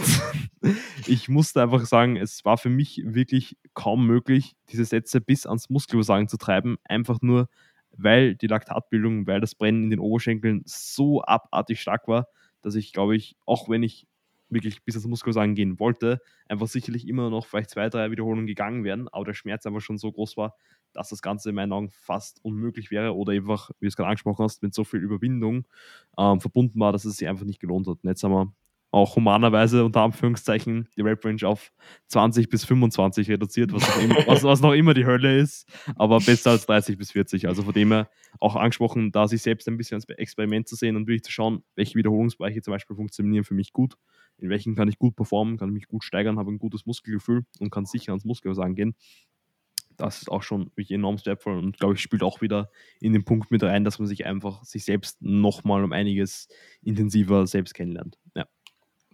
ich 1.06 1.28
musste 1.28 1.62
einfach 1.62 1.84
sagen, 1.86 2.16
es 2.16 2.44
war 2.44 2.58
für 2.58 2.68
mich 2.68 3.02
wirklich 3.04 3.56
kaum 3.72 4.06
möglich, 4.06 4.54
diese 4.68 4.84
Sätze 4.84 5.20
bis 5.20 5.46
ans 5.46 5.70
Muskelversagen 5.70 6.28
zu 6.28 6.36
treiben, 6.36 6.76
einfach 6.84 7.20
nur, 7.22 7.48
weil 7.96 8.34
die 8.34 8.46
Laktatbildung, 8.46 9.26
weil 9.26 9.40
das 9.40 9.54
Brennen 9.54 9.84
in 9.84 9.90
den 9.90 10.00
Oberschenkeln 10.00 10.62
so 10.66 11.22
abartig 11.22 11.80
stark 11.80 12.08
war, 12.08 12.28
dass 12.62 12.74
ich, 12.74 12.92
glaube 12.92 13.16
ich, 13.16 13.36
auch 13.46 13.68
wenn 13.68 13.82
ich 13.82 14.06
wirklich 14.50 14.84
bis 14.84 14.94
ans 14.94 15.06
Muskelversagen 15.06 15.54
gehen 15.54 15.80
wollte, 15.80 16.20
einfach 16.48 16.68
sicherlich 16.68 17.08
immer 17.08 17.30
noch 17.30 17.46
vielleicht 17.46 17.70
zwei, 17.70 17.88
drei 17.88 18.10
Wiederholungen 18.10 18.46
gegangen 18.46 18.84
wären, 18.84 19.08
aber 19.08 19.24
der 19.24 19.34
Schmerz 19.34 19.66
einfach 19.66 19.80
schon 19.80 19.98
so 19.98 20.12
groß 20.12 20.36
war, 20.36 20.54
dass 20.92 21.08
das 21.08 21.22
Ganze 21.22 21.48
in 21.48 21.56
meinen 21.56 21.72
Augen 21.72 21.90
fast 21.90 22.44
unmöglich 22.44 22.90
wäre 22.90 23.16
oder 23.16 23.32
einfach, 23.32 23.70
wie 23.80 23.86
du 23.86 23.88
es 23.88 23.96
gerade 23.96 24.10
angesprochen 24.10 24.44
hast, 24.44 24.62
mit 24.62 24.74
so 24.74 24.84
viel 24.84 25.00
Überwindung 25.00 25.66
ähm, 26.18 26.40
verbunden 26.40 26.78
war, 26.78 26.92
dass 26.92 27.04
es 27.04 27.16
sich 27.16 27.26
einfach 27.26 27.46
nicht 27.46 27.60
gelohnt 27.60 27.88
hat. 27.88 27.98
Und 28.02 28.08
jetzt 28.08 28.22
haben 28.22 28.32
wir 28.32 28.52
auch 28.94 29.16
humanerweise 29.16 29.84
unter 29.84 30.02
Anführungszeichen 30.02 30.88
die 30.96 31.00
Rap 31.02 31.24
Range 31.24 31.42
auf 31.44 31.72
20 32.08 32.48
bis 32.48 32.64
25 32.64 33.28
reduziert, 33.28 33.72
was 33.72 33.82
noch, 33.88 34.02
immer, 34.02 34.14
was, 34.26 34.44
was 34.44 34.60
noch 34.60 34.72
immer 34.72 34.94
die 34.94 35.04
Hölle 35.04 35.36
ist, 35.36 35.68
aber 35.96 36.20
besser 36.20 36.52
als 36.52 36.66
30 36.66 36.96
bis 36.96 37.10
40. 37.10 37.48
Also 37.48 37.62
von 37.62 37.74
dem 37.74 37.90
her 37.90 38.08
auch 38.38 38.54
angesprochen, 38.54 39.10
da 39.10 39.26
sich 39.26 39.42
selbst 39.42 39.66
ein 39.68 39.76
bisschen 39.76 39.96
als 39.96 40.08
Experiment 40.08 40.68
zu 40.68 40.76
sehen 40.76 40.96
und 40.96 41.06
wirklich 41.08 41.24
zu 41.24 41.32
schauen, 41.32 41.64
welche 41.74 41.96
Wiederholungsbereiche 41.96 42.62
zum 42.62 42.72
Beispiel 42.72 42.94
funktionieren 42.96 43.44
für 43.44 43.54
mich 43.54 43.72
gut, 43.72 43.94
in 44.38 44.48
welchen 44.48 44.76
kann 44.76 44.88
ich 44.88 44.98
gut 44.98 45.16
performen, 45.16 45.58
kann 45.58 45.70
ich 45.70 45.74
mich 45.74 45.88
gut 45.88 46.04
steigern, 46.04 46.38
habe 46.38 46.52
ein 46.52 46.58
gutes 46.58 46.86
Muskelgefühl 46.86 47.44
und 47.58 47.70
kann 47.70 47.86
sicher 47.86 48.12
ans 48.12 48.24
Muskelversagen 48.24 48.76
gehen. 48.76 48.94
Das 49.96 50.22
ist 50.22 50.28
auch 50.30 50.42
schon 50.42 50.66
wirklich 50.68 50.92
enorm 50.92 51.18
wertvoll 51.24 51.58
und 51.58 51.78
glaube 51.78 51.94
ich 51.94 52.00
spielt 52.00 52.22
auch 52.22 52.40
wieder 52.40 52.70
in 53.00 53.12
den 53.12 53.24
Punkt 53.24 53.50
mit 53.50 53.62
rein, 53.62 53.84
dass 53.84 53.98
man 53.98 54.08
sich 54.08 54.24
einfach 54.24 54.64
sich 54.64 54.84
selbst 54.84 55.20
nochmal 55.20 55.84
um 55.84 55.92
einiges 55.92 56.48
intensiver 56.82 57.46
selbst 57.46 57.74
kennenlernt. 57.74 58.18
Ja. 58.34 58.46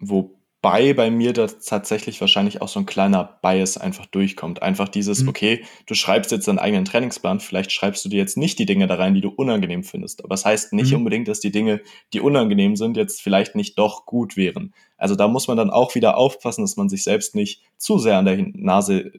Wobei 0.00 0.94
bei 0.94 1.10
mir 1.10 1.32
da 1.32 1.46
tatsächlich 1.46 2.20
wahrscheinlich 2.20 2.62
auch 2.62 2.68
so 2.68 2.80
ein 2.80 2.86
kleiner 2.86 3.38
Bias 3.42 3.78
einfach 3.78 4.06
durchkommt. 4.06 4.62
Einfach 4.62 4.88
dieses, 4.88 5.22
mhm. 5.22 5.28
okay, 5.28 5.64
du 5.86 5.94
schreibst 5.94 6.32
jetzt 6.32 6.48
deinen 6.48 6.58
eigenen 6.58 6.84
Trainingsplan, 6.84 7.40
vielleicht 7.40 7.70
schreibst 7.70 8.04
du 8.04 8.08
dir 8.08 8.18
jetzt 8.18 8.36
nicht 8.36 8.58
die 8.58 8.66
Dinge 8.66 8.86
da 8.86 8.96
rein, 8.96 9.14
die 9.14 9.20
du 9.20 9.28
unangenehm 9.28 9.84
findest. 9.84 10.24
Aber 10.24 10.30
das 10.30 10.44
heißt 10.44 10.72
nicht 10.72 10.90
mhm. 10.90 10.98
unbedingt, 10.98 11.28
dass 11.28 11.40
die 11.40 11.52
Dinge, 11.52 11.80
die 12.12 12.20
unangenehm 12.20 12.76
sind, 12.76 12.96
jetzt 12.96 13.22
vielleicht 13.22 13.54
nicht 13.54 13.78
doch 13.78 14.06
gut 14.06 14.36
wären. 14.36 14.74
Also 14.96 15.14
da 15.14 15.28
muss 15.28 15.48
man 15.48 15.56
dann 15.56 15.70
auch 15.70 15.94
wieder 15.94 16.16
aufpassen, 16.16 16.62
dass 16.62 16.76
man 16.76 16.88
sich 16.88 17.04
selbst 17.04 17.34
nicht 17.34 17.62
zu 17.76 17.98
sehr 17.98 18.18
an 18.18 18.24
der 18.24 18.38
Nase, 18.54 19.12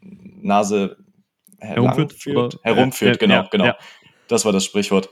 Nase 0.00 0.96
herumführt. 1.58 2.60
Herumführt, 2.62 3.18
genau, 3.18 3.34
ja, 3.34 3.48
genau. 3.50 3.64
Ja. 3.66 3.78
Das 4.28 4.44
war 4.44 4.52
das 4.52 4.64
Sprichwort. 4.64 5.08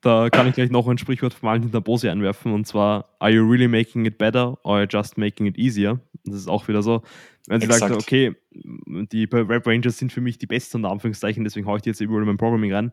Da 0.00 0.30
kann 0.30 0.46
ich 0.46 0.54
gleich 0.54 0.70
noch 0.70 0.86
ein 0.86 0.98
Sprichwort 0.98 1.34
von 1.34 1.48
Valentin 1.48 1.82
Bose 1.82 2.10
einwerfen 2.10 2.52
und 2.52 2.66
zwar: 2.66 3.16
Are 3.18 3.32
you 3.32 3.44
really 3.44 3.66
making 3.66 4.04
it 4.04 4.16
better 4.16 4.56
or 4.64 4.76
are 4.76 4.82
you 4.82 4.88
just 4.88 5.18
making 5.18 5.46
it 5.46 5.58
easier? 5.58 6.00
Das 6.24 6.36
ist 6.36 6.48
auch 6.48 6.68
wieder 6.68 6.82
so, 6.82 7.02
wenn 7.48 7.60
sie 7.60 7.66
Exakt. 7.66 7.92
sagt, 7.92 8.02
okay, 8.02 8.34
die 8.52 9.30
Web 9.30 9.66
Rangers 9.66 9.98
sind 9.98 10.12
für 10.12 10.20
mich 10.20 10.38
die 10.38 10.46
besten, 10.46 10.78
unter 10.78 10.90
Anführungszeichen, 10.90 11.42
deswegen 11.42 11.66
haue 11.66 11.78
ich 11.78 11.82
die 11.82 11.90
jetzt 11.90 12.00
überall 12.00 12.22
in 12.22 12.28
mein 12.28 12.36
Programming 12.36 12.72
rein. 12.72 12.92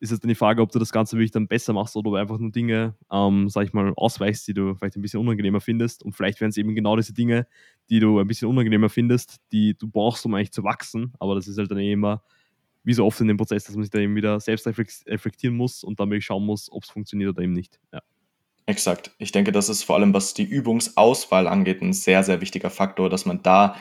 Ist 0.00 0.10
jetzt 0.10 0.22
dann 0.22 0.28
die 0.28 0.34
Frage, 0.34 0.60
ob 0.60 0.72
du 0.72 0.78
das 0.78 0.92
Ganze 0.92 1.16
wirklich 1.16 1.30
dann 1.30 1.46
besser 1.46 1.72
machst 1.72 1.96
oder 1.96 2.08
ob 2.08 2.14
du 2.14 2.20
einfach 2.20 2.38
nur 2.38 2.50
Dinge, 2.50 2.94
ähm, 3.10 3.48
sag 3.48 3.64
ich 3.64 3.72
mal, 3.72 3.92
ausweichst, 3.96 4.46
die 4.46 4.52
du 4.52 4.74
vielleicht 4.74 4.96
ein 4.96 5.02
bisschen 5.02 5.20
unangenehmer 5.20 5.60
findest. 5.60 6.02
Und 6.02 6.12
vielleicht 6.12 6.40
wären 6.40 6.50
es 6.50 6.56
eben 6.56 6.74
genau 6.74 6.96
diese 6.96 7.14
Dinge, 7.14 7.46
die 7.88 8.00
du 8.00 8.18
ein 8.18 8.26
bisschen 8.26 8.48
unangenehmer 8.48 8.90
findest, 8.90 9.36
die 9.52 9.78
du 9.78 9.88
brauchst, 9.88 10.26
um 10.26 10.34
eigentlich 10.34 10.52
zu 10.52 10.64
wachsen. 10.64 11.14
Aber 11.20 11.36
das 11.36 11.46
ist 11.46 11.56
halt 11.56 11.70
dann 11.70 11.78
eh 11.78 11.92
immer 11.92 12.22
wie 12.84 12.94
so 12.94 13.04
oft 13.04 13.20
in 13.20 13.28
dem 13.28 13.36
Prozess, 13.36 13.64
dass 13.64 13.74
man 13.74 13.82
sich 13.82 13.90
da 13.90 13.98
eben 13.98 14.14
wieder 14.14 14.38
selbst 14.40 14.66
reflektieren 14.66 15.56
muss 15.56 15.82
und 15.82 15.98
dann 15.98 16.10
wirklich 16.10 16.26
schauen 16.26 16.44
muss, 16.44 16.70
ob 16.70 16.84
es 16.84 16.90
funktioniert 16.90 17.30
oder 17.30 17.42
eben 17.42 17.52
nicht. 17.52 17.80
Ja. 17.92 18.00
Exakt. 18.66 19.10
Ich 19.18 19.32
denke, 19.32 19.52
das 19.52 19.68
ist 19.68 19.82
vor 19.82 19.96
allem, 19.96 20.14
was 20.14 20.32
die 20.34 20.44
Übungsauswahl 20.44 21.46
angeht, 21.46 21.82
ein 21.82 21.92
sehr, 21.92 22.22
sehr 22.22 22.40
wichtiger 22.40 22.70
Faktor, 22.70 23.10
dass 23.10 23.26
man 23.26 23.42
da 23.42 23.76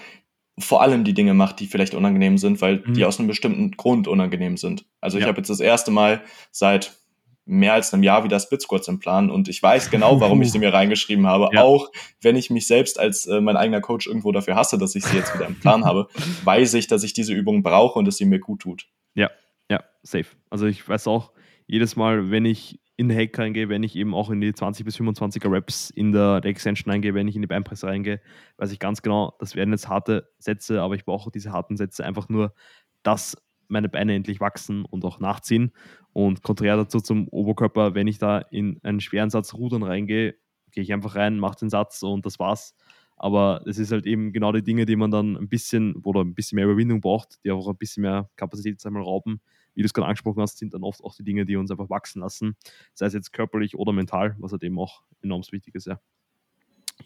vor 0.60 0.82
allem 0.82 1.04
die 1.04 1.14
Dinge 1.14 1.34
macht, 1.34 1.60
die 1.60 1.68
vielleicht 1.68 1.94
unangenehm 1.94 2.38
sind, 2.38 2.62
weil 2.62 2.84
mhm. 2.86 2.94
die 2.94 3.06
aus 3.06 3.18
einem 3.18 3.28
bestimmten 3.28 3.72
Grund 3.72 4.08
unangenehm 4.08 4.58
sind. 4.58 4.86
Also 5.02 5.18
ich 5.18 5.26
habe 5.26 5.38
jetzt 5.38 5.50
das 5.50 5.60
erste 5.60 5.90
Mal 5.90 6.22
seit 6.52 7.00
mehr 7.46 7.74
als 7.74 7.94
einem 7.94 8.04
Jahr 8.04 8.24
wieder 8.24 8.40
Split 8.40 8.62
Squats 8.62 8.88
im 8.88 9.00
Plan 9.00 9.30
und 9.30 9.48
ich 9.50 9.62
weiß 9.62 9.90
genau, 9.90 10.20
warum 10.22 10.42
ich 10.42 10.52
sie 10.52 10.60
mir 10.60 10.74
reingeschrieben 10.74 11.28
habe. 11.28 11.50
Ja. 11.54 11.64
Auch 11.64 11.92
wenn 12.22 12.36
ich 12.36 12.50
mich 12.50 12.68
selbst 12.68 13.00
als 13.00 13.26
äh, 13.26 13.42
mein 13.42 13.58
eigener 13.58 13.82
Coach 13.82 14.08
irgendwo 14.08 14.32
dafür 14.32 14.56
hasse, 14.56 14.78
dass 14.78 14.96
ich 14.96 15.04
sie 15.04 15.18
jetzt 15.18 15.34
wieder 15.36 15.48
im 15.48 15.60
Plan 15.60 15.86
habe, 15.86 16.08
weiß 16.44 16.74
ich, 16.76 16.88
dass 16.88 17.04
ich 17.04 17.14
diese 17.14 17.34
Übung 17.34 17.64
brauche 17.64 18.00
und 18.00 18.06
dass 18.06 18.18
sie 18.18 18.26
mir 18.26 18.40
gut 18.40 18.62
tut. 18.62 18.88
Ja, 19.14 19.30
ja, 19.70 19.84
safe. 20.04 20.28
Also 20.50 20.66
ich 20.68 20.88
weiß 20.88 21.08
auch, 21.08 21.32
jedes 21.68 21.96
Mal, 21.96 22.32
wenn 22.32 22.46
ich 22.46 22.80
in 22.96 23.10
den 23.10 23.18
Hack 23.18 23.38
reingehe, 23.38 23.70
wenn 23.70 23.84
ich 23.84 23.96
eben 23.96 24.14
auch 24.14 24.30
in 24.30 24.40
die 24.40 24.54
20 24.54 24.86
bis 24.86 24.98
25er 24.98 25.52
Reps 25.52 25.90
in 25.90 26.12
der, 26.12 26.42
der 26.42 26.52
Extension 26.52 26.92
reingehe, 26.92 27.14
wenn 27.14 27.28
ich 27.28 27.36
in 27.36 27.42
die 27.42 27.48
Beinpresse 27.48 27.88
reingehe, 27.88 28.22
weiß 28.58 28.72
ich 28.72 28.80
ganz 28.80 29.02
genau, 29.02 29.36
das 29.40 29.56
werden 29.56 29.72
jetzt 29.72 29.90
harte 29.90 30.30
Sätze, 30.38 30.82
aber 30.82 30.96
ich 30.96 31.06
brauche 31.06 31.32
diese 31.32 31.52
harten 31.52 31.76
Sätze 31.76 32.06
einfach 32.06 32.30
nur, 32.30 32.54
dass 33.02 33.36
meine 33.68 33.90
Beine 33.90 34.14
endlich 34.14 34.40
wachsen 34.40 34.86
und 34.86 35.04
auch 35.06 35.20
nachziehen. 35.20 35.72
Und 36.14 36.44
konträr 36.44 36.78
dazu 36.78 37.00
zum 37.00 37.28
Oberkörper, 37.28 37.96
wenn 37.96 38.08
ich 38.08 38.20
da 38.20 38.38
in 38.38 38.80
einen 38.84 39.02
schweren 39.02 39.32
Satz 39.32 39.54
Rudern 39.54 39.84
reingehe, 39.84 40.36
gehe 40.72 40.84
ich 40.84 40.94
einfach 40.94 41.16
rein, 41.16 41.40
mache 41.40 41.60
den 41.60 41.70
Satz 41.70 42.04
und 42.04 42.26
das 42.26 42.40
war's. 42.40 42.76
Aber 43.18 43.62
es 43.66 43.78
ist 43.78 43.92
halt 43.92 44.06
eben 44.06 44.32
genau 44.32 44.52
die 44.52 44.64
Dinge, 44.64 44.86
die 44.86 44.96
man 44.96 45.12
dann 45.12 45.38
ein 45.38 45.48
bisschen 45.48 45.96
oder 45.98 46.22
ein 46.22 46.36
bisschen 46.36 46.58
mehr 46.58 46.66
Überwindung 46.66 47.02
braucht, 47.02 47.44
die 47.44 47.52
auch 47.52 47.68
ein 47.68 47.78
bisschen 47.78 48.02
mehr 48.02 48.30
Kapazität 48.36 48.84
einmal 48.86 49.04
rauben. 49.04 49.40
Wie 49.76 49.82
du 49.82 49.86
es 49.86 49.94
gerade 49.94 50.08
angesprochen 50.08 50.42
hast, 50.42 50.58
sind 50.58 50.74
dann 50.74 50.84
oft 50.84 51.04
auch 51.04 51.16
die 51.16 51.24
Dinge, 51.24 51.46
die 51.46 51.56
uns 51.56 51.72
einfach 51.72 51.90
wachsen 51.90 52.22
lassen, 52.22 52.56
sei 52.94 53.08
es 53.08 53.14
jetzt 53.14 53.34
körperlich 53.34 53.76
oder 53.76 53.92
mental, 53.92 54.36
was 54.40 54.52
halt 54.52 54.64
eben 54.64 54.78
auch 54.78 55.04
enorm 55.22 55.42
wichtig 55.52 55.74
ist, 55.76 55.88
ja. 55.88 56.00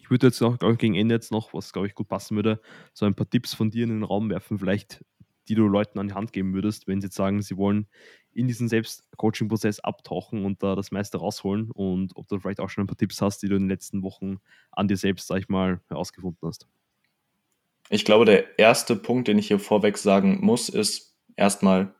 Ich 0.00 0.10
würde 0.10 0.26
jetzt 0.26 0.42
auch, 0.42 0.58
glaube 0.58 0.74
ich, 0.74 0.78
gegen 0.78 0.94
Ende 0.94 1.14
jetzt 1.14 1.32
noch, 1.32 1.54
was 1.54 1.72
glaube 1.72 1.86
ich 1.86 1.94
gut 1.94 2.08
passen 2.08 2.36
würde, 2.36 2.60
so 2.92 3.06
ein 3.06 3.14
paar 3.14 3.28
Tipps 3.28 3.54
von 3.54 3.70
dir 3.70 3.84
in 3.84 3.90
den 3.90 4.02
Raum 4.02 4.28
werfen, 4.28 4.58
vielleicht 4.58 5.02
die 5.48 5.54
du 5.54 5.66
Leuten 5.66 5.98
an 5.98 6.08
die 6.08 6.14
Hand 6.14 6.32
geben 6.32 6.52
würdest, 6.52 6.86
wenn 6.86 7.00
sie 7.00 7.06
jetzt 7.06 7.16
sagen, 7.16 7.40
sie 7.40 7.56
wollen 7.56 7.86
in 8.38 8.46
diesen 8.46 8.68
Selbst-Coaching-Prozess 8.68 9.80
abtauchen 9.80 10.44
und 10.44 10.62
da 10.62 10.76
das 10.76 10.92
meiste 10.92 11.18
rausholen 11.18 11.70
und 11.72 12.16
ob 12.16 12.28
du 12.28 12.38
vielleicht 12.38 12.60
auch 12.60 12.70
schon 12.70 12.84
ein 12.84 12.86
paar 12.86 12.96
Tipps 12.96 13.20
hast, 13.20 13.42
die 13.42 13.48
du 13.48 13.56
in 13.56 13.62
den 13.62 13.68
letzten 13.68 14.02
Wochen 14.02 14.38
an 14.70 14.86
dir 14.86 14.96
selbst, 14.96 15.26
sag 15.26 15.38
ich 15.38 15.48
mal, 15.48 15.80
herausgefunden 15.88 16.48
hast. 16.48 16.68
Ich 17.90 18.04
glaube, 18.04 18.26
der 18.26 18.58
erste 18.58 18.94
Punkt, 18.94 19.28
den 19.28 19.38
ich 19.38 19.48
hier 19.48 19.58
vorweg 19.58 19.98
sagen 19.98 20.38
muss, 20.40 20.68
ist 20.68 21.16
erstmal, 21.36 21.94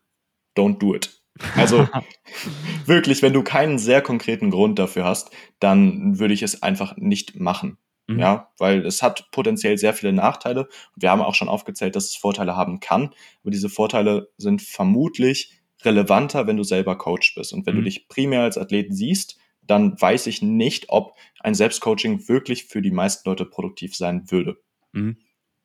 don't 0.57 0.79
do 0.79 0.95
it. 0.95 1.21
Also 1.57 1.89
wirklich, 2.87 3.23
wenn 3.23 3.33
du 3.33 3.43
keinen 3.43 3.79
sehr 3.79 4.01
konkreten 4.01 4.51
Grund 4.51 4.79
dafür 4.79 5.05
hast, 5.05 5.31
dann 5.59 6.19
würde 6.21 6.35
ich 6.35 6.43
es 6.43 6.63
einfach 6.63 6.97
nicht 6.97 7.41
machen. 7.41 7.79
Mhm. 8.07 8.19
Ja, 8.21 8.53
weil 8.59 8.87
es 8.87 9.03
hat 9.03 9.31
potenziell 9.33 9.77
sehr 9.77 9.93
viele 9.93 10.13
Nachteile. 10.13 10.69
Wir 10.95 11.11
haben 11.11 11.23
auch 11.23 11.35
schon 11.35 11.49
aufgezählt, 11.49 11.97
dass 11.97 12.05
es 12.05 12.17
Vorteile 12.17 12.57
haben 12.57 12.81
kann. 12.81 13.15
Aber 13.43 13.51
diese 13.51 13.69
Vorteile 13.69 14.29
sind 14.37 14.63
vermutlich 14.63 15.58
relevanter, 15.85 16.47
wenn 16.47 16.57
du 16.57 16.65
selber 16.65 16.97
Coach 16.97 17.35
bist. 17.35 17.53
Und 17.53 17.67
wenn 17.67 17.75
mhm. 17.75 17.79
du 17.79 17.85
dich 17.85 18.09
primär 18.09 18.43
als 18.43 18.59
Athlet 18.59 18.95
siehst, 18.95 19.39
dann 19.63 20.01
weiß 20.01 20.27
ich 20.27 20.43
nicht, 20.43 20.87
ob 20.89 21.15
ein 21.41 21.55
Selbstcoaching 21.55 22.29
wirklich 22.29 22.65
für 22.65 22.83
die 22.83 22.91
meisten 22.91 23.29
Leute 23.29 23.45
produktiv 23.45 23.95
sein 23.95 24.31
würde. 24.31 24.57
Mhm. 24.93 25.19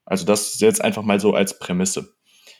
Also 0.06 0.26
das 0.26 0.60
jetzt 0.60 0.84
einfach 0.84 1.04
mal 1.04 1.20
so 1.20 1.34
als 1.34 1.58
Prämisse. 1.58 2.14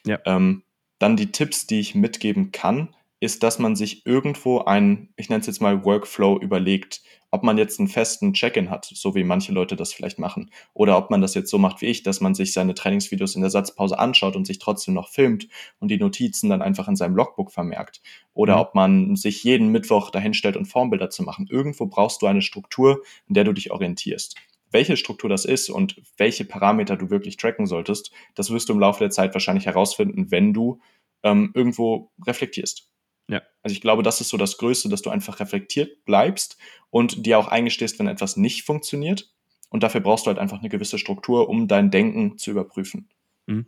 Ja. 0.06 0.20
Ähm, 0.26 0.64
dann 1.00 1.18
die 1.18 1.32
Tipps, 1.32 1.68
die 1.68 1.80
ich 1.80 1.96
mitgeben 1.96 2.52
kann, 2.52 2.96
ist, 3.24 3.44
dass 3.44 3.60
man 3.60 3.76
sich 3.76 4.06
irgendwo 4.06 4.60
einen, 4.60 5.14
ich 5.16 5.30
nenne 5.30 5.42
es 5.42 5.48
jetzt 5.48 5.62
mal 5.62 5.84
Workflow 5.84 6.40
überlegt 6.40 7.02
ob 7.34 7.42
man 7.42 7.58
jetzt 7.58 7.80
einen 7.80 7.90
festen 7.90 8.34
Check-in 8.34 8.70
hat, 8.70 8.86
so 8.86 9.16
wie 9.16 9.24
manche 9.24 9.54
Leute 9.54 9.76
das 9.76 9.92
vielleicht 9.92 10.20
machen, 10.20 10.52
oder 10.76 11.00
ob 11.00 11.10
man 11.10 11.20
das 11.20 11.34
jetzt 11.34 11.50
so 11.50 11.58
macht 11.58 11.82
wie 11.82 11.88
ich, 11.88 12.04
dass 12.04 12.22
man 12.22 12.36
sich 12.36 12.54
seine 12.54 12.76
Trainingsvideos 12.76 13.34
in 13.34 13.42
der 13.42 13.50
Satzpause 13.50 13.98
anschaut 13.98 14.36
und 14.36 14.46
sich 14.46 14.60
trotzdem 14.60 14.94
noch 14.94 15.10
filmt 15.10 15.48
und 15.80 15.90
die 15.90 15.98
Notizen 15.98 16.48
dann 16.52 16.62
einfach 16.62 16.88
in 16.88 16.96
seinem 16.96 17.16
Logbook 17.16 17.52
vermerkt, 17.52 18.04
oder 18.36 18.58
mhm. 18.58 18.62
ob 18.62 18.76
man 18.76 19.16
sich 19.16 19.44
jeden 19.44 19.70
Mittwoch 19.70 20.12
dahinstellt 20.12 20.56
und 20.56 20.68
Formbilder 20.68 21.10
zu 21.10 21.24
machen. 21.24 21.48
Irgendwo 21.50 21.88
brauchst 21.88 22.22
du 22.22 22.28
eine 22.28 22.44
Struktur, 22.44 23.02
in 23.28 23.34
der 23.34 23.46
du 23.46 23.54
dich 23.54 23.72
orientierst. 23.72 24.36
Welche 24.70 24.96
Struktur 24.96 25.28
das 25.28 25.44
ist 25.44 25.72
und 25.72 26.04
welche 26.18 26.46
Parameter 26.46 26.98
du 26.98 27.10
wirklich 27.10 27.38
tracken 27.38 27.66
solltest, 27.66 28.12
das 28.36 28.52
wirst 28.52 28.70
du 28.70 28.74
im 28.74 28.80
Laufe 28.80 29.00
der 29.00 29.10
Zeit 29.10 29.34
wahrscheinlich 29.34 29.66
herausfinden, 29.66 30.30
wenn 30.30 30.54
du 30.54 30.82
ähm, 31.24 31.50
irgendwo 31.56 32.12
reflektierst. 32.28 32.93
Ja. 33.28 33.42
Also 33.62 33.74
ich 33.74 33.82
glaube, 33.82 34.04
das 34.04 34.22
ist 34.22 34.30
so 34.30 34.38
das 34.38 34.58
Größte, 34.58 34.90
dass 34.90 35.02
du 35.02 35.10
einfach 35.10 35.40
reflektiert 35.40 36.06
bleibst 36.06 36.58
und 36.90 37.26
dir 37.26 37.40
auch 37.40 37.48
eingestehst, 37.48 38.00
wenn 38.00 38.08
etwas 38.08 38.38
nicht 38.38 38.64
funktioniert. 38.64 39.32
Und 39.70 39.84
dafür 39.84 40.02
brauchst 40.02 40.26
du 40.26 40.28
halt 40.28 40.40
einfach 40.40 40.60
eine 40.60 40.70
gewisse 40.70 41.00
Struktur, 41.00 41.50
um 41.50 41.68
dein 41.68 41.90
Denken 41.90 42.38
zu 42.38 42.52
überprüfen. 42.52 43.10
Mhm. 43.48 43.66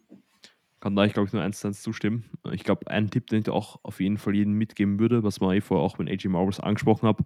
Kann 0.86 0.96
da 0.96 1.04
ich 1.04 1.14
glaube 1.14 1.26
ich 1.26 1.34
nur 1.34 1.42
eins 1.42 1.62
zu 1.62 1.68
eins 1.68 1.82
zustimmen. 1.82 2.26
Ich 2.52 2.64
glaube, 2.64 2.86
ein 2.92 3.10
Tipp, 3.10 3.26
den 3.26 3.42
ich 3.42 3.50
auch 3.50 3.80
auf 3.82 4.00
jeden 4.00 4.20
Fall 4.20 4.36
jedem 4.36 4.54
mitgeben 4.54 5.00
würde, 5.00 5.24
was 5.24 5.40
man 5.40 5.56
eh 5.56 5.60
vorher 5.60 5.84
auch 5.84 5.98
mit 5.98 6.08
AJ 6.08 6.28
Marbles 6.28 6.60
angesprochen 6.60 7.08
habe, 7.08 7.24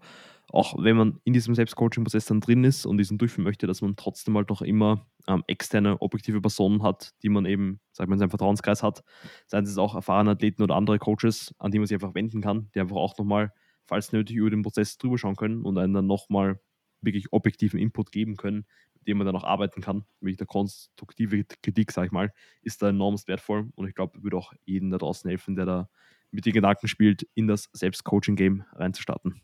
auch 0.50 0.82
wenn 0.82 0.96
man 0.96 1.20
in 1.26 1.34
diesem 1.34 1.54
Selbstcoaching-Prozess 1.56 2.28
dann 2.28 2.40
drin 2.40 2.64
ist 2.64 2.86
und 2.86 2.98
diesen 3.00 3.18
durchführen 3.18 3.44
möchte, 3.44 3.68
dass 3.68 3.82
man 3.82 3.98
trotzdem 3.98 4.38
halt 4.38 4.50
noch 4.50 4.62
immer 4.62 5.08
ähm, 5.28 5.44
externe, 5.48 6.02
objektive 6.02 6.40
Personen 6.40 6.84
hat, 6.84 7.12
die 7.22 7.28
man 7.28 7.46
eben, 7.46 7.82
sagt 7.92 8.08
man, 8.08 8.16
in 8.16 8.20
seinem 8.20 8.30
Vertrauenskreis 8.30 8.82
hat. 8.82 9.04
Seien 9.48 9.66
es 9.66 9.78
auch 9.78 9.94
erfahrene 9.94 10.32
Athleten 10.32 10.64
oder 10.64 10.78
andere 10.78 10.98
Coaches, 10.98 11.54
an 11.60 11.72
die 11.72 11.80
man 11.80 11.88
sich 11.88 11.96
einfach 11.96 12.16
wenden 12.16 12.40
kann, 12.40 12.70
die 12.74 12.80
einfach 12.80 12.96
auch 12.96 13.18
nochmal, 13.18 13.52
falls 13.86 14.14
nötig, 14.14 14.38
über 14.38 14.52
den 14.52 14.62
Prozess 14.62 14.98
drüber 14.98 15.18
schauen 15.18 15.36
können 15.36 15.66
und 15.66 15.78
einen 15.78 15.94
dann 15.94 16.08
nochmal 16.08 16.62
wirklich 17.02 17.34
objektiven 17.34 17.78
Input 17.78 18.14
geben 18.14 18.38
können, 18.38 18.66
dem 19.10 19.18
man 19.18 19.26
dann 19.26 19.36
auch 19.36 19.44
arbeiten 19.44 19.82
kann. 19.82 20.06
Wirklich 20.22 20.38
der 20.38 20.48
konstruktive 20.48 21.44
Kritik, 21.64 21.92
sage 21.92 22.08
ich 22.08 22.12
mal, 22.12 22.32
ist 22.62 22.82
da 22.82 22.90
enorm 22.90 23.18
wertvoll 23.26 23.70
und 23.76 23.88
ich 23.88 23.96
glaube, 23.96 24.22
würde 24.24 24.38
auch 24.38 24.54
jedem 24.66 24.92
da 24.92 24.98
draußen 24.98 25.28
helfen, 25.28 25.56
der 25.56 25.66
da 25.66 25.90
mit 26.32 26.46
den 26.46 26.54
Gedanken 26.54 26.88
spielt, 26.88 27.28
in 27.34 27.48
das 27.48 27.70
Selbstcoaching-Game 27.74 28.64
reinzustarten. 28.74 29.42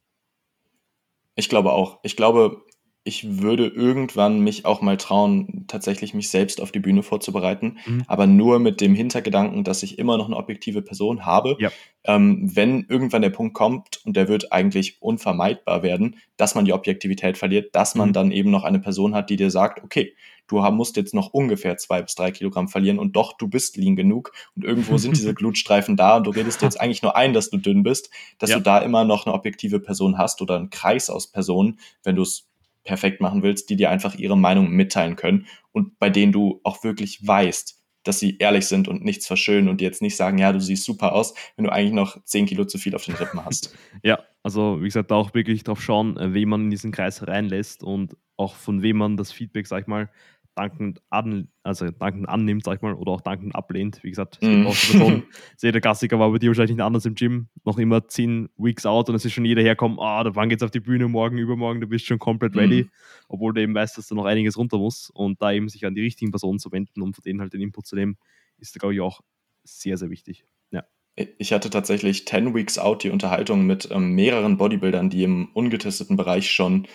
Ich 1.36 1.50
glaube 1.50 1.74
auch. 1.74 2.00
Ich 2.04 2.16
glaube, 2.16 2.65
ich 3.08 3.40
würde 3.40 3.68
irgendwann 3.68 4.40
mich 4.40 4.66
auch 4.66 4.82
mal 4.82 4.98
trauen, 4.98 5.66
tatsächlich 5.68 6.16
mich 6.16 6.32
selbst 6.32 6.60
auf 6.60 6.72
die 6.72 6.80
Bühne 6.80 7.04
vorzubereiten, 7.04 7.78
mhm. 7.86 8.04
aber 8.08 8.26
nur 8.26 8.58
mit 8.58 8.82
dem 8.82 8.96
Hintergedanken, 8.96 9.64
dass 9.64 9.84
ich 9.84 10.00
immer 10.00 10.18
noch 10.18 10.26
eine 10.26 10.36
objektive 10.36 10.82
Person 10.82 11.24
habe. 11.24 11.56
Ja. 11.60 11.70
Ähm, 12.04 12.50
wenn 12.56 12.88
irgendwann 12.90 13.22
der 13.22 13.30
Punkt 13.30 13.54
kommt, 13.54 14.02
und 14.06 14.18
der 14.18 14.28
wird 14.28 14.52
eigentlich 14.52 15.04
unvermeidbar 15.04 15.84
werden, 15.84 16.18
dass 16.36 16.56
man 16.56 16.66
die 16.66 16.74
Objektivität 16.74 17.38
verliert, 17.38 17.76
dass 17.76 17.94
man 17.94 18.10
mhm. 18.10 18.14
dann 18.14 18.32
eben 18.32 18.50
noch 18.50 18.64
eine 18.64 18.80
Person 18.80 19.14
hat, 19.14 19.30
die 19.30 19.36
dir 19.36 19.52
sagt, 19.52 19.84
okay, 19.84 20.16
du 20.48 20.60
musst 20.72 20.98
jetzt 20.98 21.14
noch 21.14 21.32
ungefähr 21.32 21.78
zwei 21.78 22.02
bis 22.02 22.16
drei 22.16 22.32
Kilogramm 22.32 22.68
verlieren 22.68 22.98
und 22.98 23.16
doch, 23.16 23.38
du 23.38 23.48
bist 23.48 23.78
lean 23.78 23.96
genug 23.96 24.32
und 24.56 24.64
irgendwo 24.64 24.98
sind 24.98 25.16
diese 25.16 25.36
Glutstreifen 25.36 25.96
da 25.96 26.18
und 26.18 26.26
du 26.26 26.32
redest 26.32 26.64
jetzt 26.64 26.82
eigentlich 26.82 27.04
nur 27.04 27.16
ein, 27.16 27.34
dass 27.34 27.52
du 27.52 27.58
dünn 27.58 27.84
bist, 27.84 28.10
dass 28.40 28.50
ja. 28.50 28.58
du 28.58 28.64
da 28.64 28.80
immer 28.80 29.06
noch 29.06 29.28
eine 29.28 29.36
objektive 29.36 29.80
Person 29.80 30.18
hast 30.18 30.42
oder 30.42 30.56
einen 30.56 30.72
Kreis 30.72 31.12
aus 31.12 31.28
Personen, 31.28 31.80
wenn 32.04 32.16
du 32.16 32.24
es 32.24 32.48
perfekt 32.86 33.20
machen 33.20 33.44
willst, 33.44 33.70
die 33.70 33.76
dir 33.76 33.90
einfach 33.90 34.16
ihre 34.16 34.38
Meinung 34.38 34.70
mitteilen 34.70 35.18
können 35.18 35.48
und 35.72 36.00
bei 36.00 36.10
denen 36.10 36.32
du 36.32 36.62
auch 36.64 36.84
wirklich 36.84 37.28
weißt, 37.28 37.82
dass 38.04 38.20
sie 38.20 38.38
ehrlich 38.38 38.68
sind 38.68 38.88
und 38.88 39.04
nichts 39.04 39.28
verschönen 39.28 39.68
und 39.68 39.82
jetzt 39.82 40.02
nicht 40.02 40.16
sagen, 40.16 40.38
ja, 40.38 40.54
du 40.54 40.62
siehst 40.62 40.86
super 40.86 41.14
aus, 41.14 41.34
wenn 41.58 41.66
du 41.66 41.72
eigentlich 41.72 41.94
noch 41.94 42.24
10 42.24 42.46
Kilo 42.46 42.66
zu 42.66 42.78
viel 42.78 42.96
auf 42.96 43.04
den 43.04 43.16
Rippen 43.16 43.44
hast. 43.44 43.76
ja, 44.04 44.20
also 44.44 44.80
wie 44.82 44.86
gesagt, 44.86 45.12
da 45.12 45.16
auch 45.16 45.34
wirklich 45.34 45.64
drauf 45.64 45.82
schauen, 45.82 46.16
äh, 46.18 46.34
wen 46.34 46.48
man 46.48 46.66
in 46.66 46.70
diesen 46.70 46.92
Kreis 46.92 47.28
reinlässt 47.28 47.84
und 47.84 48.16
auch 48.38 48.56
von 48.56 48.82
wem 48.82 48.98
man 48.98 49.18
das 49.18 49.32
Feedback, 49.32 49.66
sag 49.66 49.82
ich 49.82 49.88
mal, 49.88 50.10
dankend, 50.56 51.02
an, 51.10 51.50
also 51.64 51.90
dankend 51.92 52.30
annimmt, 52.30 52.64
sag 52.64 52.78
ich 52.78 52.82
mal, 52.82 52.94
oder 52.94 53.12
auch 53.12 53.22
dankend 53.22 53.56
ablehnt. 53.56 54.04
Wie 54.04 54.10
gesagt, 54.10 54.40
es 54.42 54.50
gibt 54.50 54.66
auch 54.66 54.76
Personen, 54.76 55.24
sehe 55.58 55.72
der 55.72 55.82
Klassiker 55.82 56.18
war 56.18 56.32
bei 56.32 56.40
dir 56.40 56.50
wahrscheinlich 56.50 56.78
nicht 56.78 56.84
anders 56.84 57.06
im 57.06 57.16
Gym, 57.16 57.50
noch 57.64 57.78
immer 57.78 58.08
10 58.08 58.50
Weeks 58.58 58.86
out 58.86 59.10
und 59.10 59.16
es 59.16 59.26
ist 59.26 59.34
schon 59.34 59.46
jeder 59.46 59.62
herkommen, 59.62 60.00
ah, 60.00 60.24
da 60.24 60.36
wann 60.36 60.50
geht's 60.50 60.64
auf 60.64 60.72
die 60.72 60.80
Bühne, 60.80 61.08
morgen, 61.08 61.38
übermorgen, 61.38 61.82
du 61.82 61.88
bist 61.88 62.06
schon 62.06 62.20
komplett 62.20 62.56
ready, 62.56 62.84
mhm. 62.84 62.90
obwohl 63.28 63.54
du 63.54 63.62
eben 63.62 63.76
weißt, 63.76 63.98
dass 63.98 64.08
da 64.08 64.16
noch 64.16 64.26
einiges 64.26 64.58
runter 64.58 64.78
muss 64.78 65.10
und 65.10 65.42
da 65.42 65.52
eben 65.52 65.70
sich 65.70 65.86
an 65.86 65.94
die 65.94 66.02
richtigen 66.02 66.32
Personen 66.32 66.60
zu 66.60 66.72
wenden 66.72 67.02
und 67.02 67.16
von 67.16 67.24
denen 67.24 67.42
halt 67.42 67.54
den 67.54 67.62
Input 67.62 67.86
zu 67.86 67.96
nehmen, 67.96 68.18
ist, 68.58 68.80
glaube 68.80 68.94
ich, 68.94 69.02
auch 69.02 69.22
sehr, 69.64 69.98
sehr 69.98 70.10
wichtig. 70.10 70.46
Ja. 70.72 70.84
Ich 71.16 71.52
hatte 71.52 71.70
tatsächlich 71.70 72.26
10 72.26 72.56
Weeks 72.56 72.78
out 72.78 73.04
die 73.04 73.10
Unterhaltung 73.10 73.66
mit 73.66 73.90
ähm, 73.92 74.14
mehreren 74.16 74.58
Bodybuildern, 74.58 75.10
die 75.10 75.24
im 75.24 75.50
ungetesteten 75.54 76.16
Bereich 76.16 76.50
schon 76.50 76.88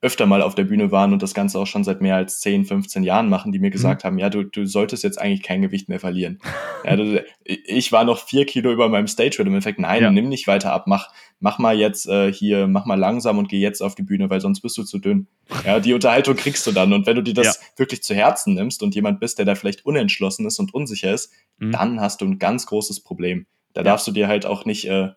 öfter 0.00 0.26
mal 0.26 0.42
auf 0.42 0.54
der 0.54 0.64
Bühne 0.64 0.92
waren 0.92 1.12
und 1.12 1.22
das 1.22 1.34
Ganze 1.34 1.58
auch 1.58 1.66
schon 1.66 1.82
seit 1.82 2.00
mehr 2.00 2.14
als 2.14 2.38
10, 2.40 2.66
15 2.66 3.02
Jahren 3.02 3.28
machen, 3.28 3.50
die 3.50 3.58
mir 3.58 3.70
gesagt 3.70 4.04
mhm. 4.04 4.06
haben, 4.06 4.18
ja, 4.18 4.30
du, 4.30 4.44
du 4.44 4.64
solltest 4.64 5.02
jetzt 5.02 5.20
eigentlich 5.20 5.42
kein 5.42 5.60
Gewicht 5.60 5.88
mehr 5.88 5.98
verlieren. 5.98 6.38
ja, 6.84 6.94
du, 6.94 7.24
ich 7.44 7.90
war 7.90 8.04
noch 8.04 8.18
vier 8.18 8.46
Kilo 8.46 8.70
über 8.70 8.88
meinem 8.88 9.08
Stage 9.08 9.38
und 9.40 9.48
im 9.48 9.54
Endeffekt, 9.54 9.80
nein, 9.80 10.02
ja. 10.02 10.10
nimm 10.12 10.28
nicht 10.28 10.46
weiter 10.46 10.72
ab, 10.72 10.86
mach, 10.86 11.10
mach 11.40 11.58
mal 11.58 11.76
jetzt 11.76 12.06
äh, 12.08 12.32
hier, 12.32 12.68
mach 12.68 12.86
mal 12.86 12.98
langsam 12.98 13.38
und 13.38 13.48
geh 13.48 13.58
jetzt 13.58 13.80
auf 13.80 13.96
die 13.96 14.04
Bühne, 14.04 14.30
weil 14.30 14.40
sonst 14.40 14.60
bist 14.60 14.78
du 14.78 14.84
zu 14.84 15.00
dünn. 15.00 15.26
Ja, 15.66 15.80
die 15.80 15.94
Unterhaltung 15.94 16.36
kriegst 16.36 16.64
du 16.66 16.72
dann 16.72 16.92
und 16.92 17.06
wenn 17.06 17.16
du 17.16 17.22
dir 17.22 17.34
das 17.34 17.58
ja. 17.60 17.78
wirklich 17.78 18.02
zu 18.04 18.14
Herzen 18.14 18.54
nimmst 18.54 18.84
und 18.84 18.94
jemand 18.94 19.18
bist, 19.18 19.38
der 19.38 19.46
da 19.46 19.56
vielleicht 19.56 19.84
unentschlossen 19.84 20.46
ist 20.46 20.60
und 20.60 20.74
unsicher 20.74 21.12
ist, 21.12 21.32
mhm. 21.58 21.72
dann 21.72 22.00
hast 22.00 22.20
du 22.20 22.26
ein 22.26 22.38
ganz 22.38 22.66
großes 22.66 23.00
Problem. 23.00 23.46
Da 23.74 23.82
darfst 23.82 24.06
du 24.06 24.12
dir 24.12 24.28
halt 24.28 24.46
auch 24.46 24.64
nicht 24.64 24.86
äh, 24.86 25.10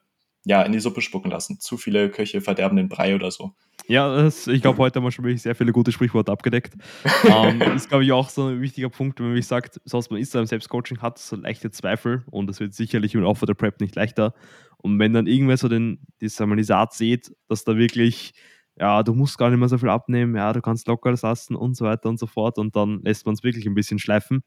ja, 0.44 0.64
in 0.64 0.72
die 0.72 0.80
Suppe 0.80 1.02
spucken 1.02 1.30
lassen. 1.30 1.60
Zu 1.60 1.78
viele 1.78 2.10
Köche 2.10 2.42
verderben 2.42 2.78
den 2.78 2.90
Brei 2.90 3.16
oder 3.16 3.32
so. 3.32 3.54
Ja, 3.88 4.16
das, 4.16 4.48
ich 4.48 4.62
glaube, 4.62 4.78
heute 4.80 4.98
haben 4.98 5.04
wir 5.04 5.12
schon 5.12 5.26
wirklich 5.26 5.42
sehr 5.42 5.56
viele 5.56 5.72
gute 5.72 5.92
Sprichworte 5.92 6.32
abgedeckt. 6.32 6.76
ähm, 7.30 7.62
ist, 7.62 7.90
glaube 7.90 8.04
ich, 8.04 8.12
auch 8.12 8.30
so 8.30 8.48
ein 8.48 8.62
wichtiger 8.62 8.90
Punkt, 8.90 9.20
wenn 9.20 9.28
man 9.28 9.36
mich 9.36 9.48
sagt, 9.48 9.82
sonst 9.86 10.10
man 10.12 10.20
ist 10.20 10.34
da 10.34 10.40
im 10.40 10.46
Selbstcoaching, 10.46 11.02
hat 11.02 11.20
so 11.20 11.36
leichte 11.36 11.72
Zweifel 11.72 12.24
und 12.32 12.48
das 12.48 12.60
wird 12.60 12.74
sicherlich 12.74 13.14
im 13.16 13.22
Laufe 13.22 13.46
der 13.46 13.54
Prep 13.54 13.82
nicht 13.82 13.96
leichter. 13.96 14.34
Und 14.78 14.98
wenn 14.98 15.14
dann 15.14 15.28
irgendwer 15.28 15.58
so 15.58 15.68
den, 15.68 16.00
Saat 16.22 16.94
sieht, 16.94 17.36
dass 17.48 17.64
da 17.64 17.78
wirklich, 17.78 18.34
ja, 18.80 19.04
du 19.04 19.14
musst 19.14 19.38
gar 19.38 19.50
nicht 19.50 19.60
mehr 19.60 19.70
so 19.70 19.78
viel 19.78 19.90
abnehmen, 19.90 20.36
ja, 20.36 20.54
du 20.54 20.62
kannst 20.62 20.88
locker 20.88 21.12
lassen 21.12 21.56
und 21.56 21.76
so 21.76 21.86
weiter 21.86 22.10
und 22.10 22.18
so 22.18 22.28
fort 22.28 22.58
und 22.58 22.76
dann 22.76 23.02
lässt 23.04 23.26
man 23.26 23.34
es 23.34 23.44
wirklich 23.44 23.66
ein 23.68 23.76
bisschen 23.76 24.00
schleifen 24.00 24.44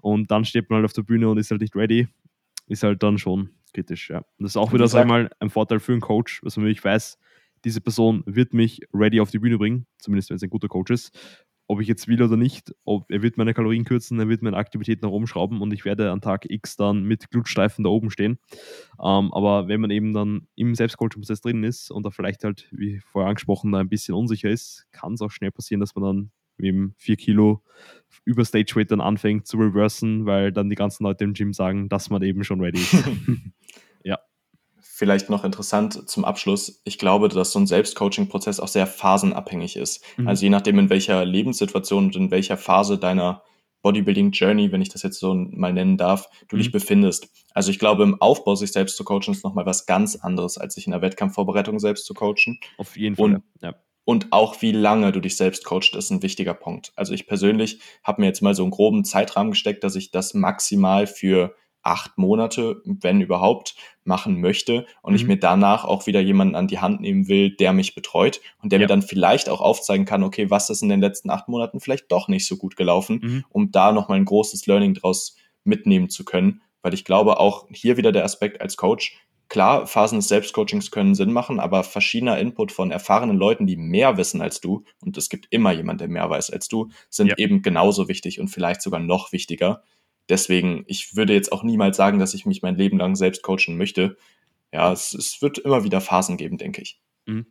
und 0.00 0.30
dann 0.30 0.44
steht 0.44 0.70
man 0.70 0.78
halt 0.78 0.86
auf 0.86 0.92
der 0.94 1.02
Bühne 1.02 1.28
und 1.28 1.38
ist 1.38 1.50
halt 1.50 1.60
nicht 1.60 1.76
ready, 1.76 2.08
ist 2.66 2.82
halt 2.82 3.02
dann 3.02 3.18
schon 3.18 3.50
kritisch, 3.72 4.10
ja. 4.10 4.18
Und 4.18 4.26
das 4.40 4.52
ist 4.52 4.56
auch 4.56 4.72
wieder, 4.72 4.88
sag 4.88 5.02
ich 5.02 5.08
mal, 5.08 5.30
ein 5.40 5.50
Vorteil 5.50 5.80
für 5.80 5.92
einen 5.92 6.00
Coach, 6.00 6.40
dass 6.42 6.56
man 6.56 6.66
wirklich 6.66 6.84
weiß, 6.84 7.18
diese 7.64 7.80
Person 7.80 8.22
wird 8.26 8.54
mich 8.54 8.80
ready 8.92 9.20
auf 9.20 9.30
die 9.30 9.38
Bühne 9.38 9.58
bringen, 9.58 9.86
zumindest 9.98 10.30
wenn 10.30 10.36
es 10.36 10.42
ein 10.42 10.50
guter 10.50 10.68
Coach 10.68 10.90
ist. 10.90 11.18
Ob 11.70 11.82
ich 11.82 11.88
jetzt 11.88 12.08
will 12.08 12.22
oder 12.22 12.38
nicht, 12.38 12.74
ob 12.84 13.10
er 13.10 13.20
wird 13.20 13.36
meine 13.36 13.52
Kalorien 13.52 13.84
kürzen, 13.84 14.18
er 14.18 14.28
wird 14.28 14.40
meine 14.40 14.56
Aktivitäten 14.56 15.04
nach 15.04 15.12
oben 15.12 15.26
schrauben 15.26 15.60
und 15.60 15.70
ich 15.74 15.84
werde 15.84 16.10
an 16.10 16.22
Tag 16.22 16.46
X 16.48 16.76
dann 16.76 17.02
mit 17.02 17.30
Glutstreifen 17.30 17.84
da 17.84 17.90
oben 17.90 18.10
stehen. 18.10 18.38
Ähm, 18.92 19.32
aber 19.34 19.68
wenn 19.68 19.80
man 19.82 19.90
eben 19.90 20.14
dann 20.14 20.48
im 20.54 20.74
Selbstcoaching-Prozess 20.74 21.42
drin 21.42 21.64
ist 21.64 21.90
und 21.90 22.06
da 22.06 22.10
vielleicht 22.10 22.44
halt, 22.44 22.68
wie 22.70 23.00
vorher 23.00 23.28
angesprochen, 23.28 23.72
da 23.72 23.80
ein 23.80 23.90
bisschen 23.90 24.14
unsicher 24.14 24.48
ist, 24.48 24.86
kann 24.92 25.12
es 25.12 25.20
auch 25.20 25.30
schnell 25.30 25.50
passieren, 25.50 25.80
dass 25.80 25.94
man 25.94 26.04
dann 26.04 26.30
eben 26.58 26.94
4 26.98 27.16
Kilo 27.16 27.62
über 28.24 28.44
Stage 28.44 28.76
Weight 28.76 28.90
dann 28.90 29.00
anfängt 29.00 29.46
zu 29.46 29.56
reversen, 29.56 30.26
weil 30.26 30.52
dann 30.52 30.68
die 30.68 30.76
ganzen 30.76 31.04
Leute 31.04 31.24
im 31.24 31.32
Gym 31.32 31.52
sagen, 31.52 31.88
dass 31.88 32.10
man 32.10 32.22
eben 32.22 32.44
schon 32.44 32.60
ready 32.60 32.78
ist. 32.78 32.94
ja. 34.04 34.18
Vielleicht 34.80 35.30
noch 35.30 35.44
interessant 35.44 36.08
zum 36.08 36.24
Abschluss. 36.24 36.82
Ich 36.84 36.98
glaube, 36.98 37.28
dass 37.28 37.52
so 37.52 37.58
ein 37.58 37.66
Selbstcoaching-Prozess 37.66 38.60
auch 38.60 38.68
sehr 38.68 38.86
phasenabhängig 38.86 39.76
ist. 39.76 40.04
Mhm. 40.18 40.28
Also 40.28 40.44
je 40.44 40.50
nachdem, 40.50 40.78
in 40.78 40.90
welcher 40.90 41.24
Lebenssituation 41.24 42.06
und 42.06 42.16
in 42.16 42.30
welcher 42.30 42.56
Phase 42.56 42.98
deiner 42.98 43.42
Bodybuilding 43.82 44.32
Journey, 44.32 44.72
wenn 44.72 44.82
ich 44.82 44.88
das 44.88 45.02
jetzt 45.02 45.20
so 45.20 45.34
mal 45.34 45.72
nennen 45.72 45.96
darf, 45.96 46.28
du 46.48 46.56
mhm. 46.56 46.60
dich 46.60 46.72
befindest. 46.72 47.28
Also 47.54 47.70
ich 47.70 47.78
glaube, 47.78 48.02
im 48.02 48.20
Aufbau 48.20 48.54
sich 48.56 48.72
selbst 48.72 48.96
zu 48.96 49.04
coachen 49.04 49.32
ist 49.32 49.44
nochmal 49.44 49.66
was 49.66 49.86
ganz 49.86 50.16
anderes, 50.16 50.58
als 50.58 50.74
sich 50.74 50.86
in 50.86 50.92
der 50.92 51.00
Wettkampfvorbereitung 51.00 51.78
selbst 51.78 52.04
zu 52.04 52.14
coachen. 52.14 52.58
Auf 52.76 52.96
jeden 52.96 53.16
Fall. 53.16 53.36
Und 53.36 53.42
ja. 53.62 53.74
Und 54.08 54.28
auch 54.32 54.62
wie 54.62 54.72
lange 54.72 55.12
du 55.12 55.20
dich 55.20 55.36
selbst 55.36 55.66
coachst, 55.66 55.94
ist 55.94 56.08
ein 56.08 56.22
wichtiger 56.22 56.54
Punkt. 56.54 56.92
Also 56.96 57.12
ich 57.12 57.26
persönlich 57.26 57.78
habe 58.02 58.22
mir 58.22 58.26
jetzt 58.26 58.40
mal 58.40 58.54
so 58.54 58.62
einen 58.62 58.70
groben 58.70 59.04
Zeitrahmen 59.04 59.50
gesteckt, 59.50 59.84
dass 59.84 59.96
ich 59.96 60.10
das 60.10 60.32
maximal 60.32 61.06
für 61.06 61.54
acht 61.82 62.16
Monate, 62.16 62.80
wenn 62.86 63.20
überhaupt, 63.20 63.74
machen 64.04 64.40
möchte 64.40 64.86
und 65.02 65.12
mhm. 65.12 65.16
ich 65.16 65.26
mir 65.26 65.36
danach 65.38 65.84
auch 65.84 66.06
wieder 66.06 66.20
jemanden 66.20 66.54
an 66.54 66.68
die 66.68 66.78
Hand 66.78 67.02
nehmen 67.02 67.28
will, 67.28 67.54
der 67.54 67.74
mich 67.74 67.94
betreut 67.94 68.40
und 68.62 68.72
der 68.72 68.78
ja. 68.78 68.84
mir 68.84 68.88
dann 68.88 69.02
vielleicht 69.02 69.50
auch 69.50 69.60
aufzeigen 69.60 70.06
kann, 70.06 70.22
okay, 70.22 70.48
was 70.48 70.70
ist 70.70 70.80
in 70.80 70.88
den 70.88 71.02
letzten 71.02 71.28
acht 71.28 71.48
Monaten 71.48 71.78
vielleicht 71.78 72.10
doch 72.10 72.28
nicht 72.28 72.46
so 72.46 72.56
gut 72.56 72.76
gelaufen, 72.76 73.20
mhm. 73.22 73.44
um 73.50 73.72
da 73.72 73.92
nochmal 73.92 74.16
ein 74.16 74.24
großes 74.24 74.66
Learning 74.66 74.94
draus 74.94 75.36
mitnehmen 75.64 76.08
zu 76.08 76.24
können. 76.24 76.62
Weil 76.80 76.94
ich 76.94 77.04
glaube, 77.04 77.40
auch 77.40 77.66
hier 77.70 77.98
wieder 77.98 78.12
der 78.12 78.24
Aspekt 78.24 78.62
als 78.62 78.78
Coach, 78.78 79.18
Klar, 79.48 79.86
Phasen 79.86 80.18
des 80.18 80.28
Selbstcoachings 80.28 80.90
können 80.90 81.14
Sinn 81.14 81.32
machen, 81.32 81.58
aber 81.58 81.82
verschiedener 81.82 82.38
Input 82.38 82.70
von 82.70 82.90
erfahrenen 82.90 83.38
Leuten, 83.38 83.66
die 83.66 83.76
mehr 83.76 84.18
wissen 84.18 84.42
als 84.42 84.60
du, 84.60 84.84
und 85.00 85.16
es 85.16 85.30
gibt 85.30 85.46
immer 85.50 85.72
jemand, 85.72 86.02
der 86.02 86.08
mehr 86.08 86.28
weiß 86.28 86.50
als 86.50 86.68
du, 86.68 86.90
sind 87.08 87.28
ja. 87.28 87.38
eben 87.38 87.62
genauso 87.62 88.08
wichtig 88.08 88.40
und 88.40 88.48
vielleicht 88.48 88.82
sogar 88.82 89.00
noch 89.00 89.32
wichtiger. 89.32 89.82
Deswegen, 90.28 90.84
ich 90.86 91.16
würde 91.16 91.32
jetzt 91.32 91.52
auch 91.52 91.62
niemals 91.62 91.96
sagen, 91.96 92.18
dass 92.18 92.34
ich 92.34 92.44
mich 92.44 92.60
mein 92.60 92.76
Leben 92.76 92.98
lang 92.98 93.16
selbst 93.16 93.42
coachen 93.42 93.78
möchte. 93.78 94.18
Ja, 94.70 94.92
es, 94.92 95.14
es 95.14 95.40
wird 95.40 95.56
immer 95.56 95.82
wieder 95.82 96.02
Phasen 96.02 96.36
geben, 96.36 96.58
denke 96.58 96.82
ich. 96.82 97.00
Mhm. 97.24 97.46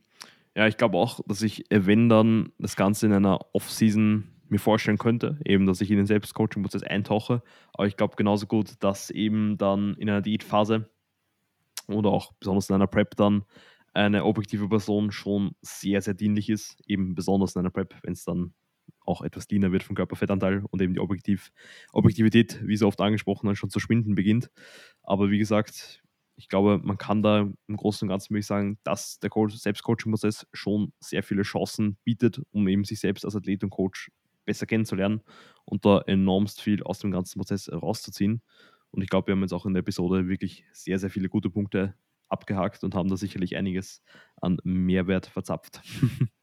Ja, 0.56 0.68
ich 0.68 0.78
glaube 0.78 0.98
auch, 0.98 1.20
dass 1.28 1.42
ich, 1.42 1.66
wenn 1.70 2.10
dann 2.10 2.52
das 2.60 2.76
Ganze 2.76 3.08
in 3.08 3.14
einer 3.14 3.40
Off-Season 3.54 4.28
mir 4.50 4.60
vorstellen 4.60 4.98
könnte, 4.98 5.40
eben, 5.46 5.66
dass 5.66 5.82
ich 5.82 5.90
in 5.90 5.98
den 5.98 6.06
Selbstcoaching-Prozess 6.06 6.84
eintauche. 6.84 7.42
Aber 7.74 7.88
ich 7.88 7.98
glaube 7.98 8.16
genauso 8.16 8.46
gut, 8.46 8.74
dass 8.80 9.10
eben 9.10 9.58
dann 9.58 9.96
in 9.96 10.10
einer 10.10 10.22
Diätphase 10.22 10.90
oder 11.88 12.10
auch 12.12 12.34
besonders 12.40 12.70
in 12.70 12.76
einer 12.76 12.88
Prep 12.88 13.16
dann 13.16 13.44
eine 13.94 14.26
objektive 14.26 14.70
Person 14.70 15.12
schon 15.12 15.52
sehr, 15.62 16.02
sehr 16.02 16.14
dienlich 16.14 16.50
ist. 16.50 16.78
Eben 16.86 17.16
besonders 17.16 17.56
in 17.56 17.60
einer 17.60 17.72
Prep, 17.72 17.96
wenn 18.04 18.14
es 18.14 18.24
dann 18.24 18.54
auch 19.06 19.22
etwas 19.22 19.48
diener 19.48 19.72
wird 19.72 19.84
vom 19.84 19.96
Körperfettanteil 19.96 20.64
und 20.70 20.82
eben 20.82 20.94
die 20.94 21.00
Objektiv 21.00 21.52
Objektivität, 21.94 22.62
wie 22.66 22.78
so 22.78 22.88
oft 22.88 23.02
angesprochen, 23.02 23.48
dann 23.48 23.56
schon 23.56 23.70
zu 23.70 23.80
schwinden 23.80 24.16
beginnt. 24.16 24.52
Aber 25.02 25.30
wie 25.32 25.40
gesagt, 25.40 26.04
ich 26.36 26.50
glaube, 26.50 26.80
man 26.84 26.98
kann 26.98 27.24
da 27.24 27.50
im 27.68 27.76
Großen 27.78 28.06
und 28.06 28.10
Ganzen 28.10 28.30
würde 28.32 28.42
ich 28.42 28.46
sagen, 28.46 28.78
dass 28.84 29.20
der 29.20 29.32
Selbstcoaching-Prozess 29.34 30.48
schon 30.54 30.94
sehr 31.00 31.24
viele 31.24 31.42
Chancen 31.42 31.98
bietet, 32.04 32.42
um 32.52 32.68
eben 32.68 32.84
sich 32.84 33.00
selbst 33.00 33.26
als 33.26 33.36
Athlet 33.36 33.64
und 33.64 33.72
Coach 33.72 34.12
besser 34.46 34.66
kennenzulernen 34.68 35.22
und 35.66 35.84
da 35.86 36.00
enormst 36.02 36.62
viel 36.62 36.84
aus 36.84 37.00
dem 37.00 37.12
ganzen 37.12 37.40
Prozess 37.40 37.72
rauszuziehen. 37.72 38.42
Und 38.92 39.02
ich 39.02 39.10
glaube, 39.10 39.28
wir 39.28 39.34
haben 39.34 39.42
jetzt 39.42 39.54
auch 39.54 39.66
in 39.66 39.74
der 39.74 39.82
Episode 39.82 40.28
wirklich 40.28 40.66
sehr, 40.74 41.00
sehr 41.00 41.10
viele 41.10 41.30
gute 41.30 41.50
Punkte 41.50 41.96
abgehakt 42.30 42.84
und 42.84 42.96
haben 42.96 43.10
da 43.10 43.18
sicherlich 43.18 43.56
einiges 43.56 44.02
an 44.42 44.58
Mehrwert 44.64 45.28
verzapft. 45.28 45.82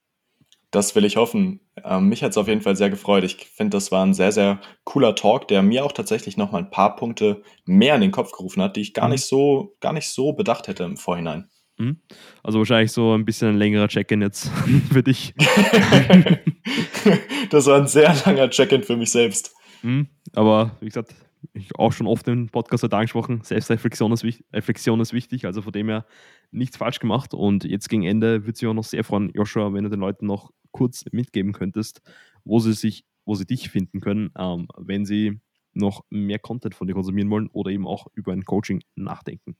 Das 0.75 0.95
will 0.97 1.05
ich 1.05 1.17
hoffen. 1.17 1.61
Ähm, 1.85 2.09
mich 2.09 2.25
hat 2.25 2.33
es 2.33 2.37
auf 2.37 2.49
jeden 2.49 2.61
Fall 2.61 2.75
sehr 2.75 2.91
gefreut. 2.91 3.23
Ich 3.23 3.37
finde, 3.37 3.77
das 3.77 3.93
war 3.93 4.05
ein 4.05 4.13
sehr, 4.13 4.33
sehr 4.33 4.61
cooler 4.83 5.15
Talk, 5.15 5.47
der 5.47 5.63
mir 5.63 5.85
auch 5.85 5.93
tatsächlich 5.93 6.37
noch 6.37 6.51
mal 6.51 6.59
ein 6.59 6.71
paar 6.71 6.97
Punkte 6.97 7.45
mehr 7.65 7.95
in 7.95 8.01
den 8.01 8.11
Kopf 8.11 8.33
gerufen 8.33 8.61
hat, 8.61 8.75
die 8.75 8.81
ich 8.81 8.93
gar 8.93 9.07
mhm. 9.07 9.13
nicht 9.13 9.25
so, 9.25 9.77
gar 9.79 9.93
nicht 9.93 10.09
so 10.09 10.33
bedacht 10.33 10.67
hätte 10.67 10.83
im 10.83 10.97
Vorhinein. 10.97 11.49
Mhm. 11.79 12.01
Also 12.43 12.59
wahrscheinlich 12.59 12.91
so 12.91 13.15
ein 13.15 13.25
bisschen 13.25 13.51
ein 13.51 13.57
längerer 13.57 13.87
Check-in 13.87 14.21
jetzt 14.21 14.51
für 14.93 15.05
dich. 15.05 15.33
das 17.51 17.67
war 17.67 17.81
ein 17.81 17.87
sehr 17.87 18.13
langer 18.27 18.51
Check-in 18.51 18.83
für 18.83 18.97
mich 18.97 19.13
selbst. 19.13 19.55
Mhm. 19.83 20.09
Aber 20.33 20.73
wie 20.81 20.87
gesagt, 20.87 21.15
ich 21.53 21.77
auch 21.77 21.93
schon 21.93 22.07
oft 22.07 22.27
im 22.29 22.49
Podcast 22.49 22.83
heute 22.83 22.97
angesprochen, 22.97 23.43
Selbstreflexion 23.43 24.13
ist, 24.13 24.25
Reflexion 24.53 25.01
ist 25.01 25.13
wichtig, 25.13 25.45
also 25.45 25.63
von 25.63 25.73
dem 25.73 25.89
her 25.89 26.07
nichts 26.51 26.77
falsch 26.77 26.99
gemacht. 26.99 27.35
Und 27.35 27.65
jetzt 27.65 27.89
gegen 27.89 28.05
Ende 28.05 28.47
würde 28.47 28.59
ich 28.61 28.67
auch 28.67 28.75
noch 28.75 28.85
sehr 28.85 29.05
freuen, 29.05 29.31
Joshua, 29.35 29.73
wenn 29.73 29.85
du 29.85 29.91
den 29.91 30.01
Leuten 30.01 30.27
noch 30.27 30.51
kurz 30.73 31.05
mitgeben 31.13 31.53
könntest, 31.53 32.03
wo 32.45 32.59
sie 32.59 32.73
sich, 32.73 33.05
wo 33.25 33.35
sie 33.35 33.47
dich 33.47 33.71
finden 33.71 34.01
können, 34.01 34.31
ähm, 34.39 34.69
wenn 34.77 35.05
sie 35.05 35.41
noch 35.73 36.05
mehr 36.11 36.39
Content 36.39 36.75
von 36.75 36.87
dir 36.87 36.95
konsumieren 36.95 37.31
wollen 37.31 37.49
oder 37.49 37.71
eben 37.71 37.87
auch 37.87 38.07
über 38.15 38.33
ein 38.33 38.45
Coaching 38.45 38.83
nachdenken. 38.95 39.57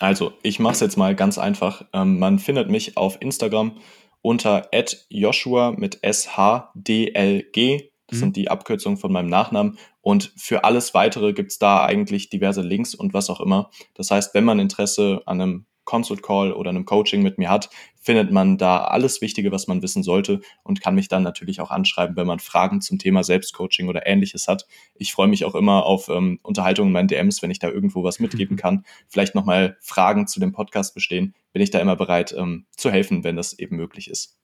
Also, 0.00 0.32
ich 0.42 0.58
mache 0.58 0.74
es 0.74 0.80
jetzt 0.80 0.96
mal 0.96 1.14
ganz 1.14 1.38
einfach. 1.38 1.86
Ähm, 1.92 2.18
man 2.18 2.38
findet 2.38 2.68
mich 2.70 2.96
auf 2.96 3.20
Instagram 3.20 3.78
unter 4.22 4.68
Joshua 5.08 5.72
mit 5.72 6.00
SHDLG 6.02 7.90
das 8.14 8.20
mhm. 8.20 8.26
sind 8.26 8.36
die 8.36 8.48
Abkürzungen 8.48 8.96
von 8.96 9.12
meinem 9.12 9.28
Nachnamen. 9.28 9.76
Und 10.00 10.32
für 10.36 10.64
alles 10.64 10.94
weitere 10.94 11.32
gibt 11.32 11.50
es 11.50 11.58
da 11.58 11.84
eigentlich 11.84 12.30
diverse 12.30 12.62
Links 12.62 12.94
und 12.94 13.12
was 13.12 13.28
auch 13.28 13.40
immer. 13.40 13.70
Das 13.94 14.10
heißt, 14.10 14.34
wenn 14.34 14.44
man 14.44 14.60
Interesse 14.60 15.22
an 15.26 15.40
einem 15.40 15.66
Consult 15.84 16.22
Call 16.22 16.52
oder 16.52 16.70
einem 16.70 16.86
Coaching 16.86 17.22
mit 17.22 17.36
mir 17.36 17.50
hat, 17.50 17.68
findet 18.00 18.30
man 18.30 18.56
da 18.56 18.84
alles 18.84 19.20
Wichtige, 19.20 19.52
was 19.52 19.66
man 19.66 19.82
wissen 19.82 20.02
sollte 20.02 20.40
und 20.62 20.80
kann 20.80 20.94
mich 20.94 21.08
dann 21.08 21.22
natürlich 21.22 21.60
auch 21.60 21.70
anschreiben, 21.70 22.16
wenn 22.16 22.26
man 22.26 22.38
Fragen 22.38 22.80
zum 22.80 22.98
Thema 22.98 23.22
Selbstcoaching 23.22 23.88
oder 23.88 24.06
ähnliches 24.06 24.48
hat. 24.48 24.66
Ich 24.94 25.12
freue 25.12 25.28
mich 25.28 25.44
auch 25.44 25.54
immer 25.54 25.84
auf 25.84 26.08
ähm, 26.08 26.38
Unterhaltungen 26.42 26.88
in 26.88 26.92
meinen 26.94 27.08
DMs, 27.08 27.42
wenn 27.42 27.50
ich 27.50 27.58
da 27.58 27.68
irgendwo 27.68 28.02
was 28.02 28.18
mitgeben 28.18 28.56
kann. 28.58 28.84
Vielleicht 29.08 29.34
nochmal 29.34 29.76
Fragen 29.80 30.26
zu 30.26 30.40
dem 30.40 30.52
Podcast 30.52 30.94
bestehen, 30.94 31.34
bin 31.52 31.62
ich 31.62 31.70
da 31.70 31.80
immer 31.80 31.96
bereit 31.96 32.34
ähm, 32.38 32.64
zu 32.76 32.90
helfen, 32.90 33.24
wenn 33.24 33.36
das 33.36 33.58
eben 33.58 33.76
möglich 33.76 34.08
ist. 34.08 34.38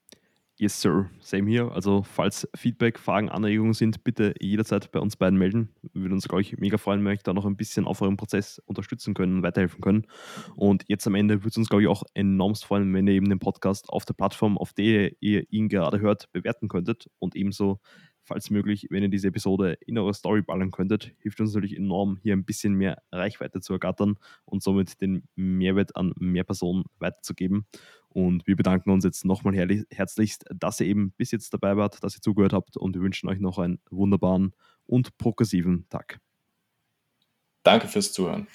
Yes, 0.61 0.79
sir. 0.79 1.09
Same 1.21 1.49
hier. 1.49 1.73
Also, 1.73 2.03
falls 2.03 2.47
Feedback, 2.55 2.99
Fragen, 2.99 3.31
Anregungen 3.31 3.73
sind, 3.73 4.05
bitte 4.05 4.35
jederzeit 4.41 4.93
bei 4.93 5.01
uns 5.01 5.17
beiden 5.17 5.39
melden. 5.39 5.71
Wir 5.95 6.03
würden 6.03 6.13
uns, 6.13 6.29
glaube 6.29 6.43
ich, 6.43 6.59
mega 6.59 6.77
freuen, 6.77 7.01
wenn 7.01 7.07
wir 7.07 7.13
euch 7.13 7.23
da 7.23 7.33
noch 7.33 7.47
ein 7.47 7.57
bisschen 7.57 7.87
auf 7.87 8.03
eurem 8.03 8.19
Prozess 8.19 8.59
unterstützen 8.67 9.15
können 9.15 9.37
und 9.37 9.43
weiterhelfen 9.43 9.81
können. 9.81 10.07
Und 10.57 10.85
jetzt 10.87 11.07
am 11.07 11.15
Ende 11.15 11.37
würde 11.37 11.49
es 11.49 11.57
uns, 11.57 11.71
glaube 11.71 11.81
ich, 11.85 11.89
auch 11.89 12.03
enormst 12.13 12.67
freuen, 12.67 12.93
wenn 12.93 13.07
ihr 13.07 13.15
eben 13.15 13.31
den 13.31 13.39
Podcast 13.39 13.89
auf 13.89 14.05
der 14.05 14.13
Plattform, 14.13 14.59
auf 14.59 14.75
der 14.75 15.13
ihr 15.21 15.51
ihn 15.51 15.71
gerade 15.71 15.99
hört, 15.99 16.31
bewerten 16.31 16.69
könntet 16.69 17.09
und 17.19 17.37
ebenso 17.37 17.81
falls 18.23 18.51
möglich, 18.51 18.87
wenn 18.91 19.03
ihr 19.03 19.09
diese 19.09 19.29
Episode 19.29 19.77
in 19.87 19.99
eure 19.99 20.15
Story 20.15 20.43
ballern 20.43 20.71
könntet, 20.71 21.13
hilft 21.19 21.41
uns 21.41 21.53
natürlich 21.53 21.77
enorm, 21.77 22.19
hier 22.23 22.35
ein 22.35 22.45
bisschen 22.45 22.75
mehr 22.75 23.03
Reichweite 23.11 23.61
zu 23.61 23.73
ergattern 23.73 24.17
und 24.45 24.63
somit 24.63 25.01
den 25.01 25.25
Mehrwert 25.35 25.97
an 25.97 26.13
mehr 26.17 26.45
Personen 26.45 26.85
weiterzugeben. 26.99 27.67
Und 28.13 28.47
wir 28.47 28.57
bedanken 28.57 28.91
uns 28.91 29.05
jetzt 29.05 29.25
nochmal 29.25 29.55
herzlichst, 29.91 30.45
dass 30.53 30.81
ihr 30.81 30.87
eben 30.87 31.13
bis 31.13 31.31
jetzt 31.31 31.55
dabei 31.55 31.77
wart, 31.77 32.03
dass 32.03 32.17
ihr 32.17 32.21
zugehört 32.21 32.53
habt 32.53 32.77
und 32.77 32.95
wir 32.95 33.03
wünschen 33.03 33.29
euch 33.29 33.39
noch 33.39 33.59
einen 33.59 33.81
wunderbaren 33.89 34.53
und 34.87 35.17
progressiven 35.17 35.89
Tag. 35.91 36.21
Danke 37.63 37.87
fürs 37.87 38.13
Zuhören. 38.13 38.49